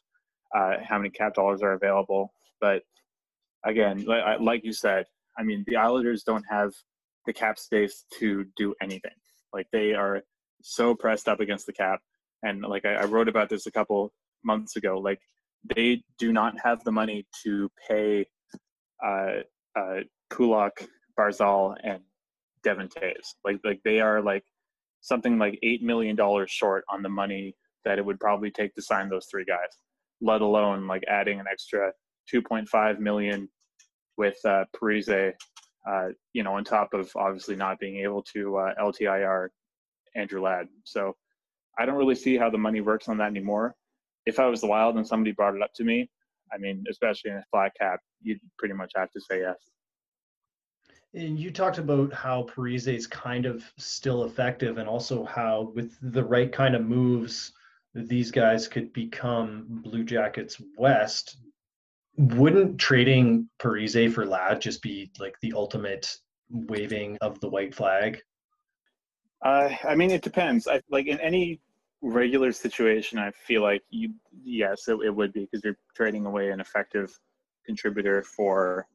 uh, 0.54 0.76
how 0.82 0.98
many 0.98 1.10
cap 1.10 1.34
dollars 1.34 1.62
are 1.62 1.72
available. 1.72 2.32
But 2.60 2.82
again, 3.64 4.04
like, 4.04 4.64
you 4.64 4.72
said, 4.72 5.06
I 5.38 5.44
mean, 5.44 5.64
the 5.66 5.76
Islanders 5.76 6.24
don't 6.24 6.44
have 6.50 6.72
the 7.26 7.32
cap 7.32 7.58
space 7.58 8.04
to 8.18 8.46
do 8.56 8.74
anything. 8.82 9.12
Like 9.52 9.68
they 9.72 9.94
are 9.94 10.22
so 10.62 10.94
pressed 10.94 11.28
up 11.28 11.40
against 11.40 11.66
the 11.66 11.72
cap. 11.72 12.00
And 12.42 12.62
like 12.62 12.84
I, 12.84 12.94
I 12.94 13.04
wrote 13.04 13.28
about 13.28 13.48
this 13.48 13.66
a 13.66 13.70
couple 13.70 14.12
months 14.44 14.76
ago, 14.76 14.98
like 14.98 15.20
they 15.76 16.02
do 16.18 16.32
not 16.32 16.54
have 16.62 16.82
the 16.84 16.92
money 16.92 17.26
to 17.44 17.70
pay 17.88 18.26
uh, 19.04 19.40
uh, 19.76 20.00
Pulock, 20.30 20.86
Barzal, 21.18 21.76
and 21.82 22.00
Devon 22.62 22.88
Toews. 22.88 23.34
Like 23.44 23.60
like 23.64 23.80
they 23.84 24.00
are 24.00 24.22
like 24.22 24.44
something 25.00 25.38
like 25.38 25.58
eight 25.62 25.82
million 25.82 26.16
dollars 26.16 26.50
short 26.50 26.84
on 26.88 27.02
the 27.02 27.08
money 27.08 27.54
that 27.84 27.98
it 27.98 28.04
would 28.04 28.20
probably 28.20 28.50
take 28.50 28.74
to 28.74 28.82
sign 28.82 29.08
those 29.08 29.26
three 29.30 29.44
guys. 29.44 29.70
Let 30.20 30.40
alone 30.40 30.86
like 30.86 31.04
adding 31.08 31.40
an 31.40 31.46
extra 31.50 31.92
two 32.28 32.42
point 32.42 32.68
five 32.68 33.00
million 33.00 33.48
with 34.16 34.38
uh, 34.44 34.64
Parise, 34.76 35.32
uh, 35.88 36.08
you 36.32 36.42
know, 36.42 36.54
on 36.54 36.64
top 36.64 36.92
of 36.92 37.10
obviously 37.16 37.54
not 37.54 37.78
being 37.78 37.98
able 37.98 38.22
to 38.34 38.56
uh, 38.56 38.74
LTIR 38.80 39.48
Andrew 40.16 40.42
Ladd. 40.42 40.66
So 40.84 41.14
I 41.78 41.86
don't 41.86 41.96
really 41.96 42.16
see 42.16 42.36
how 42.36 42.50
the 42.50 42.58
money 42.58 42.80
works 42.80 43.08
on 43.08 43.18
that 43.18 43.28
anymore 43.28 43.76
if 44.28 44.38
I 44.38 44.46
was 44.46 44.60
the 44.60 44.66
Wild 44.66 44.96
and 44.96 45.06
somebody 45.06 45.32
brought 45.32 45.56
it 45.56 45.62
up 45.62 45.72
to 45.74 45.84
me, 45.84 46.08
I 46.52 46.58
mean, 46.58 46.84
especially 46.88 47.30
in 47.30 47.38
a 47.38 47.44
flat 47.50 47.72
cap, 47.80 48.00
you'd 48.20 48.40
pretty 48.58 48.74
much 48.74 48.92
have 48.94 49.10
to 49.12 49.20
say 49.20 49.40
yes. 49.40 49.56
And 51.14 51.38
you 51.38 51.50
talked 51.50 51.78
about 51.78 52.12
how 52.12 52.42
Parise 52.42 52.94
is 52.94 53.06
kind 53.06 53.46
of 53.46 53.64
still 53.78 54.24
effective, 54.24 54.76
and 54.76 54.86
also 54.86 55.24
how 55.24 55.72
with 55.74 55.96
the 56.02 56.22
right 56.22 56.52
kind 56.52 56.76
of 56.76 56.84
moves, 56.84 57.52
these 57.94 58.30
guys 58.30 58.68
could 58.68 58.92
become 58.92 59.64
Blue 59.82 60.04
Jackets 60.04 60.60
West. 60.76 61.38
Wouldn't 62.18 62.78
trading 62.78 63.48
Parise 63.58 64.12
for 64.12 64.26
Ladd 64.26 64.60
just 64.60 64.82
be 64.82 65.10
like 65.18 65.36
the 65.40 65.54
ultimate 65.56 66.14
waving 66.50 67.16
of 67.22 67.40
the 67.40 67.48
white 67.48 67.74
flag? 67.74 68.20
Uh, 69.42 69.70
I 69.88 69.94
mean, 69.94 70.10
it 70.10 70.22
depends. 70.22 70.68
I, 70.68 70.82
like 70.90 71.06
in 71.06 71.20
any 71.20 71.60
regular 72.02 72.52
situation, 72.52 73.18
I 73.18 73.30
feel 73.30 73.62
like 73.62 73.82
you 73.90 74.10
yes, 74.44 74.88
it, 74.88 74.98
it 75.04 75.14
would 75.14 75.32
be 75.32 75.46
because 75.50 75.64
you're 75.64 75.78
trading 75.94 76.26
away 76.26 76.50
an 76.50 76.60
effective 76.60 77.18
contributor 77.66 78.22
for 78.22 78.86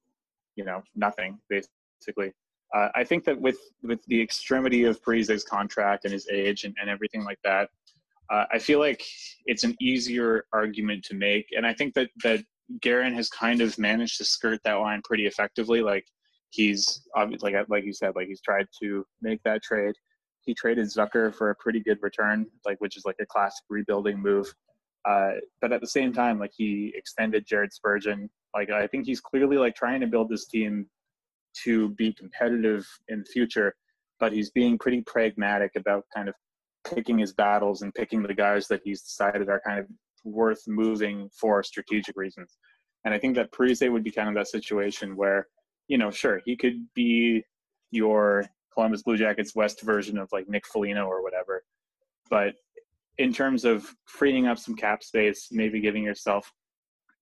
you 0.56 0.66
know 0.66 0.82
nothing 0.96 1.40
basically. 1.50 2.34
Uh, 2.74 2.90
I 2.96 3.04
think 3.04 3.24
that 3.26 3.40
with 3.40 3.58
with 3.84 4.04
the 4.08 4.22
extremity 4.22 4.86
of 4.86 5.04
Parise's 5.04 5.44
contract 5.44 6.06
and 6.06 6.14
his 6.14 6.28
age 6.30 6.64
and, 6.64 6.76
and 6.80 6.90
everything 6.90 7.24
like 7.24 7.40
that, 7.44 7.70
uh, 8.32 8.46
I 8.52 8.60
feel 8.60 8.80
like 8.80 9.04
it's 9.46 9.64
an 9.64 9.76
easier 9.82 10.46
argument 10.54 11.04
to 11.06 11.16
make, 11.16 11.48
and 11.56 11.66
I 11.66 11.74
think 11.74 11.94
that 11.96 12.10
that 12.24 12.44
Guerin 12.82 13.14
has 13.14 13.30
kind 13.30 13.62
of 13.62 13.78
managed 13.78 14.18
to 14.18 14.26
skirt 14.26 14.60
that 14.64 14.76
line 14.76 15.02
pretty 15.04 15.28
effectively. 15.28 15.82
Like 15.82 16.06
he's 16.52 17.04
obviously 17.16 17.54
like 17.54 17.66
like 17.70 17.84
you 17.84 17.94
said, 17.94 18.14
like 18.16 18.28
he's 18.28 18.42
tried 18.42 18.68
to 18.82 19.06
make 19.22 19.42
that 19.44 19.62
trade 19.62 19.94
he 20.46 20.54
traded 20.54 20.86
Zucker 20.86 21.34
for 21.34 21.50
a 21.50 21.56
pretty 21.56 21.80
good 21.80 22.00
return, 22.02 22.46
like 22.66 22.80
which 22.80 22.98
is 22.98 23.06
like 23.06 23.16
a 23.22 23.26
classic 23.26 23.64
rebuilding 23.70 24.20
move. 24.20 24.54
Uh, 25.06 25.34
but 25.62 25.72
at 25.72 25.82
the 25.82 25.88
same 25.88 26.14
time, 26.14 26.40
like 26.40 26.52
he 26.56 26.94
extended 26.96 27.46
Jared 27.46 27.74
Spurgeon. 27.74 28.30
Like 28.54 28.70
I 28.70 28.88
think 28.88 29.06
he's 29.06 29.20
clearly 29.20 29.58
like 29.58 29.76
trying 29.76 30.02
to 30.02 30.08
build 30.08 30.30
this 30.30 30.48
team 30.48 30.88
to 31.64 31.90
be 31.90 32.14
competitive 32.14 32.88
in 33.10 33.20
the 33.20 33.26
future, 33.26 33.76
but 34.20 34.32
he's 34.32 34.52
being 34.52 34.78
pretty 34.78 35.02
pragmatic 35.02 35.72
about 35.76 36.06
kind 36.14 36.30
of 36.30 36.36
picking 36.88 37.18
his 37.18 37.34
battles 37.34 37.82
and 37.82 37.94
picking 37.94 38.24
the 38.24 38.34
guys 38.34 38.68
that 38.68 38.82
he's 38.84 39.02
decided 39.02 39.50
are 39.50 39.62
kind 39.66 39.80
of 39.80 39.86
worth 40.24 40.62
moving 40.68 41.30
for 41.40 41.64
strategic 41.64 42.16
reasons. 42.16 42.58
And 43.06 43.14
I 43.14 43.20
think 43.20 43.36
that 43.36 43.52
Parise 43.52 43.92
would 43.92 44.04
be 44.04 44.12
kind 44.12 44.30
of 44.30 44.36
that 44.36 44.48
situation 44.48 45.16
where, 45.16 45.48
you 45.88 45.98
know, 45.98 46.12
sure, 46.12 46.42
he 46.46 46.56
could 46.56 46.86
be 46.94 47.44
your 47.92 48.46
Columbus 48.74 49.04
Blue 49.04 49.18
Jackets 49.18 49.56
West 49.56 49.82
version 49.82 50.18
of 50.18 50.30
like 50.32 50.48
Nick 50.48 50.66
Foligno 50.68 51.06
or 51.06 51.24
whatever. 51.24 51.64
But 52.30 52.56
in 53.18 53.34
terms 53.34 53.66
of 53.66 53.94
freeing 54.06 54.48
up 54.48 54.58
some 54.58 54.76
cap 54.76 55.04
space, 55.04 55.50
maybe 55.52 55.80
giving 55.80 56.04
yourself 56.04 56.52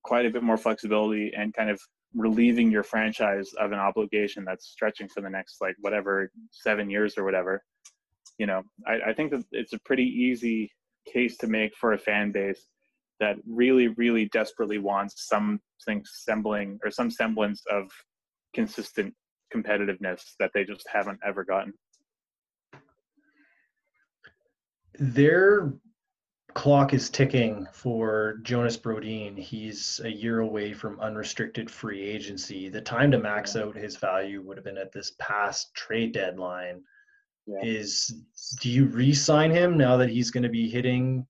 quite 0.04 0.26
a 0.26 0.30
bit 0.30 0.44
more 0.44 0.58
flexibility 0.58 1.32
and 1.36 1.54
kind 1.54 1.70
of 1.70 1.80
relieving 2.16 2.72
your 2.72 2.84
franchise 2.84 3.54
of 3.60 3.72
an 3.72 3.80
obligation 3.80 4.44
that's 4.44 4.68
stretching 4.68 5.08
for 5.08 5.22
the 5.22 5.30
next 5.30 5.62
like 5.62 5.76
whatever 5.80 6.32
seven 6.52 6.90
years 6.90 7.18
or 7.18 7.24
whatever. 7.24 7.64
You 8.38 8.48
know, 8.48 8.64
I, 8.88 9.10
I 9.10 9.14
think 9.14 9.32
that 9.32 9.46
it's 9.52 9.74
a 9.74 9.80
pretty 9.80 10.06
easy 10.06 10.72
case 11.12 11.38
to 11.38 11.48
make 11.48 11.76
for 11.76 11.94
a 11.94 11.98
fan 11.98 12.32
base 12.32 12.68
that 13.20 13.38
really, 13.48 13.90
really 13.90 14.26
desperately 14.30 14.80
wants 14.80 15.28
something 15.28 16.04
sembling 16.06 16.80
or 16.84 16.92
some 16.92 17.12
semblance 17.12 17.62
of 17.72 17.90
consistent 18.54 19.14
competitiveness 19.54 20.34
that 20.40 20.52
they 20.54 20.64
just 20.64 20.88
haven't 20.92 21.20
ever 21.26 21.44
gotten. 21.44 21.74
Their 25.00 25.74
clock 26.54 26.94
is 26.94 27.10
ticking 27.10 27.68
for 27.72 28.40
Jonas 28.44 28.78
Brodin. 28.78 29.38
He's 29.38 30.02
a 30.04 30.10
year 30.10 30.40
away 30.40 30.74
from 30.74 31.00
unrestricted 31.00 31.70
free 31.72 32.02
agency. 32.02 32.70
The 32.70 32.82
time 32.82 33.12
to 33.12 33.20
max 33.20 33.56
out 33.56 33.76
his 33.76 33.96
value 33.96 34.42
would 34.42 34.58
have 34.58 34.66
been 34.66 34.78
at 34.78 34.92
this 34.92 35.14
past 35.20 35.74
trade 35.74 36.14
deadline. 36.14 36.84
yeah. 37.48 37.60
is 37.64 38.14
do 38.60 38.70
you 38.70 38.86
re-sign 38.86 39.52
him 39.52 39.78
now 39.78 39.98
that 39.98 40.10
he's 40.10 40.32
going 40.32 40.44
to 40.44 40.50
be 40.50 40.70
hitting 40.70 41.26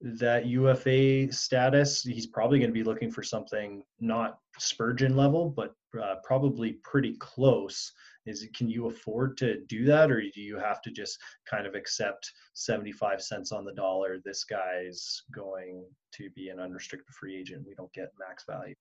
that 0.00 0.46
UFA 0.46 1.32
status? 1.32 2.02
He's 2.02 2.26
probably 2.26 2.58
going 2.58 2.70
to 2.70 2.74
be 2.74 2.84
looking 2.84 3.10
for 3.10 3.22
something 3.22 3.82
not 3.98 4.38
Spurgeon 4.58 5.16
level, 5.16 5.50
but 5.50 5.74
uh, 6.02 6.16
probably 6.24 6.74
pretty 6.84 7.14
close. 7.18 7.92
Is 8.26 8.46
can 8.56 8.68
you 8.68 8.86
afford 8.86 9.36
to 9.38 9.60
do 9.66 9.84
that, 9.84 10.10
or 10.10 10.20
do 10.20 10.40
you 10.40 10.58
have 10.58 10.82
to 10.82 10.90
just 10.90 11.18
kind 11.48 11.66
of 11.66 11.74
accept 11.74 12.32
75 12.54 13.22
cents 13.22 13.52
on 13.52 13.64
the 13.64 13.72
dollar? 13.72 14.18
This 14.24 14.44
guy's 14.44 15.22
going 15.32 15.84
to 16.14 16.30
be 16.30 16.48
an 16.48 16.58
unrestricted 16.58 17.14
free 17.14 17.36
agent. 17.36 17.66
We 17.66 17.74
don't 17.74 17.92
get 17.92 18.12
max 18.18 18.44
value. 18.48 18.74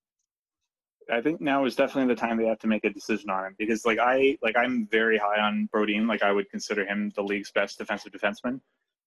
I 1.11 1.21
think 1.21 1.39
now 1.39 1.65
is 1.65 1.75
definitely 1.75 2.13
the 2.13 2.19
time 2.19 2.37
they 2.37 2.47
have 2.47 2.59
to 2.59 2.67
make 2.67 2.83
a 2.83 2.89
decision 2.89 3.29
on 3.29 3.45
him 3.45 3.55
because 3.59 3.85
like 3.85 3.99
I 3.99 4.37
like 4.41 4.57
I'm 4.57 4.87
very 4.91 5.17
high 5.17 5.39
on 5.39 5.69
Brodin. 5.73 6.07
Like 6.07 6.23
I 6.23 6.31
would 6.31 6.49
consider 6.49 6.85
him 6.85 7.11
the 7.15 7.21
league's 7.21 7.51
best 7.51 7.77
defensive 7.77 8.11
defenseman. 8.11 8.59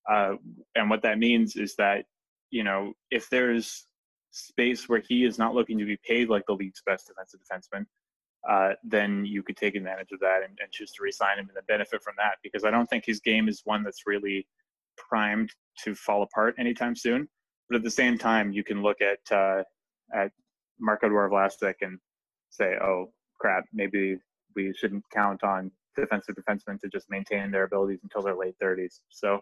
Uh, 0.08 0.36
and 0.74 0.88
what 0.88 1.02
that 1.02 1.18
means 1.18 1.56
is 1.56 1.74
that 1.76 2.04
you 2.50 2.62
know 2.62 2.92
if 3.10 3.28
there's 3.30 3.86
space 4.30 4.88
where 4.88 5.02
he 5.08 5.24
is 5.24 5.38
not 5.38 5.54
looking 5.54 5.78
to 5.78 5.84
be 5.84 5.98
paid 6.06 6.28
like 6.28 6.44
the 6.46 6.52
league's 6.52 6.82
best 6.86 7.08
defensive 7.08 7.40
defenseman, 7.40 7.84
uh, 8.48 8.72
then 8.84 9.24
you 9.24 9.42
could 9.42 9.56
take 9.56 9.74
advantage 9.74 10.12
of 10.12 10.20
that 10.20 10.42
and, 10.44 10.58
and 10.62 10.70
choose 10.70 10.92
to 10.92 11.02
resign 11.02 11.38
him 11.38 11.50
and 11.54 11.66
benefit 11.66 12.02
from 12.02 12.14
that 12.18 12.36
because 12.42 12.64
I 12.64 12.70
don't 12.70 12.88
think 12.88 13.04
his 13.04 13.20
game 13.20 13.48
is 13.48 13.62
one 13.64 13.82
that's 13.82 14.06
really 14.06 14.46
primed 14.96 15.50
to 15.84 15.94
fall 15.94 16.22
apart 16.22 16.54
anytime 16.58 16.94
soon. 16.94 17.28
But 17.68 17.76
at 17.76 17.82
the 17.82 17.90
same 17.90 18.16
time, 18.16 18.52
you 18.52 18.64
can 18.64 18.82
look 18.82 18.98
at 19.00 19.18
uh, 19.34 19.62
at 20.14 20.32
Marc-Edouard 20.80 21.32
Vlasic 21.32 21.74
and 21.82 21.98
say, 22.50 22.76
oh 22.80 23.12
crap, 23.38 23.64
maybe 23.72 24.16
we 24.54 24.72
shouldn't 24.74 25.04
count 25.10 25.44
on 25.44 25.70
defensive 25.96 26.36
defensemen 26.36 26.80
to 26.80 26.88
just 26.88 27.10
maintain 27.10 27.50
their 27.50 27.64
abilities 27.64 28.00
until 28.02 28.22
their 28.22 28.36
late 28.36 28.54
30s. 28.62 29.00
So, 29.10 29.40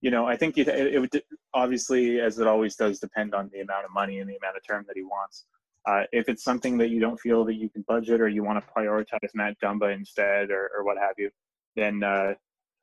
you 0.00 0.10
know, 0.10 0.26
I 0.26 0.36
think 0.36 0.58
it, 0.58 0.68
it, 0.68 0.98
would 0.98 1.22
obviously, 1.52 2.20
as 2.20 2.38
it 2.38 2.46
always 2.46 2.76
does, 2.76 2.98
depend 2.98 3.34
on 3.34 3.50
the 3.52 3.60
amount 3.60 3.84
of 3.84 3.92
money 3.92 4.18
and 4.18 4.28
the 4.28 4.36
amount 4.36 4.56
of 4.56 4.66
term 4.66 4.84
that 4.88 4.96
he 4.96 5.02
wants. 5.02 5.44
Uh, 5.86 6.02
if 6.12 6.28
it's 6.28 6.42
something 6.42 6.78
that 6.78 6.88
you 6.88 6.98
don't 6.98 7.20
feel 7.20 7.44
that 7.44 7.54
you 7.54 7.68
can 7.68 7.84
budget 7.86 8.20
or 8.20 8.28
you 8.28 8.42
want 8.42 8.62
to 8.62 8.72
prioritize 8.72 9.28
Matt 9.34 9.56
Dumba 9.62 9.94
instead 9.94 10.50
or, 10.50 10.70
or 10.76 10.84
what 10.84 10.96
have 10.96 11.14
you, 11.18 11.30
then 11.76 12.02
uh, 12.02 12.32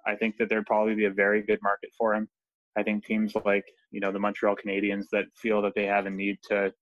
I 0.05 0.15
think 0.15 0.37
that 0.37 0.49
there'd 0.49 0.65
probably 0.65 0.95
be 0.95 1.05
a 1.05 1.11
very 1.11 1.41
good 1.41 1.59
market 1.63 1.89
for 1.97 2.13
him. 2.13 2.27
I 2.77 2.83
think 2.83 3.05
teams 3.05 3.33
like, 3.43 3.65
you 3.91 3.99
know, 3.99 4.11
the 4.11 4.19
Montreal 4.19 4.55
Canadiens 4.55 5.05
that 5.11 5.25
feel 5.35 5.61
that 5.63 5.73
they 5.75 5.85
have 5.85 6.05
a 6.05 6.09
need 6.09 6.37
to 6.49 6.73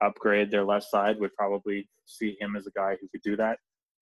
upgrade 0.00 0.50
their 0.50 0.64
left 0.64 0.86
side 0.86 1.18
would 1.18 1.34
probably 1.34 1.88
see 2.06 2.36
him 2.40 2.56
as 2.56 2.66
a 2.66 2.70
guy 2.70 2.96
who 3.00 3.08
could 3.08 3.22
do 3.22 3.36
that. 3.36 3.58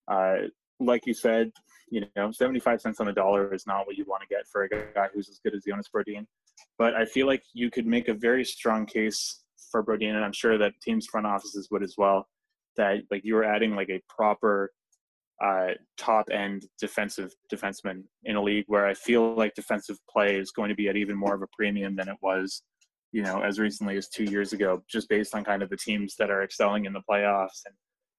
Uh, 0.07 0.47
like 0.79 1.05
you 1.05 1.13
said, 1.13 1.51
you 1.89 2.05
know, 2.15 2.31
75 2.31 2.81
cents 2.81 2.99
on 2.99 3.07
the 3.07 3.13
dollar 3.13 3.53
is 3.53 3.67
not 3.67 3.85
what 3.85 3.97
you 3.97 4.05
want 4.07 4.21
to 4.21 4.27
get 4.27 4.47
for 4.47 4.63
a 4.63 4.69
guy 4.69 5.07
who's 5.13 5.29
as 5.29 5.39
good 5.43 5.53
as 5.53 5.63
Jonas 5.63 5.89
Brodin. 5.93 6.25
But 6.77 6.95
I 6.95 7.05
feel 7.05 7.27
like 7.27 7.43
you 7.53 7.69
could 7.69 7.85
make 7.85 8.07
a 8.07 8.13
very 8.13 8.43
strong 8.43 8.85
case 8.85 9.42
for 9.71 9.83
Brodin, 9.83 10.15
and 10.15 10.23
I'm 10.25 10.33
sure 10.33 10.57
that 10.57 10.73
teams' 10.81 11.07
front 11.07 11.27
offices 11.27 11.69
would 11.71 11.83
as 11.83 11.95
well, 11.97 12.27
that 12.77 13.01
like 13.11 13.21
you 13.23 13.35
were 13.35 13.43
adding 13.43 13.75
like 13.75 13.89
a 13.89 14.01
proper 14.09 14.71
uh, 15.43 15.71
top 15.97 16.29
end 16.31 16.65
defensive 16.79 17.33
defenseman 17.51 18.03
in 18.23 18.35
a 18.35 18.41
league 18.41 18.65
where 18.67 18.85
I 18.85 18.93
feel 18.93 19.35
like 19.35 19.55
defensive 19.55 19.97
play 20.09 20.37
is 20.37 20.51
going 20.51 20.69
to 20.69 20.75
be 20.75 20.87
at 20.89 20.95
even 20.95 21.17
more 21.17 21.35
of 21.35 21.41
a 21.41 21.47
premium 21.57 21.95
than 21.95 22.07
it 22.07 22.17
was 22.21 22.63
you 23.13 23.21
know, 23.21 23.41
as 23.41 23.59
recently 23.59 23.95
as 23.95 24.09
two 24.09 24.23
years 24.25 24.53
ago, 24.53 24.81
just 24.89 25.07
based 25.07 25.35
on 25.35 25.43
kind 25.45 25.61
of 25.61 25.69
the 25.69 25.77
teams 25.77 26.15
that 26.17 26.31
are 26.31 26.43
excelling 26.43 26.85
in 26.85 26.93
the 26.93 27.03
playoffs 27.09 27.61
and, 27.65 27.75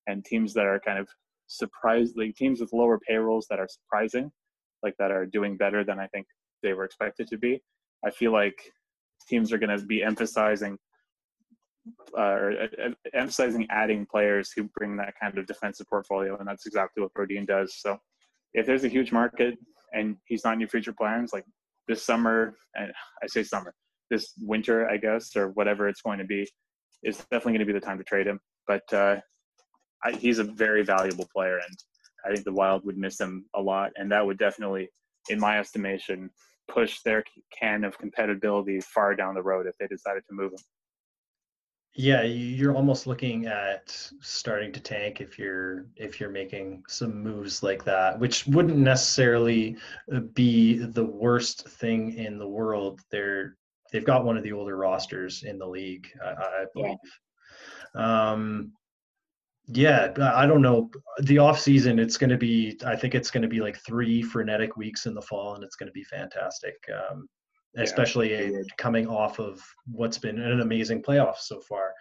and 0.07 0.25
teams 0.25 0.55
that 0.55 0.67
are 0.67 0.81
kind 0.81 1.01
of 1.01 1.09
surprised, 1.49 2.17
like 2.17 2.37
teams 2.37 2.61
with 2.61 2.73
lower 2.73 2.99
payrolls 3.07 3.47
that 3.51 3.59
are 3.59 3.69
surprising, 3.69 4.31
like 4.85 4.95
that 5.01 5.11
are 5.11 5.27
doing 5.27 5.57
better 5.57 5.85
than 5.85 5.99
I 5.99 6.07
think 6.07 6.27
they 6.63 6.75
were 6.75 6.85
expected 6.85 7.27
to 7.29 7.37
be. 7.37 7.61
I 8.07 8.11
feel 8.13 8.33
like 8.33 8.55
teams 9.29 9.53
are 9.53 9.59
going 9.59 9.77
to 9.77 9.85
be 9.85 10.03
emphasizing 10.03 10.79
uh, 12.17 12.21
or 12.21 12.53
uh, 12.63 12.89
emphasizing 13.13 13.67
adding 13.71 14.07
players 14.11 14.51
who 14.55 14.65
bring 14.77 14.97
that 14.97 15.15
kind 15.21 15.37
of 15.39 15.47
defensive 15.47 15.87
portfolio, 15.89 16.37
and 16.39 16.49
that's 16.49 16.67
exactly 16.67 17.03
what 17.03 17.13
Brodin 17.15 17.47
does. 17.47 17.77
So, 17.79 17.99
if 18.53 18.67
there's 18.67 18.85
a 18.85 18.89
huge 18.89 19.13
market 19.13 19.59
and 19.93 20.17
he's 20.27 20.45
not 20.45 20.55
in 20.55 20.61
your 20.61 20.69
future 20.69 20.93
plans, 20.93 21.33
like 21.33 21.45
this 21.89 22.05
summer, 22.05 22.55
and 22.75 22.93
I 23.23 23.27
say 23.27 23.43
summer, 23.43 23.75
this 24.11 24.33
winter, 24.41 24.89
I 24.89 24.97
guess, 24.97 25.35
or 25.37 25.49
whatever 25.51 25.89
it's 25.89 26.03
going 26.03 26.19
to 26.19 26.25
be, 26.25 26.49
is 27.03 27.19
definitely 27.19 27.53
going 27.53 27.67
to 27.67 27.67
be 27.67 27.73
the 27.73 27.81
time 27.81 27.99
to 27.99 28.05
trade 28.05 28.27
him. 28.27 28.41
But 28.67 28.93
uh, 28.93 29.21
I, 30.05 30.13
he's 30.13 30.39
a 30.39 30.45
very 30.45 30.85
valuable 30.85 31.29
player, 31.35 31.57
and 31.57 31.77
I 32.25 32.33
think 32.33 32.45
the 32.45 32.53
Wild 32.53 32.85
would 32.85 32.97
miss 32.97 33.21
him 33.21 33.45
a 33.55 33.61
lot, 33.61 33.93
and 33.97 34.11
that 34.13 34.25
would 34.25 34.39
definitely, 34.39 34.89
in 35.29 35.39
my 35.39 35.59
estimation, 35.59 36.31
push 36.69 37.01
their 37.05 37.23
can 37.59 37.85
of 37.85 37.99
compatibility 37.99 38.81
far 38.81 39.15
down 39.15 39.35
the 39.35 39.43
road 39.43 39.67
if 39.67 39.77
they 39.79 39.87
decided 39.87 40.23
to 40.29 40.35
move 40.35 40.53
him. 40.53 40.59
Yeah, 41.97 42.23
you're 42.23 42.75
almost 42.75 43.07
looking 43.07 43.47
at 43.47 43.97
starting 44.21 44.73
to 44.73 44.81
tank 44.81 45.21
if 45.21 45.39
you're 45.39 45.87
if 45.95 46.19
you're 46.19 46.31
making 46.31 46.83
some 46.89 47.23
moves 47.23 47.63
like 47.63 47.85
that, 47.85 48.19
which 48.19 48.47
wouldn't 48.49 48.77
necessarily 48.77 49.77
uh, 50.13 50.21
be 50.21 50.79
the 50.79 51.05
worst 51.05 51.69
thing 51.69 52.15
in 52.15 52.37
the 52.37 52.49
world. 52.49 53.01
They're 53.11 53.57
they've 53.93 54.05
got 54.05 54.25
one 54.25 54.37
of 54.37 54.43
the 54.43 54.53
older 54.53 54.77
rosters 54.77 55.45
in 55.45 55.57
the 55.57 55.67
league, 55.67 56.09
I, 56.25 56.31
I 56.31 56.65
believe. 56.75 56.99
Yeah. 57.95 58.31
Um, 58.33 58.73
yeah, 59.69 60.13
I 60.21 60.47
don't 60.47 60.63
know. 60.63 60.91
The 61.21 61.39
off 61.39 61.61
season, 61.61 62.01
it's 62.01 62.19
going 62.19 62.31
to 62.31 62.37
be. 62.37 62.77
I 62.85 62.97
think 62.97 63.15
it's 63.15 63.31
going 63.31 63.43
to 63.43 63.49
be 63.49 63.61
like 63.61 63.79
three 63.79 64.21
frenetic 64.21 64.77
weeks 64.77 65.07
in 65.07 65.15
the 65.15 65.23
fall, 65.23 65.55
and 65.55 65.63
it's 65.63 65.77
going 65.77 65.87
to 65.87 65.93
be 65.93 66.05
fantastic. 66.05 66.75
Um, 66.93 67.29
especially 67.77 68.33
yeah, 68.33 68.63
coming 68.77 69.07
off 69.07 69.39
of 69.39 69.63
what's 69.91 70.19
been 70.19 70.41
an 70.41 70.61
amazing 70.61 71.03
playoff 71.03 71.39
so 71.39 71.61
far. 71.61 71.93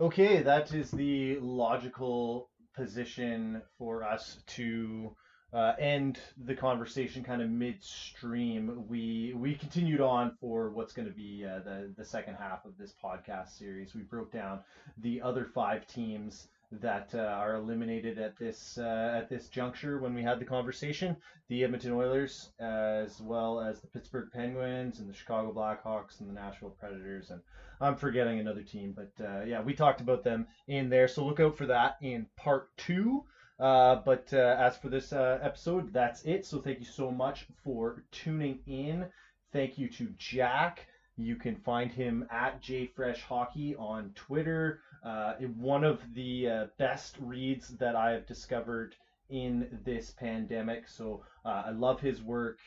Okay, 0.00 0.42
that 0.42 0.72
is 0.72 0.90
the 0.90 1.38
logical 1.40 2.50
position 2.74 3.62
for 3.78 4.02
us 4.02 4.38
to 4.46 5.14
uh, 5.52 5.74
end 5.78 6.18
the 6.44 6.54
conversation 6.54 7.22
kind 7.22 7.42
of 7.42 7.50
midstream, 7.50 8.84
we 8.88 9.34
we 9.36 9.54
continued 9.54 10.00
on 10.00 10.34
for 10.40 10.70
what's 10.70 10.94
going 10.94 11.06
to 11.06 11.14
be 11.14 11.44
uh, 11.44 11.58
the 11.58 11.92
the 11.96 12.04
second 12.04 12.36
half 12.36 12.64
of 12.64 12.76
this 12.78 12.94
podcast 13.02 13.58
series. 13.58 13.94
We 13.94 14.00
broke 14.00 14.32
down 14.32 14.60
the 14.98 15.20
other 15.20 15.44
five 15.44 15.86
teams 15.86 16.48
that 16.80 17.10
uh, 17.14 17.18
are 17.18 17.56
eliminated 17.56 18.18
at 18.18 18.38
this 18.38 18.78
uh, 18.78 19.14
at 19.16 19.28
this 19.28 19.48
juncture 19.48 19.98
when 19.98 20.14
we 20.14 20.22
had 20.22 20.40
the 20.40 20.44
conversation. 20.44 21.16
The 21.48 21.64
Edmonton 21.64 21.92
Oilers, 21.92 22.50
as 22.60 23.20
well 23.20 23.60
as 23.60 23.80
the 23.80 23.88
Pittsburgh 23.88 24.30
Penguins 24.32 25.00
and 25.00 25.08
the 25.08 25.14
Chicago 25.14 25.52
Blackhawks 25.52 26.20
and 26.20 26.28
the 26.28 26.34
Nashville 26.34 26.76
Predators, 26.80 27.30
and 27.30 27.40
I'm 27.80 27.96
forgetting 27.96 28.38
another 28.38 28.62
team, 28.62 28.94
but 28.96 29.24
uh, 29.24 29.42
yeah, 29.42 29.60
we 29.60 29.74
talked 29.74 30.00
about 30.00 30.22
them 30.22 30.46
in 30.68 30.88
there. 30.88 31.08
So 31.08 31.26
look 31.26 31.40
out 31.40 31.58
for 31.58 31.66
that 31.66 31.96
in 32.00 32.26
part 32.36 32.68
two. 32.76 33.24
Uh, 33.58 33.96
but 34.04 34.32
uh, 34.32 34.56
as 34.58 34.76
for 34.76 34.88
this 34.88 35.12
uh, 35.12 35.38
episode, 35.42 35.92
that's 35.92 36.22
it. 36.22 36.46
So 36.46 36.60
thank 36.60 36.78
you 36.78 36.84
so 36.84 37.10
much 37.10 37.46
for 37.64 38.04
tuning 38.12 38.60
in. 38.66 39.06
Thank 39.52 39.78
you 39.78 39.88
to 39.90 40.08
Jack. 40.16 40.86
You 41.16 41.36
can 41.36 41.56
find 41.56 41.92
him 41.92 42.26
at 42.30 42.62
JFreshHockey 42.62 43.78
on 43.78 44.12
Twitter. 44.14 44.80
Uh, 45.04 45.34
one 45.58 45.84
of 45.84 46.00
the 46.14 46.48
uh, 46.48 46.66
best 46.78 47.16
reads 47.20 47.68
that 47.78 47.96
I 47.96 48.12
have 48.12 48.26
discovered 48.26 48.94
in 49.30 49.80
this 49.84 50.10
pandemic. 50.10 50.86
So 50.88 51.24
uh, 51.44 51.64
I 51.66 51.70
love 51.70 52.00
his 52.00 52.22
work. 52.22 52.58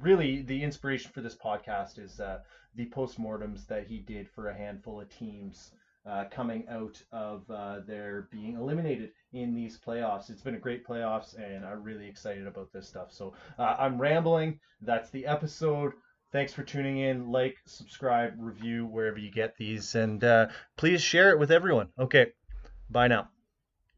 Really, 0.00 0.42
the 0.42 0.62
inspiration 0.62 1.10
for 1.12 1.20
this 1.20 1.36
podcast 1.36 1.98
is 1.98 2.20
uh, 2.20 2.40
the 2.74 2.86
postmortems 2.86 3.66
that 3.68 3.86
he 3.86 3.98
did 3.98 4.28
for 4.28 4.48
a 4.48 4.54
handful 4.54 5.00
of 5.00 5.08
teams 5.08 5.70
uh, 6.06 6.24
coming 6.30 6.66
out 6.68 7.00
of 7.12 7.48
uh, 7.50 7.80
their 7.86 8.28
being 8.30 8.54
eliminated 8.56 9.12
in 9.32 9.54
these 9.54 9.78
playoffs. 9.78 10.28
It's 10.30 10.42
been 10.42 10.56
a 10.56 10.60
great 10.60 10.86
playoffs, 10.86 11.38
and 11.38 11.64
I'm 11.64 11.82
really 11.82 12.06
excited 12.06 12.46
about 12.46 12.72
this 12.72 12.88
stuff. 12.88 13.10
So 13.10 13.32
uh, 13.58 13.76
I'm 13.78 13.98
rambling. 14.00 14.58
That's 14.82 15.10
the 15.10 15.26
episode. 15.26 15.92
Thanks 16.34 16.52
for 16.52 16.64
tuning 16.64 16.98
in. 16.98 17.30
Like, 17.30 17.58
subscribe, 17.64 18.34
review 18.38 18.86
wherever 18.86 19.18
you 19.20 19.30
get 19.30 19.56
these, 19.56 19.94
and 19.94 20.24
uh, 20.24 20.48
please 20.76 21.00
share 21.00 21.30
it 21.30 21.38
with 21.38 21.52
everyone. 21.52 21.90
Okay, 21.96 22.32
bye 22.90 23.06
now. 23.06 23.28